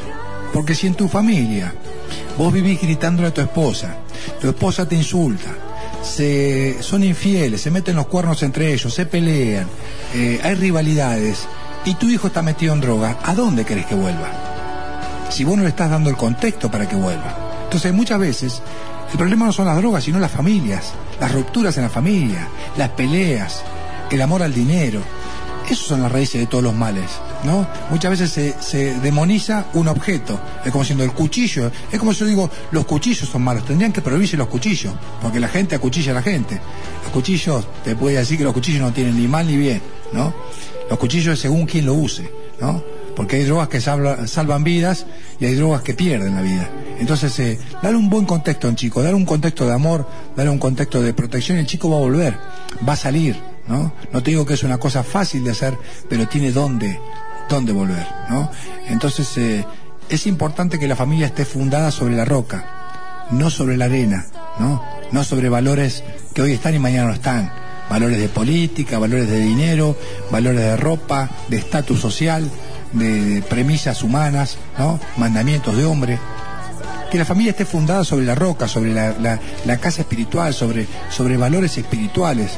Porque 0.53 0.74
si 0.74 0.86
en 0.86 0.94
tu 0.94 1.09
familia 1.09 1.72
vos 2.38 2.52
vivís 2.52 2.80
gritándole 2.80 3.28
a 3.28 3.34
tu 3.34 3.40
esposa, 3.40 3.96
tu 4.40 4.48
esposa 4.48 4.88
te 4.88 4.96
insulta, 4.96 5.50
se, 6.02 6.82
son 6.82 7.04
infieles, 7.04 7.61
se 7.61 7.70
meten 7.70 7.96
los 7.96 8.06
cuernos 8.06 8.42
entre 8.42 8.72
ellos, 8.72 8.92
se 8.94 9.06
pelean, 9.06 9.66
eh, 10.14 10.40
hay 10.42 10.54
rivalidades, 10.54 11.46
y 11.84 11.94
tu 11.94 12.08
hijo 12.08 12.26
está 12.26 12.42
metido 12.42 12.74
en 12.74 12.80
droga, 12.80 13.18
¿a 13.22 13.34
dónde 13.34 13.64
querés 13.64 13.86
que 13.86 13.94
vuelva? 13.94 14.50
si 15.30 15.44
vos 15.44 15.56
no 15.56 15.62
le 15.62 15.68
estás 15.68 15.90
dando 15.90 16.11
el 16.11 16.16
contexto 16.16 16.70
para 16.70 16.88
que 16.88 16.96
vuelva. 16.96 17.36
Entonces 17.64 17.92
muchas 17.92 18.18
veces 18.18 18.62
el 19.12 19.16
problema 19.18 19.46
no 19.46 19.52
son 19.52 19.66
las 19.66 19.76
drogas, 19.76 20.04
sino 20.04 20.18
las 20.18 20.30
familias, 20.30 20.92
las 21.20 21.32
rupturas 21.32 21.76
en 21.76 21.84
la 21.84 21.88
familia, 21.88 22.48
las 22.76 22.90
peleas, 22.90 23.62
el 24.11 24.20
amor 24.20 24.42
al 24.42 24.52
dinero. 24.52 25.00
Esas 25.70 25.86
son 25.86 26.02
las 26.02 26.10
raíces 26.10 26.40
de 26.40 26.46
todos 26.48 26.64
los 26.64 26.74
males, 26.74 27.04
¿no? 27.44 27.64
Muchas 27.90 28.10
veces 28.10 28.30
se, 28.30 28.54
se 28.60 28.98
demoniza 29.00 29.66
un 29.74 29.86
objeto. 29.86 30.40
Es 30.64 30.72
como 30.72 30.82
siendo 30.84 31.04
el 31.04 31.12
cuchillo. 31.12 31.70
Es 31.92 31.98
como 31.98 32.12
si 32.12 32.20
yo 32.20 32.26
digo, 32.26 32.50
los 32.72 32.84
cuchillos 32.86 33.28
son 33.28 33.42
malos. 33.42 33.64
Tendrían 33.64 33.92
que 33.92 34.00
prohibirse 34.02 34.36
los 34.36 34.48
cuchillos, 34.48 34.92
porque 35.22 35.38
la 35.38 35.46
gente 35.48 35.76
acuchilla 35.76 36.10
a 36.10 36.14
la 36.16 36.22
gente. 36.22 36.60
Los 37.04 37.12
cuchillos, 37.12 37.66
te 37.84 37.94
puede 37.94 38.16
decir 38.16 38.36
que 38.36 38.42
los 38.44 38.52
cuchillos 38.52 38.80
no 38.82 38.92
tienen 38.92 39.16
ni 39.16 39.28
mal 39.28 39.46
ni 39.46 39.56
bien, 39.56 39.80
¿no? 40.12 40.34
Los 40.90 40.98
cuchillos 40.98 41.38
según 41.38 41.66
quien 41.66 41.86
lo 41.86 41.94
use, 41.94 42.28
¿no? 42.60 42.82
Porque 43.14 43.36
hay 43.36 43.44
drogas 43.44 43.68
que 43.68 43.80
salva- 43.80 44.26
salvan 44.26 44.64
vidas 44.64 45.06
y 45.38 45.44
hay 45.44 45.54
drogas 45.54 45.82
que 45.82 45.94
pierden 45.94 46.34
la 46.34 46.42
vida. 46.42 46.68
Entonces, 46.98 47.38
eh, 47.38 47.58
darle 47.80 47.96
un 47.98 48.10
buen 48.10 48.26
contexto 48.26 48.66
a 48.66 48.70
un 48.70 48.76
chico, 48.76 49.02
darle 49.02 49.16
un 49.16 49.24
contexto 49.24 49.66
de 49.68 49.72
amor, 49.74 50.08
darle 50.36 50.50
un 50.50 50.58
contexto 50.58 51.00
de 51.00 51.14
protección, 51.14 51.58
el 51.58 51.66
chico 51.66 51.88
va 51.90 51.96
a 51.96 52.00
volver, 52.00 52.36
va 52.88 52.94
a 52.94 52.96
salir, 52.96 53.36
¿no? 53.70 53.92
No 54.12 54.22
te 54.22 54.32
digo 54.32 54.44
que 54.44 54.54
es 54.54 54.62
una 54.64 54.76
cosa 54.78 55.02
fácil 55.02 55.44
de 55.44 55.52
hacer, 55.52 55.78
pero 56.08 56.28
tiene 56.28 56.52
dónde, 56.52 57.00
dónde 57.48 57.72
volver, 57.72 58.06
¿no? 58.28 58.50
Entonces, 58.88 59.38
eh, 59.38 59.64
es 60.10 60.26
importante 60.26 60.78
que 60.78 60.88
la 60.88 60.96
familia 60.96 61.26
esté 61.28 61.44
fundada 61.46 61.90
sobre 61.90 62.16
la 62.16 62.24
roca, 62.26 63.26
no 63.30 63.48
sobre 63.48 63.76
la 63.76 63.84
arena, 63.86 64.26
¿no? 64.58 64.82
No 65.12 65.24
sobre 65.24 65.48
valores 65.48 66.02
que 66.34 66.42
hoy 66.42 66.52
están 66.52 66.74
y 66.74 66.78
mañana 66.78 67.08
no 67.08 67.14
están. 67.14 67.52
Valores 67.88 68.18
de 68.18 68.28
política, 68.28 68.98
valores 68.98 69.28
de 69.28 69.40
dinero, 69.40 69.96
valores 70.30 70.60
de 70.60 70.76
ropa, 70.76 71.28
de 71.48 71.56
estatus 71.56 71.98
social, 72.00 72.48
de 72.92 73.42
premisas 73.48 74.02
humanas, 74.02 74.58
¿no? 74.78 74.98
Mandamientos 75.16 75.76
de 75.76 75.84
hombre. 75.84 76.18
Que 77.10 77.18
la 77.18 77.24
familia 77.24 77.50
esté 77.50 77.64
fundada 77.64 78.04
sobre 78.04 78.24
la 78.24 78.36
roca, 78.36 78.68
sobre 78.68 78.94
la, 78.94 79.12
la- 79.20 79.40
la 79.64 79.76
casa 79.78 80.02
espiritual, 80.02 80.54
sobre, 80.54 80.86
sobre 81.08 81.36
valores 81.36 81.76
espirituales, 81.78 82.52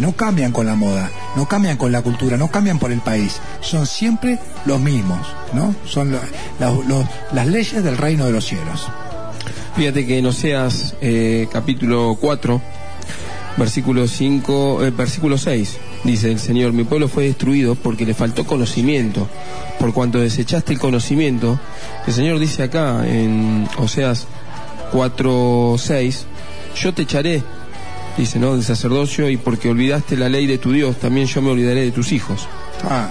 no 0.00 0.12
cambian 0.12 0.52
con 0.52 0.66
la 0.66 0.74
moda, 0.74 1.10
no 1.36 1.46
cambian 1.46 1.76
con 1.76 1.92
la 1.92 2.02
cultura, 2.02 2.36
no 2.36 2.50
cambian 2.50 2.78
por 2.78 2.92
el 2.92 3.00
país. 3.00 3.40
Son 3.60 3.86
siempre 3.86 4.38
los 4.66 4.80
mismos, 4.80 5.26
¿no? 5.52 5.74
Son 5.86 6.12
las 6.12 7.46
leyes 7.46 7.84
del 7.84 7.96
reino 7.96 8.26
de 8.26 8.32
los 8.32 8.46
cielos. 8.46 8.88
Fíjate 9.76 10.06
que 10.06 10.18
en 10.18 10.26
Oseas 10.26 10.94
eh, 11.00 11.48
capítulo 11.50 12.16
4, 12.20 12.60
versículo 13.56 14.06
5, 14.06 14.84
eh, 14.84 14.90
versículo 14.90 15.38
6, 15.38 15.78
dice 16.04 16.30
el 16.30 16.38
Señor, 16.38 16.72
mi 16.72 16.84
pueblo 16.84 17.08
fue 17.08 17.24
destruido 17.24 17.74
porque 17.74 18.04
le 18.04 18.14
faltó 18.14 18.44
conocimiento, 18.44 19.28
por 19.78 19.94
cuanto 19.94 20.18
desechaste 20.18 20.74
el 20.74 20.78
conocimiento. 20.78 21.58
El 22.06 22.12
Señor 22.12 22.38
dice 22.38 22.64
acá 22.64 23.06
en 23.08 23.66
Oseas 23.78 24.26
4, 24.92 25.76
6, 25.78 26.26
yo 26.76 26.92
te 26.92 27.02
echaré, 27.02 27.42
dice, 28.16 28.38
¿no? 28.38 28.54
Del 28.54 28.64
sacerdocio 28.64 29.28
y 29.28 29.36
porque 29.36 29.68
olvidaste 29.70 30.16
la 30.16 30.28
ley 30.28 30.46
de 30.46 30.58
tu 30.58 30.72
Dios, 30.72 30.96
también 30.96 31.26
yo 31.26 31.42
me 31.42 31.50
olvidaré 31.50 31.82
de 31.82 31.90
tus 31.92 32.12
hijos. 32.12 32.46
Ah, 32.84 33.10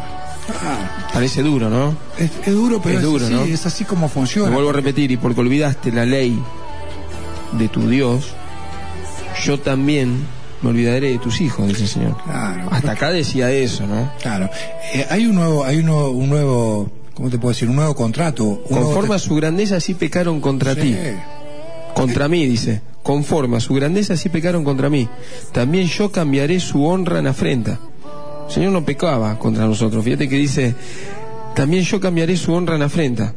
ah, 0.50 1.10
Parece 1.14 1.42
duro, 1.44 1.70
¿no? 1.70 1.96
es, 2.18 2.32
es 2.46 2.54
duro, 2.54 2.82
pero 2.82 2.98
Es 2.98 3.04
duro, 3.04 3.26
así, 3.26 3.34
¿no? 3.34 3.44
es 3.44 3.66
así 3.66 3.84
como 3.86 4.08
funciona. 4.10 4.52
vuelvo 4.52 4.70
a 4.70 4.74
repetir, 4.74 5.12
y 5.12 5.18
porque 5.18 5.42
olvidaste 5.42 5.92
la 5.92 6.06
ley 6.06 6.40
de 7.54 7.68
tu 7.68 7.88
Dios, 7.90 8.28
yo 9.44 9.60
también 9.60 10.26
me 10.62 10.70
olvidaré 10.70 11.10
de 11.12 11.18
tus 11.18 11.42
hijos, 11.42 11.68
dice 11.68 11.84
el 11.84 11.88
Señor. 11.90 12.18
Claro. 12.24 12.68
Hasta 12.72 12.92
acá 12.92 13.10
decía 13.12 13.52
eso, 13.52 13.88
¿no? 13.88 14.12
Claro. 14.22 14.50
Eh, 14.94 15.06
hay 15.10 15.26
un 15.26 15.36
nuevo, 15.36 15.64
hay 15.66 15.78
un 15.78 15.86
nuevo, 15.88 16.10
un 16.12 16.30
nuevo, 16.30 16.92
¿cómo 17.16 17.30
te 17.30 17.38
puedo 17.40 17.52
decir? 17.54 17.68
Un 17.68 17.76
nuevo 17.78 17.96
contrato. 17.96 18.44
Un 18.44 18.62
nuevo 18.70 18.86
Conforme 18.86 19.16
a 19.16 19.20
su 19.20 19.34
grandeza 19.36 19.78
así 19.78 19.96
pecaron 19.96 20.40
contra 20.40 20.76
Sí. 20.76 20.82
ti. 20.82 20.96
Contra 21.96 22.28
mí, 22.28 22.46
dice. 22.46 22.82
Conforme 23.04 23.58
a 23.58 23.60
su 23.60 23.74
grandeza 23.74 24.14
así 24.14 24.30
pecaron 24.30 24.64
contra 24.64 24.90
mí. 24.90 25.08
También 25.52 25.88
yo 25.88 26.12
cambiaré 26.12 26.60
su 26.60 26.86
honra 26.86 27.20
en 27.20 27.28
afrenta. 27.28 27.80
El 28.48 28.54
Señor 28.54 28.72
no 28.74 28.86
pecaba 28.86 29.38
contra 29.40 29.66
nosotros. 29.66 30.04
Fíjate 30.04 30.30
que 30.30 30.36
dice, 30.36 30.76
también 31.56 31.84
yo 31.84 32.00
cambiaré 32.00 32.38
su 32.38 32.54
honra 32.54 32.76
en 32.76 32.84
afrenta. 32.84 33.34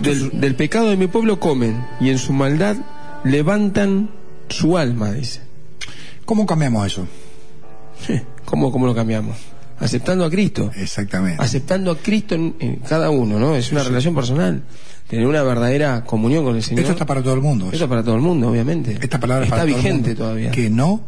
Del, 0.00 0.40
del 0.40 0.54
pecado 0.54 0.90
de 0.90 0.96
mi 0.96 1.06
pueblo 1.06 1.38
comen 1.38 1.84
y 2.00 2.10
en 2.10 2.18
su 2.18 2.32
maldad 2.32 2.76
levantan 3.24 4.10
su 4.48 4.78
alma, 4.78 5.12
dice. 5.12 5.40
¿Cómo 6.24 6.46
cambiamos 6.46 6.86
eso? 6.86 7.06
¿Cómo, 8.44 8.72
cómo 8.72 8.86
lo 8.86 8.94
cambiamos? 8.94 9.36
Aceptando 9.78 10.24
a 10.24 10.30
Cristo. 10.30 10.70
Exactamente. 10.76 11.42
Aceptando 11.42 11.90
a 11.90 11.96
Cristo 11.96 12.34
en, 12.34 12.54
en 12.60 12.76
cada 12.76 13.10
uno, 13.10 13.38
¿no? 13.38 13.56
Es 13.56 13.72
una 13.72 13.82
relación 13.82 14.14
personal. 14.14 14.62
Tener 15.12 15.26
una 15.26 15.42
verdadera 15.42 16.04
comunión 16.04 16.42
con 16.42 16.56
el 16.56 16.62
Señor. 16.62 16.80
Esto 16.80 16.92
está 16.92 17.04
para 17.04 17.22
todo 17.22 17.34
el 17.34 17.42
mundo. 17.42 17.68
Eso 17.70 17.86
para 17.86 18.02
todo 18.02 18.14
el 18.14 18.22
mundo, 18.22 18.48
obviamente. 18.48 18.96
Esta 18.98 19.20
palabra 19.20 19.44
es 19.44 19.48
está 19.48 19.56
para 19.56 19.68
todo 19.68 19.76
el 19.76 19.82
vigente 19.82 20.08
mundo. 20.08 20.24
todavía. 20.24 20.50
Que 20.52 20.70
no, 20.70 21.02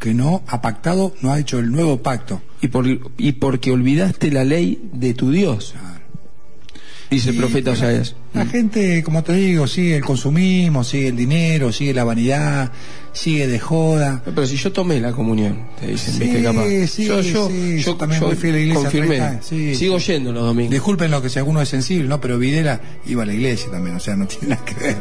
que 0.00 0.14
no 0.14 0.42
ha 0.48 0.60
pactado, 0.60 1.14
no 1.20 1.30
ha 1.30 1.38
hecho 1.38 1.60
el 1.60 1.70
nuevo 1.70 2.02
pacto. 2.02 2.42
Y, 2.60 2.66
por, 2.66 2.88
y 2.88 3.32
porque 3.34 3.70
olvidaste 3.70 4.32
la 4.32 4.42
ley 4.42 4.82
de 4.92 5.14
tu 5.14 5.30
Dios, 5.30 5.76
dice 7.08 7.30
el 7.30 7.36
profeta 7.36 7.70
bueno, 7.70 7.86
Osaías. 7.86 8.16
La 8.34 8.46
gente, 8.46 9.04
como 9.04 9.22
te 9.22 9.34
digo, 9.34 9.68
sigue 9.68 9.98
el 9.98 10.04
consumismo, 10.04 10.82
sigue 10.82 11.06
el 11.06 11.16
dinero, 11.16 11.70
sigue 11.70 11.94
la 11.94 12.02
vanidad, 12.02 12.72
sigue 13.12 13.46
de 13.46 13.58
joda. 13.58 14.22
Pero 14.24 14.46
si 14.46 14.56
yo 14.56 14.72
tomé 14.72 15.00
la 15.00 15.12
comunión, 15.12 15.66
te 15.80 15.88
dicen, 15.88 16.14
Sí, 16.14 16.20
¿viste 16.24 16.42
capaz? 16.42 16.64
sí, 16.86 17.04
yo, 17.06 17.20
yo, 17.20 17.48
sí, 17.48 17.78
yo 17.82 17.96
también 17.96 18.20
yo 18.20 18.30
fiel 18.32 18.52
a 18.52 18.56
la 18.56 18.62
iglesia 18.62 18.82
confirmé. 18.82 19.16
30, 19.18 19.42
sí, 19.42 19.74
Sigo 19.74 19.98
yendo 19.98 20.32
los 20.32 20.44
domingos. 20.44 20.72
Disculpen 20.72 21.10
lo 21.10 21.20
que 21.22 21.28
si 21.28 21.38
alguno 21.38 21.60
es 21.60 21.68
sensible, 21.68 22.08
¿no? 22.08 22.20
Pero 22.20 22.38
Videla 22.38 22.80
iba 23.06 23.22
a 23.22 23.26
la 23.26 23.34
iglesia 23.34 23.70
también, 23.70 23.96
o 23.96 24.00
sea, 24.00 24.16
no 24.16 24.26
tiene 24.28 24.48
nada 24.54 24.64
que 24.64 24.74
ver. 24.74 24.96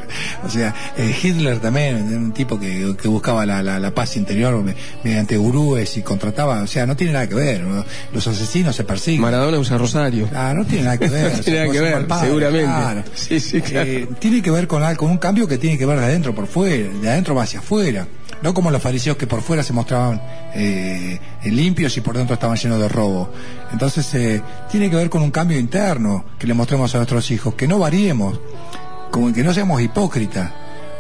O 0.46 0.50
sea, 0.50 0.74
eh, 0.98 1.16
Hitler 1.22 1.60
también, 1.60 2.08
era 2.10 2.18
un 2.18 2.32
tipo 2.32 2.60
que, 2.60 2.96
que 3.02 3.08
buscaba 3.08 3.46
la, 3.46 3.62
la- 3.62 3.80
la 3.80 3.94
paz 3.94 4.18
interior 4.18 4.62
me- 4.64 4.76
mediante 5.04 5.38
gurúes 5.38 5.96
y 5.98 6.02
contrataba, 6.02 6.62
o 6.64 6.68
sea, 6.68 6.86
no 6.86 6.96
tiene 6.96 7.14
nada 7.14 7.28
que 7.28 7.36
ver. 7.36 7.62
¿no? 7.62 7.86
Los 8.14 8.28
asesinos 8.28 8.76
se 8.76 8.84
persiguen. 8.84 9.22
Maradona 9.22 9.58
usa 9.60 9.78
rosario. 9.78 10.28
Ah, 10.34 10.54
no 10.56 10.66
tiene 10.66 10.84
nada 10.86 10.98
que 10.98 11.08
ver. 11.08 11.32
No 11.40 11.44
tiene 11.44 11.60
nada 11.60 11.72
que 11.72 11.80
ver, 11.82 12.08
padre, 12.08 12.28
seguramente. 12.28 12.66
claro. 12.66 13.04
Sí, 13.14 13.40
sí, 13.40 13.62
claro. 13.62 13.90
Eh, 13.90 14.08
tiene 14.20 14.42
que 14.42 14.52
ver 14.52 14.68
con, 14.68 14.96
con 14.96 15.12
un 15.12 15.18
cambio 15.18 15.48
que 15.48 15.58
tiene 15.58 15.78
que 15.78 15.86
ver 15.86 16.00
de 16.00 16.06
adentro 16.06 16.34
por 16.34 16.48
fuera, 16.48 16.90
de 17.02 17.10
adentro 17.10 17.36
va 17.36 17.44
hacia 17.44 17.60
afuera. 17.60 17.99
No 18.42 18.54
como 18.54 18.72
los 18.72 18.82
fariseos 18.82 19.18
que 19.18 19.28
por 19.28 19.42
fuera 19.42 19.64
se 19.64 19.74
mostraban 19.74 20.22
eh, 20.56 21.20
limpios 21.44 21.96
y 21.98 22.02
por 22.02 22.16
dentro 22.18 22.36
estaban 22.36 22.56
llenos 22.58 22.80
de 22.80 22.88
robo. 22.88 23.30
Entonces, 23.72 24.14
eh, 24.16 24.42
tiene 24.72 24.90
que 24.90 24.96
ver 24.96 25.10
con 25.10 25.22
un 25.22 25.32
cambio 25.32 25.60
interno 25.60 26.24
que 26.38 26.48
le 26.48 26.54
mostremos 26.54 26.94
a 26.96 27.00
nuestros 27.00 27.30
hijos, 27.32 27.56
que 27.56 27.68
no 27.68 27.80
variemos, 27.80 28.40
como 29.12 29.34
que 29.34 29.44
no 29.44 29.54
seamos 29.54 29.82
hipócritas. 29.82 30.52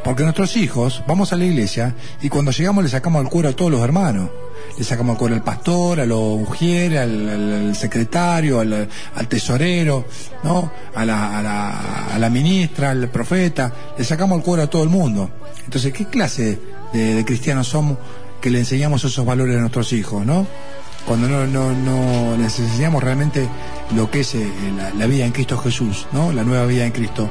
Porque 0.03 0.23
nuestros 0.23 0.55
hijos, 0.55 1.03
vamos 1.07 1.33
a 1.33 1.35
la 1.35 1.43
iglesia 1.43 1.93
y 2.21 2.29
cuando 2.29 2.51
llegamos 2.51 2.83
le 2.83 2.89
sacamos 2.89 3.21
el 3.21 3.29
cuero 3.29 3.49
a 3.49 3.53
todos 3.53 3.69
los 3.71 3.81
hermanos. 3.81 4.29
Le 4.77 4.83
sacamos 4.85 5.13
el 5.13 5.19
cuero 5.19 5.35
al 5.35 5.43
pastor, 5.43 5.99
a 5.99 6.05
los 6.05 6.19
ujieres, 6.41 6.99
al, 7.01 7.27
al- 7.29 7.53
al 7.69 7.75
secretario, 7.75 8.61
al, 8.61 8.87
al 9.15 9.27
tesorero, 9.27 10.05
¿no? 10.43 10.71
A 10.95 11.03
la, 11.05 11.37
a, 11.37 11.41
la, 11.41 12.13
a 12.15 12.19
la 12.19 12.29
ministra, 12.29 12.91
al 12.91 13.09
profeta. 13.09 13.73
Le 13.97 14.03
sacamos 14.05 14.37
el 14.37 14.43
cuero 14.43 14.63
a 14.63 14.67
todo 14.67 14.83
el 14.83 14.89
mundo. 14.89 15.29
Entonces, 15.65 15.91
¿qué 15.91 16.05
clase 16.05 16.57
de, 16.93 17.23
cristianos 17.25 17.67
somos 17.67 17.97
que 18.41 18.49
le 18.49 18.59
enseñamos 18.59 19.03
esos 19.03 19.25
valores 19.25 19.57
a 19.57 19.59
nuestros 19.59 19.91
hijos, 19.93 20.25
¿no? 20.25 20.47
Cuando 21.05 21.27
no, 21.27 21.47
no, 21.47 21.71
no 21.71 22.37
les 22.37 22.59
enseñamos 22.59 23.03
realmente 23.03 23.47
lo 23.95 24.09
que 24.11 24.21
es 24.21 24.35
eh, 24.35 24.47
la, 24.77 24.91
la 24.91 25.05
vida 25.07 25.25
en 25.25 25.31
Cristo 25.31 25.57
Jesús, 25.57 26.07
¿no? 26.11 26.31
La 26.31 26.43
nueva 26.43 26.65
vida 26.65 26.85
en 26.85 26.91
Cristo. 26.91 27.29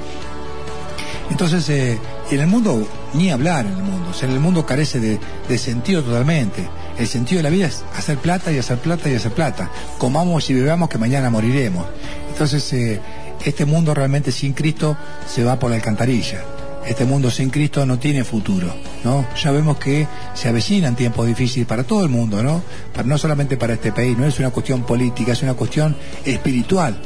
Entonces, 1.30 1.68
eh, 1.68 1.98
en 2.30 2.40
el 2.40 2.46
mundo, 2.46 2.86
ni 3.14 3.30
hablar 3.30 3.66
en 3.66 3.72
el 3.72 3.82
mundo, 3.82 4.10
o 4.10 4.14
sea, 4.14 4.28
en 4.28 4.34
el 4.34 4.40
mundo 4.40 4.64
carece 4.64 4.98
de, 5.00 5.18
de 5.48 5.58
sentido 5.58 6.02
totalmente. 6.02 6.68
El 6.98 7.06
sentido 7.06 7.38
de 7.38 7.42
la 7.44 7.50
vida 7.50 7.66
es 7.66 7.84
hacer 7.96 8.18
plata 8.18 8.50
y 8.50 8.58
hacer 8.58 8.78
plata 8.78 9.08
y 9.10 9.14
hacer 9.14 9.32
plata. 9.32 9.70
Comamos 9.98 10.48
y 10.50 10.54
bebamos 10.54 10.88
que 10.88 10.98
mañana 10.98 11.30
moriremos. 11.30 11.86
Entonces, 12.30 12.72
eh, 12.72 13.00
este 13.44 13.66
mundo 13.66 13.94
realmente 13.94 14.32
sin 14.32 14.52
Cristo 14.52 14.96
se 15.26 15.44
va 15.44 15.58
por 15.58 15.70
la 15.70 15.76
alcantarilla. 15.76 16.42
Este 16.88 17.04
mundo 17.04 17.30
sin 17.30 17.50
Cristo 17.50 17.84
no 17.84 17.98
tiene 17.98 18.24
futuro, 18.24 18.74
¿no? 19.04 19.26
Ya 19.40 19.50
vemos 19.50 19.76
que 19.76 20.08
se 20.32 20.48
avecinan 20.48 20.96
tiempos 20.96 21.26
difíciles 21.26 21.68
para 21.68 21.84
todo 21.84 22.02
el 22.02 22.08
mundo, 22.08 22.42
¿no? 22.42 22.62
Para, 22.94 23.06
no 23.06 23.18
solamente 23.18 23.58
para 23.58 23.74
este 23.74 23.92
país, 23.92 24.16
no 24.16 24.24
es 24.24 24.38
una 24.38 24.50
cuestión 24.50 24.84
política, 24.84 25.32
es 25.32 25.42
una 25.42 25.52
cuestión 25.52 25.94
espiritual 26.24 26.98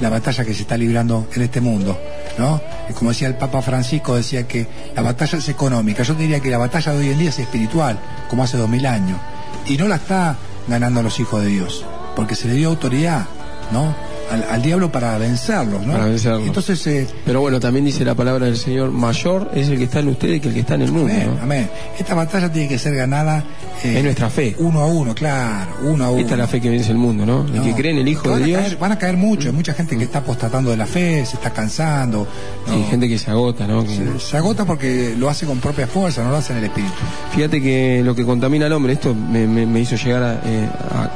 la 0.00 0.10
batalla 0.10 0.44
que 0.44 0.54
se 0.54 0.62
está 0.62 0.76
librando 0.76 1.26
en 1.34 1.42
este 1.42 1.60
mundo, 1.60 1.98
¿no? 2.38 2.60
Como 2.94 3.10
decía 3.10 3.28
el 3.28 3.36
Papa 3.36 3.62
Francisco, 3.62 4.14
decía 4.14 4.46
que 4.46 4.66
la 4.94 5.02
batalla 5.02 5.38
es 5.38 5.48
económica. 5.48 6.02
Yo 6.02 6.14
diría 6.14 6.40
que 6.40 6.50
la 6.50 6.58
batalla 6.58 6.92
de 6.92 6.98
hoy 6.98 7.10
en 7.10 7.18
día 7.18 7.30
es 7.30 7.38
espiritual, 7.38 7.98
como 8.28 8.44
hace 8.44 8.56
dos 8.56 8.68
mil 8.68 8.86
años. 8.86 9.18
Y 9.66 9.76
no 9.76 9.88
la 9.88 9.96
está 9.96 10.36
ganando 10.68 11.02
los 11.02 11.18
hijos 11.18 11.42
de 11.42 11.48
Dios, 11.48 11.84
porque 12.14 12.34
se 12.34 12.48
le 12.48 12.54
dio 12.54 12.68
autoridad, 12.68 13.26
¿no? 13.72 13.94
Al, 14.30 14.44
al 14.50 14.62
diablo 14.62 14.90
para 14.92 15.16
vencerlos, 15.18 15.84
¿no? 15.86 15.92
Para 15.92 16.06
vencerlos. 16.06 16.46
Entonces, 16.46 16.86
eh, 16.86 17.06
Pero 17.24 17.40
bueno, 17.40 17.58
también 17.60 17.84
dice 17.84 18.04
la 18.04 18.14
palabra 18.14 18.46
del 18.46 18.56
Señor, 18.56 18.90
mayor 18.90 19.50
es 19.54 19.68
el 19.68 19.78
que 19.78 19.84
está 19.84 20.00
en 20.00 20.08
ustedes 20.08 20.40
que 20.40 20.48
el 20.48 20.54
que 20.54 20.60
está 20.60 20.74
en 20.74 20.82
el 20.82 20.92
mundo. 20.92 21.12
amén, 21.12 21.30
¿no? 21.36 21.42
amén. 21.42 21.70
Esta 21.98 22.14
batalla 22.14 22.50
tiene 22.52 22.68
que 22.68 22.78
ser 22.78 22.94
ganada 22.94 23.44
eh, 23.84 23.98
Es 23.98 24.02
nuestra 24.04 24.28
fe. 24.30 24.54
uno 24.58 24.80
a 24.80 24.86
uno, 24.86 25.14
claro, 25.14 25.70
uno 25.84 26.04
a 26.04 26.10
uno. 26.10 26.20
Esta 26.20 26.34
es 26.34 26.38
la 26.38 26.46
fe 26.48 26.60
que 26.60 26.68
vence 26.70 26.90
el 26.90 26.98
mundo, 26.98 27.24
¿no? 27.24 27.44
El 27.46 27.56
No, 27.56 27.62
que 27.64 27.74
cree 27.74 27.92
en 27.92 27.98
el 27.98 28.08
Hijo 28.08 28.36
de 28.36 28.44
Dios. 28.44 28.60
caer- 28.62 28.78
van 28.78 28.92
a 28.92 28.98
caer 28.98 29.16
muchos, 29.16 29.46
hay 29.46 29.52
mucha 29.52 29.72
gente 29.74 29.96
que 29.96 30.04
está 30.04 30.18
apostatando 30.18 30.70
de 30.70 30.76
la 30.76 30.86
fe, 30.86 31.24
se 31.24 31.36
está 31.36 31.50
cansando. 31.52 32.26
¿no? 32.66 32.74
Sí, 32.74 32.84
gente 32.90 33.08
que 33.08 33.18
se 33.18 33.30
agota, 33.30 33.66
¿no? 33.66 33.84
Que- 33.84 33.96
se, 33.96 34.20
se 34.20 34.36
agota 34.36 34.64
porque 34.64 35.14
lo 35.16 35.28
hace 35.28 35.46
con 35.46 35.58
propia 35.58 35.86
fuerza, 35.86 36.22
no 36.24 36.30
lo 36.30 36.36
hace 36.36 36.52
en 36.52 36.58
el 36.58 36.64
espíritu. 36.64 36.92
Fíjate 37.34 37.60
que 37.62 38.02
lo 38.04 38.14
que 38.14 38.24
contamina 38.24 38.66
al 38.66 38.72
hombre, 38.72 38.92
esto 38.94 39.14
me, 39.14 39.46
me- 39.46 39.66
me 39.66 39.80
hizo 39.80 39.96
llegar 39.96 40.22
a, 40.22 40.32
eh, 40.44 40.68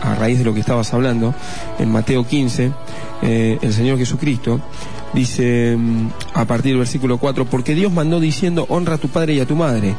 a- 0.03 0.13
a 0.13 0.15
raíz 0.15 0.39
de 0.39 0.45
lo 0.45 0.55
que 0.55 0.61
estabas 0.61 0.93
hablando, 0.95 1.35
en 1.79 1.91
Mateo 1.91 2.27
15, 2.27 2.71
eh, 3.23 3.59
el 3.63 3.73
Señor 3.73 3.99
Jesucristo 3.99 4.61
dice 5.15 5.77
mm, 5.79 6.09
a 6.35 6.45
partir 6.45 6.73
del 6.73 6.79
versículo 6.79 7.19
4, 7.19 7.45
porque 7.47 7.75
Dios 7.75 7.93
mandó 7.93 8.19
diciendo, 8.21 8.67
honra 8.69 8.95
a 8.95 8.99
tu 8.99 9.09
padre 9.09 9.35
y 9.35 9.41
a 9.41 9.47
tu 9.47 9.57
madre. 9.57 9.95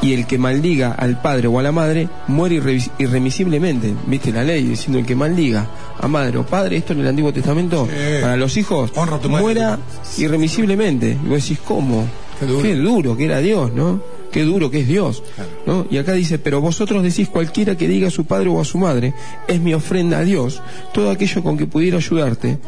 Y 0.00 0.12
el 0.12 0.26
que 0.28 0.38
maldiga 0.38 0.92
al 0.92 1.20
padre 1.20 1.48
o 1.48 1.58
a 1.58 1.62
la 1.62 1.72
madre 1.72 2.08
muere 2.28 2.62
irre- 2.62 2.88
irremisiblemente. 2.98 3.92
¿Viste 4.06 4.30
la 4.30 4.44
ley? 4.44 4.62
Diciendo 4.62 4.98
el 5.00 5.04
que 5.06 5.16
maldiga 5.16 5.66
a 6.00 6.06
madre 6.06 6.38
o 6.38 6.46
padre, 6.46 6.76
esto 6.76 6.92
en 6.92 7.00
el 7.00 7.08
Antiguo 7.08 7.32
Testamento, 7.32 7.86
Sí. 7.90 8.20
para 8.22 8.36
los 8.36 8.56
hijos, 8.56 8.92
muera 9.28 9.76
irremisiblemente. 10.18 11.16
Y 11.24 11.28
vos 11.28 11.42
decís, 11.42 11.58
¿cómo? 11.64 12.06
Qué 12.38 12.46
duro. 12.46 12.62
Qué 12.62 12.74
duro 12.76 13.16
que 13.16 13.24
era 13.24 13.38
Dios, 13.40 13.72
¿no? 13.72 14.00
Qué 14.32 14.42
duro 14.44 14.70
que 14.70 14.80
es 14.80 14.88
Dios, 14.88 15.22
¿no? 15.66 15.86
Y 15.90 15.96
acá 15.96 16.12
dice, 16.12 16.38
pero 16.38 16.60
vosotros 16.60 17.02
decís 17.02 17.28
cualquiera 17.28 17.76
que 17.76 17.88
diga 17.88 18.08
a 18.08 18.10
su 18.10 18.26
padre 18.26 18.50
o 18.50 18.60
a 18.60 18.64
su 18.64 18.78
madre, 18.78 19.14
es 19.46 19.60
mi 19.60 19.72
ofrenda 19.72 20.18
a 20.18 20.24
Dios, 20.24 20.62
todo 20.92 21.10
aquello 21.10 21.42
con 21.42 21.56
que 21.56 21.66
pudiera 21.66 21.96
ayudarte, 21.96 22.58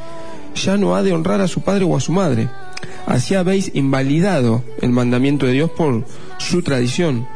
ya 0.55 0.77
no 0.77 0.97
ha 0.97 1.03
de 1.03 1.13
honrar 1.13 1.41
a 1.41 1.49
su 1.49 1.61
padre 1.61 1.85
o 1.85 1.97
a 1.97 2.01
su 2.01 2.13
madre. 2.13 2.49
Así 3.07 3.35
habéis 3.35 3.71
invalidado 3.75 4.65
el 4.81 4.91
mandamiento 4.91 5.47
de 5.47 5.53
Dios 5.53 5.71
por 5.71 6.05
su 6.39 6.63
tradición. 6.63 7.27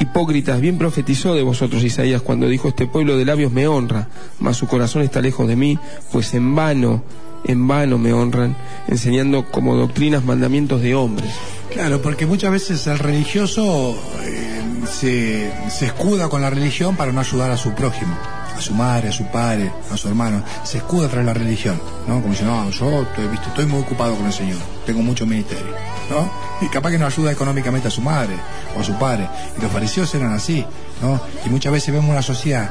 Hipócritas, 0.00 0.60
bien 0.60 0.78
profetizó 0.78 1.34
de 1.34 1.42
vosotros 1.42 1.84
Isaías 1.84 2.22
cuando 2.22 2.48
dijo, 2.48 2.68
este 2.68 2.86
pueblo 2.86 3.16
de 3.16 3.24
labios 3.24 3.52
me 3.52 3.68
honra, 3.68 4.08
mas 4.40 4.56
su 4.56 4.66
corazón 4.66 5.02
está 5.02 5.20
lejos 5.20 5.46
de 5.46 5.56
mí, 5.56 5.78
pues 6.10 6.34
en 6.34 6.54
vano, 6.54 7.04
en 7.44 7.66
vano 7.68 7.98
me 7.98 8.12
honran, 8.12 8.56
enseñando 8.88 9.46
como 9.50 9.76
doctrinas 9.76 10.24
mandamientos 10.24 10.82
de 10.82 10.94
hombres. 10.94 11.30
Claro, 11.72 12.02
porque 12.02 12.26
muchas 12.26 12.50
veces 12.50 12.86
el 12.86 12.98
religioso 12.98 13.96
eh, 14.22 14.62
se, 14.90 15.52
se 15.70 15.86
escuda 15.86 16.28
con 16.28 16.42
la 16.42 16.50
religión 16.50 16.96
para 16.96 17.12
no 17.12 17.20
ayudar 17.20 17.50
a 17.50 17.56
su 17.56 17.72
prójimo, 17.72 18.14
a 18.56 18.60
su 18.60 18.74
madre, 18.74 19.08
a 19.08 19.12
su 19.12 19.24
padre, 19.26 19.72
a 19.90 19.96
su 19.96 20.08
hermano. 20.08 20.42
Se 20.64 20.78
escuda 20.78 21.08
tras 21.08 21.24
la 21.24 21.32
religión, 21.32 21.80
¿no? 22.06 22.20
Como 22.20 22.34
dice, 22.34 22.44
no, 22.44 22.70
yo 22.70 23.02
estoy, 23.02 23.26
viste, 23.28 23.48
estoy 23.48 23.66
muy 23.66 23.80
ocupado 23.80 24.14
con 24.16 24.26
el 24.26 24.32
Señor, 24.32 24.58
tengo 24.84 25.02
mucho 25.02 25.24
ministerio, 25.26 25.74
¿no? 26.10 26.30
Y 26.60 26.68
capaz 26.68 26.90
que 26.90 26.98
no 26.98 27.06
ayuda 27.06 27.32
económicamente 27.32 27.88
a 27.88 27.90
su 27.90 28.02
madre 28.02 28.36
o 28.76 28.80
a 28.80 28.84
su 28.84 28.94
padre. 28.98 29.28
Y 29.58 29.62
los 29.62 29.72
fariseos 29.72 30.14
eran 30.14 30.32
así, 30.32 30.64
¿no? 31.00 31.20
Y 31.46 31.48
muchas 31.48 31.72
veces 31.72 31.92
vemos 31.94 32.10
una 32.10 32.22
sociedad 32.22 32.70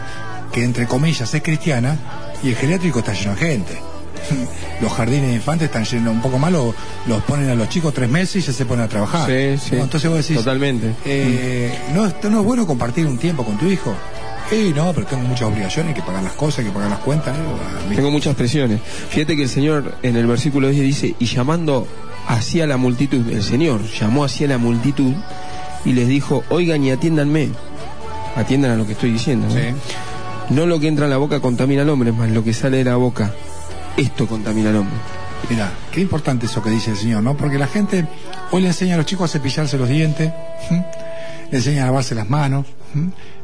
que, 0.52 0.64
entre 0.64 0.86
comillas, 0.86 1.34
es 1.34 1.42
cristiana 1.42 1.98
y 2.44 2.50
el 2.50 2.56
geriátrico 2.56 3.00
está 3.00 3.14
lleno 3.14 3.32
de 3.32 3.38
gente. 3.38 3.91
Los 4.82 4.92
jardines 4.94 5.30
de 5.30 5.36
infantes 5.36 5.66
están 5.68 5.86
llenos 5.86 6.14
un 6.14 6.22
poco 6.22 6.38
lo- 6.50 6.74
los 7.08 7.24
ponen 7.24 7.50
a 7.50 7.56
los 7.56 7.70
chicos 7.70 7.94
tres 7.94 8.10
meses 8.10 8.38
y 8.38 8.42
ya 8.48 8.54
se 8.54 8.66
ponen 8.66 8.86
a 8.86 8.88
trabajar. 8.88 9.28
Sí, 9.30 9.58
sí. 9.70 9.76
¿no? 9.76 9.84
Entonces 9.84 10.10
vos 10.10 10.20
decís, 10.20 10.38
Totalmente. 10.38 10.94
eh, 11.06 11.74
¿no, 11.94 12.06
es- 12.08 12.16
¿no 12.24 12.40
es 12.40 12.46
bueno 12.46 12.66
compartir 12.68 13.06
un 13.08 13.18
tiempo 13.18 13.44
con 13.44 13.58
tu 13.58 13.66
hijo? 13.68 13.94
Eh, 14.52 14.74
no, 14.76 14.92
pero 14.94 15.08
tengo 15.08 15.24
muchas 15.24 15.44
obligaciones, 15.48 15.90
hay 15.96 16.02
que 16.02 16.06
pagar 16.06 16.24
las 16.24 16.34
cosas, 16.34 16.60
hay 16.60 16.66
que 16.66 16.72
pagar 16.72 16.90
las 16.90 17.00
cuentas. 17.00 17.36
¿no? 17.38 17.90
Mí- 17.90 17.96
Tengo 17.96 18.12
muchas 18.12 18.36
presiones. 18.36 18.82
Fíjate 19.10 19.36
que 19.38 19.44
el 19.44 19.50
Señor 19.50 19.96
en 20.04 20.18
el 20.18 20.28
versículo 20.28 20.68
10 20.70 20.84
dice, 20.84 21.16
y 21.20 21.26
llamando 21.26 21.88
hacia 22.28 22.68
la 22.68 22.76
multitud, 22.78 23.28
el 23.30 23.44
Señor 23.44 23.82
llamó 24.00 24.26
hacia 24.26 24.48
la 24.48 24.58
multitud 24.58 25.14
y 25.86 25.94
les 25.94 26.08
dijo, 26.08 26.44
oigan 26.50 26.84
y 26.84 26.92
atiéndanme. 26.92 27.50
Atiendan 28.36 28.72
a 28.72 28.76
lo 28.76 28.86
que 28.86 28.94
estoy 28.94 29.12
diciendo. 29.12 29.48
¿no? 29.48 29.54
Sí. 29.56 29.68
No 30.50 30.66
lo 30.66 30.80
que 30.80 30.88
entra 30.88 31.06
en 31.06 31.12
la 31.12 31.18
boca 31.18 31.40
contamina 31.40 31.82
al 31.84 31.90
hombre, 31.90 32.12
más 32.12 32.30
lo 32.30 32.44
que 32.44 32.54
sale 32.54 32.78
de 32.78 32.84
la 32.84 32.96
boca, 32.98 33.34
esto 33.98 34.28
contamina 34.28 34.70
al 34.70 34.78
hombre. 34.78 34.96
Mira, 35.50 35.72
qué 35.92 36.02
importante 36.02 36.46
eso 36.46 36.62
que 36.62 36.70
dice 36.70 36.92
el 36.92 36.98
Señor, 36.98 37.24
¿no? 37.24 37.36
Porque 37.36 37.58
la 37.58 37.68
gente 37.68 38.08
hoy 38.52 38.62
le 38.62 38.68
enseña 38.68 38.96
a 38.96 38.98
los 38.98 39.06
chicos 39.06 39.30
a 39.30 39.34
cepillarse 39.34 39.78
los 39.78 39.90
dientes, 39.90 40.32
le 41.52 41.58
enseña 41.58 41.84
a 41.84 41.86
lavarse 41.88 42.16
las 42.16 42.30
manos, 42.30 42.66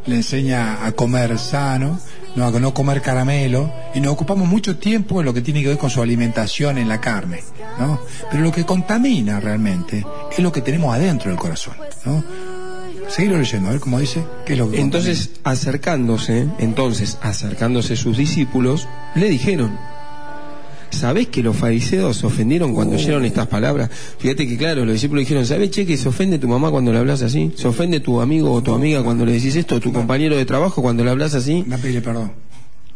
le 0.05 0.15
enseña 0.15 0.85
a 0.85 0.91
comer 0.93 1.37
sano, 1.37 1.99
no, 2.35 2.47
a 2.47 2.51
no 2.51 2.73
comer 2.73 3.01
caramelo, 3.01 3.71
y 3.93 3.99
nos 3.99 4.13
ocupamos 4.13 4.47
mucho 4.47 4.77
tiempo 4.77 5.19
en 5.19 5.25
lo 5.25 5.33
que 5.33 5.41
tiene 5.41 5.61
que 5.61 5.69
ver 5.69 5.77
con 5.77 5.89
su 5.89 6.01
alimentación 6.01 6.77
en 6.77 6.87
la 6.87 7.01
carne, 7.01 7.41
¿no? 7.79 7.99
Pero 8.31 8.43
lo 8.43 8.51
que 8.51 8.65
contamina 8.65 9.39
realmente 9.39 10.05
es 10.31 10.39
lo 10.39 10.51
que 10.51 10.61
tenemos 10.61 10.95
adentro 10.95 11.29
del 11.29 11.39
corazón, 11.39 11.75
¿no? 12.05 12.23
Seguirlo 13.09 13.37
leyendo, 13.37 13.69
a 13.69 13.71
ver 13.71 13.79
cómo 13.79 13.99
dice, 13.99 14.23
qué 14.45 14.53
es 14.53 14.59
lo 14.59 14.69
que 14.69 14.81
Entonces, 14.81 15.31
acercándose, 15.43 16.47
entonces, 16.59 17.17
acercándose 17.21 17.95
sus 17.95 18.17
discípulos, 18.17 18.87
le 19.15 19.29
dijeron, 19.29 19.77
¿sabés 20.89 21.27
que 21.27 21.43
los 21.43 21.55
fariseos 21.55 22.17
se 22.17 22.25
ofendieron 22.27 22.73
cuando 22.73 22.95
oyeron 22.95 23.25
estas 23.25 23.47
palabras? 23.47 23.89
Fíjate 24.19 24.47
que 24.47 24.57
claro, 24.57 24.85
los 24.85 24.93
discípulos 24.93 25.21
dijeron, 25.21 25.45
¿sabés, 25.45 25.71
che, 25.71 25.85
que 25.85 25.97
se 25.97 26.07
ofende 26.09 26.39
tu 26.39 26.47
mamá 26.47 26.69
cuando 26.71 26.91
le 26.93 26.99
hablas 26.99 27.21
así? 27.21 27.51
¿Se 27.55 27.67
ofende 27.67 27.99
tu 27.99 28.19
amigo 28.21 28.51
o 28.51 28.61
tu 28.61 28.73
amiga 28.73 29.03
cuando 29.03 29.25
le 29.25 29.33
decís 29.33 29.55
esto? 29.55 29.75
¿O 29.75 29.79
tu 29.79 29.91
compañero 29.93 30.35
de 30.37 30.45
trabajo 30.45 30.81
cuando 30.81 31.03
le 31.03 31.11
hablas 31.11 31.33
así? 31.33 31.63
contamina? 31.63 31.65
Anda 31.65 31.75
a 31.75 31.79
pedirle 31.81 32.01
perdón. 32.01 32.31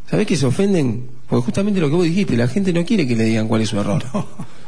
¿Sabés 0.10 0.28
que 0.28 0.36
se 0.36 0.46
ofenden? 0.46 1.08
Porque 1.30 1.46
justamente 1.46 1.80
lo 1.80 1.90
que 1.90 1.96
vos 1.96 2.04
dijiste, 2.04 2.36
la 2.36 2.48
gente 2.48 2.74
no 2.74 2.84
quiere 2.84 3.08
que 3.08 3.16
le 3.16 3.24
digan 3.24 3.48
cuál 3.48 3.62
es 3.62 3.70
su 3.70 3.80
error. 3.80 4.04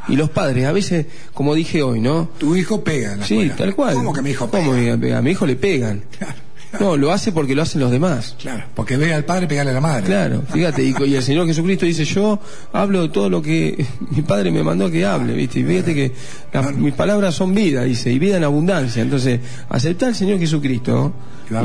Y 0.08 0.16
los 0.16 0.30
padres, 0.30 0.64
a 0.66 0.72
veces, 0.72 1.06
como 1.34 1.54
dije 1.54 1.82
hoy, 1.82 2.00
¿no? 2.00 2.30
Tu 2.38 2.56
hijo 2.56 2.82
pega 2.82 3.12
en 3.14 3.20
la 3.20 3.26
Sí, 3.26 3.34
escuela. 3.34 3.56
tal 3.56 3.74
cual. 3.74 3.94
¿Cómo 3.94 4.12
que 4.14 4.22
mi 4.22 4.30
hijo 4.30 4.48
pega? 4.50 4.64
¿Cómo 4.64 5.00
pega? 5.00 5.18
A 5.18 5.22
mi 5.22 5.30
hijo 5.30 5.44
le 5.46 5.56
pegan. 5.56 6.02
Claro, 6.18 6.34
No, 6.80 6.96
lo 6.96 7.12
hace 7.12 7.32
porque 7.32 7.54
lo 7.54 7.62
hacen 7.62 7.80
los 7.80 7.90
demás. 7.90 8.36
claro, 8.40 8.64
porque 8.74 8.96
ve 8.96 9.12
al 9.14 9.24
padre 9.24 9.46
pegarle 9.46 9.70
a 9.72 9.74
la 9.74 9.80
madre. 9.80 10.04
Claro, 10.06 10.42
fíjate, 10.52 10.82
y, 10.84 10.94
y 11.06 11.14
el 11.14 11.22
Señor 11.22 11.46
Jesucristo 11.46 11.86
dice, 11.86 12.04
yo 12.04 12.38
hablo 12.72 13.02
de 13.02 13.08
todo 13.08 13.28
lo 13.30 13.40
que 13.42 13.84
mi 14.10 14.22
Padre 14.22 14.50
me 14.50 14.62
mandó 14.62 14.90
que 14.90 15.04
hable, 15.04 15.34
¿viste? 15.34 15.60
Y 15.60 15.64
fíjate 15.64 15.94
que 15.94 16.12
las- 16.52 16.74
mis 16.74 16.94
palabras 16.94 17.34
son 17.34 17.54
vida, 17.54 17.82
dice, 17.84 18.10
y 18.12 18.18
vida 18.18 18.36
en 18.36 18.44
abundancia. 18.44 19.02
Entonces, 19.02 19.40
aceptar 19.68 20.08
al 20.10 20.14
Señor 20.14 20.38
Jesucristo 20.38 21.12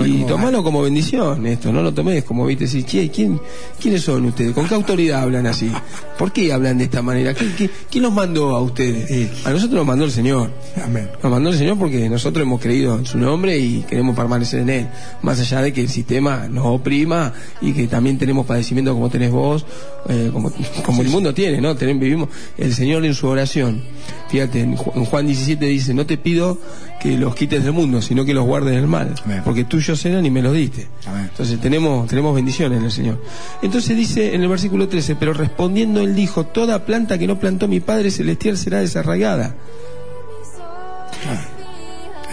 Y 0.06 0.24
y 0.24 0.24
tomalo 0.26 0.62
como 0.62 0.82
bendición, 0.82 1.46
esto, 1.48 1.72
no 1.72 1.82
lo 1.82 1.94
tomes 1.94 2.24
como, 2.26 2.46
¿viste? 2.46 2.68
Si, 2.68 2.84
"Che, 2.84 3.10
¿quién, 3.10 3.40
¿Quiénes 3.82 4.02
son 4.02 4.26
ustedes? 4.26 4.52
¿Con 4.54 4.68
qué 4.68 4.76
autoridad 4.76 5.22
hablan 5.22 5.48
así? 5.48 5.72
¿Por 6.18 6.34
qué 6.34 6.52
hablan 6.52 6.78
de 6.78 6.84
esta 6.84 7.02
manera? 7.02 7.34
¿Quién, 7.34 7.54
quién 7.90 8.04
los 8.04 8.12
mandó 8.12 8.56
a 8.58 8.62
ustedes? 8.62 9.46
A 9.46 9.52
nosotros 9.52 9.78
nos 9.78 9.86
mandó 9.88 10.04
el 10.06 10.12
Señor. 10.12 10.52
Amén. 10.84 11.10
Nos 11.24 11.32
mandó 11.32 11.50
el 11.52 11.58
Señor 11.58 11.78
porque 11.78 12.10
nosotros 12.10 12.44
hemos 12.44 12.60
creído 12.62 12.98
en 13.00 13.06
su 13.06 13.18
nombre 13.18 13.58
y 13.58 13.86
queremos 13.90 14.16
permanecer 14.18 14.60
en 14.62 14.70
Él. 14.70 14.88
Más 15.22 15.40
allá 15.40 15.62
de 15.62 15.74
que 15.74 15.82
el 15.82 15.90
sistema 15.90 16.48
nos 16.50 16.66
oprima 16.66 17.34
y 17.62 17.74
que 17.74 17.88
también 17.88 18.18
tenemos 18.18 18.46
padecimiento 18.46 18.94
como 18.94 19.10
tenés 19.10 19.32
vos, 19.32 19.66
eh, 20.08 20.30
como, 20.32 20.52
como 20.86 21.02
el 21.02 21.10
mundo 21.10 21.34
tiene, 21.34 21.60
¿no? 21.62 21.76
Tenemos, 21.76 22.02
vivimos 22.02 22.30
el 22.58 22.74
Señor 22.74 23.04
en 23.06 23.14
su 23.14 23.28
oración. 23.28 23.82
Fíjate, 24.30 24.62
en 24.62 24.78
Ju- 24.78 24.92
en 24.96 25.06
Juan 25.06 25.26
17 25.26 25.66
dice, 25.66 25.94
no 25.94 26.06
te 26.06 26.18
pido 26.18 26.58
que 27.02 27.18
los 27.18 27.34
quites 27.36 27.64
del 27.64 27.74
mundo, 27.74 28.02
sino 28.02 28.26
que 28.26 28.34
los 28.34 28.46
guardes 28.46 28.76
del 28.76 28.88
mal. 28.88 29.16
Amén. 29.26 29.42
Porque 29.44 29.64
tuyos 29.66 30.04
eran 30.06 30.26
y 30.26 30.30
me 30.32 30.42
los 30.42 30.54
diste. 30.54 30.88
Amén. 31.06 31.28
Entonces 31.32 31.60
tenemos, 31.60 32.08
tenemos 32.08 32.36
bendiciones 32.36 32.78
en 32.80 32.86
el 32.86 32.92
Señor. 32.92 33.24
Entonces 33.62 33.96
dice 33.98 34.36
en 34.36 34.42
el 34.42 34.48
versículo 34.50 34.88
13, 34.88 35.16
pero 35.16 35.34
respondiendo 35.34 36.02
él 36.02 36.16
dijo, 36.16 36.46
toda 36.46 36.86
planta 36.86 37.18
que 37.18 37.28
no 37.28 37.40
plantó 37.40 37.68
mi 37.68 37.80
Padre 37.80 38.12
Celestial 38.12 38.58
será 38.58 38.80
desarraigada. 38.80 39.56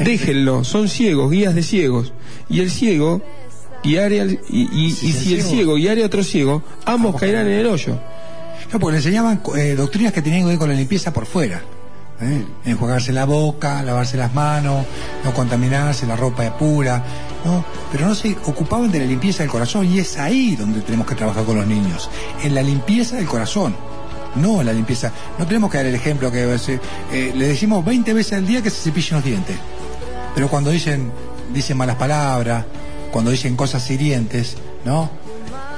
Déjenlo, 0.00 0.62
son 0.64 0.88
ciegos, 0.88 1.30
guías 1.30 1.54
de 1.54 1.62
ciegos. 1.62 2.12
Y 2.48 2.60
el 2.60 2.70
ciego 2.70 3.20
guiare 3.82 4.20
al- 4.20 4.40
y, 4.48 4.86
y- 4.86 4.90
Si 4.92 5.06
y 5.06 5.10
el 5.10 5.16
si 5.16 5.34
el 5.34 5.42
ciego- 5.42 5.50
ciego 5.50 5.74
guiare 5.76 6.02
a 6.02 6.06
otro 6.06 6.22
ciego, 6.24 6.62
ambos 6.84 7.16
caerán 7.20 7.46
en 7.46 7.52
el 7.60 7.66
hoyo. 7.66 7.98
No, 8.72 8.78
porque 8.80 8.92
le 8.92 8.98
enseñaban 8.98 9.40
eh, 9.56 9.74
doctrinas 9.76 10.12
que 10.12 10.22
tenían 10.22 10.42
que 10.42 10.48
ver 10.48 10.58
con 10.58 10.68
la 10.68 10.74
limpieza 10.74 11.12
por 11.12 11.26
fuera. 11.26 11.60
¿eh? 12.20 12.44
Enjuagarse 12.64 13.12
la 13.12 13.24
boca, 13.26 13.82
lavarse 13.82 14.16
las 14.16 14.32
manos, 14.34 14.86
no 15.24 15.32
contaminarse, 15.34 16.06
la 16.06 16.16
ropa 16.16 16.44
es 16.46 16.50
pura, 16.52 17.04
¿no? 17.44 17.64
Pero 17.92 18.06
no 18.08 18.14
se 18.14 18.34
ocupaban 18.46 18.90
de 18.90 19.00
la 19.00 19.04
limpieza 19.04 19.42
del 19.42 19.50
corazón 19.52 19.86
y 19.86 19.98
es 19.98 20.16
ahí 20.18 20.56
donde 20.56 20.80
tenemos 20.80 21.06
que 21.06 21.14
trabajar 21.14 21.44
con 21.44 21.56
los 21.56 21.66
niños, 21.66 22.08
en 22.42 22.54
la 22.54 22.62
limpieza 22.62 23.16
del 23.16 23.26
corazón. 23.26 23.76
No 24.34 24.60
en 24.60 24.66
la 24.66 24.72
limpieza. 24.72 25.12
No 25.38 25.46
tenemos 25.46 25.70
que 25.70 25.76
dar 25.78 25.86
el 25.86 25.94
ejemplo 25.94 26.30
que 26.32 26.42
eh, 27.12 27.32
le 27.34 27.48
decimos 27.48 27.84
20 27.84 28.12
veces 28.14 28.32
al 28.34 28.46
día 28.46 28.62
que 28.62 28.70
se 28.70 28.82
cepillen 28.90 29.14
los 29.16 29.24
dientes. 29.24 29.56
Pero 30.34 30.48
cuando 30.48 30.70
dicen, 30.70 31.10
dicen 31.52 31.76
malas 31.76 31.96
palabras, 31.96 32.64
cuando 33.10 33.30
dicen 33.30 33.56
cosas 33.56 33.90
hirientes, 33.90 34.56
¿no? 34.84 35.10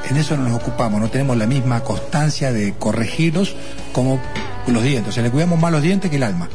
En 0.08 0.16
eso 0.16 0.36
no 0.36 0.48
nos 0.48 0.60
ocupamos, 0.60 1.00
no 1.00 1.10
tenemos 1.10 1.36
la 1.36 1.46
misma 1.46 1.84
constancia 1.84 2.52
de 2.52 2.74
corregirlos 2.78 3.54
como 3.92 4.20
los 4.66 4.82
dientes. 4.82 5.10
O 5.10 5.12
sea, 5.12 5.22
le 5.22 5.30
cuidamos 5.30 5.60
más 5.60 5.70
los 5.70 5.82
dientes 5.82 6.10
que 6.10 6.16
el 6.16 6.22
alma. 6.22 6.48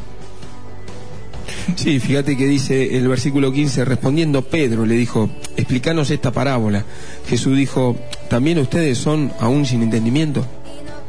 Sí, 1.76 1.98
fíjate 1.98 2.36
que 2.36 2.46
dice 2.46 2.96
el 2.96 3.08
versículo 3.08 3.52
15, 3.52 3.84
respondiendo 3.84 4.42
Pedro 4.42 4.84
le 4.84 4.96
dijo, 4.96 5.30
explícanos 5.56 6.10
esta 6.10 6.30
parábola. 6.30 6.84
Jesús 7.28 7.56
dijo, 7.56 7.96
¿también 8.28 8.58
ustedes 8.58 8.98
son 8.98 9.32
aún 9.40 9.64
sin 9.64 9.82
entendimiento? 9.82 10.44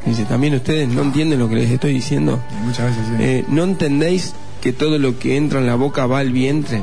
Dice, 0.06 0.24
también 0.24 0.54
ustedes 0.54 0.88
no 0.88 1.02
entienden 1.02 1.40
lo 1.40 1.48
que 1.48 1.56
les 1.56 1.70
estoy 1.70 1.92
diciendo. 1.92 2.40
Muchas 2.64 2.86
veces 2.86 3.06
sí. 3.06 3.22
Eh, 3.22 3.44
¿No 3.48 3.64
entendéis 3.64 4.34
que 4.60 4.72
todo 4.72 4.98
lo 4.98 5.18
que 5.18 5.36
entra 5.36 5.58
en 5.58 5.66
la 5.66 5.74
boca 5.74 6.06
va 6.06 6.20
al 6.20 6.32
vientre 6.32 6.82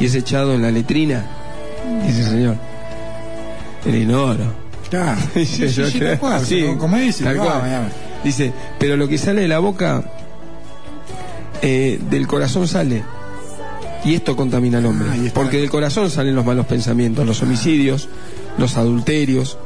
y 0.00 0.06
es 0.06 0.14
echado 0.14 0.54
en 0.54 0.62
la 0.62 0.70
letrina? 0.70 1.24
Dice 2.06 2.20
el 2.20 2.26
Señor. 2.26 2.56
El 3.84 3.94
inodoro. 3.96 4.52
Claro. 4.90 5.20
Dice, 5.34 5.68
Sí, 5.68 5.74
yo 5.80 5.86
sí, 5.86 5.98
creo- 5.98 6.10
tal 6.10 6.18
cual, 6.18 6.46
sí, 6.46 6.66
como 6.78 6.96
dice, 6.98 7.24
tal 7.24 7.36
tal 7.36 7.46
cual. 7.46 7.60
cual. 7.60 7.92
Dice, 8.24 8.52
pero 8.78 8.96
lo 8.96 9.08
que 9.08 9.18
sale 9.18 9.42
de 9.42 9.48
la 9.48 9.58
boca, 9.58 10.04
eh, 11.62 11.98
del 12.10 12.26
corazón 12.26 12.68
sale. 12.68 13.02
Y 14.04 14.14
esto 14.14 14.34
contamina 14.36 14.78
al 14.78 14.86
hombre. 14.86 15.08
Ah, 15.12 15.30
porque 15.34 15.58
del 15.58 15.70
corazón 15.70 16.10
salen 16.10 16.34
los 16.34 16.44
malos 16.44 16.66
pensamientos, 16.66 17.24
los 17.26 17.40
homicidios, 17.42 18.08
los 18.58 18.76
adulterios, 18.76 19.58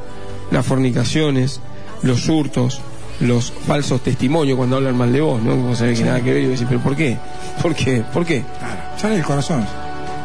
las 0.50 0.64
fornicaciones, 0.66 1.60
los 2.02 2.28
hurtos, 2.28 2.80
los 3.20 3.50
falsos 3.50 4.02
testimonios 4.02 4.58
cuando 4.58 4.76
hablan 4.76 4.96
mal 4.96 5.10
de 5.12 5.22
vos, 5.22 5.42
¿no? 5.42 5.52
Como 5.52 5.74
se 5.74 5.86
ve 5.86 5.94
que 5.94 6.04
nada 6.04 6.20
que 6.20 6.34
ver 6.34 6.42
y 6.42 6.46
decís, 6.48 6.66
pero 6.68 6.80
¿por 6.80 6.94
qué? 6.94 7.16
¿Por 7.62 7.74
qué? 7.74 8.02
¿Por 8.12 8.26
qué? 8.26 8.44
Claro, 8.58 8.80
sale 8.98 9.14
del 9.16 9.24
corazón. 9.24 9.66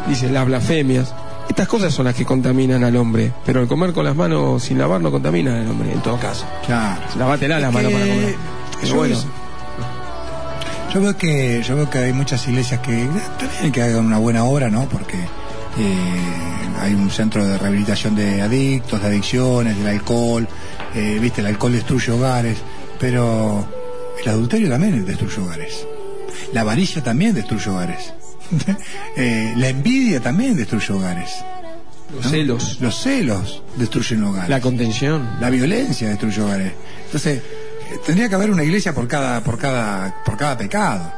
Dice 0.07 0.30
las 0.30 0.45
blasfemias. 0.45 1.14
Estas 1.49 1.68
cosas 1.68 1.94
son 1.94 2.06
las 2.06 2.15
que 2.15 2.26
contaminan 2.26 2.84
al 2.84 2.95
hombre, 2.95 3.32
pero 3.45 3.61
el 3.61 3.68
comer 3.68 3.91
con 3.94 4.06
las 4.06 4.15
manos 4.15 4.64
sin 4.64 4.78
lavar 4.78 5.02
no 5.02 5.11
contamina 5.11 5.60
al 5.61 5.68
hombre, 5.69 5.91
en 5.91 6.02
todo 6.02 6.18
caso. 6.18 6.45
Claro. 6.65 7.02
Lavatela 7.18 7.60
las 7.60 7.73
manos 7.73 7.91
para 7.91 8.06
comer. 8.06 8.36
Pero 8.82 8.95
bueno, 8.95 9.18
yo 10.94 11.02
veo 11.02 11.18
que 11.18 11.61
yo 11.64 11.76
veo 11.76 11.90
que 11.90 11.98
hay 11.99 12.14
muchas 12.14 12.48
iglesias 12.48 12.80
que 12.82 13.07
también 13.40 13.72
que 13.72 13.82
hagan 13.82 14.06
una 14.06 14.18
buena 14.18 14.44
obra, 14.45 14.69
¿no? 14.69 14.86
Porque 14.90 15.18
eh, 15.18 16.22
hay 16.80 16.94
un 16.94 17.10
centro 17.10 17.45
de 17.45 17.57
rehabilitación 17.57 18.15
de 18.15 18.41
adictos, 18.41 19.02
de 19.02 19.07
adicciones, 19.07 19.78
del 19.78 19.88
alcohol. 19.88 20.48
eh, 20.95 21.18
Viste, 21.22 21.41
el 21.41 21.48
alcohol 21.48 21.73
destruye 21.73 22.11
hogares, 22.11 22.57
pero 22.99 23.65
el 24.23 24.30
adulterio 24.30 24.69
también 24.69 25.06
destruye 25.06 25.40
hogares. 25.41 25.86
La 26.53 26.61
avaricia 26.61 27.03
también 27.03 27.34
destruye 27.34 27.69
hogares. 27.69 28.14
Eh, 29.18 29.53
la 29.57 29.69
envidia 29.69 30.19
también 30.22 30.56
destruye 30.56 30.94
hogares. 30.94 31.30
los 32.14 32.26
¿no? 32.26 32.32
celos, 32.32 32.78
Los 32.82 32.95
celos 33.02 33.61
destruyen 33.76 34.23
hogares. 34.23 34.49
la 34.49 34.61
contención. 34.61 35.38
La 35.40 35.49
violencia 35.49 36.10
destruye 36.10 36.41
hogares. 36.41 36.73
Entonces, 37.06 37.40
eh, 37.40 37.99
tendría 38.06 38.30
que 38.30 38.36
haber 38.36 38.52
una 38.52 38.64
iglesia 38.64 38.94
por 38.94 39.07
cada, 39.07 39.41
por 39.44 39.57
cada, 39.57 40.23
por 40.23 40.38
cada 40.38 40.57
pecado. 40.57 41.11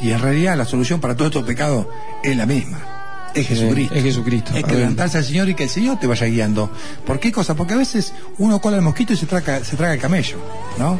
Y 0.00 0.10
en 0.10 0.20
realidad 0.20 0.56
la 0.56 0.64
solución 0.64 1.00
para 1.00 1.14
todos 1.16 1.30
estos 1.30 1.44
pecados 1.44 1.86
es 2.22 2.36
la 2.36 2.46
misma. 2.46 2.78
Es 3.34 3.46
Jesucristo. 3.46 3.94
es 3.94 4.02
Jesucristo. 4.02 4.52
Levantarse 4.54 5.18
al 5.18 5.24
Señor 5.24 5.48
y 5.50 5.54
que 5.54 5.64
el 5.64 5.68
Señor 5.70 5.98
te 6.00 6.06
vaya 6.06 6.26
guiando. 6.26 6.70
¿Por 7.04 7.20
qué 7.20 7.30
cosa? 7.30 7.54
Porque 7.54 7.74
a 7.74 7.76
veces 7.76 8.14
uno 8.38 8.60
cola 8.60 8.76
el 8.76 8.82
mosquito 8.82 9.12
y 9.12 9.16
se 9.16 9.26
traga, 9.26 9.62
se 9.64 9.76
traga 9.76 9.92
el 9.94 10.00
camello, 10.00 10.38
¿no? 10.78 10.98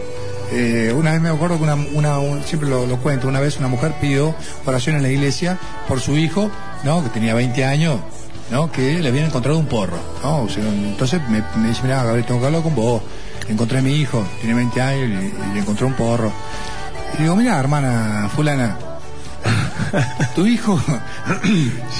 Eh, 0.52 0.92
una 0.96 1.12
vez 1.12 1.20
me 1.20 1.28
acuerdo 1.28 1.58
que 1.58 1.64
una, 1.64 1.74
una- 1.74 2.18
un- 2.18 2.42
siempre 2.42 2.68
lo, 2.68 2.86
lo 2.86 2.96
cuento, 2.98 3.28
una 3.28 3.40
vez 3.40 3.58
una 3.58 3.68
mujer 3.68 3.94
pidió 4.00 4.34
oración 4.64 4.96
en 4.96 5.02
la 5.02 5.08
iglesia 5.10 5.58
por 5.86 6.00
su 6.00 6.16
hijo, 6.16 6.50
¿no? 6.84 7.02
Que 7.02 7.10
tenía 7.10 7.34
20 7.34 7.64
años, 7.64 8.00
¿no? 8.50 8.72
Que 8.72 8.98
le 9.00 9.08
habían 9.08 9.26
encontrado 9.26 9.58
un 9.58 9.66
porro, 9.66 9.98
¿no? 10.22 10.42
O 10.42 10.48
sea, 10.48 10.64
entonces 10.64 11.20
me, 11.28 11.42
me 11.60 11.68
dice, 11.68 11.82
mira, 11.82 12.02
Gabriel, 12.02 12.24
tengo 12.26 12.40
que 12.40 12.46
hablar 12.46 12.62
con 12.62 12.74
vos. 12.74 13.02
Encontré 13.48 13.78
a 13.78 13.82
mi 13.82 13.92
hijo, 13.92 14.24
tiene 14.40 14.54
20 14.54 14.80
años 14.80 15.08
y, 15.10 15.26
y 15.50 15.54
le 15.54 15.60
encontré 15.60 15.84
un 15.86 15.94
porro. 15.94 16.32
Y 17.18 17.22
digo, 17.22 17.34
mira, 17.36 17.58
hermana 17.58 18.30
fulana, 18.34 18.76
tu 20.34 20.46
hijo, 20.46 20.78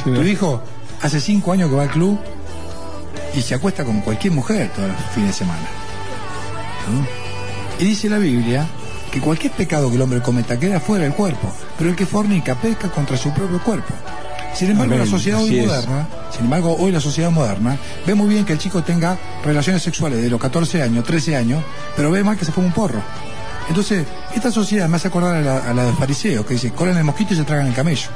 tu 0.05 0.15
hijo 0.23 0.63
hace 1.03 1.21
cinco 1.21 1.53
años 1.53 1.71
que 1.71 1.77
va 1.77 1.83
al 1.85 1.91
club 1.91 2.19
y 3.35 3.41
se 3.43 3.55
acuesta 3.55 3.85
con 3.85 4.01
cualquier 4.01 4.33
mujer 4.33 4.71
todos 4.75 4.89
los 4.89 5.01
fines 5.15 5.31
de 5.31 5.35
semana. 5.35 5.61
¿no? 6.91 7.18
Y 7.79 7.85
dice 7.85 8.09
la 8.09 8.19
Biblia 8.19 8.67
que 9.13 9.21
cualquier 9.21 9.53
pecado 9.53 9.89
que 9.89 9.97
el 9.97 10.03
hombre 10.03 10.21
cometa 10.21 10.59
queda 10.59 10.81
fuera 10.81 11.05
del 11.05 11.15
cuerpo, 11.15 11.53
pero 11.77 11.91
el 11.91 11.97
que 11.97 12.07
fornica 12.07 12.55
peca 12.57 12.91
contra 12.91 13.17
su 13.17 13.33
propio 13.33 13.63
cuerpo. 13.63 13.95
Sin 14.55 14.71
embargo, 14.71 14.95
Amén, 14.95 15.07
la 15.07 15.11
sociedad 15.11 15.39
hoy 15.41 15.49
así 15.49 15.59
es. 15.61 15.67
moderna, 15.67 16.09
sin 16.33 16.45
embargo, 16.45 16.77
hoy 16.79 16.91
la 16.91 17.01
sociedad 17.01 17.31
moderna 17.31 17.79
ve 18.07 18.15
muy 18.15 18.29
bien 18.29 18.45
que 18.45 18.53
el 18.55 18.59
chico 18.59 18.83
tenga 18.83 19.17
relaciones 19.45 19.83
sexuales 19.83 20.21
de 20.21 20.29
los 20.29 20.41
14 20.41 20.83
años, 20.83 21.05
13 21.05 21.37
años, 21.37 21.63
pero 21.97 22.11
ve 22.11 22.25
mal 22.25 22.37
que 22.37 22.45
se 22.45 22.53
fue 22.53 22.65
un 22.65 22.73
porro. 22.73 23.01
Entonces, 23.69 24.05
esta 24.35 24.51
sociedad 24.51 24.89
me 24.89 24.97
hace 24.97 25.09
acordar 25.09 25.37
a 25.37 25.41
la, 25.41 25.59
a 25.59 25.75
la 25.75 25.83
de 25.85 25.91
los 25.91 25.99
fariseos, 25.99 26.45
que 26.47 26.55
dice, 26.55 26.73
colan 26.73 26.97
el 26.97 27.05
mosquito 27.05 27.35
y 27.35 27.37
se 27.37 27.45
tragan 27.45 27.67
el 27.69 27.75
camello. 27.75 28.09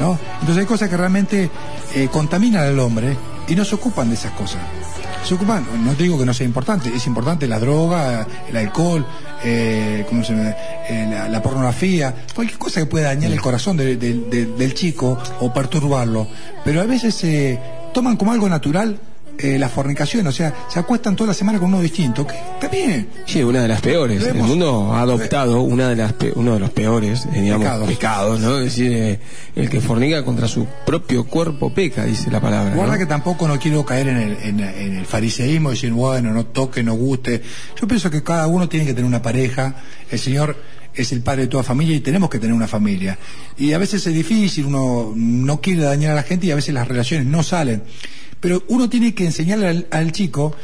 ¿no? 0.00 0.18
Entonces 0.40 0.58
hay 0.58 0.66
cosas 0.66 0.88
que 0.88 0.96
realmente 0.96 1.50
eh, 1.94 2.08
contaminan 2.10 2.62
al 2.62 2.78
hombre 2.78 3.16
y 3.48 3.54
no 3.54 3.64
se 3.64 3.74
ocupan 3.74 4.08
de 4.08 4.14
esas 4.14 4.32
cosas. 4.32 4.60
Se 5.24 5.34
ocupan, 5.34 5.64
no 5.84 5.92
te 5.94 6.02
digo 6.02 6.18
que 6.18 6.26
no 6.26 6.34
sea 6.34 6.46
importante, 6.46 6.90
es 6.94 7.06
importante 7.06 7.46
la 7.46 7.58
droga, 7.60 8.26
el 8.48 8.56
alcohol, 8.56 9.06
eh, 9.44 10.04
¿cómo 10.08 10.24
se 10.24 10.34
llama? 10.34 10.50
Eh, 10.88 11.06
la, 11.10 11.28
la 11.28 11.40
pornografía, 11.42 12.12
cualquier 12.34 12.58
cosa 12.58 12.80
que 12.80 12.86
pueda 12.86 13.06
dañar 13.06 13.30
el 13.30 13.40
corazón 13.40 13.76
de- 13.76 13.96
de- 13.96 14.14
de- 14.14 14.46
del 14.46 14.74
chico 14.74 15.16
o 15.40 15.52
perturbarlo. 15.52 16.26
Pero 16.64 16.80
a 16.80 16.86
veces 16.86 17.14
se 17.14 17.58
toman 17.94 18.16
como 18.16 18.32
algo 18.32 18.48
natural 18.48 18.98
eh, 19.38 19.58
la 19.58 19.68
fornicación, 19.68 20.26
o 20.26 20.32
sea, 20.32 20.54
se 20.68 20.78
acuestan 20.78 21.16
toda 21.16 21.28
la 21.28 21.34
semana 21.34 21.58
con 21.58 21.68
uno 21.68 21.80
distinto, 21.80 22.26
que 22.26 22.34
está 22.34 22.68
bien. 22.68 23.08
Sí, 23.26 23.42
una 23.42 23.62
de 23.62 23.68
las 23.68 23.80
peores. 23.80 24.22
El 24.24 24.34
mundo 24.34 24.92
ha 24.94 25.00
adoptado 25.02 25.62
una 25.62 25.88
de 25.88 25.96
las 25.96 26.12
pe- 26.12 26.32
uno 26.34 26.54
de 26.54 26.60
los 26.60 26.70
peores, 26.70 27.26
eh, 27.32 27.40
digamos, 27.40 27.64
Pecados. 27.66 27.88
pecados, 27.88 28.40
¿no? 28.40 28.58
Es 28.58 28.64
decir, 28.64 28.92
eh, 28.92 29.18
el 29.56 29.68
que 29.68 29.80
fornica 29.80 30.24
contra 30.24 30.46
su 30.46 30.66
propio 30.86 31.24
cuerpo 31.24 31.72
peca, 31.74 32.04
dice 32.04 32.30
la 32.30 32.40
palabra. 32.40 32.74
Guarda 32.74 32.92
¿no? 32.92 32.98
que 32.98 33.06
tampoco 33.06 33.48
no 33.48 33.58
quiero 33.58 33.84
caer 33.84 34.08
en 34.08 34.16
el, 34.18 34.36
en, 34.42 34.60
en 34.60 34.96
el 34.98 35.06
fariseísmo 35.06 35.70
y 35.70 35.74
decir, 35.74 35.92
bueno, 35.92 36.32
no 36.32 36.46
toque, 36.46 36.82
no 36.82 36.94
guste. 36.94 37.42
Yo 37.80 37.88
pienso 37.88 38.10
que 38.10 38.22
cada 38.22 38.46
uno 38.46 38.68
tiene 38.68 38.86
que 38.86 38.92
tener 38.94 39.06
una 39.08 39.22
pareja. 39.22 39.76
El 40.10 40.18
Señor 40.18 40.56
es 40.94 41.10
el 41.10 41.22
padre 41.22 41.42
de 41.42 41.48
toda 41.48 41.62
familia 41.62 41.96
y 41.96 42.00
tenemos 42.00 42.28
que 42.28 42.38
tener 42.38 42.54
una 42.54 42.68
familia. 42.68 43.18
Y 43.56 43.72
a 43.72 43.78
veces 43.78 44.06
es 44.06 44.12
difícil, 44.14 44.66
uno 44.66 45.12
no 45.16 45.60
quiere 45.60 45.82
dañar 45.82 46.12
a 46.12 46.16
la 46.16 46.22
gente 46.22 46.46
y 46.46 46.50
a 46.50 46.54
veces 46.54 46.74
las 46.74 46.86
relaciones 46.86 47.26
no 47.26 47.42
salen. 47.42 47.82
Pero 48.42 48.62
uno 48.68 48.90
tiene 48.90 49.14
que 49.14 49.24
enseñarle 49.24 49.68
al, 49.68 49.86
al 49.90 50.12
chico 50.12 50.54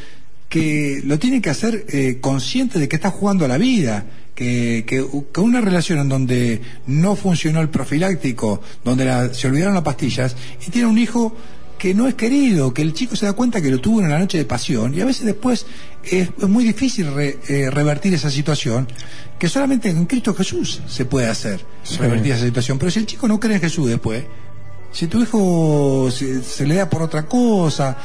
que 0.50 1.00
lo 1.04 1.18
tiene 1.18 1.40
que 1.40 1.48
hacer 1.50 1.86
eh, 1.88 2.18
consciente 2.20 2.78
de 2.78 2.88
que 2.88 2.96
está 2.96 3.10
jugando 3.10 3.44
a 3.44 3.48
la 3.48 3.56
vida, 3.58 4.04
que, 4.34 4.84
que, 4.86 5.06
que 5.32 5.40
una 5.40 5.60
relación 5.60 5.98
en 5.98 6.08
donde 6.08 6.60
no 6.86 7.16
funcionó 7.16 7.60
el 7.60 7.68
profiláctico, 7.70 8.60
donde 8.84 9.04
la- 9.04 9.32
se 9.32 9.46
olvidaron 9.48 9.74
las 9.74 9.82
pastillas, 9.84 10.36
y 10.66 10.70
tiene 10.70 10.88
un 10.88 10.98
hijo 10.98 11.34
que 11.78 11.94
no 11.94 12.08
es 12.08 12.14
querido, 12.14 12.74
que 12.74 12.82
el 12.82 12.92
chico 12.94 13.14
se 13.14 13.26
da 13.26 13.34
cuenta 13.34 13.60
que 13.62 13.70
lo 13.70 13.78
tuvo 13.80 14.00
en 14.00 14.08
la 14.10 14.18
noche 14.18 14.38
de 14.38 14.44
pasión, 14.44 14.94
y 14.94 15.00
a 15.00 15.04
veces 15.04 15.24
después 15.26 15.66
es, 16.02 16.30
es 16.36 16.48
muy 16.48 16.64
difícil 16.64 17.12
re- 17.14 17.38
eh, 17.48 17.70
revertir 17.70 18.12
esa 18.14 18.30
situación, 18.30 18.88
que 19.38 19.48
solamente 19.48 19.88
en 19.90 20.06
Cristo 20.06 20.34
Jesús 20.34 20.80
se 20.88 21.04
puede 21.04 21.28
hacer, 21.28 21.60
Sí. 21.84 21.98
revertir 21.98 22.32
esa 22.32 22.44
situación. 22.44 22.78
Pero 22.78 22.90
si 22.90 22.98
el 22.98 23.06
chico 23.06 23.28
no 23.28 23.38
cree 23.38 23.56
en 23.56 23.60
Jesús 23.60 23.88
después, 23.88 24.24
si 24.92 25.06
tu 25.06 25.22
hijo 25.22 26.08
se, 26.10 26.42
se 26.42 26.66
le 26.66 26.76
da 26.76 26.88
por 26.88 27.02
otra 27.02 27.26
cosa, 27.26 27.96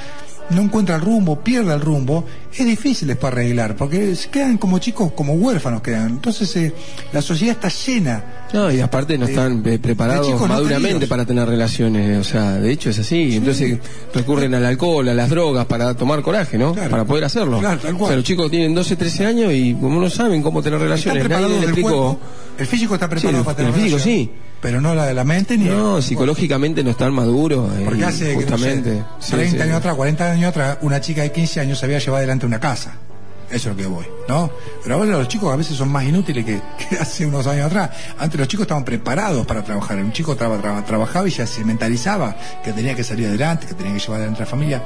no 0.50 0.62
encuentra 0.62 0.96
el 0.96 1.02
rumbo, 1.02 1.40
pierde 1.40 1.74
el 1.74 1.82
rumbo, 1.82 2.26
es 2.54 2.66
difícil 2.66 3.08
después 3.08 3.32
arreglar, 3.32 3.76
porque 3.76 4.16
se 4.16 4.30
quedan 4.30 4.58
como 4.58 4.80
chicos, 4.80 5.12
como 5.14 5.34
huérfanos 5.34 5.82
quedan. 5.82 6.10
Entonces 6.10 6.56
eh, 6.56 6.74
la 7.12 7.22
sociedad 7.22 7.56
está 7.56 7.70
llena. 7.70 8.24
No, 8.54 8.72
y 8.72 8.80
aparte 8.80 9.18
no 9.18 9.26
están 9.26 9.64
eh, 9.66 9.80
preparados 9.80 10.30
no 10.30 10.48
maduramente 10.48 11.08
para 11.08 11.26
tener 11.26 11.48
relaciones, 11.48 12.20
o 12.20 12.24
sea, 12.24 12.54
de 12.54 12.72
hecho 12.72 12.90
es 12.90 13.00
así, 13.00 13.36
entonces 13.38 13.80
recurren 14.14 14.54
al 14.54 14.66
alcohol, 14.66 15.08
a 15.10 15.14
las 15.14 15.30
drogas 15.30 15.66
para 15.66 15.96
tomar 15.96 16.22
coraje, 16.22 16.58
¿no? 16.58 16.74
Claro. 16.74 16.90
Para 16.92 17.06
poder 17.06 17.24
hacerlo. 17.24 17.60
Claro, 17.60 17.80
tal 17.80 17.94
cual. 17.94 18.04
O 18.04 18.08
sea, 18.08 18.16
los 18.18 18.26
chicos 18.26 18.52
tienen 18.52 18.76
12, 18.76 18.96
13 18.96 19.26
años 19.26 19.54
y 19.54 19.74
como 19.74 20.00
no 20.00 20.10
saben 20.10 20.44
cómo 20.44 20.62
tener 20.62 20.80
relaciones, 20.80 21.28
nadie 21.28 21.60
les. 21.60 21.78
El 22.56 22.68
físico 22.68 22.94
está 22.94 23.10
preparado 23.10 23.40
Sí, 23.40 23.46
para 23.46 23.58
tener 23.58 23.74
el 23.74 23.76
físico, 23.76 23.98
relación, 23.98 24.28
sí. 24.28 24.32
Pero 24.64 24.82
no 24.82 24.96
la 24.96 25.06
de 25.06 25.14
la 25.14 25.24
mente 25.26 25.58
ni 25.58 25.66
No, 25.66 26.02
psicológicamente 26.02 26.84
no 26.84 26.90
están 26.92 27.14
maduros. 27.14 27.70
eh, 27.78 27.82
Porque 27.86 28.06
hace 28.06 28.30
que, 28.30 28.34
no 28.34 28.40
sé, 28.42 28.46
justamente. 28.48 29.04
Sí, 29.20 29.32
30 29.34 29.58
sí. 29.58 29.62
años 29.62 29.76
atrás, 29.78 29.96
40 29.96 30.32
años 30.32 30.50
atrás, 30.50 30.78
una 30.82 31.00
chica 31.02 31.22
de 31.22 31.32
15 31.32 31.60
años 31.60 31.78
se 31.80 31.86
había 31.86 32.00
llevado 32.00 32.18
adelante 32.18 32.46
una 32.46 32.60
casa. 32.60 32.94
Eso 33.52 33.70
es 33.70 33.76
lo 33.76 33.82
que 33.84 33.86
voy, 33.88 34.06
¿no? 34.28 34.50
Pero 34.82 34.96
ahora 34.96 35.12
los 35.12 35.28
chicos 35.28 35.54
a 35.54 35.56
veces 35.58 35.76
son 35.78 35.92
más 35.92 36.06
inútiles 36.06 36.44
que, 36.44 36.60
que 36.90 36.96
hace 36.96 37.26
unos 37.26 37.46
años 37.46 37.68
atrás. 37.68 37.92
Antes 38.18 38.40
los 38.40 38.48
chicos 38.48 38.64
estaban 38.64 38.84
preparados 38.86 39.46
para 39.46 39.64
trabajar. 39.64 39.98
Un 39.98 40.12
chico 40.14 40.36
traba- 40.36 40.58
traba- 40.60 40.84
trabajaba 40.86 41.28
y 41.28 41.32
ya 41.32 41.46
se 41.46 41.64
mentalizaba 41.64 42.36
que 42.64 42.72
tenía 42.74 42.96
que 42.96 43.04
salir 43.04 43.28
adelante, 43.28 43.68
que 43.68 43.74
tenía 43.76 43.94
que 43.94 44.00
llevar 44.00 44.16
adelante 44.22 44.42
a 44.42 44.46
la 44.46 44.50
familia. 44.50 44.84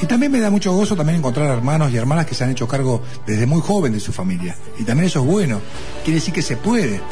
Y 0.00 0.06
también 0.06 0.32
me 0.32 0.40
da 0.40 0.48
mucho 0.48 0.72
gozo 0.72 0.96
también 0.96 1.18
encontrar 1.18 1.50
hermanos 1.50 1.92
y 1.92 1.96
hermanas 1.98 2.24
que 2.24 2.34
se 2.34 2.42
han 2.44 2.50
hecho 2.50 2.66
cargo 2.66 3.02
desde 3.26 3.44
muy 3.44 3.60
joven 3.60 3.92
de 3.92 4.00
su 4.00 4.12
familia. 4.12 4.56
Y 4.78 4.84
también 4.84 5.08
eso 5.08 5.20
es 5.20 5.26
bueno. 5.26 5.60
Quiere 6.02 6.20
decir 6.20 6.32
que 6.32 6.40
se 6.40 6.56
puede, 6.56 7.02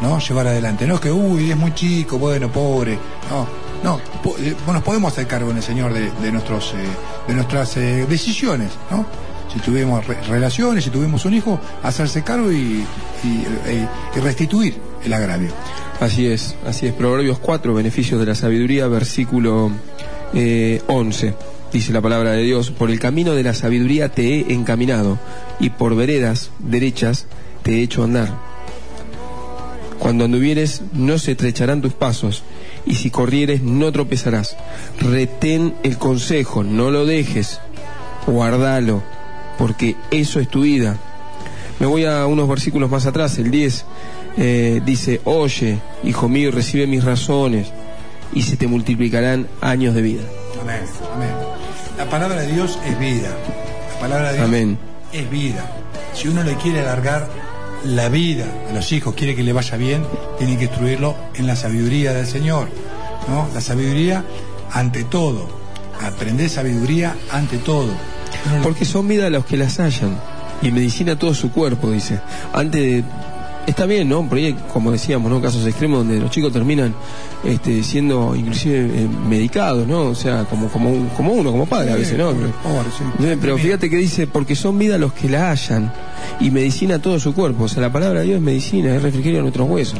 ¿no? 0.00 0.18
Llevar 0.18 0.46
adelante. 0.48 0.86
No 0.86 0.94
es 0.96 1.00
que, 1.00 1.10
uy, 1.12 1.50
es 1.50 1.56
muy 1.56 1.72
chico, 1.74 2.18
bueno, 2.18 2.50
pobre. 2.50 2.98
No, 3.30 3.46
no. 3.82 4.00
po- 4.22 4.36
eh, 4.38 4.54
nos 4.66 4.82
podemos 4.82 5.12
hacer 5.12 5.26
cargo 5.26 5.50
en 5.50 5.56
el 5.58 5.62
Señor 5.62 5.92
de, 5.92 6.10
de 6.10 6.32
nuestros, 6.32 6.74
eh, 6.74 6.84
de 7.28 7.34
nuestras 7.34 7.76
eh, 7.76 8.06
decisiones, 8.08 8.70
¿no? 8.90 9.04
Si 9.52 9.58
tuvimos 9.60 10.06
re- 10.06 10.20
relaciones, 10.28 10.84
si 10.84 10.90
tuvimos 10.90 11.24
un 11.24 11.34
hijo, 11.34 11.58
hacerse 11.82 12.22
cargo 12.22 12.52
y, 12.52 12.84
y, 13.24 13.46
eh, 13.66 13.86
y 14.14 14.20
restituir 14.20 14.78
el 15.04 15.12
agravio. 15.12 15.50
Así 16.00 16.26
es, 16.26 16.54
así 16.66 16.86
es. 16.86 16.92
Proverbios 16.92 17.38
4, 17.38 17.72
beneficios 17.74 18.20
de 18.20 18.26
la 18.26 18.34
sabiduría, 18.34 18.86
versículo 18.88 19.70
eh, 20.34 20.82
11. 20.86 21.34
Dice 21.72 21.92
la 21.92 22.00
palabra 22.00 22.32
de 22.32 22.42
Dios, 22.42 22.70
por 22.70 22.90
el 22.90 22.98
camino 22.98 23.34
de 23.34 23.42
la 23.42 23.52
sabiduría 23.54 24.08
te 24.10 24.22
he 24.40 24.52
encaminado 24.54 25.18
y 25.60 25.70
por 25.70 25.94
veredas 25.96 26.50
derechas 26.60 27.26
te 27.62 27.76
he 27.78 27.82
hecho 27.82 28.04
andar. 28.04 28.47
Cuando 29.98 30.24
anduvieres, 30.24 30.82
no 30.92 31.18
se 31.18 31.32
estrecharán 31.32 31.82
tus 31.82 31.92
pasos, 31.92 32.42
y 32.86 32.94
si 32.94 33.10
corrieres, 33.10 33.62
no 33.62 33.90
tropezarás. 33.92 34.56
Retén 35.00 35.74
el 35.82 35.98
consejo, 35.98 36.62
no 36.62 36.90
lo 36.90 37.04
dejes, 37.04 37.60
guardalo, 38.26 39.02
porque 39.58 39.96
eso 40.10 40.40
es 40.40 40.48
tu 40.48 40.62
vida. 40.62 40.96
Me 41.80 41.86
voy 41.86 42.04
a 42.04 42.26
unos 42.26 42.48
versículos 42.48 42.90
más 42.90 43.06
atrás, 43.06 43.38
el 43.38 43.50
10 43.50 43.84
eh, 44.36 44.80
dice, 44.84 45.20
oye, 45.24 45.80
hijo 46.04 46.28
mío, 46.28 46.50
recibe 46.52 46.86
mis 46.86 47.04
razones, 47.04 47.68
y 48.32 48.42
se 48.42 48.56
te 48.56 48.66
multiplicarán 48.66 49.48
años 49.60 49.94
de 49.94 50.02
vida. 50.02 50.22
Amén, 50.60 50.82
amén. 51.14 51.30
La 51.96 52.08
palabra 52.08 52.40
de 52.42 52.52
Dios 52.52 52.78
es 52.86 52.98
vida. 52.98 53.30
La 53.94 54.00
palabra 54.00 54.28
de 54.28 54.36
Dios 54.36 54.46
Amén. 54.46 54.78
es 55.12 55.28
vida. 55.28 55.68
Si 56.14 56.28
uno 56.28 56.44
le 56.44 56.54
quiere 56.54 56.80
alargar 56.80 57.28
la 57.84 58.08
vida 58.08 58.46
a 58.68 58.72
los 58.72 58.92
hijos, 58.92 59.14
quiere 59.14 59.34
que 59.34 59.42
le 59.42 59.52
vaya 59.52 59.76
bien, 59.76 60.04
tiene 60.38 60.56
que 60.56 60.64
instruirlo 60.64 61.14
en 61.34 61.46
la 61.46 61.56
sabiduría 61.56 62.12
del 62.12 62.26
Señor. 62.26 62.68
¿no? 63.28 63.48
La 63.54 63.60
sabiduría 63.60 64.24
ante 64.72 65.04
todo. 65.04 65.48
Aprender 66.00 66.48
sabiduría 66.48 67.16
ante 67.30 67.58
todo. 67.58 67.90
Porque 68.62 68.84
son 68.84 69.08
vida 69.08 69.30
los 69.30 69.44
que 69.44 69.56
las 69.56 69.78
hallan 69.78 70.18
y 70.62 70.70
medicina 70.70 71.18
todo 71.18 71.34
su 71.34 71.50
cuerpo, 71.50 71.90
dice. 71.90 72.20
Antes 72.52 72.80
de... 72.80 73.04
Está 73.68 73.84
bien, 73.84 74.08
¿no? 74.08 74.26
Por 74.26 74.38
ahí, 74.38 74.56
como 74.72 74.90
decíamos, 74.90 75.30
¿no? 75.30 75.42
Casos 75.42 75.66
extremos 75.66 75.98
donde 75.98 76.18
los 76.18 76.30
chicos 76.30 76.50
terminan 76.52 76.94
este, 77.44 77.82
siendo 77.82 78.34
inclusive 78.34 78.78
eh, 79.02 79.08
medicados, 79.28 79.86
¿no? 79.86 80.04
O 80.06 80.14
sea, 80.14 80.44
como, 80.44 80.68
como, 80.68 80.90
un- 80.90 81.08
como 81.10 81.32
uno, 81.34 81.50
como 81.52 81.66
padre 81.66 81.92
a 81.92 81.96
veces, 81.96 82.16
¿no? 82.18 82.30
Eh, 82.30 83.36
Pero 83.40 83.58
fíjate 83.58 83.90
que 83.90 83.96
dice, 83.96 84.26
porque 84.26 84.56
son 84.56 84.78
vida 84.78 84.96
los 84.96 85.12
que 85.12 85.28
la 85.28 85.50
hallan 85.50 85.92
y 86.40 86.50
medicina 86.50 86.98
todo 86.98 87.20
su 87.20 87.34
cuerpo. 87.34 87.64
O 87.64 87.68
sea, 87.68 87.82
la 87.82 87.92
palabra 87.92 88.20
de 88.20 88.26
Dios 88.26 88.36
es 88.38 88.42
medicina, 88.42 88.96
es 88.96 89.02
refrigerio 89.02 89.40
a 89.40 89.42
nuestros 89.42 89.68
huesos. 89.68 89.98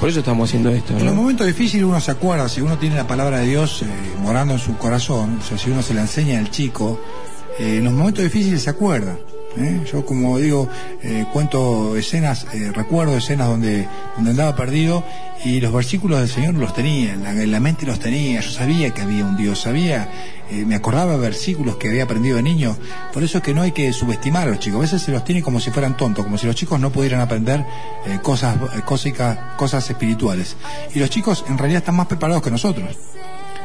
Por 0.00 0.08
eso 0.08 0.18
estamos 0.18 0.48
haciendo 0.50 0.70
esto, 0.70 0.92
En 0.98 1.06
los 1.06 1.14
momentos 1.14 1.46
difíciles 1.46 1.86
uno 1.86 2.00
se 2.00 2.10
acuerda, 2.10 2.48
si 2.48 2.62
uno 2.62 2.76
tiene 2.78 2.96
la 2.96 3.06
palabra 3.06 3.38
de 3.38 3.46
Dios 3.46 3.82
eh, 3.82 3.86
morando 4.20 4.54
en 4.54 4.60
su 4.60 4.76
corazón, 4.76 5.38
o 5.40 5.46
sea, 5.48 5.56
si 5.56 5.70
uno 5.70 5.82
se 5.82 5.94
la 5.94 6.00
enseña 6.00 6.40
al 6.40 6.50
chico, 6.50 7.00
eh, 7.60 7.76
en 7.78 7.84
los 7.84 7.92
momentos 7.92 8.24
difíciles 8.24 8.60
se 8.62 8.70
acuerda. 8.70 9.16
¿Eh? 9.56 9.80
Yo 9.90 10.04
como 10.04 10.38
digo, 10.38 10.68
eh, 11.02 11.24
cuento 11.32 11.96
escenas, 11.96 12.46
eh, 12.52 12.70
recuerdo 12.72 13.16
escenas 13.16 13.48
donde, 13.48 13.86
donde 14.16 14.30
andaba 14.30 14.56
perdido 14.56 15.04
y 15.44 15.60
los 15.60 15.72
versículos 15.72 16.20
del 16.20 16.28
Señor 16.28 16.54
los 16.54 16.72
tenía, 16.74 17.12
en 17.12 17.22
la, 17.22 17.32
la 17.32 17.60
mente 17.60 17.86
los 17.86 17.98
tenía, 17.98 18.40
yo 18.40 18.50
sabía 18.50 18.90
que 18.90 19.02
había 19.02 19.24
un 19.24 19.36
Dios, 19.36 19.60
sabía, 19.60 20.08
eh, 20.50 20.64
me 20.66 20.74
acordaba 20.74 21.16
versículos 21.16 21.76
que 21.76 21.88
había 21.88 22.04
aprendido 22.04 22.36
de 22.36 22.42
niño, 22.42 22.76
por 23.12 23.22
eso 23.22 23.38
es 23.38 23.44
que 23.44 23.52
no 23.54 23.62
hay 23.62 23.72
que 23.72 23.92
subestimar 23.92 24.48
a 24.48 24.52
los 24.52 24.60
chicos, 24.60 24.78
a 24.78 24.82
veces 24.82 25.02
se 25.02 25.12
los 25.12 25.24
tiene 25.24 25.42
como 25.42 25.60
si 25.60 25.70
fueran 25.70 25.96
tontos, 25.96 26.24
como 26.24 26.38
si 26.38 26.46
los 26.46 26.56
chicos 26.56 26.80
no 26.80 26.90
pudieran 26.90 27.20
aprender 27.20 27.64
cosas, 28.22 28.56
cósicas- 28.86 29.56
cosas 29.56 29.88
espirituales. 29.90 30.56
Y 30.94 30.98
los 30.98 31.10
chicos 31.10 31.44
en 31.48 31.58
realidad 31.58 31.78
están 31.80 31.96
más 31.96 32.06
preparados 32.06 32.42
que 32.42 32.50
nosotros. 32.50 32.96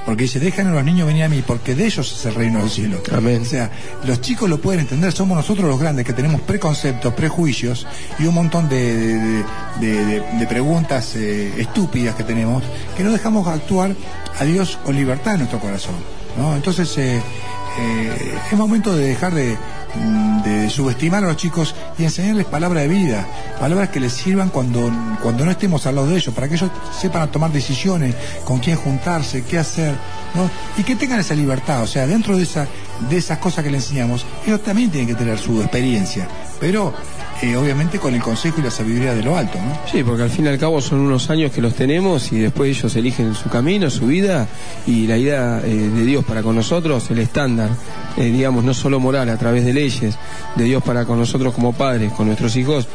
Porque 0.05 0.23
dice, 0.23 0.39
dejan 0.39 0.67
a 0.67 0.71
los 0.71 0.83
niños 0.83 1.05
venir 1.07 1.23
a 1.23 1.29
mí, 1.29 1.43
porque 1.45 1.75
de 1.75 1.85
ellos 1.85 2.11
es 2.11 2.25
el 2.25 2.33
reino 2.33 2.59
del 2.59 2.69
cielo. 2.69 3.01
Amén. 3.13 3.41
O 3.43 3.45
sea, 3.45 3.69
los 4.05 4.21
chicos 4.21 4.49
lo 4.49 4.59
pueden 4.59 4.81
entender, 4.81 5.11
somos 5.11 5.35
nosotros 5.37 5.67
los 5.69 5.79
grandes 5.79 6.05
que 6.05 6.13
tenemos 6.13 6.41
preconceptos, 6.41 7.13
prejuicios 7.13 7.85
y 8.17 8.25
un 8.25 8.33
montón 8.33 8.67
de, 8.69 9.15
de- 9.17 9.43
de- 9.79 10.05
de- 10.05 10.21
de 10.39 10.47
preguntas 10.47 11.15
eh, 11.15 11.53
estúpidas 11.59 12.15
que 12.15 12.23
tenemos, 12.23 12.63
que 12.97 13.03
no 13.03 13.11
dejamos 13.11 13.47
actuar 13.47 13.95
a 14.39 14.43
Dios 14.45 14.79
con 14.83 14.95
libertad 14.95 15.33
en 15.33 15.39
nuestro 15.39 15.59
corazón. 15.59 15.95
¿no? 16.37 16.55
Entonces, 16.55 16.97
eh, 16.97 17.21
eh, 17.79 18.33
es 18.51 18.57
momento 18.57 18.95
de 18.95 19.09
dejar 19.09 19.33
de, 19.33 19.57
de 20.43 20.69
subestimar 20.69 21.23
a 21.23 21.27
los 21.27 21.37
chicos 21.37 21.75
y 21.97 22.03
enseñarles 22.03 22.45
palabra 22.45 22.81
de 22.81 22.87
vida, 22.87 23.27
palabras 23.59 23.89
que 23.89 23.99
les 23.99 24.13
sirvan 24.13 24.49
cuando, 24.49 24.91
cuando 25.21 25.45
no 25.45 25.51
estemos 25.51 25.85
al 25.85 25.95
lado 25.95 26.07
de 26.07 26.17
ellos, 26.17 26.33
para 26.33 26.47
que 26.47 26.55
ellos 26.55 26.69
sepan 26.97 27.31
tomar 27.31 27.51
decisiones, 27.51 28.15
con 28.43 28.59
quién 28.59 28.77
juntarse, 28.77 29.43
qué 29.43 29.57
hacer, 29.57 29.95
¿no? 30.35 30.49
y 30.77 30.83
que 30.83 30.95
tengan 30.95 31.19
esa 31.19 31.35
libertad, 31.35 31.83
o 31.83 31.87
sea, 31.87 32.07
dentro 32.07 32.37
de, 32.37 32.43
esa, 32.43 32.67
de 33.09 33.17
esas 33.17 33.37
cosas 33.37 33.63
que 33.63 33.71
les 33.71 33.83
enseñamos, 33.83 34.25
ellos 34.45 34.61
también 34.61 34.89
tienen 34.89 35.07
que 35.07 35.15
tener 35.15 35.37
su 35.37 35.61
experiencia, 35.61 36.27
pero 36.59 36.93
eh, 37.41 37.55
obviamente 37.55 37.99
con 37.99 38.13
el 38.13 38.21
consejo 38.21 38.59
y 38.59 38.63
la 38.63 38.71
sabiduría 38.71 39.13
de 39.13 39.23
lo 39.23 39.37
alto, 39.37 39.57
¿no? 39.59 39.79
Sí, 39.89 40.03
porque 40.03 40.23
al 40.23 40.29
fin 40.29 40.45
y 40.45 40.49
al 40.49 40.57
cabo 40.57 40.81
son 40.81 40.99
unos 40.99 41.29
años 41.29 41.53
que 41.53 41.61
los 41.61 41.73
tenemos 41.73 42.33
y 42.33 42.39
después 42.39 42.77
ellos 42.77 42.93
eligen 42.97 43.33
su 43.33 43.49
camino, 43.49 43.89
su 43.89 44.07
vida 44.07 44.45
y 44.85 45.07
la 45.07 45.17
idea 45.17 45.61
eh, 45.63 45.69
de 45.69 46.03
Dios 46.03 46.25
para 46.25 46.43
con 46.43 46.55
nosotros, 46.55 47.09
el 47.11 47.19
estándar, 47.19 47.69
eh, 48.17 48.25
digamos, 48.25 48.65
no 48.65 48.73
solo 48.73 48.99
moral 48.99 49.29
a 49.29 49.37
través 49.37 49.63
de 49.63 49.73
leyes, 49.73 50.17
de 50.55 50.63
Dios 50.65 50.83
para 50.83 51.05
con 51.05 51.17
nosotros 51.17 51.53
como 51.53 51.71
padres, 51.71 52.11
con 52.11 52.27
nuestros 52.27 52.55
hijos, 52.57 52.87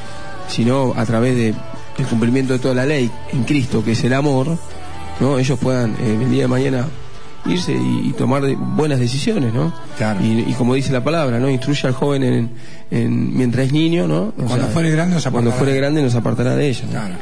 sino 0.49 0.93
a 0.95 1.07
través 1.07 1.35
de 1.37 1.55
el 1.97 2.07
cumplimiento 2.07 2.53
de 2.53 2.59
toda 2.59 2.75
la 2.75 2.85
ley 2.85 3.11
en 3.33 3.45
Cristo, 3.45 3.83
que 3.83 3.93
es 3.93 4.05
el 4.05 4.13
amor, 4.13 4.59
¿no? 5.21 5.39
Ellos 5.39 5.59
puedan 5.59 5.93
eh, 6.01 6.19
el 6.21 6.31
día 6.31 6.43
de 6.43 6.49
mañana 6.49 6.87
irse 7.47 7.73
y, 7.73 8.09
y 8.09 8.13
tomar 8.13 8.43
de- 8.43 8.57
buenas 8.57 8.99
decisiones, 8.99 9.53
¿no? 9.53 9.73
Claro. 9.99 10.25
Y, 10.25 10.41
y 10.49 10.53
como 10.55 10.75
dice 10.75 10.93
la 10.93 11.05
palabra, 11.05 11.39
¿no? 11.39 11.49
Instruye 11.51 11.87
al 11.89 11.95
joven 11.95 12.23
en, 12.23 12.51
en- 12.91 13.37
mientras 13.37 13.67
es 13.67 13.73
niño, 13.73 14.07
¿no? 14.09 14.33
O 14.39 14.45
Cuando 14.47 14.67
fuere 14.69 14.91
grande 14.91 15.15
nos 15.15 15.25
Cuando 15.25 15.39
apartará. 15.51 15.59
fuere 15.59 15.77
grande 15.77 16.03
nos 16.03 16.15
apartará 16.15 16.57
de 16.57 16.69
ella. 16.69 16.85
¿no? 16.87 16.91
Claro. 16.91 17.15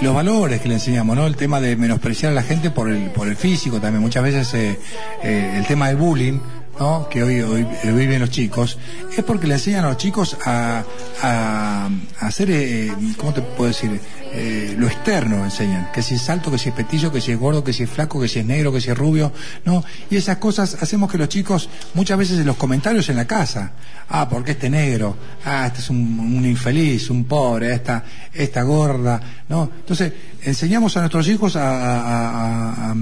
Y 0.00 0.04
los 0.04 0.14
valores 0.14 0.60
que 0.60 0.68
le 0.68 0.74
enseñamos, 0.74 1.16
¿no? 1.16 1.26
El 1.26 1.36
tema 1.36 1.60
de 1.60 1.76
menospreciar 1.76 2.32
a 2.32 2.34
la 2.34 2.42
gente 2.42 2.70
por 2.70 2.90
el, 2.90 3.10
por 3.10 3.28
el 3.28 3.36
físico 3.36 3.80
también. 3.80 4.02
Muchas 4.02 4.22
veces 4.22 4.52
eh, 4.54 4.78
eh, 5.22 5.54
el 5.58 5.66
tema 5.66 5.88
del 5.88 5.96
bullying, 5.96 6.38
¿no? 6.80 7.08
Que 7.10 7.22
hoy, 7.22 7.40
hoy 7.40 7.66
viven 7.84 8.20
los 8.20 8.30
chicos, 8.30 8.78
es 9.16 9.22
porque 9.24 9.46
le 9.46 9.54
enseñan 9.54 9.84
a 9.84 9.88
los 9.88 9.96
chicos 9.98 10.36
a, 10.46 10.82
a, 11.22 11.88
a 12.20 12.26
hacer, 12.26 12.50
eh, 12.50 12.92
¿cómo 13.18 13.32
te 13.32 13.42
puedo 13.42 13.68
decir? 13.68 14.00
Eh, 14.34 14.74
lo 14.78 14.86
externo 14.86 15.44
enseñan, 15.44 15.92
que 15.92 16.00
si 16.00 16.14
es 16.14 16.30
alto, 16.30 16.50
que 16.50 16.56
si 16.56 16.70
es 16.70 16.74
petillo, 16.74 17.12
que 17.12 17.20
si 17.20 17.32
es 17.32 17.38
gordo, 17.38 17.62
que 17.62 17.74
si 17.74 17.82
es 17.82 17.90
flaco, 17.90 18.18
que 18.18 18.28
si 18.28 18.38
es 18.38 18.46
negro, 18.46 18.72
que 18.72 18.80
si 18.80 18.88
es 18.88 18.96
rubio, 18.96 19.30
¿no? 19.66 19.84
Y 20.10 20.16
esas 20.16 20.38
cosas 20.38 20.78
hacemos 20.80 21.12
que 21.12 21.18
los 21.18 21.28
chicos, 21.28 21.68
muchas 21.92 22.16
veces 22.16 22.38
en 22.38 22.46
los 22.46 22.56
comentarios 22.56 23.10
en 23.10 23.16
la 23.16 23.26
casa, 23.26 23.72
ah, 24.08 24.26
porque 24.30 24.52
este 24.52 24.70
negro, 24.70 25.18
ah, 25.44 25.66
este 25.66 25.80
es 25.80 25.90
un, 25.90 26.46
infeliz, 26.46 27.10
un 27.10 27.24
pobre, 27.24 27.74
esta, 27.74 28.04
esta 28.32 28.62
gorda, 28.62 29.20
¿no? 29.50 29.70
Entonces, 29.80 30.14
enseñamos 30.42 30.96
a 30.96 31.00
nuestros 31.00 31.28
hijos 31.28 31.54
a, 31.56 32.94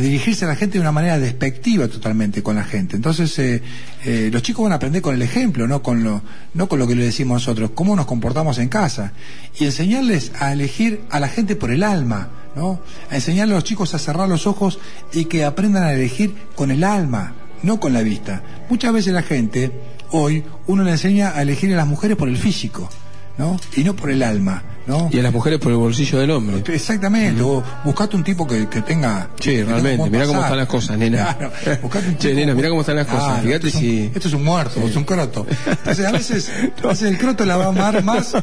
dirigirse 0.00 0.44
a 0.44 0.48
la 0.48 0.56
gente 0.56 0.74
de 0.74 0.80
una 0.80 0.90
manera 0.90 1.20
despectiva 1.20 1.86
totalmente 1.86 2.42
con 2.42 2.56
la 2.56 2.64
gente. 2.64 2.96
Entonces, 2.96 3.38
eh, 3.38 3.62
eh, 4.04 4.28
los 4.32 4.42
chicos 4.42 4.64
van 4.64 4.72
a 4.72 4.74
aprender 4.74 5.00
con 5.00 5.14
el 5.14 5.22
ejemplo, 5.22 5.68
no 5.68 5.84
con 5.84 6.02
lo, 6.02 6.20
no 6.52 6.68
con 6.68 6.80
lo 6.80 6.88
que 6.88 6.96
le 6.96 7.04
decimos 7.04 7.34
nosotros, 7.42 7.70
cómo 7.74 7.94
nos 7.94 8.06
comportamos 8.06 8.58
en 8.58 8.68
casa. 8.68 9.12
Y 9.60 9.66
enseñarles 9.66 10.32
a 10.40 10.52
a 11.10 11.20
la 11.20 11.28
gente 11.28 11.56
por 11.56 11.70
el 11.70 11.82
alma, 11.82 12.28
¿no? 12.54 12.80
A 13.10 13.16
enseñarle 13.16 13.54
a 13.54 13.56
los 13.56 13.64
chicos 13.64 13.94
a 13.94 13.98
cerrar 13.98 14.28
los 14.28 14.46
ojos 14.46 14.78
y 15.12 15.26
que 15.26 15.44
aprendan 15.44 15.84
a 15.84 15.92
elegir 15.92 16.34
con 16.54 16.70
el 16.70 16.84
alma, 16.84 17.34
no 17.62 17.80
con 17.80 17.92
la 17.92 18.02
vista. 18.02 18.42
Muchas 18.68 18.92
veces 18.92 19.12
la 19.12 19.22
gente, 19.22 19.72
hoy, 20.10 20.44
uno 20.66 20.84
le 20.84 20.92
enseña 20.92 21.30
a 21.30 21.42
elegir 21.42 21.72
a 21.72 21.76
las 21.76 21.86
mujeres 21.86 22.16
por 22.16 22.28
el 22.28 22.36
físico, 22.36 22.88
¿no? 23.38 23.58
Y 23.76 23.84
no 23.84 23.94
por 23.96 24.10
el 24.10 24.22
alma, 24.22 24.62
¿no? 24.86 25.08
Y 25.12 25.18
a 25.18 25.22
las 25.22 25.32
mujeres 25.32 25.58
por 25.58 25.72
el 25.72 25.78
bolsillo 25.78 26.18
del 26.20 26.30
hombre. 26.30 26.62
Exactamente, 26.74 27.42
o 27.42 27.62
buscate 27.84 28.16
un 28.16 28.22
tipo 28.24 28.46
que, 28.46 28.68
que 28.68 28.80
tenga. 28.82 29.28
Sí, 29.40 29.50
que 29.50 29.64
realmente, 29.64 30.08
mirá 30.10 30.26
cómo 30.26 30.40
están 30.42 30.56
las 30.58 30.68
cosas, 30.68 30.98
nena. 30.98 31.36
Claro, 31.36 31.52
buscate 31.82 32.08
un 32.08 32.18
Che, 32.18 32.28
tipo- 32.28 32.40
nena, 32.40 32.54
mirá 32.54 32.68
cómo 32.68 32.80
están 32.82 32.96
las 32.96 33.06
cosas, 33.06 33.40
fíjate 33.42 33.66
esto 33.66 33.68
es 33.68 33.74
un- 33.74 33.80
si- 33.80 34.10
Esto 34.14 34.28
es 34.28 34.34
un 34.34 34.44
muerto, 34.44 34.80
es 34.86 34.96
un 34.96 35.04
croto. 35.04 35.46
Entonces, 35.66 36.06
a 36.06 36.12
veces, 36.12 36.52
a 36.82 36.86
veces 36.88 37.02
el 37.10 37.18
croto 37.18 37.44
la 37.44 37.56
va 37.56 37.64
a 37.66 37.68
amar 37.68 38.02
más, 38.04 38.34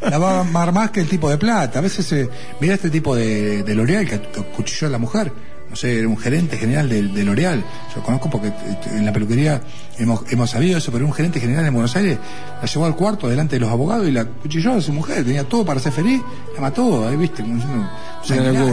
la 0.00 0.18
va 0.18 0.36
a 0.38 0.40
amar 0.40 0.72
más 0.72 0.90
que 0.90 1.00
el 1.00 1.08
tipo 1.08 1.28
de 1.30 1.38
plata. 1.38 1.78
A 1.78 1.82
veces, 1.82 2.10
eh, 2.12 2.28
mira 2.60 2.74
este 2.74 2.90
tipo 2.90 3.14
de, 3.16 3.62
de 3.64 3.74
L'Oreal 3.74 4.06
que 4.06 4.20
cuchilló 4.56 4.86
a 4.86 4.90
la 4.90 4.98
mujer. 4.98 5.32
No 5.70 5.76
sé, 5.76 5.98
era 5.98 6.08
un 6.08 6.16
gerente 6.16 6.56
general 6.56 6.88
de, 6.88 7.02
de 7.02 7.24
L'Oreal. 7.24 7.62
Yo 7.94 8.02
conozco 8.02 8.30
porque 8.30 8.48
eh, 8.48 8.78
en 8.92 9.04
la 9.04 9.12
peluquería 9.12 9.60
hemos, 9.98 10.20
hemos 10.30 10.50
sabido 10.50 10.78
eso, 10.78 10.90
pero 10.92 11.04
un 11.04 11.12
gerente 11.12 11.40
general 11.40 11.66
en 11.66 11.74
Buenos 11.74 11.94
Aires 11.96 12.18
la 12.60 12.66
llevó 12.66 12.86
al 12.86 12.96
cuarto 12.96 13.28
delante 13.28 13.56
de 13.56 13.60
los 13.60 13.70
abogados 13.70 14.08
y 14.08 14.12
la 14.12 14.24
cuchilló 14.24 14.74
a 14.74 14.80
su 14.80 14.92
mujer. 14.92 15.24
Tenía 15.24 15.44
todo 15.44 15.64
para 15.64 15.80
ser 15.80 15.92
feliz, 15.92 16.22
la 16.54 16.60
mató, 16.60 17.06
ahí 17.06 17.16
viste, 17.16 17.42
como 17.42 17.54
diciendo. 17.56 17.88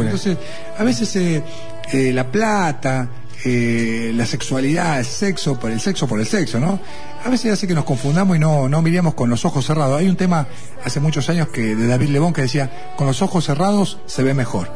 Entonces, 0.02 0.38
a 0.78 0.84
veces 0.84 1.16
eh, 1.16 1.44
eh, 1.92 2.12
la 2.14 2.32
plata, 2.32 3.10
eh, 3.48 4.12
la 4.16 4.26
sexualidad, 4.26 4.98
el 4.98 5.06
sexo 5.06 5.60
por 5.60 5.70
el 5.70 5.80
sexo 5.80 6.08
por 6.08 6.20
el 6.20 6.26
sexo, 6.26 6.60
¿no? 6.60 6.80
A 7.24 7.30
veces 7.30 7.54
hace 7.54 7.68
que 7.68 7.76
nos 7.76 7.86
confundamos 7.86 8.36
y 8.36 8.40
no, 8.40 8.68
no 8.68 8.82
miremos 8.82 9.14
con 9.14 9.30
los 9.30 9.46
ojos 9.46 9.66
cerrados. 9.68 10.00
Hay 10.00 10.08
un 10.08 10.16
tema 10.16 10.48
hace 10.84 11.00
muchos 11.00 11.30
años 11.30 11.50
que 11.50 11.76
de 11.76 11.86
David 11.86 12.10
Lebón 12.10 12.34
que 12.34 12.42
decía, 12.42 12.94
con 12.98 13.06
los 13.06 13.22
ojos 13.22 13.46
cerrados 13.46 14.00
se 14.08 14.24
ve 14.24 14.34
mejor. 14.34 14.72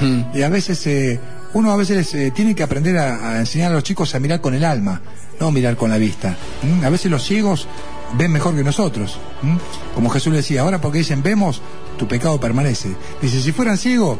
Mm. 0.00 0.36
Y 0.36 0.42
a 0.42 0.48
veces 0.48 0.86
eh, 0.86 1.20
uno 1.54 1.70
a 1.72 1.76
veces 1.76 2.14
eh, 2.14 2.30
tiene 2.32 2.54
que 2.54 2.62
aprender 2.62 2.98
a, 2.98 3.30
a 3.30 3.38
enseñar 3.40 3.70
a 3.72 3.74
los 3.74 3.82
chicos 3.84 4.14
a 4.14 4.20
mirar 4.20 4.40
con 4.40 4.54
el 4.54 4.64
alma, 4.64 5.00
no 5.40 5.50
mirar 5.50 5.76
con 5.76 5.90
la 5.90 5.98
vista. 5.98 6.36
¿Mm? 6.62 6.84
A 6.84 6.90
veces 6.90 7.10
los 7.10 7.22
ciegos 7.24 7.66
ven 8.18 8.30
mejor 8.32 8.54
que 8.54 8.62
nosotros. 8.64 9.18
¿Mm? 9.42 9.56
Como 9.94 10.10
Jesús 10.10 10.32
le 10.32 10.38
decía, 10.38 10.60
ahora 10.62 10.80
porque 10.80 10.98
dicen 10.98 11.22
vemos, 11.22 11.62
tu 11.98 12.06
pecado 12.06 12.38
permanece. 12.38 12.90
Dice, 13.22 13.40
si 13.40 13.52
fueran 13.52 13.78
ciegos, 13.78 14.18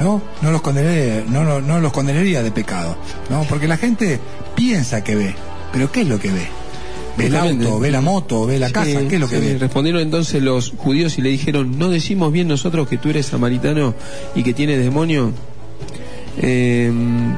¿no? 0.00 0.22
No 0.42 0.50
los 0.50 0.62
condenaría, 0.62 1.24
no, 1.28 1.44
no, 1.44 1.60
no 1.60 1.80
los 1.80 1.92
condenaría 1.92 2.42
de 2.42 2.50
pecado, 2.50 2.96
¿no? 3.30 3.42
Porque 3.44 3.66
la 3.68 3.76
gente 3.76 4.20
piensa 4.54 5.02
que 5.02 5.16
ve, 5.16 5.34
pero 5.72 5.90
¿qué 5.90 6.02
es 6.02 6.08
lo 6.08 6.18
que 6.20 6.30
ve? 6.30 6.46
¿Ve 7.16 7.26
el 7.28 7.36
auto, 7.36 7.78
ve 7.80 7.90
la 7.90 8.02
moto, 8.02 8.44
ve 8.46 8.58
la 8.58 8.66
Sí, 8.68 8.72
casa? 8.74 8.98
¿Qué 9.08 9.14
es 9.14 9.20
lo 9.20 9.26
que 9.28 9.40
sí. 9.40 9.46
ve? 9.46 9.58
Respondieron 9.58 10.02
entonces 10.02 10.42
los 10.42 10.74
judíos 10.76 11.16
y 11.16 11.22
le 11.22 11.30
dijeron, 11.30 11.78
¿no 11.78 11.88
decimos 11.88 12.30
bien 12.30 12.46
nosotros 12.46 12.86
que 12.88 12.98
tú 12.98 13.08
eres 13.08 13.24
samaritano 13.26 13.94
y 14.34 14.42
que 14.42 14.52
tienes 14.52 14.78
demonio? 14.78 15.32
Eh, 16.38 16.92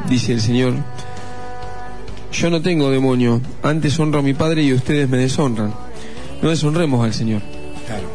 dice 0.09 0.33
el 0.33 0.41
Señor, 0.41 0.75
yo 2.33 2.51
no 2.51 2.61
tengo 2.61 2.91
demonio, 2.91 3.41
antes 3.63 3.99
honro 3.99 4.19
a 4.21 4.23
mi 4.23 4.35
Padre 4.35 4.63
y 4.63 4.73
ustedes 4.73 5.09
me 5.09 5.19
deshonran. 5.19 5.73
No 6.43 6.51
deshonremos 6.51 7.05
al 7.05 7.15
Señor, 7.15 7.43
Claro. 7.87 8.09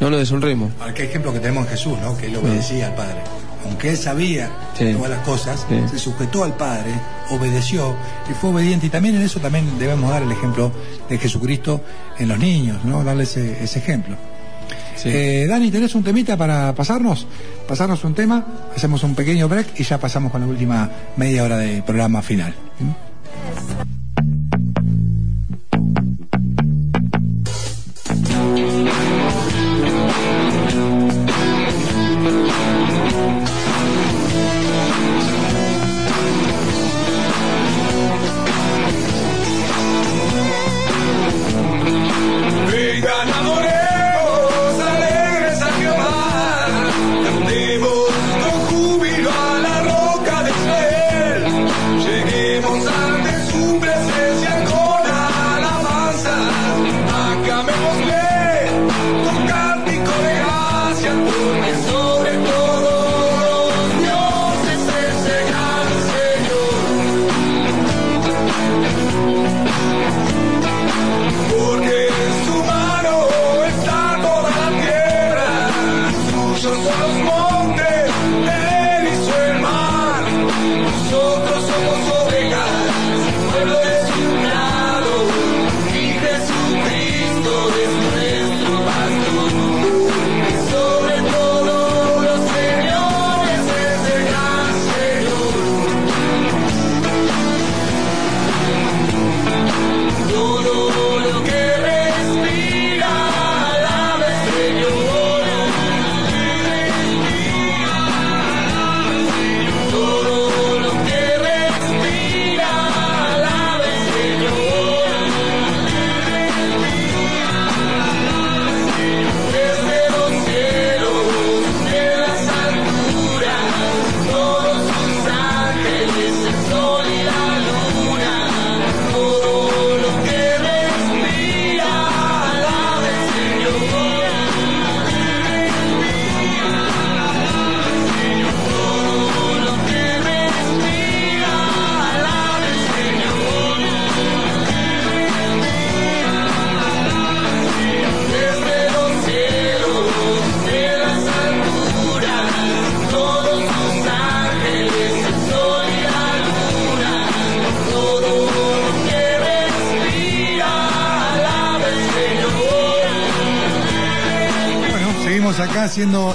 no 0.00 0.10
lo 0.10 0.18
deshonremos. 0.18 0.72
Qué 0.94 1.04
ejemplo 1.04 1.32
que 1.32 1.40
tenemos 1.40 1.64
en 1.64 1.70
Jesús, 1.70 1.98
¿no? 2.00 2.16
Que 2.16 2.26
él 2.26 2.36
obedecía 2.36 2.88
al 2.88 2.94
Padre. 2.94 3.16
Aunque 3.64 3.90
él 3.90 3.96
sabía 3.96 4.48
Sí. 4.78 4.92
todas 4.94 5.10
las 5.10 5.20
cosas, 5.24 5.66
Sí. 5.68 5.76
se 5.90 5.98
sujetó 5.98 6.44
al 6.44 6.54
Padre, 6.56 6.92
obedeció 7.30 7.96
y 8.30 8.34
fue 8.34 8.50
obediente. 8.50 8.86
Y 8.86 8.90
también 8.90 9.16
en 9.16 9.22
eso 9.22 9.40
también 9.40 9.78
debemos 9.78 10.10
dar 10.10 10.22
el 10.22 10.30
ejemplo 10.30 10.70
de 11.08 11.18
Jesucristo 11.18 11.80
en 12.18 12.28
los 12.28 12.38
niños, 12.38 12.84
¿no? 12.84 13.02
Darle 13.02 13.24
ese, 13.24 13.62
ese 13.64 13.80
ejemplo. 13.80 14.16
Eh, 15.04 15.46
Dani, 15.48 15.70
¿tenés 15.70 15.94
un 15.94 16.02
temita 16.02 16.36
para 16.36 16.74
pasarnos? 16.74 17.26
Pasarnos 17.68 18.02
un 18.04 18.14
tema, 18.14 18.46
hacemos 18.74 19.02
un 19.02 19.14
pequeño 19.14 19.48
break 19.48 19.78
y 19.80 19.84
ya 19.84 19.98
pasamos 19.98 20.32
con 20.32 20.40
la 20.40 20.46
última 20.46 20.90
media 21.16 21.44
hora 21.44 21.58
del 21.58 21.82
programa 21.82 22.22
final. 22.22 22.54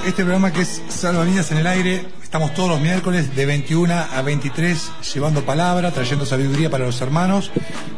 Este 0.05 0.23
programa 0.23 0.51
que 0.51 0.61
es 0.61 0.81
Salvavidas 0.89 1.51
en 1.51 1.57
el 1.59 1.67
aire. 1.67 2.05
Estamos 2.23 2.53
todos 2.53 2.69
los 2.69 2.81
miércoles 2.81 3.35
de 3.35 3.45
21 3.45 3.93
a 3.93 4.21
23 4.21 4.91
llevando 5.13 5.43
palabra, 5.45 5.91
trayendo 5.91 6.25
sabiduría 6.25 6.69
para 6.69 6.85
los 6.85 6.99
hermanos, 7.01 7.51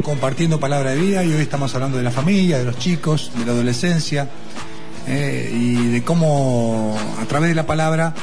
compartiendo 0.03 0.59
palabra 0.59 0.91
de 0.91 0.99
vida 1.01 1.23
y 1.23 1.34
hoy 1.34 1.41
estamos 1.41 1.73
hablando 1.75 1.97
de 1.97 2.03
la 2.03 2.11
familia, 2.11 2.57
de 2.57 2.65
los 2.65 2.77
chicos, 2.77 3.31
de 3.38 3.45
la 3.45 3.51
adolescencia 3.51 4.27
eh, 5.07 5.51
y 5.53 5.88
de 5.91 6.03
cómo 6.03 6.97
a 7.21 7.25
través 7.25 7.49
de 7.49 7.55
la 7.55 7.65
palabra 7.67 8.13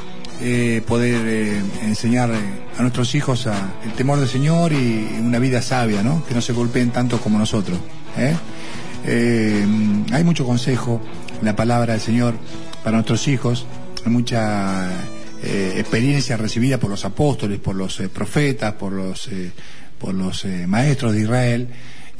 eh, 0.42 0.82
poder 0.86 1.22
eh, 1.26 1.62
enseñar 1.82 2.30
a 2.76 2.82
nuestros 2.82 3.14
hijos 3.14 3.46
a- 3.46 3.72
el 3.84 3.92
temor 3.92 4.18
del 4.18 4.28
Señor 4.28 4.72
y 4.72 5.08
una 5.20 5.38
vida 5.38 5.62
sabia, 5.62 6.02
¿no? 6.02 6.24
Que 6.26 6.34
no 6.34 6.40
se 6.40 6.52
golpeen 6.52 6.90
tanto 6.90 7.20
como 7.20 7.38
nosotros. 7.38 7.78
hay 9.06 10.24
mucho 10.24 10.44
consejo 10.44 11.00
la 11.42 11.54
palabra 11.56 11.92
del 11.92 12.02
Señor 12.02 12.34
para 12.82 12.96
nuestros 12.96 13.28
hijos, 13.28 13.66
mucha 14.06 14.90
eh, 15.42 15.74
experiencia 15.76 16.36
recibida 16.36 16.78
por 16.78 16.90
los 16.90 17.04
apóstoles, 17.04 17.58
por 17.58 17.74
los 17.76 18.00
eh, 18.00 18.08
profetas, 18.08 18.74
por 18.74 18.92
los, 18.92 19.28
eh, 19.28 19.52
por 19.98 20.14
los 20.14 20.44
eh, 20.44 20.66
maestros 20.66 21.12
de 21.12 21.20
Israel. 21.22 21.68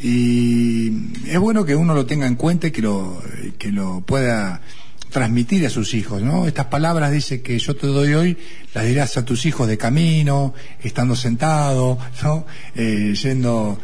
Y 0.02 0.90
es 1.28 1.38
bueno 1.38 1.64
que 1.64 1.76
uno 1.76 1.94
lo 1.94 2.06
tenga 2.06 2.26
en 2.26 2.36
cuenta 2.36 2.68
y 2.68 2.70
que 2.70 2.82
lo, 2.82 3.22
que 3.58 3.70
lo 3.70 4.00
pueda 4.00 4.62
transmitir 5.10 5.66
a 5.66 5.70
sus 5.70 5.92
hijos, 5.92 6.22
¿no? 6.22 6.46
Estas 6.46 6.66
palabras 6.66 7.10
dice 7.10 7.42
que 7.42 7.58
yo 7.58 7.74
te 7.76 7.88
doy 7.88 8.14
hoy, 8.14 8.38
las 8.72 8.86
dirás 8.86 9.16
a 9.16 9.24
tus 9.24 9.44
hijos 9.44 9.66
de 9.66 9.76
camino, 9.76 10.54
estando 10.82 11.16
sentado, 11.16 11.98
¿no? 12.22 12.46
Eh, 12.76 13.14
yendo, 13.20 13.78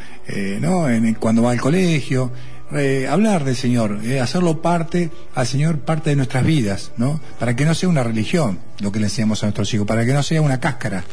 ¿no? 0.61 0.89
En, 0.89 1.15
cuando 1.15 1.43
va 1.43 1.51
al 1.51 1.61
colegio. 1.61 2.33
Eh, 2.73 3.07
hablar 3.09 3.45
del 3.45 3.55
Señor, 3.55 4.01
eh, 4.03 4.21
hacerlo 4.21 4.61
parte, 4.61 5.11
al 5.37 5.47
Señor 5.47 5.79
parte 5.79 6.11
de 6.11 6.17
nuestras 6.17 6.45
vidas, 6.45 6.91
¿no? 6.97 7.21
Para 7.39 7.55
que 7.55 7.65
no 7.65 7.75
sea 7.75 7.89
una 7.89 8.03
religión 8.03 8.59
lo 8.81 8.91
que 8.91 8.99
le 8.99 9.07
enseñamos 9.07 9.43
a 9.43 9.47
nuestros 9.47 9.73
hijos, 9.73 9.87
para 9.87 10.05
que 10.05 10.13
no 10.13 10.21
sea 10.23 10.43
una 10.43 10.59
cáscara, 10.59 11.05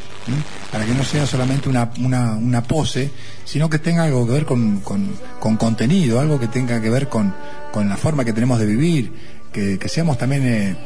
para 0.72 0.84
que 0.84 0.92
no 0.94 1.04
sea 1.04 1.26
solamente 1.26 1.68
una, 1.68 1.92
una, 2.00 2.32
una 2.32 2.62
pose, 2.64 3.12
sino 3.44 3.70
que 3.70 3.78
tenga 3.78 4.02
algo 4.02 4.26
que 4.26 4.32
ver 4.32 4.44
con, 4.44 4.80
con, 4.80 5.14
con 5.38 5.56
contenido, 5.56 6.18
algo 6.18 6.40
que 6.40 6.48
tenga 6.48 6.82
que 6.82 6.90
ver 6.90 7.08
con, 7.08 7.32
con 7.72 7.88
la 7.88 7.96
forma 7.96 8.24
que 8.24 8.32
tenemos 8.32 8.58
de 8.58 8.66
vivir, 8.66 9.12
que, 9.52 9.78
seamos 9.88 10.18
también, 10.18 10.46
eh, 10.46 10.76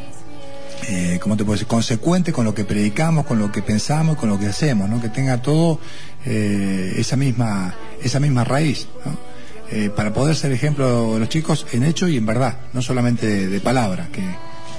eh, 0.86 1.18
¿cómo 1.22 1.34
te 1.34 1.44
puedo 1.44 1.54
decir?, 1.54 1.66
consecuentes 1.66 2.34
con 2.34 2.44
lo 2.44 2.54
que 2.54 2.64
predicamos, 2.64 3.24
con 3.24 3.38
lo 3.38 3.50
que 3.50 3.62
pensamos, 3.62 4.18
con 4.18 4.28
lo 4.28 4.38
que 4.38 4.48
hacemos, 4.48 4.86
¿no? 4.90 5.00
Que 5.00 5.08
tenga 5.08 5.40
todo 5.40 5.80
eh, 6.26 6.92
esa 6.98 7.16
misma, 7.16 7.74
esa 8.02 8.20
misma 8.20 8.44
raíz, 8.44 8.86
¿no? 9.06 9.37
Eh, 9.70 9.90
para 9.94 10.12
poder 10.12 10.34
ser 10.34 10.50
ejemplo 10.52 11.14
de 11.14 11.20
los 11.20 11.28
chicos 11.28 11.66
en 11.72 11.84
hecho 11.84 12.08
y 12.08 12.16
en 12.16 12.24
verdad, 12.24 12.56
no 12.72 12.80
solamente 12.80 13.48
de, 13.48 13.60
palabra, 13.60 14.08
que, 14.12 14.22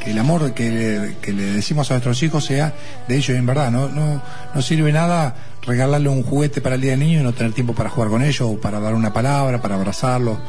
el 0.10 0.18
amor 0.18 0.54
que 0.54 0.72
le, 0.72 1.16
que 1.22 1.32
le 1.32 1.44
decimos 1.44 1.92
a 1.92 1.96
nuestros 1.96 2.24
hijos 2.24 2.46
sea 2.46 2.74
de 3.08 3.16
ellos 3.16 3.30
y 3.30 3.36
en 3.36 3.46
verdad, 3.46 3.70
no, 3.70 3.90
no, 3.90 4.22
no 4.56 4.62
sirve 4.64 4.92
nada 4.92 5.36
regalarle 5.62 6.10
un 6.10 6.24
juguete 6.24 6.62
para 6.62 6.76
el 6.76 6.82
día 6.82 6.92
del 6.92 7.02
niño 7.02 7.20
y 7.20 7.24
no 7.24 7.34
tener 7.34 7.54
tiempo 7.54 7.74
para 7.74 7.92
jugar 7.92 8.10
con 8.10 8.24
ellos 8.24 8.42
o 8.42 8.60
para 8.60 8.80
dar 8.80 8.96
una 8.96 9.14
palabra, 9.14 9.62
para 9.62 9.76
abrazarlo, 9.76 10.40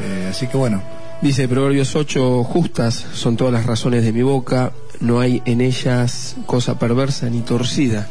Eh, 0.00 0.28
así 0.30 0.46
que 0.46 0.56
bueno, 0.56 0.80
Dice 1.20 1.48
Proverbios 1.48 1.96
8, 1.96 2.44
justas 2.44 2.94
son 3.12 3.36
todas 3.36 3.52
las 3.52 3.66
razones 3.66 4.04
de 4.04 4.12
mi 4.12 4.22
boca, 4.22 4.70
no 5.00 5.18
hay 5.18 5.42
en 5.46 5.60
ellas 5.60 6.36
cosa 6.46 6.78
perversa 6.78 7.28
ni 7.28 7.40
torcida. 7.40 8.06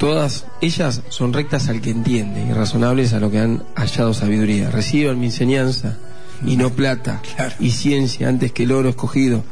Todas 0.00 0.46
ellas 0.62 1.02
son 1.10 1.32
rectas 1.34 1.68
al 1.68 1.80
que 1.82 1.90
entiende 1.90 2.42
y 2.42 2.52
razonables 2.54 3.12
a 3.12 3.20
lo 3.20 3.30
que 3.30 3.38
han 3.38 3.62
hallado 3.76 4.14
sabiduría. 4.14 4.70
Reciban 4.70 5.20
mi 5.20 5.26
enseñanza 5.26 5.98
y 6.44 6.56
no 6.56 6.70
plata 6.70 7.20
Claro. 7.36 7.54
y 7.60 7.70
ciencia 7.70 8.28
antes 8.28 8.50
que 8.52 8.62
el 8.62 8.72
oro 8.72 8.88
escogido, 8.88 9.44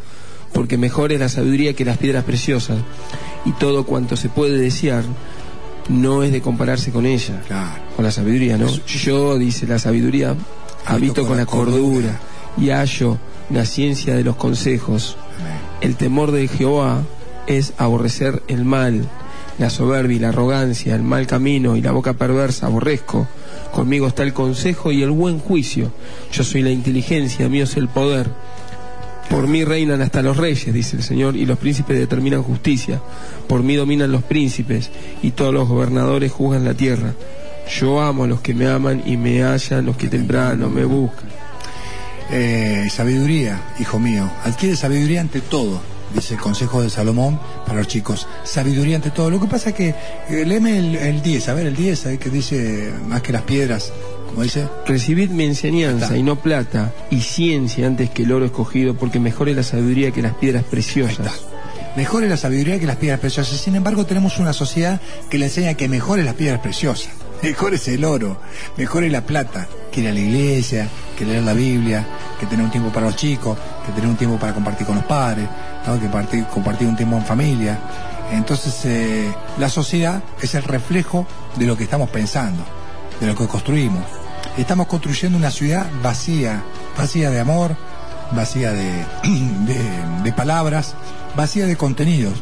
porque 0.55 0.79
mejor 0.79 1.13
es 1.13 1.21
la 1.21 1.29
sabiduría 1.29 1.75
que 1.75 1.85
las 1.85 1.99
piedras 1.99 2.25
preciosas 2.25 2.79
y 3.45 3.53
todo 3.53 3.85
cuanto 3.85 4.17
se 4.17 4.31
puede 4.31 4.57
desear 4.59 5.05
no 5.91 6.23
es 6.23 6.33
de 6.33 6.41
compararse 6.41 6.93
con 6.93 7.05
ella, 7.05 7.43
Claro. 7.47 7.83
con 7.95 8.05
la 8.07 8.11
sabiduría, 8.11 8.57
¿no? 8.57 8.67
Eso- 8.69 8.83
Yo, 8.87 9.37
dice 9.39 9.67
la 9.67 9.79
sabiduría, 9.79 10.35
habito 10.87 11.27
con 11.27 11.37
la 11.37 11.45
cordura 11.47 12.19
y 12.57 12.71
hallo 12.71 13.19
la 13.51 13.67
ciencia 13.67 14.15
de 14.17 14.25
los 14.25 14.37
consejos. 14.37 15.19
Amén. 15.41 15.53
El 15.83 15.97
temor 15.97 16.33
de 16.33 16.49
Jehová 16.49 17.03
es 17.47 17.73
aborrecer 17.79 18.43
el 18.49 18.65
mal, 18.65 19.09
la 19.59 19.71
soberbia 19.71 20.17
y 20.17 20.21
la 20.21 20.29
arrogancia, 20.29 20.95
el 20.95 21.03
mal 21.03 21.27
camino 21.27 21.77
y 21.77 21.83
la 21.83 21.93
boca 21.93 22.15
perversa 22.15 22.67
aborrezco. 22.67 23.27
Conmigo 23.73 24.07
está 24.07 24.23
el 24.23 24.33
consejo 24.33 24.93
y 24.93 25.03
el 25.03 25.11
buen 25.11 25.39
juicio. 25.41 25.93
Yo 26.33 26.45
soy 26.45 26.63
la 26.63 26.71
inteligencia, 26.71 27.49
mío 27.49 27.65
es 27.65 27.77
el 27.77 27.89
poder. 27.89 28.29
Por 29.29 29.47
mí 29.47 29.65
reinan 29.65 30.01
hasta 30.01 30.23
los 30.23 30.37
reyes, 30.37 30.73
dice 30.73 30.97
el 30.97 31.03
Señor, 31.03 31.37
y 31.37 31.45
los 31.45 31.59
príncipes 31.59 31.99
determinan 31.99 32.43
justicia. 32.43 33.01
Por 33.47 33.63
mí 33.63 33.77
dominan 33.77 34.11
los 34.11 34.23
príncipes, 34.23 34.91
y 35.23 35.33
todos 35.33 35.53
los 35.53 35.69
gobernadores 35.69 36.33
juzgan 36.33 36.65
la 36.65 36.75
tierra. 36.75 37.13
Yo 37.79 38.01
amo 38.01 38.25
a 38.25 38.27
los 38.27 38.41
que 38.41 38.55
me 38.55 38.67
aman 38.67 39.03
y 39.05 39.19
me 39.19 39.43
hallan 39.43 39.85
los 39.85 39.97
que 39.97 40.09
temprano 40.09 40.71
me 40.71 40.85
buscan. 40.85 41.29
Eh, 42.31 42.89
sabiduría, 42.91 43.75
hijo 43.79 43.99
mío. 43.99 44.31
Adquiere 44.45 44.77
sabiduría 44.77 45.21
ante 45.21 45.41
todo, 45.43 45.81
dice 46.15 46.35
el 46.35 46.41
consejo 46.41 46.83
de 46.83 46.91
Salomón 46.91 47.39
para 47.67 47.79
los 47.79 47.89
chicos. 47.89 48.27
Sabiduría 48.45 48.97
ante 48.97 49.11
todo. 49.11 49.31
Lo 49.31 49.41
que 49.41 49.47
pasa 49.47 49.71
es 49.71 49.75
que, 49.75 49.89
eh, 49.89 50.45
léeme 50.47 50.79
el, 50.79 50.97
el 50.97 51.23
10, 51.23 51.49
a 51.49 51.55
ver 51.55 51.67
el 51.67 51.77
10, 51.77 52.07
ahí 52.07 52.19
que 52.19 52.31
dice 52.31 52.93
más 53.07 53.23
que 53.23 53.33
las 53.33 53.43
piedras, 53.43 53.93
como 54.29 54.43
dice. 54.43 54.69
Recibid 54.87 55.31
mi 55.31 55.45
enseñanza 55.45 56.07
Está. 56.07 56.17
y 56.17 56.23
no 56.23 56.37
plata, 56.37 56.93
y 57.11 57.21
ciencia 57.21 57.87
antes 57.87 58.11
que 58.11 58.23
el 58.23 58.33
oro 58.33 58.47
escogido, 58.47 58.95
porque 58.95 59.21
mejor 59.21 59.49
es 59.49 59.57
la 59.57 59.63
sabiduría 59.63 60.11
que 60.11 60.23
las 60.23 60.35
piedras 60.35 60.65
preciosas. 60.65 61.19
está. 61.27 61.33
Mejor 61.97 62.23
es 62.23 62.31
la 62.31 62.37
sabiduría 62.37 62.79
que 62.79 62.87
las 62.87 62.97
piedras 62.97 63.19
preciosas. 63.19 63.59
Sin 63.59 63.75
embargo, 63.75 64.07
tenemos 64.07 64.39
una 64.39 64.53
sociedad 64.53 65.01
que 65.31 65.39
le 65.39 65.47
enseña 65.47 65.75
que 65.75 65.89
mejor 65.89 66.19
es 66.19 66.25
las 66.25 66.35
piedras 66.35 66.61
preciosas. 66.61 67.11
Mejor 67.43 67.73
es 67.75 67.87
el 67.87 68.05
oro, 68.05 68.41
mejor 68.77 69.05
es 69.05 69.13
la 69.13 69.21
plata, 69.21 69.69
que 69.93 70.01
ir 70.01 70.09
a 70.09 70.13
la 70.13 70.19
iglesia, 70.19 70.89
que 71.17 71.25
leer 71.25 71.45
la 71.45 71.53
Biblia, 71.53 72.05
que 72.41 72.47
tener 72.47 72.65
un 72.65 72.71
tiempo 72.73 72.91
para 72.91 73.07
los 73.07 73.15
chicos, 73.15 73.57
que 73.87 73.93
tener 73.93 74.11
un 74.11 74.17
tiempo 74.17 74.37
para 74.39 74.53
compartir 74.53 74.85
con 74.85 74.97
los 74.97 75.05
padres, 75.05 75.47
que 76.01 76.09
partir- 76.09 76.45
compartir 76.47 76.89
un 76.89 76.97
tiempo 76.97 77.17
en 77.17 77.25
familia. 77.25 77.79
Entonces, 78.33 78.81
eh, 78.85 79.33
la 79.59 79.69
sociedad 79.71 80.23
es 80.43 80.55
el 80.55 80.63
reflejo 80.63 81.27
de 81.57 81.67
lo 81.67 81.77
que 81.77 81.85
estamos 81.85 82.11
pensando, 82.11 82.63
de 83.21 83.27
lo 83.27 83.35
que 83.35 83.47
construimos. 83.47 84.03
Estamos 84.57 84.87
construyendo 84.87 85.39
una 85.39 85.51
ciudad 85.51 85.87
vacía, 86.03 86.63
vacía 86.97 87.31
de 87.31 87.41
amor, 87.41 87.77
vacía 88.33 88.73
de 88.73 90.33
palabras, 90.33 90.95
vacía 91.37 91.67
de 91.67 91.77
contenidos. 91.77 92.35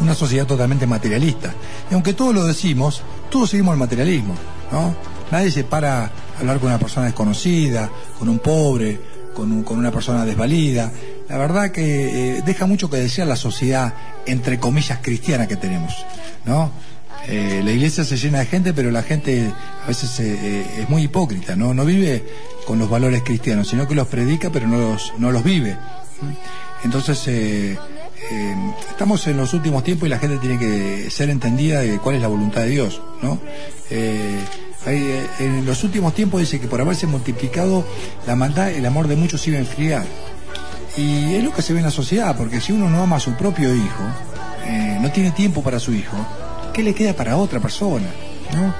Una 0.00 0.14
sociedad 0.14 0.46
totalmente 0.46 0.86
materialista. 0.86 1.52
Y 1.90 1.94
aunque 1.94 2.12
todos 2.12 2.34
lo 2.34 2.44
decimos, 2.46 3.02
todos 3.30 3.50
seguimos 3.50 3.72
el 3.72 3.78
materialismo, 3.80 4.34
¿no? 4.72 4.94
Nadie 5.30 5.50
se 5.50 5.64
para 5.64 6.04
a 6.04 6.10
hablar 6.40 6.58
con 6.60 6.68
una 6.68 6.78
persona 6.78 7.06
desconocida, 7.06 7.90
con 8.18 8.28
un 8.28 8.38
pobre, 8.38 9.00
con, 9.34 9.50
un- 9.52 9.62
con 9.64 9.78
una 9.78 9.90
persona 9.90 10.24
desvalida. 10.24 10.90
La 11.28 11.36
verdad 11.36 11.70
que 11.70 12.38
eh, 12.38 12.42
deja 12.44 12.66
mucho 12.66 12.88
que 12.88 12.96
desear 12.96 13.28
la 13.28 13.36
sociedad, 13.36 13.94
entre 14.26 14.58
comillas, 14.58 14.98
cristiana 15.02 15.46
que 15.46 15.56
tenemos, 15.56 15.94
¿no? 16.44 16.70
Eh, 17.26 17.60
la 17.62 17.72
iglesia 17.72 18.04
se 18.04 18.16
llena 18.16 18.38
de 18.38 18.46
gente, 18.46 18.72
pero 18.72 18.90
la 18.90 19.02
gente 19.02 19.52
a 19.84 19.88
veces 19.88 20.18
eh, 20.20 20.38
eh, 20.40 20.66
es 20.82 20.88
muy 20.88 21.02
hipócrita, 21.02 21.56
¿no? 21.56 21.74
No 21.74 21.84
vive 21.84 22.24
con 22.66 22.78
los 22.78 22.88
valores 22.88 23.22
cristianos, 23.22 23.68
sino 23.68 23.86
que 23.86 23.94
los 23.94 24.06
predica, 24.08 24.50
pero 24.50 24.66
no 24.66 24.78
los, 24.78 25.12
no 25.18 25.30
los 25.30 25.44
vive. 25.44 25.76
Entonces, 26.84 27.76
estamos 28.88 29.26
en 29.26 29.36
los 29.36 29.52
últimos 29.52 29.82
tiempos 29.84 30.06
y 30.06 30.10
la 30.10 30.18
gente 30.18 30.38
tiene 30.38 30.58
que 30.58 31.10
ser 31.10 31.28
entendida 31.30 31.80
de 31.80 31.98
cuál 31.98 32.16
es 32.16 32.22
la 32.22 32.28
voluntad 32.28 32.62
de 32.62 32.68
Dios, 32.68 33.00
¿no? 33.22 33.40
Hay, 34.86 35.26
en 35.40 35.66
los 35.66 35.82
últimos 35.82 36.14
tiempos 36.14 36.40
dice 36.40 36.60
que 36.60 36.68
por 36.68 36.80
haberse 36.80 37.06
multiplicado 37.06 37.84
la 38.26 38.36
maldad, 38.36 38.70
el 38.70 38.86
amor 38.86 39.08
de 39.08 39.16
muchos 39.16 39.46
iba 39.48 39.56
a 39.56 39.60
enfriar. 39.60 40.06
Y 40.98 41.36
es 41.36 41.44
lo 41.44 41.52
que 41.52 41.62
se 41.62 41.72
ve 41.72 41.78
en 41.78 41.84
la 41.84 41.92
sociedad, 41.92 42.36
porque 42.36 42.60
si 42.60 42.72
uno 42.72 42.90
no 42.90 43.00
ama 43.00 43.16
a 43.16 43.20
su 43.20 43.32
propio 43.34 43.72
hijo, 43.72 44.02
eh, 44.64 44.98
no 45.00 45.12
tiene 45.12 45.30
tiempo 45.30 45.62
para 45.62 45.78
su 45.78 45.94
hijo, 45.94 46.16
¿qué 46.74 46.82
le 46.82 46.92
queda 46.92 47.12
para 47.12 47.36
otra 47.36 47.60
persona? 47.60 48.08
¿no? 48.52 48.74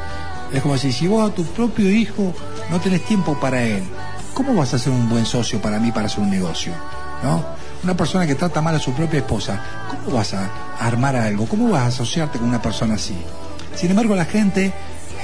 Es 0.53 0.61
como 0.61 0.77
si, 0.77 0.91
si 0.91 1.07
vos 1.07 1.31
a 1.31 1.33
tu 1.33 1.45
propio 1.45 1.89
hijo 1.89 2.35
no 2.71 2.81
tenés 2.81 3.05
tiempo 3.05 3.39
para 3.39 3.63
él, 3.63 3.85
¿cómo 4.35 4.53
vas 4.55 4.75
a 4.75 4.81
ser 4.81 4.93
un 4.93 5.09
buen 5.09 5.27
socio 5.27 5.63
para 5.63 5.79
mí 5.79 5.93
para 5.93 6.07
hacer 6.07 6.19
un 6.19 6.31
negocio? 6.31 6.73
¿no? 7.23 7.45
Una 7.85 7.97
persona 7.97 8.27
que 8.27 8.35
trata 8.35 8.61
mal 8.61 8.75
a 8.75 8.81
su 8.81 8.93
propia 8.95 9.21
esposa, 9.21 9.63
¿cómo 9.89 10.17
vas 10.17 10.35
a 10.35 10.51
armar 10.81 11.15
algo? 11.15 11.47
¿Cómo 11.47 11.69
vas 11.71 11.83
a 11.83 11.87
asociarte 11.87 12.41
con 12.41 12.49
una 12.49 12.61
persona 12.61 12.95
así? 12.95 13.17
Sin 13.77 13.91
embargo, 13.91 14.17
la 14.17 14.25
gente 14.25 14.73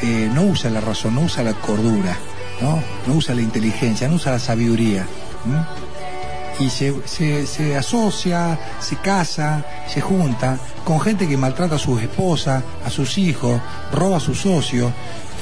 eh, 0.01 0.31
no 0.33 0.43
usa 0.43 0.71
la 0.71 0.81
razón, 0.81 1.17
no 1.17 1.23
usa 1.23 1.43
la 1.43 1.55
cordura, 1.55 2.17
¿no? 2.61 2.81
no 3.09 3.15
usa 3.15 3.35
la 3.35 3.43
inteligencia, 3.43 4.07
no 4.07 4.15
usa 4.15 4.31
la 4.31 4.39
sabiduría. 4.39 5.05
Y 6.59 6.71
se, 6.71 6.95
se, 7.07 7.77
asocia, 7.77 8.59
se 8.81 8.97
casa, 8.97 9.65
se 9.89 10.01
junta 10.01 10.59
con 10.85 11.01
gente 11.01 11.29
que 11.29 11.37
maltrata 11.37 11.77
a 11.77 11.79
sus 11.79 12.01
esposas, 12.01 12.63
a 12.85 12.91
sus 12.91 13.19
hijos, 13.19 13.61
roba 13.93 14.19
a 14.19 14.21
sus 14.21 14.41
socios. 14.41 14.93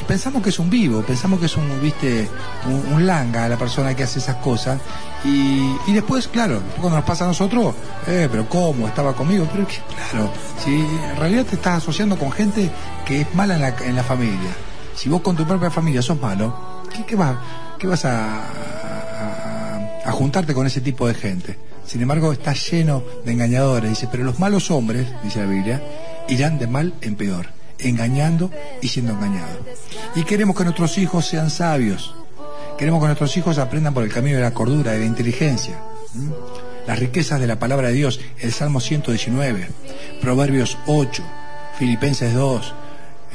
Pensamos 0.07 0.43
que 0.43 0.51
es 0.51 0.59
un 0.59 0.69
vivo, 0.69 1.03
pensamos 1.03 1.39
que 1.39 1.47
es 1.47 1.57
un, 1.57 1.81
viste, 1.81 2.29
un, 2.67 3.07
langa 3.07 3.49
la 3.49 3.57
persona 3.57 3.95
que 3.95 4.03
hace 4.03 4.19
esas 4.19 4.37
cosas. 4.37 4.81
Y, 5.25 5.77
y 5.87 5.93
después, 5.93 6.27
claro, 6.27 6.61
cuando 6.81 6.97
nos 6.97 7.05
pasa 7.05 7.25
a 7.25 7.29
nosotros, 7.29 7.75
eh, 8.07 8.29
pero 8.31 8.49
¿cómo? 8.49 8.89
Estaba 8.89 9.15
conmigo. 9.15 9.47
Pero 9.53 9.67
claro, 9.67 10.31
si 10.65 10.75
en 10.75 11.17
realidad 11.17 11.45
te 11.45 11.55
estás 11.55 11.79
asociando 11.79 12.19
con 12.19 12.33
gente 12.33 12.71
que 13.05 13.21
es 13.21 13.35
mala 13.35 13.55
en 13.55 13.61
la, 13.61 13.69
en 13.69 13.97
la 13.97 14.03
familia. 14.03 14.51
Si 14.95 15.09
vos 15.09 15.21
con 15.21 15.37
tu 15.37 15.47
propia 15.47 15.71
familia 15.71 16.03
sos 16.03 16.21
malo, 16.21 16.83
¿qué, 16.93 17.05
qué, 17.05 17.17
qué 17.79 17.87
vas 17.87 18.05
a, 18.05 18.82
a- 20.05 20.13
juntarte 20.13 20.55
con 20.55 20.67
ese 20.67 20.81
tipo 20.81 21.07
de 21.09 21.15
gente. 21.15 21.57
Sin 21.87 22.01
embargo, 22.03 22.33
está 22.33 22.53
lleno 22.55 23.03
de 23.25 23.33
engañadores. 23.33 23.91
Dice, 23.91 24.09
pero 24.11 24.25
los 24.25 24.39
malos 24.39 24.71
hombres, 24.71 25.07
dice 25.23 25.41
la 25.41 25.47
Biblia, 25.47 25.83
irán 26.29 26.59
de 26.59 26.67
mal 26.67 26.95
en 27.01 27.17
peor, 27.17 27.49
engañando 27.79 28.51
y 28.81 28.89
siendo 28.89 29.13
engañados. 29.13 29.59
Y 30.15 30.23
queremos 30.25 30.57
que 30.57 30.65
nuestros 30.65 30.97
hijos 30.99 31.27
sean 31.27 31.51
sabios. 31.51 32.15
Queremos 32.79 33.01
que 33.01 33.07
nuestros 33.07 33.37
hijos 33.37 33.59
aprendan 33.59 33.95
por 33.95 34.05
el 34.05 34.11
camino 34.13 34.37
de 34.37 34.43
la 34.43 34.55
cordura, 34.55 34.93
de 34.93 35.01
la 35.01 35.05
inteligencia. 35.07 35.79
¿m? 36.15 36.31
Las 36.87 36.99
riquezas 36.99 37.39
de 37.41 37.47
la 37.47 37.59
palabra 37.59 37.89
de 37.89 37.95
Dios, 37.95 38.19
el 38.41 38.53
Salmo 38.53 38.81
119, 38.81 39.69
Proverbios 40.21 40.79
8, 40.87 41.23
Filipenses 41.79 42.35
2, 42.35 42.75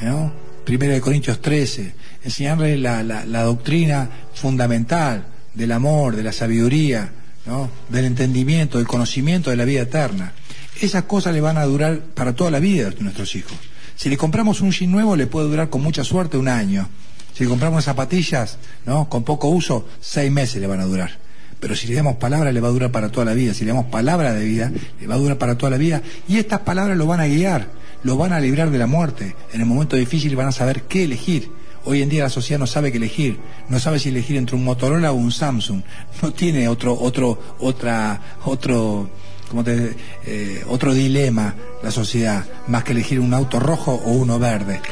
¿no? 0.02 0.32
De 0.66 1.00
Corintios 1.00 1.40
13, 1.40 1.94
enseñarle 2.24 2.76
la- 2.76 3.02
la 3.02 3.42
doctrina 3.42 4.10
fundamental 4.34 5.24
del 5.58 5.72
amor, 5.72 6.14
de 6.14 6.22
la 6.22 6.32
sabiduría, 6.32 7.10
¿no? 7.44 7.68
del 7.88 8.04
entendimiento, 8.04 8.78
del 8.78 8.86
conocimiento 8.86 9.50
de 9.50 9.56
la 9.56 9.64
vida 9.64 9.82
eterna. 9.82 10.32
Esas 10.80 11.02
cosas 11.04 11.34
le 11.34 11.40
van 11.40 11.58
a 11.58 11.64
durar 11.64 11.98
para 12.14 12.34
toda 12.34 12.52
la 12.52 12.60
vida 12.60 12.88
a 12.88 13.02
nuestros 13.02 13.34
hijos. 13.34 13.58
Si 13.96 14.08
le 14.08 14.16
compramos 14.16 14.60
un 14.60 14.70
jean 14.70 14.92
nuevo, 14.92 15.16
le 15.16 15.26
puede 15.26 15.48
durar 15.48 15.68
con 15.68 15.82
mucha 15.82 16.04
suerte 16.04 16.36
un 16.36 16.46
año. 16.46 16.88
Si 17.34 17.42
le 17.42 17.50
compramos 17.50 17.84
zapatillas, 17.84 18.58
¿no? 18.86 19.08
Con 19.08 19.24
poco 19.24 19.48
uso, 19.48 19.88
seis 20.00 20.30
meses 20.30 20.60
le 20.60 20.68
van 20.68 20.78
a 20.78 20.84
durar. 20.84 21.18
Pero 21.58 21.74
si 21.74 21.88
le 21.88 21.94
damos 21.94 22.16
palabra, 22.16 22.52
le 22.52 22.60
va 22.60 22.68
a 22.68 22.70
durar 22.70 22.92
para 22.92 23.10
toda 23.10 23.26
la 23.26 23.34
vida. 23.34 23.52
Si 23.52 23.64
le 23.64 23.72
damos 23.72 23.86
palabra 23.86 24.32
de 24.32 24.44
vida, 24.44 24.70
le 25.00 25.06
va 25.08 25.16
a 25.16 25.18
durar 25.18 25.38
para 25.38 25.58
toda 25.58 25.70
la 25.70 25.76
vida. 25.76 26.02
Y 26.28 26.36
estas 26.36 26.60
palabras 26.60 26.96
lo 26.96 27.06
van 27.06 27.18
a 27.18 27.26
guiar, 27.26 27.66
lo 28.04 28.16
van 28.16 28.32
a 28.32 28.38
librar 28.38 28.70
de 28.70 28.78
la 28.78 28.86
muerte. 28.86 29.34
En 29.52 29.60
el 29.60 29.66
momento 29.66 29.96
difícil 29.96 30.36
van 30.36 30.46
a 30.46 30.52
saber 30.52 30.82
qué 30.82 31.02
elegir. 31.02 31.50
Hoy 31.90 32.02
en 32.02 32.10
día 32.10 32.24
la 32.24 32.28
sociedad 32.28 32.60
no 32.60 32.66
sabe 32.66 32.92
qué 32.92 32.98
elegir, 32.98 33.38
no 33.70 33.80
sabe 33.80 33.98
si 33.98 34.10
elegir 34.10 34.36
entre 34.36 34.56
un 34.56 34.62
Motorola 34.62 35.10
o 35.10 35.14
un 35.14 35.32
Samsung, 35.32 35.80
no 36.20 36.32
tiene 36.34 36.68
otro, 36.68 36.92
otro, 36.92 37.38
otra, 37.60 38.20
otro, 38.44 39.08
como 39.48 39.64
te, 39.64 39.96
eh, 40.26 40.62
otro 40.68 40.92
dilema 40.92 41.54
la 41.82 41.90
sociedad, 41.90 42.44
más 42.66 42.84
que 42.84 42.92
elegir 42.92 43.18
un 43.18 43.32
auto 43.32 43.58
rojo 43.58 44.02
o 44.04 44.10
uno 44.10 44.38
verde. 44.38 44.82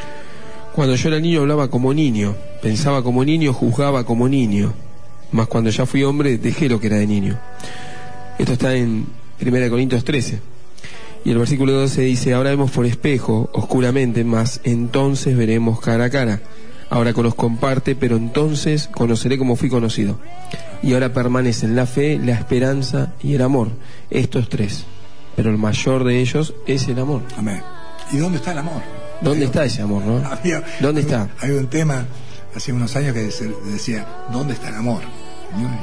Cuando 0.75 0.95
yo 0.95 1.11
era 1.11 1.21
niño 1.21 1.43
hablaba 1.43 1.69
como 1.69 1.93
niño, 1.93 2.35
pensaba 2.63 3.03
como 3.03 3.27
niño, 3.27 3.53
juzgaba 3.53 4.05
como 4.07 4.27
niño. 4.27 4.73
Mas 5.33 5.49
cuando 5.49 5.69
ya 5.69 5.85
fui 5.85 6.03
hombre 6.03 6.39
dejé 6.39 6.71
lo 6.71 6.81
que 6.81 6.87
era 6.87 6.97
de 6.97 7.07
niño. 7.07 7.39
Esto 8.39 8.55
está 8.55 8.75
en 8.75 9.05
1 9.39 9.69
Corintios 9.69 10.03
13. 10.03 10.41
Y 11.27 11.31
el 11.31 11.37
versículo 11.37 11.73
12 11.73 12.01
dice, 12.01 12.33
ahora 12.33 12.49
vemos 12.49 12.71
por 12.71 12.87
espejo, 12.87 13.51
oscuramente, 13.53 14.25
mas 14.25 14.63
entonces 14.65 15.37
veremos 15.37 15.79
cara 15.79 16.07
a 16.07 16.11
cara. 16.11 16.41
Ahora 16.89 17.13
conozco 17.13 17.47
en 17.47 17.57
parte, 17.57 17.97
pero 17.97 18.17
entonces 18.17 18.89
conoceré 18.89 19.39
como 19.39 19.57
fui 19.57 19.69
conocido. 19.69 20.19
Y 20.83 20.95
ahora 20.95 21.13
permanecen 21.13 21.75
la 21.75 21.87
fe, 21.87 22.19
la 22.23 22.33
esperanza 22.33 23.13
y 23.23 23.35
el 23.35 23.43
amor. 23.43 23.71
Estos 24.11 24.49
tres. 24.49 24.85
Pero 25.35 25.51
el 25.51 25.59
mayor 25.59 26.05
de 26.05 26.21
ellos 26.21 26.55
es 26.67 26.87
el 26.89 26.99
amor. 26.99 27.23
Amén. 27.37 27.61
¿Y 28.13 28.19
dónde 28.19 28.39
está 28.39 28.53
el 28.53 28.59
amor? 28.59 28.83
¿Dónde 29.21 29.47
está 29.47 29.65
ese 29.65 29.83
amor, 29.83 30.03
no? 30.05 30.19
Había- 30.31 30.63
¿Dónde 30.81 31.01
está? 31.01 31.29
Hay 31.41 31.51
un 31.51 31.67
tema 31.67 32.07
hace 32.55 32.73
unos 32.73 32.95
años 32.97 33.15
que 33.15 33.23
decía, 33.71 34.07
¿dónde 34.33 34.55
está 34.55 34.69
el 34.69 34.77
amor? 34.77 35.03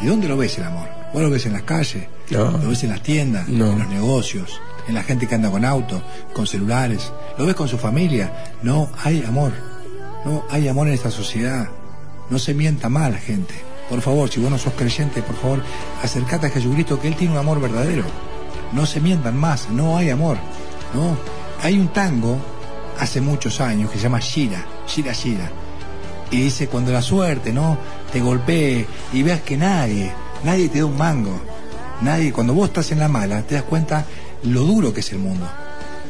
¿Y 0.01 0.07
dónde 0.07 0.27
lo 0.27 0.37
ves 0.37 0.57
el 0.57 0.63
amor? 0.63 0.87
¿Vos 1.13 1.21
lo 1.21 1.29
ves 1.29 1.45
en 1.45 1.53
las 1.53 1.63
calles? 1.63 2.05
No. 2.29 2.51
¿Lo 2.51 2.69
ves 2.69 2.83
en 2.83 2.89
las 2.89 3.01
tiendas? 3.03 3.47
No. 3.47 3.73
¿En 3.73 3.79
los 3.79 3.87
negocios? 3.89 4.59
¿En 4.87 4.95
la 4.95 5.03
gente 5.03 5.27
que 5.27 5.35
anda 5.35 5.51
con 5.51 5.63
auto? 5.65 6.01
¿Con 6.33 6.47
celulares? 6.47 7.11
¿Lo 7.37 7.45
ves 7.45 7.55
con 7.55 7.67
su 7.67 7.77
familia? 7.77 8.53
No 8.63 8.89
hay 9.03 9.23
amor. 9.23 9.51
No 10.25 10.43
hay 10.49 10.67
amor 10.67 10.87
en 10.87 10.93
esta 10.93 11.11
sociedad. 11.11 11.67
No 12.29 12.39
se 12.39 12.53
mienta 12.53 12.89
la 12.89 13.17
gente. 13.17 13.53
Por 13.89 14.01
favor, 14.01 14.29
si 14.29 14.39
vos 14.39 14.49
no 14.49 14.57
sos 14.57 14.73
creyente, 14.73 15.21
por 15.21 15.35
favor, 15.35 15.61
acercate 16.01 16.47
a 16.47 16.49
Jesucristo 16.49 16.99
que 16.99 17.07
Él 17.09 17.15
tiene 17.15 17.33
un 17.33 17.39
amor 17.39 17.59
verdadero. 17.59 18.03
No 18.71 18.85
se 18.85 19.01
mientan 19.01 19.37
más, 19.37 19.69
no 19.69 19.97
hay 19.97 20.09
amor. 20.09 20.37
No. 20.93 21.17
Hay 21.61 21.77
un 21.77 21.89
tango 21.89 22.37
hace 22.99 23.21
muchos 23.21 23.59
años 23.61 23.91
que 23.91 23.97
se 23.97 24.03
llama 24.03 24.19
Shira, 24.19 24.65
Shira 24.87 25.13
Shira. 25.13 25.51
Y 26.31 26.37
dice, 26.41 26.67
cuando 26.67 26.91
la 26.91 27.01
suerte, 27.01 27.51
¿no? 27.51 27.77
Te 28.11 28.19
golpee 28.21 28.87
y 29.11 29.21
veas 29.21 29.41
que 29.41 29.57
nadie, 29.57 30.11
nadie 30.43 30.69
te 30.69 30.79
da 30.79 30.85
un 30.85 30.97
mango. 30.97 31.39
Nadie, 32.01 32.33
cuando 32.33 32.53
vos 32.53 32.69
estás 32.69 32.91
en 32.91 32.99
la 32.99 33.07
mala, 33.07 33.43
te 33.43 33.55
das 33.55 33.63
cuenta 33.63 34.05
lo 34.43 34.61
duro 34.61 34.93
que 34.93 35.01
es 35.01 35.11
el 35.11 35.19
mundo. 35.19 35.47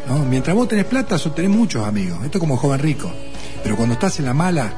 ¿no? 0.08 0.20
Mientras 0.20 0.56
vos 0.56 0.68
tenés 0.68 0.86
plata, 0.86 1.18
tenés 1.18 1.52
muchos 1.52 1.86
amigos. 1.86 2.20
Esto 2.24 2.38
es 2.38 2.40
como 2.40 2.58
joven 2.58 2.80
rico. 2.80 3.12
Pero 3.64 3.76
cuando 3.78 3.94
estás 3.94 4.20
en 4.20 4.26
la 4.26 4.34
mala, 4.34 4.72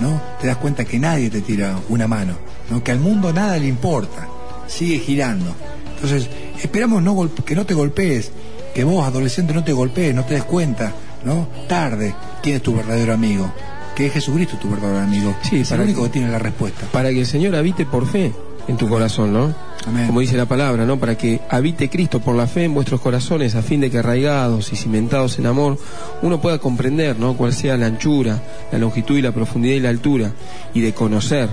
¿no? 0.00 0.20
Te 0.40 0.46
das 0.48 0.56
cuenta 0.56 0.84
que 0.84 0.98
nadie 0.98 1.30
te 1.30 1.40
tira 1.40 1.78
una 1.88 2.06
mano. 2.08 2.34
¿no? 2.70 2.82
Que 2.82 2.90
al 2.92 2.98
mundo 3.00 3.32
nada 3.32 3.56
le 3.58 3.66
importa. 3.68 4.28
Sigue 4.66 4.98
girando. 4.98 5.54
Entonces, 5.94 6.28
esperamos 6.60 7.02
no 7.02 7.30
que 7.44 7.54
no 7.54 7.64
te 7.66 7.74
golpees. 7.74 8.32
Que 8.74 8.84
vos, 8.84 9.06
adolescente, 9.06 9.52
no 9.52 9.62
te 9.62 9.72
golpees, 9.72 10.14
no 10.14 10.24
te 10.24 10.34
des 10.34 10.44
cuenta, 10.44 10.92
¿no? 11.24 11.46
Tarde, 11.68 12.14
quién 12.42 12.56
es 12.56 12.62
tu 12.62 12.74
verdadero 12.74 13.12
amigo. 13.12 13.52
Que 13.94 14.06
es 14.06 14.12
Jesucristo 14.14 14.56
tu 14.56 14.70
verdadero 14.70 15.00
amigo. 15.00 15.34
Sí, 15.42 15.60
es 15.60 15.70
el 15.72 15.80
único 15.82 16.00
que- 16.02 16.08
que 16.08 16.12
tiene 16.14 16.30
la 16.30 16.38
respuesta. 16.38 16.86
Para 16.90 17.10
que 17.10 17.20
el 17.20 17.26
Señor 17.26 17.54
habite 17.54 17.84
por 17.84 18.06
fe 18.06 18.32
en 18.68 18.76
tu 18.76 18.88
corazón, 18.88 19.32
¿no? 19.32 19.54
Amén. 19.86 20.06
Como 20.06 20.20
dice 20.20 20.36
la 20.36 20.46
palabra, 20.46 20.84
¿no? 20.86 20.98
Para 20.98 21.16
que 21.16 21.40
habite 21.48 21.90
Cristo 21.90 22.20
por 22.20 22.36
la 22.36 22.46
fe 22.46 22.64
en 22.64 22.74
vuestros 22.74 23.00
corazones, 23.00 23.54
a 23.54 23.62
fin 23.62 23.80
de 23.80 23.90
que 23.90 23.98
arraigados 23.98 24.72
y 24.72 24.76
cimentados 24.76 25.38
en 25.38 25.46
amor, 25.46 25.78
uno 26.22 26.40
pueda 26.40 26.58
comprender, 26.58 27.18
¿no? 27.18 27.36
Cuál 27.36 27.52
sea 27.52 27.76
la 27.76 27.86
anchura, 27.86 28.40
la 28.70 28.78
longitud 28.78 29.16
y 29.18 29.22
la 29.22 29.32
profundidad 29.32 29.74
y 29.74 29.80
la 29.80 29.88
altura, 29.88 30.32
y 30.72 30.80
de 30.80 30.92
conocer 30.92 31.48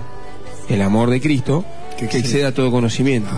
el 0.69 0.81
amor 0.81 1.09
de 1.09 1.19
Cristo, 1.19 1.65
Que 1.97 2.07
que, 2.07 2.19
exceda 2.19 2.53
todo 2.53 2.71
conocimiento. 2.71 3.29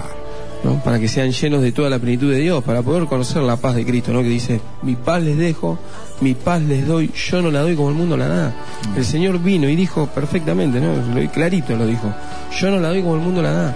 ¿no? 0.63 0.83
Para 0.83 0.99
que 0.99 1.07
sean 1.07 1.31
llenos 1.31 1.61
de 1.61 1.71
toda 1.71 1.89
la 1.89 1.97
plenitud 1.97 2.31
de 2.31 2.37
Dios, 2.37 2.63
para 2.63 2.83
poder 2.83 3.05
conocer 3.05 3.41
la 3.41 3.57
paz 3.57 3.75
de 3.75 3.85
Cristo, 3.85 4.13
¿no? 4.13 4.21
Que 4.21 4.29
dice, 4.29 4.61
mi 4.83 4.95
paz 4.95 5.23
les 5.23 5.37
dejo, 5.37 5.79
mi 6.21 6.33
paz 6.35 6.61
les 6.61 6.85
doy, 6.87 7.11
yo 7.29 7.41
no 7.41 7.51
la 7.51 7.61
doy 7.61 7.75
como 7.75 7.89
el 7.89 7.95
mundo 7.95 8.15
la 8.15 8.27
da. 8.27 8.53
El 8.95 9.03
Señor 9.05 9.39
vino 9.39 9.67
y 9.67 9.75
dijo 9.75 10.07
perfectamente, 10.07 10.79
¿no? 10.79 10.93
Lo- 11.19 11.31
Clarito 11.31 11.75
lo 11.75 11.85
dijo, 11.85 12.13
yo 12.59 12.71
no 12.71 12.79
la 12.79 12.89
doy 12.89 13.01
como 13.01 13.15
el 13.15 13.21
mundo 13.21 13.41
la 13.41 13.51
da. 13.51 13.75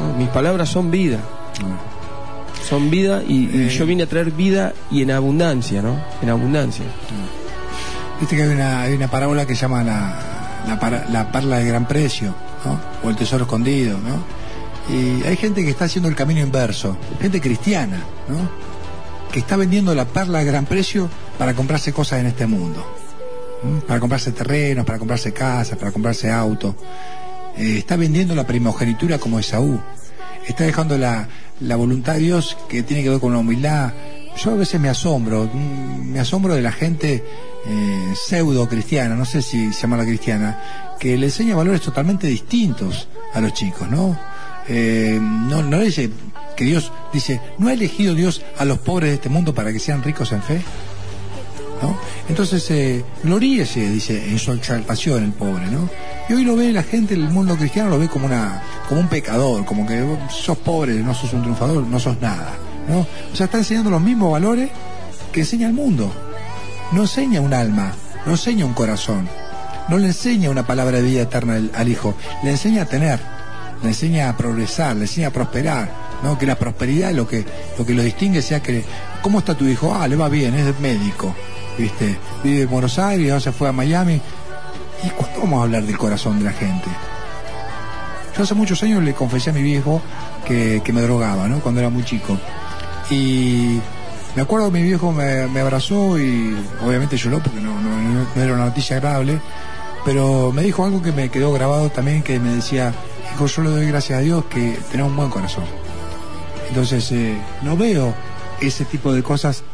¿no? 0.00 0.18
Mis 0.18 0.28
palabras 0.28 0.68
son 0.68 0.90
vida, 0.90 1.18
son 2.68 2.90
vida 2.90 3.22
y, 3.26 3.44
y 3.46 3.66
Eh. 3.66 3.68
yo 3.70 3.86
vine 3.86 4.02
a 4.02 4.06
traer 4.06 4.30
vida 4.30 4.72
y 4.90 5.02
en 5.02 5.10
abundancia, 5.12 5.80
¿no? 5.80 5.96
En 6.22 6.28
abundancia. 6.28 6.84
Viste 8.20 8.36
que 8.36 8.42
hay 8.42 8.48
una, 8.50 8.82
hay 8.82 8.94
una 8.94 9.08
parábola 9.08 9.46
que 9.46 9.54
se 9.54 9.62
llama 9.62 9.82
la, 9.84 10.12
la, 10.66 10.78
para- 10.80 11.06
la 11.08 11.30
perla 11.32 11.58
de 11.58 11.66
gran 11.66 11.86
precio, 11.86 12.34
¿no? 12.64 12.78
O 13.06 13.10
el 13.10 13.16
tesoro 13.16 13.44
escondido, 13.44 13.96
¿no? 13.98 14.38
Y 14.94 15.22
hay 15.24 15.36
gente 15.36 15.62
que 15.64 15.70
está 15.70 15.84
haciendo 15.84 16.08
el 16.08 16.14
camino 16.16 16.40
inverso, 16.40 16.96
gente 17.20 17.40
cristiana, 17.40 17.98
¿no? 18.28 18.36
Que 19.32 19.40
está 19.40 19.56
vendiendo 19.56 19.94
la 19.94 20.04
perla 20.06 20.38
de 20.40 20.46
gran 20.46 20.64
precio 20.64 21.08
para 21.38 21.54
comprarse 21.54 21.92
cosas 21.92 22.20
en 22.20 22.26
este 22.26 22.46
mundo. 22.46 22.84
¿m? 23.62 23.80
Para 23.82 24.00
comprarse 24.00 24.32
terrenos, 24.32 24.84
para 24.84 24.98
comprarse 24.98 25.32
casas, 25.32 25.78
para 25.78 25.92
comprarse 25.92 26.30
autos. 26.30 26.74
Eh, 27.56 27.78
está 27.78 27.96
vendiendo 27.96 28.34
la 28.34 28.46
primogenitura 28.46 29.18
como 29.18 29.38
Esaú. 29.38 29.80
Está 30.46 30.64
dejando 30.64 30.98
la, 30.98 31.28
la 31.60 31.76
voluntad 31.76 32.14
de 32.14 32.20
Dios 32.20 32.56
que 32.68 32.82
tiene 32.82 33.02
que 33.02 33.10
ver 33.10 33.20
con 33.20 33.32
la 33.32 33.38
humildad. 33.38 33.92
Yo 34.36 34.52
a 34.52 34.54
veces 34.54 34.80
me 34.80 34.88
asombro, 34.88 35.50
mm, 35.52 36.12
me 36.12 36.20
asombro 36.20 36.54
de 36.54 36.62
la 36.62 36.72
gente 36.72 37.24
eh, 37.66 38.14
pseudo 38.14 38.68
cristiana, 38.68 39.14
no 39.14 39.24
sé 39.24 39.42
si 39.42 39.72
se 39.72 39.82
llama 39.82 39.96
la 39.96 40.04
cristiana, 40.04 40.94
que 40.98 41.16
le 41.16 41.26
enseña 41.26 41.56
valores 41.56 41.80
totalmente 41.80 42.26
distintos 42.26 43.08
a 43.34 43.40
los 43.40 43.52
chicos, 43.52 43.90
¿no? 43.90 44.18
Eh, 44.68 45.18
no, 45.20 45.62
no 45.62 45.80
dice 45.80 46.10
que 46.56 46.64
Dios 46.64 46.92
dice, 47.12 47.40
¿no 47.58 47.68
ha 47.68 47.72
elegido 47.72 48.14
Dios 48.14 48.42
a 48.58 48.64
los 48.64 48.78
pobres 48.78 49.10
de 49.10 49.14
este 49.14 49.28
mundo 49.28 49.54
para 49.54 49.72
que 49.72 49.78
sean 49.78 50.02
ricos 50.02 50.32
en 50.32 50.42
fe? 50.42 50.62
¿No? 51.82 51.96
Entonces, 52.28 52.70
eh, 52.70 53.04
gloríese, 53.22 53.88
dice, 53.90 54.30
en 54.30 54.38
su 54.38 54.52
exaltación 54.52 55.24
el 55.24 55.32
pobre, 55.32 55.66
¿no? 55.66 55.88
Y 56.28 56.34
hoy 56.34 56.44
lo 56.44 56.56
ve 56.56 56.72
la 56.72 56.82
gente, 56.82 57.14
el 57.14 57.28
mundo 57.30 57.56
cristiano 57.56 57.90
lo 57.90 57.98
ve 57.98 58.08
como 58.08 58.26
una, 58.26 58.62
como 58.88 59.00
un 59.00 59.08
pecador, 59.08 59.64
como 59.64 59.86
que 59.86 60.04
sos 60.30 60.58
pobre, 60.58 60.94
no 60.94 61.14
sos 61.14 61.32
un 61.32 61.42
triunfador, 61.42 61.84
no 61.84 61.98
sos 61.98 62.20
nada, 62.20 62.54
¿no? 62.88 63.00
O 63.32 63.36
sea, 63.36 63.46
está 63.46 63.58
enseñando 63.58 63.90
los 63.90 64.00
mismos 64.00 64.32
valores 64.32 64.70
que 65.32 65.40
enseña 65.40 65.68
el 65.68 65.74
mundo. 65.74 66.12
No 66.92 67.02
enseña 67.02 67.40
un 67.40 67.52
alma, 67.52 67.92
no 68.24 68.32
enseña 68.32 68.64
un 68.64 68.72
corazón, 68.72 69.28
no 69.88 69.98
le 69.98 70.06
enseña 70.06 70.50
una 70.50 70.66
palabra 70.66 70.98
de 70.98 71.02
vida 71.02 71.22
eterna 71.22 71.56
al, 71.56 71.70
al 71.74 71.88
hijo, 71.88 72.14
le 72.42 72.50
enseña 72.50 72.82
a 72.82 72.86
tener, 72.86 73.20
le 73.82 73.88
enseña 73.88 74.28
a 74.30 74.36
progresar, 74.36 74.96
le 74.96 75.02
enseña 75.02 75.28
a 75.28 75.32
prosperar, 75.32 75.90
¿no? 76.22 76.38
Que 76.38 76.46
la 76.46 76.58
prosperidad 76.58 77.12
lo 77.12 77.28
que, 77.28 77.44
lo 77.78 77.86
que 77.86 77.94
lo 77.94 78.02
distingue 78.02 78.42
sea 78.42 78.62
que, 78.62 78.84
¿cómo 79.22 79.40
está 79.40 79.54
tu 79.54 79.66
hijo? 79.66 79.94
Ah, 79.94 80.08
le 80.08 80.16
va 80.16 80.28
bien, 80.28 80.54
es 80.54 80.78
médico, 80.80 81.34
¿viste? 81.78 82.18
Vive 82.42 82.62
en 82.62 82.70
Buenos 82.70 82.98
Aires, 82.98 83.30
ahora 83.30 83.40
se 83.40 83.52
fue 83.52 83.68
a 83.68 83.72
Miami. 83.72 84.20
¿Y 85.04 85.10
cuándo 85.10 85.40
vamos 85.40 85.60
a 85.60 85.62
hablar 85.62 85.84
del 85.84 85.96
corazón 85.96 86.38
de 86.38 86.44
la 86.46 86.52
gente? 86.52 86.88
Yo 88.36 88.42
hace 88.42 88.54
muchos 88.54 88.82
años 88.82 89.02
le 89.02 89.14
confesé 89.14 89.50
a 89.50 89.52
mi 89.52 89.62
viejo 89.62 90.02
que, 90.44 90.82
me 90.92 91.00
drogaba, 91.00 91.48
¿no? 91.48 91.60
Cuando 91.60 91.80
era 91.80 91.90
muy 91.90 92.04
chico. 92.04 92.36
Y 93.10 93.78
me 94.34 94.42
acuerdo 94.42 94.66
que 94.66 94.78
mi 94.78 94.82
viejo 94.82 95.12
me, 95.12 95.60
abrazó 95.60 96.18
y 96.18 96.56
obviamente 96.84 97.16
lloró 97.16 97.40
porque 97.40 97.60
no 97.60 98.42
era 98.42 98.54
una 98.54 98.66
noticia 98.66 98.96
agradable, 98.96 99.40
pero 100.04 100.52
me 100.52 100.62
dijo 100.62 100.84
algo 100.84 101.02
que 101.02 101.12
me 101.12 101.28
quedó 101.28 101.52
grabado 101.52 101.90
también, 101.90 102.22
que 102.22 102.40
me 102.40 102.54
decía, 102.54 102.94
hijo, 103.34 103.46
yo 103.46 103.62
le 103.62 103.70
doy 103.70 103.86
gracias 103.86 104.18
a 104.18 104.22
Dios 104.22 104.44
que 104.46 104.78
tenés 104.90 105.06
un 105.06 105.16
buen 105.16 105.30
corazón. 105.30 105.64
Entonces, 106.68 107.10
eh, 107.12 107.36
no 107.62 107.76
veo 107.76 108.14
ese 108.60 108.84
tipo 108.84 109.12
de 109.12 109.22
cosas. 109.22 109.64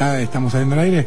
¿Está- 0.00 0.18
¿Estamos 0.22 0.52
saliendo 0.52 0.76
al 0.76 0.80
aire? 0.80 1.06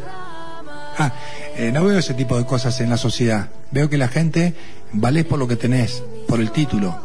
Ah, 0.99 1.11
eh, 1.57 1.71
no 1.73 1.83
veo 1.83 1.97
ese 1.97 2.13
tipo 2.13 2.37
de 2.37 2.45
cosas 2.45 2.79
en 2.79 2.91
la 2.91 2.97
sociedad. 2.97 3.49
Veo 3.71 3.89
que 3.89 3.97
la 3.97 4.07
gente 4.07 4.53
valés 4.91 5.25
por 5.25 5.39
lo 5.39 5.47
que 5.47 5.55
tenés, 5.55 6.03
por 6.27 6.39
el 6.39 6.51
título, 6.51 6.95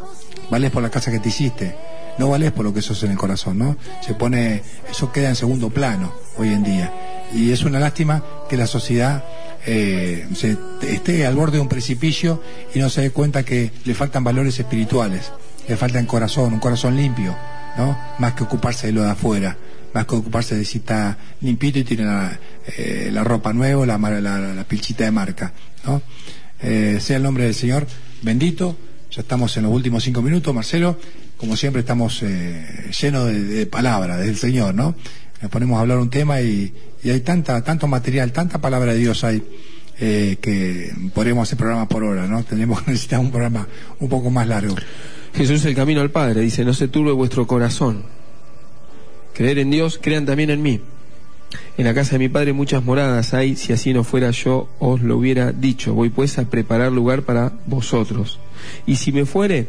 valés 0.51 0.71
por 0.71 0.83
la 0.83 0.91
casa 0.91 1.11
que 1.11 1.19
te 1.19 1.31
hiciste, 1.31 1.75
no 2.19 2.29
valés 2.29 2.53
por 2.53 2.67
lo 2.67 2.75
que 2.75 2.83
sos 2.83 3.03
en 3.05 3.13
el 3.13 3.17
corazón, 3.17 3.57
¿no? 3.57 3.79
Se 4.07 4.13
pone, 4.13 4.63
eso 4.91 5.11
queda 5.11 5.31
en 5.31 5.35
segundo 5.37 5.71
plano 5.71 6.13
hoy 6.37 6.49
en 6.53 6.63
día. 6.63 6.93
Y 7.33 7.53
es 7.53 7.63
una 7.65 7.81
lástima 7.81 8.23
que 8.51 8.59
la 8.59 8.67
sociedad 8.67 9.25
eh, 9.65 10.29
se, 10.35 10.59
esté 10.83 11.25
al 11.27 11.37
borde 11.37 11.57
de 11.57 11.63
un 11.63 11.69
precipicio 11.71 12.43
y 12.75 12.81
no 12.81 12.91
se 12.91 13.01
dé 13.01 13.13
cuenta 13.13 13.45
que 13.45 13.73
le 13.87 13.95
faltan 13.95 14.23
valores 14.25 14.59
espirituales, 14.59 15.33
le 15.67 15.75
falta 15.79 15.99
un 15.99 16.05
corazón, 16.05 16.53
un 16.53 16.61
corazón 16.61 16.97
limpio, 16.99 17.35
¿no? 17.79 17.99
Más 18.19 18.35
que 18.35 18.45
ocuparse 18.45 18.89
de 18.89 18.93
lo 18.93 19.05
de 19.05 19.11
afuera 19.13 19.57
más 19.99 20.07
que 20.07 20.15
ocuparse 20.15 20.55
de 20.57 20.65
si 20.65 20.79
está 20.79 21.19
limpito 21.41 21.81
y 21.81 21.85
tiene 21.85 22.05
la, 22.05 22.39
eh, 22.77 23.11
la 23.13 23.25
ropa 23.25 23.53
nueva, 23.53 23.85
la, 23.85 23.99
la, 23.99 24.39
la 24.39 24.65
pilchita 24.65 25.03
de 25.03 25.11
marca. 25.11 25.53
¿no? 25.85 26.03
Eh, 26.63 26.99
sea 27.01 27.17
el 27.17 27.25
nombre 27.25 27.45
del 27.45 27.55
Señor 27.55 27.85
bendito. 28.23 28.77
Ya 29.11 29.23
estamos 29.23 29.57
en 29.57 29.65
los 29.65 29.73
últimos 29.73 30.05
cinco 30.05 30.23
minutos, 30.23 30.55
Marcelo. 30.55 31.01
Como 31.37 31.57
siempre 31.57 31.81
estamos 31.81 32.23
eh, 32.23 32.91
llenos 33.01 33.27
de, 33.27 33.43
de 33.43 33.67
palabra 33.67 34.17
del 34.19 34.37
Señor, 34.37 34.73
¿no? 34.73 34.95
Nos 35.43 35.51
ponemos 35.51 35.79
a 35.79 35.81
hablar 35.81 35.99
un 35.99 36.11
tema 36.11 36.41
y, 36.41 36.73
y 37.03 37.11
hay 37.11 37.21
tanta, 37.21 37.63
tanto 37.65 37.89
material, 37.89 38.31
tanta 38.31 38.61
palabra 38.61 38.93
de 38.93 38.99
Dios 39.01 39.25
hay 39.25 39.43
eh, 39.99 40.37
que 40.41 40.93
podríamos 41.13 41.49
hacer 41.49 41.59
programa 41.59 41.89
por 41.89 42.05
hora, 42.05 42.29
¿no? 42.29 42.45
Tendríamos 42.45 42.83
que 42.85 42.93
necesitar 42.93 43.19
un 43.19 43.33
programa 43.33 43.67
un 43.99 44.09
poco 44.09 44.31
más 44.31 44.47
largo. 44.47 44.77
Jesús 45.35 45.57
es 45.57 45.65
el 45.65 45.75
camino 45.75 46.03
al 46.03 46.13
Padre, 46.13 46.41
dice, 46.43 46.65
no 46.65 46.73
se 46.73 46.87
turbe 46.87 47.11
vuestro 47.11 47.49
corazón. 47.49 48.18
Creer 49.39 49.61
en 49.61 49.71
Dios, 49.71 50.01
crean 50.03 50.27
también 50.27 50.51
en 50.51 50.61
mí. 50.63 50.81
En 51.77 51.85
la 51.85 51.95
casa 51.95 52.11
de 52.11 52.19
mi 52.19 52.29
Padre 52.29 52.53
muchas 52.53 52.83
moradas 52.83 53.35
hay, 53.35 53.55
si 53.55 53.73
así 53.73 53.95
no 53.95 54.03
fuera 54.03 54.33
yo 54.33 54.69
os 54.81 55.01
lo 55.01 55.17
hubiera 55.17 55.53
dicho. 55.53 55.95
Voy 55.95 56.11
pues 56.11 56.39
a 56.39 56.51
preparar 56.51 56.91
lugar 56.91 57.23
para 57.23 57.53
vosotros. 57.65 58.41
Y 58.85 58.97
si 58.97 59.13
me 59.13 59.27
fuere 59.27 59.69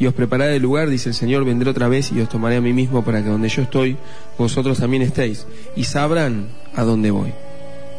y 0.00 0.06
os 0.06 0.14
prepararé 0.14 0.56
el 0.56 0.62
lugar, 0.62 0.88
dice 0.88 1.10
el 1.10 1.14
Señor, 1.14 1.44
vendré 1.44 1.70
otra 1.70 1.86
vez 1.86 2.10
y 2.10 2.20
os 2.20 2.28
tomaré 2.28 2.56
a 2.56 2.60
mí 2.60 2.72
mismo 2.72 3.04
para 3.04 3.22
que 3.22 3.28
donde 3.28 3.48
yo 3.48 3.62
estoy, 3.62 3.96
vosotros 4.36 4.80
también 4.80 5.04
estéis. 5.04 5.46
Y 5.76 5.84
sabrán 5.84 6.48
a 6.74 6.82
dónde 6.82 7.12
voy. 7.12 7.32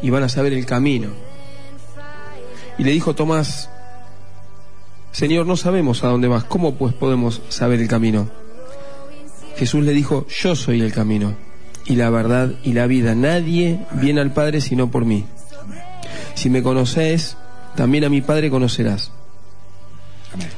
Y 0.01 0.10
van 0.10 0.23
a 0.23 0.27
saber 0.27 0.51
el 0.51 0.65
camino. 0.65 1.11
Y 2.77 2.84
le 2.84 2.91
dijo 2.91 3.15
Tomás, 3.15 3.69
Señor, 5.14 5.45
no 5.45 5.55
sabemos 5.55 6.03
a 6.03 6.10
dónde 6.10 6.27
vas, 6.27 6.43
¿cómo 6.43 6.76
pues 6.76 6.93
podemos 6.93 7.41
saber 7.47 7.80
el 7.80 7.88
camino? 7.88 8.42
Jesús 9.57 9.84
le 9.84 9.91
dijo, 9.91 10.25
yo 10.27 10.55
soy 10.55 10.81
el 10.81 10.91
camino, 10.91 11.35
y 11.85 11.95
la 11.95 12.09
verdad 12.09 12.53
y 12.63 12.73
la 12.73 12.88
vida. 12.88 13.15
Nadie 13.15 13.80
viene 13.93 14.21
al 14.21 14.34
Padre 14.34 14.61
sino 14.61 14.89
por 14.89 15.05
mí. 15.05 15.25
Si 16.35 16.49
me 16.49 16.63
conoces, 16.63 17.38
también 17.75 18.03
a 18.03 18.09
mi 18.09 18.21
Padre 18.21 18.49
conocerás. 18.49 19.11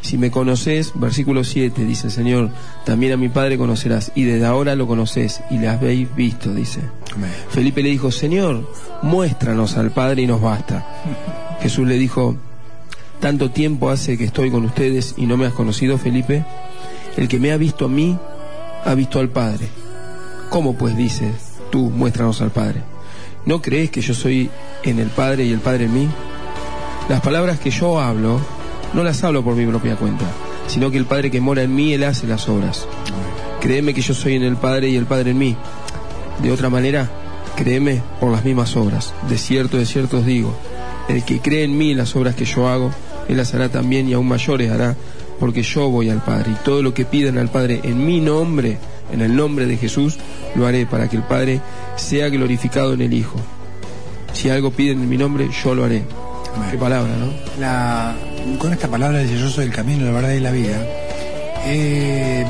Si 0.01 0.17
me 0.17 0.31
conoces, 0.31 0.93
versículo 0.95 1.43
7, 1.43 1.83
dice 1.83 2.07
el 2.07 2.13
Señor, 2.13 2.49
también 2.85 3.11
a 3.11 3.17
mi 3.17 3.27
Padre 3.27 3.57
conocerás, 3.57 4.11
y 4.15 4.23
desde 4.23 4.45
ahora 4.45 4.75
lo 4.75 4.87
conoces, 4.87 5.41
y 5.49 5.57
le 5.57 5.67
habéis 5.67 6.13
visto, 6.15 6.53
dice. 6.53 6.79
Amén. 7.13 7.29
Felipe 7.49 7.83
le 7.83 7.89
dijo, 7.89 8.09
Señor, 8.11 8.71
muéstranos 9.01 9.75
al 9.75 9.91
Padre 9.91 10.21
y 10.21 10.27
nos 10.27 10.41
basta. 10.41 10.85
Jesús 11.61 11.87
le 11.87 11.97
dijo, 11.97 12.37
tanto 13.19 13.51
tiempo 13.51 13.89
hace 13.89 14.17
que 14.17 14.23
estoy 14.23 14.49
con 14.49 14.63
ustedes 14.65 15.15
y 15.17 15.25
no 15.25 15.35
me 15.35 15.45
has 15.45 15.53
conocido, 15.53 15.97
Felipe. 15.97 16.45
El 17.17 17.27
que 17.27 17.39
me 17.39 17.51
ha 17.51 17.57
visto 17.57 17.85
a 17.85 17.89
mí, 17.89 18.17
ha 18.85 18.93
visto 18.95 19.19
al 19.19 19.29
Padre. 19.29 19.67
¿Cómo 20.49 20.75
pues 20.75 20.95
dices 20.95 21.55
tú, 21.71 21.89
muéstranos 21.89 22.41
al 22.41 22.51
Padre? 22.51 22.81
¿No 23.45 23.61
crees 23.61 23.89
que 23.89 24.01
yo 24.01 24.13
soy 24.13 24.49
en 24.83 24.99
el 24.99 25.09
Padre 25.09 25.43
y 25.43 25.51
el 25.51 25.59
Padre 25.59 25.85
en 25.85 25.93
mí? 25.93 26.07
Las 27.09 27.21
palabras 27.21 27.59
que 27.59 27.71
yo 27.71 27.99
hablo, 27.99 28.39
no 28.93 29.03
las 29.03 29.23
hablo 29.23 29.43
por 29.43 29.55
mi 29.55 29.65
propia 29.65 29.95
cuenta, 29.95 30.25
sino 30.67 30.89
que 30.91 30.97
el 30.97 31.05
Padre 31.05 31.29
que 31.29 31.41
mora 31.41 31.63
en 31.63 31.75
mí, 31.75 31.93
Él 31.93 32.03
hace 32.03 32.27
las 32.27 32.47
obras. 32.47 32.87
Créeme 33.59 33.93
que 33.93 34.01
yo 34.01 34.13
soy 34.13 34.35
en 34.35 34.43
el 34.43 34.55
Padre 34.55 34.89
y 34.89 34.95
el 34.95 35.05
Padre 35.05 35.31
en 35.31 35.39
mí. 35.39 35.55
De 36.41 36.51
otra 36.51 36.69
manera, 36.69 37.09
créeme 37.55 38.01
por 38.19 38.31
las 38.31 38.45
mismas 38.45 38.75
obras. 38.75 39.13
De 39.29 39.37
cierto, 39.37 39.77
de 39.77 39.85
cierto 39.85 40.17
os 40.17 40.25
digo, 40.25 40.55
el 41.09 41.23
que 41.23 41.39
cree 41.39 41.63
en 41.63 41.77
mí 41.77 41.93
las 41.93 42.15
obras 42.15 42.35
que 42.35 42.45
yo 42.45 42.67
hago, 42.67 42.91
Él 43.27 43.37
las 43.37 43.53
hará 43.53 43.69
también 43.69 44.07
y 44.07 44.13
aún 44.13 44.27
mayores 44.27 44.71
hará, 44.71 44.95
porque 45.39 45.63
yo 45.63 45.89
voy 45.89 46.09
al 46.09 46.23
Padre. 46.23 46.51
Y 46.51 46.63
todo 46.63 46.81
lo 46.81 46.93
que 46.93 47.05
pidan 47.05 47.37
al 47.37 47.49
Padre 47.49 47.81
en 47.83 48.05
mi 48.05 48.19
nombre, 48.19 48.77
en 49.11 49.21
el 49.21 49.35
nombre 49.35 49.65
de 49.65 49.77
Jesús, 49.77 50.17
lo 50.55 50.67
haré 50.67 50.85
para 50.85 51.09
que 51.09 51.17
el 51.17 51.23
Padre 51.23 51.61
sea 51.95 52.29
glorificado 52.29 52.93
en 52.93 53.01
el 53.01 53.13
Hijo. 53.13 53.37
Si 54.33 54.49
algo 54.49 54.71
piden 54.71 55.01
en 55.01 55.09
mi 55.09 55.17
nombre, 55.17 55.49
yo 55.63 55.75
lo 55.75 55.85
haré. 55.85 56.03
Amén. 56.55 56.71
Qué 56.71 56.77
palabra, 56.77 57.11
¿no? 57.17 57.31
La, 57.59 58.15
con 58.59 58.71
esta 58.73 58.87
palabra 58.87 59.19
dice 59.19 59.37
yo 59.37 59.49
soy 59.49 59.65
el 59.65 59.73
camino, 59.73 60.05
la 60.05 60.11
verdad 60.11 60.31
y 60.31 60.39
la 60.39 60.51
vida. 60.51 60.77
eh, 61.65 62.45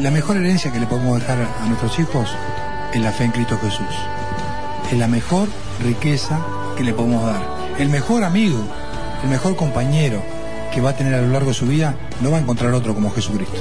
la 0.00 0.10
mejor 0.10 0.36
herencia 0.36 0.72
que 0.72 0.80
le 0.80 0.86
podemos 0.86 1.20
dejar 1.20 1.38
a 1.60 1.66
nuestros 1.66 1.98
hijos 1.98 2.28
es 2.92 3.00
la 3.00 3.12
fe 3.12 3.24
en 3.24 3.30
Cristo 3.30 3.58
Jesús. 3.58 3.86
Es 4.90 4.98
la 4.98 5.06
mejor 5.06 5.48
riqueza 5.84 6.40
que 6.76 6.82
le 6.82 6.92
podemos 6.92 7.24
dar. 7.24 7.42
El 7.78 7.88
mejor 7.88 8.24
amigo, 8.24 8.58
el 9.22 9.30
mejor 9.30 9.54
compañero 9.56 10.22
que 10.72 10.80
va 10.80 10.90
a 10.90 10.96
tener 10.96 11.14
a 11.14 11.20
lo 11.20 11.28
largo 11.28 11.48
de 11.48 11.54
su 11.54 11.66
vida, 11.66 11.94
no 12.20 12.30
va 12.30 12.38
a 12.38 12.40
encontrar 12.40 12.72
otro 12.72 12.94
como 12.94 13.10
Jesucristo. 13.10 13.58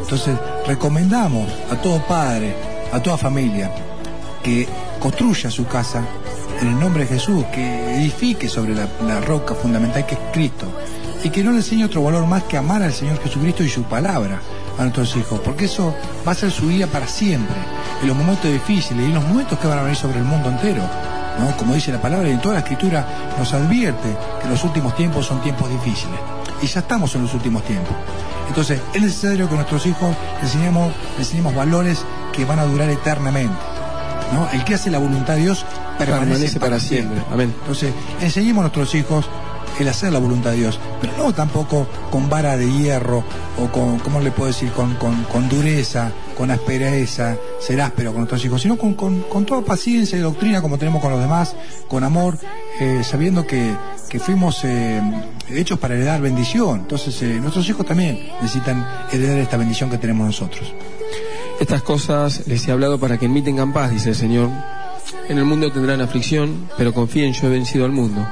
Entonces, 0.00 0.36
recomendamos 0.66 1.52
a 1.70 1.76
todo 1.76 1.98
padre, 2.06 2.54
a 2.92 3.02
toda 3.02 3.16
familia, 3.16 3.72
que 4.42 4.68
construya 5.00 5.50
su 5.50 5.66
casa 5.66 6.04
en 6.60 6.68
el 6.68 6.78
nombre 6.78 7.02
de 7.02 7.14
Jesús, 7.14 7.44
que 7.46 7.96
edifique 7.96 8.48
sobre 8.48 8.74
la, 8.74 9.20
roca 9.20 9.54
fundamental 9.54 10.06
que 10.06 10.14
es 10.14 10.20
Cristo, 10.32 10.66
y 11.24 11.30
que 11.30 11.42
no 11.42 11.50
le 11.50 11.58
enseñe 11.58 11.84
otro 11.84 12.02
valor 12.02 12.24
más 12.26 12.44
que 12.44 12.56
amar 12.56 12.82
al 12.82 12.92
Señor 12.92 13.20
Jesucristo 13.20 13.64
y 13.64 13.68
su 13.68 13.82
palabra 13.82 14.40
a 14.78 14.82
nuestros 14.82 15.16
hijos, 15.16 15.40
porque 15.44 15.64
eso 15.64 15.94
va 16.26 16.32
a 16.32 16.36
ser 16.36 16.52
su 16.52 16.68
vida 16.68 16.86
para 16.86 17.08
siempre, 17.08 17.56
en 18.00 18.08
los 18.08 18.16
momentos 18.16 18.52
difíciles 18.52 19.02
y 19.02 19.08
en 19.08 19.14
los 19.14 19.26
momentos 19.26 19.58
que 19.58 19.66
van 19.66 19.80
a 19.80 19.82
venir 19.82 19.96
sobre 19.96 20.18
el 20.18 20.24
mundo 20.24 20.50
entero. 20.50 20.82
¿No? 21.38 21.56
Como 21.56 21.74
dice 21.74 21.92
la 21.92 22.00
palabra, 22.00 22.28
y 22.28 22.32
en 22.32 22.40
toda 22.40 22.54
la 22.54 22.60
escritura 22.60 23.06
nos 23.38 23.52
advierte 23.52 24.16
que 24.42 24.48
los 24.48 24.62
últimos 24.64 24.94
tiempos 24.96 25.26
son 25.26 25.40
tiempos 25.42 25.68
difíciles. 25.70 26.18
Y 26.62 26.66
ya 26.66 26.80
estamos 26.80 27.14
en 27.14 27.22
los 27.22 27.34
últimos 27.34 27.62
tiempos. 27.64 27.94
Entonces, 28.48 28.80
es 28.94 29.02
necesario 29.02 29.48
que 29.48 29.54
nuestros 29.54 29.84
hijos 29.86 30.14
les 30.42 30.54
enseñemos, 30.54 30.92
enseñemos 31.18 31.54
valores 31.54 32.04
que 32.32 32.44
van 32.44 32.58
a 32.58 32.64
durar 32.64 32.88
eternamente. 32.88 33.54
¿no? 34.32 34.48
El 34.52 34.64
que 34.64 34.74
hace 34.74 34.90
la 34.90 34.98
voluntad 34.98 35.34
de 35.34 35.42
Dios 35.42 35.64
permanece, 35.98 36.30
Permanece 36.30 36.60
para 36.60 36.80
siempre. 36.80 37.22
Amén. 37.30 37.54
Entonces, 37.60 37.92
enseñemos 38.20 38.60
a 38.60 38.62
nuestros 38.62 38.94
hijos 38.94 39.28
el 39.78 39.88
hacer 39.88 40.12
la 40.12 40.18
voluntad 40.18 40.50
de 40.50 40.56
Dios, 40.56 40.80
pero 41.00 41.12
no 41.18 41.34
tampoco 41.34 41.86
con 42.10 42.28
vara 42.30 42.56
de 42.56 42.70
hierro 42.70 43.22
o 43.58 43.66
con, 43.70 43.98
¿cómo 43.98 44.20
le 44.20 44.30
puedo 44.30 44.48
decir? 44.48 44.70
Con, 44.72 44.94
con, 44.94 45.24
con 45.24 45.48
dureza, 45.48 46.10
con 46.36 46.50
aspereza, 46.50 47.36
ser 47.60 47.80
áspero 47.80 48.10
con 48.10 48.20
nuestros 48.20 48.44
hijos, 48.44 48.62
sino 48.62 48.76
con, 48.76 48.94
con, 48.94 49.22
con 49.22 49.44
toda 49.44 49.62
paciencia 49.62 50.18
y 50.18 50.20
doctrina 50.20 50.62
como 50.62 50.78
tenemos 50.78 51.00
con 51.00 51.10
los 51.10 51.20
demás, 51.20 51.56
con 51.88 52.04
amor, 52.04 52.38
eh, 52.80 53.02
sabiendo 53.02 53.46
que, 53.46 53.74
que 54.08 54.18
fuimos 54.18 54.64
eh, 54.64 55.00
hechos 55.50 55.78
para 55.78 55.94
heredar 55.94 56.20
bendición. 56.20 56.80
Entonces, 56.80 57.20
eh, 57.22 57.38
nuestros 57.40 57.68
hijos 57.68 57.86
también 57.86 58.28
necesitan 58.40 58.86
heredar 59.12 59.38
esta 59.38 59.56
bendición 59.56 59.90
que 59.90 59.98
tenemos 59.98 60.26
nosotros. 60.26 60.72
Estas 61.60 61.82
cosas 61.82 62.46
les 62.46 62.66
he 62.68 62.72
hablado 62.72 62.98
para 63.00 63.18
que 63.18 63.26
en 63.26 63.32
mí 63.32 63.42
paz, 63.72 63.90
dice 63.90 64.10
el 64.10 64.14
Señor. 64.14 64.50
En 65.28 65.38
el 65.38 65.44
mundo 65.44 65.72
tendrán 65.72 66.00
aflicción, 66.00 66.68
pero 66.76 66.92
confíen, 66.92 67.32
yo 67.32 67.46
he 67.46 67.50
vencido 67.50 67.84
al 67.84 67.92
mundo. 67.92 68.26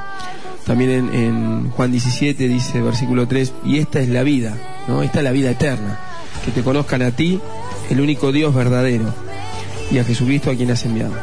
También 0.67 0.91
en, 0.91 1.15
en 1.15 1.71
Juan 1.71 1.91
17 1.91 2.49
dice, 2.49 2.81
versículo 2.81 3.27
3, 3.27 3.53
y 3.65 3.79
esta 3.79 4.01
es 4.01 4.09
la 4.09 4.23
vida, 4.23 4.57
¿no? 4.89 5.03
Esta 5.03 5.19
es 5.19 5.25
la 5.25 5.31
vida 5.31 5.51
eterna, 5.51 5.99
que 6.45 6.51
te 6.51 6.63
conozcan 6.63 7.03
a 7.03 7.11
ti, 7.11 7.41
el 7.91 8.01
único 8.01 8.33
Dios 8.33 8.55
verdadero, 8.55 9.07
y 9.91 9.99
a 9.99 10.05
Jesucristo 10.05 10.51
a 10.51 10.55
quien 10.55 10.71
has 10.71 10.85
enviado. 10.85 11.15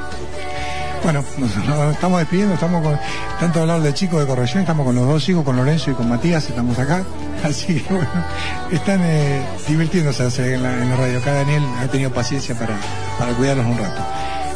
Bueno, 1.03 1.23
nos, 1.37 1.51
estamos 1.93 2.19
despidiendo, 2.19 2.53
estamos 2.53 2.83
con 2.83 2.99
tanto 3.39 3.61
hablar 3.61 3.81
de 3.81 3.91
chicos 3.93 4.19
de 4.19 4.27
corrección, 4.27 4.61
estamos 4.61 4.85
con 4.85 4.95
los 4.95 5.07
dos 5.07 5.27
hijos, 5.29 5.43
con 5.43 5.55
Lorenzo 5.55 5.89
y 5.89 5.93
con 5.95 6.07
Matías, 6.07 6.47
estamos 6.47 6.77
acá. 6.77 7.03
Así 7.43 7.79
que 7.79 7.93
bueno, 7.93 8.09
están 8.71 9.01
eh, 9.01 9.41
divirtiéndose 9.67 10.53
en 10.53 10.61
la, 10.61 10.73
en 10.73 10.89
la 10.89 10.95
radio. 10.95 11.17
Acá 11.17 11.33
Daniel 11.33 11.63
ha 11.79 11.87
tenido 11.87 12.11
paciencia 12.11 12.53
para, 12.53 12.75
para 13.17 13.33
cuidarlos 13.33 13.65
un 13.65 13.77
rato. 13.79 14.01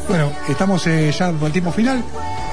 Bueno, 0.07 0.32
estamos 0.48 0.86
eh, 0.86 1.11
ya 1.11 1.27
al 1.30 1.52
tiempo 1.52 1.72
final. 1.72 2.03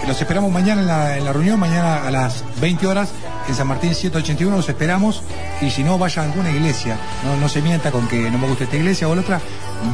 Los 0.06 0.20
esperamos 0.20 0.50
mañana 0.50 0.80
en 0.80 0.86
la, 0.86 1.16
en 1.16 1.24
la 1.24 1.32
reunión, 1.32 1.60
mañana 1.60 2.06
a 2.06 2.10
las 2.10 2.44
20 2.60 2.86
horas 2.86 3.10
en 3.48 3.54
San 3.54 3.66
Martín 3.66 3.94
181, 3.94 4.56
los 4.56 4.68
esperamos. 4.68 5.22
Y 5.60 5.70
si 5.70 5.84
no, 5.84 5.98
vaya 5.98 6.22
a 6.22 6.24
alguna 6.24 6.50
iglesia. 6.50 6.96
No, 7.24 7.36
no 7.36 7.48
se 7.48 7.62
mienta 7.62 7.90
con 7.90 8.08
que 8.08 8.30
no 8.30 8.38
me 8.38 8.48
gusta 8.48 8.64
esta 8.64 8.76
iglesia 8.76 9.08
o 9.08 9.14
la 9.14 9.20
otra. 9.22 9.40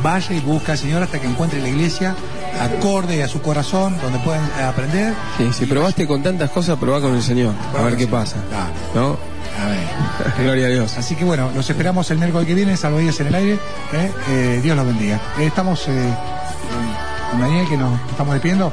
Vaya 0.02 0.34
y 0.34 0.40
busca 0.40 0.72
al 0.72 0.78
Señor 0.78 1.02
hasta 1.02 1.20
que 1.20 1.26
encuentre 1.26 1.60
la 1.60 1.68
iglesia 1.68 2.14
acorde 2.60 3.22
a 3.22 3.28
su 3.28 3.40
corazón, 3.40 3.96
donde 4.02 4.18
puedan 4.20 4.44
aprender. 4.62 5.14
Sí, 5.36 5.52
si 5.52 5.66
probaste 5.66 6.06
con 6.06 6.22
tantas 6.22 6.50
cosas, 6.50 6.78
probá 6.78 7.00
con 7.00 7.14
el 7.14 7.22
Señor, 7.22 7.54
a 7.76 7.82
ver 7.82 7.96
qué 7.96 8.06
pasa. 8.06 8.36
Claro. 8.48 8.72
¿No? 8.94 9.18
A 9.62 9.68
ver. 9.68 9.88
Gloria 10.44 10.66
a 10.66 10.70
Dios. 10.70 10.96
Así 10.98 11.14
que 11.14 11.24
bueno, 11.24 11.50
los 11.54 11.68
esperamos 11.68 12.10
el 12.10 12.18
miércoles 12.18 12.46
que 12.46 12.54
viene, 12.54 12.76
salvavidas 12.76 13.20
en 13.20 13.26
el 13.28 13.34
aire. 13.34 13.58
¿eh? 13.92 14.12
Eh, 14.28 14.60
Dios 14.62 14.76
los 14.76 14.86
bendiga. 14.86 15.20
Eh, 15.38 15.46
estamos 15.46 15.86
eh, 15.88 16.14
con 17.30 17.40
Daniel, 17.40 17.68
que 17.68 17.76
nos 17.76 17.98
estamos 18.10 18.34
despidiendo. 18.34 18.72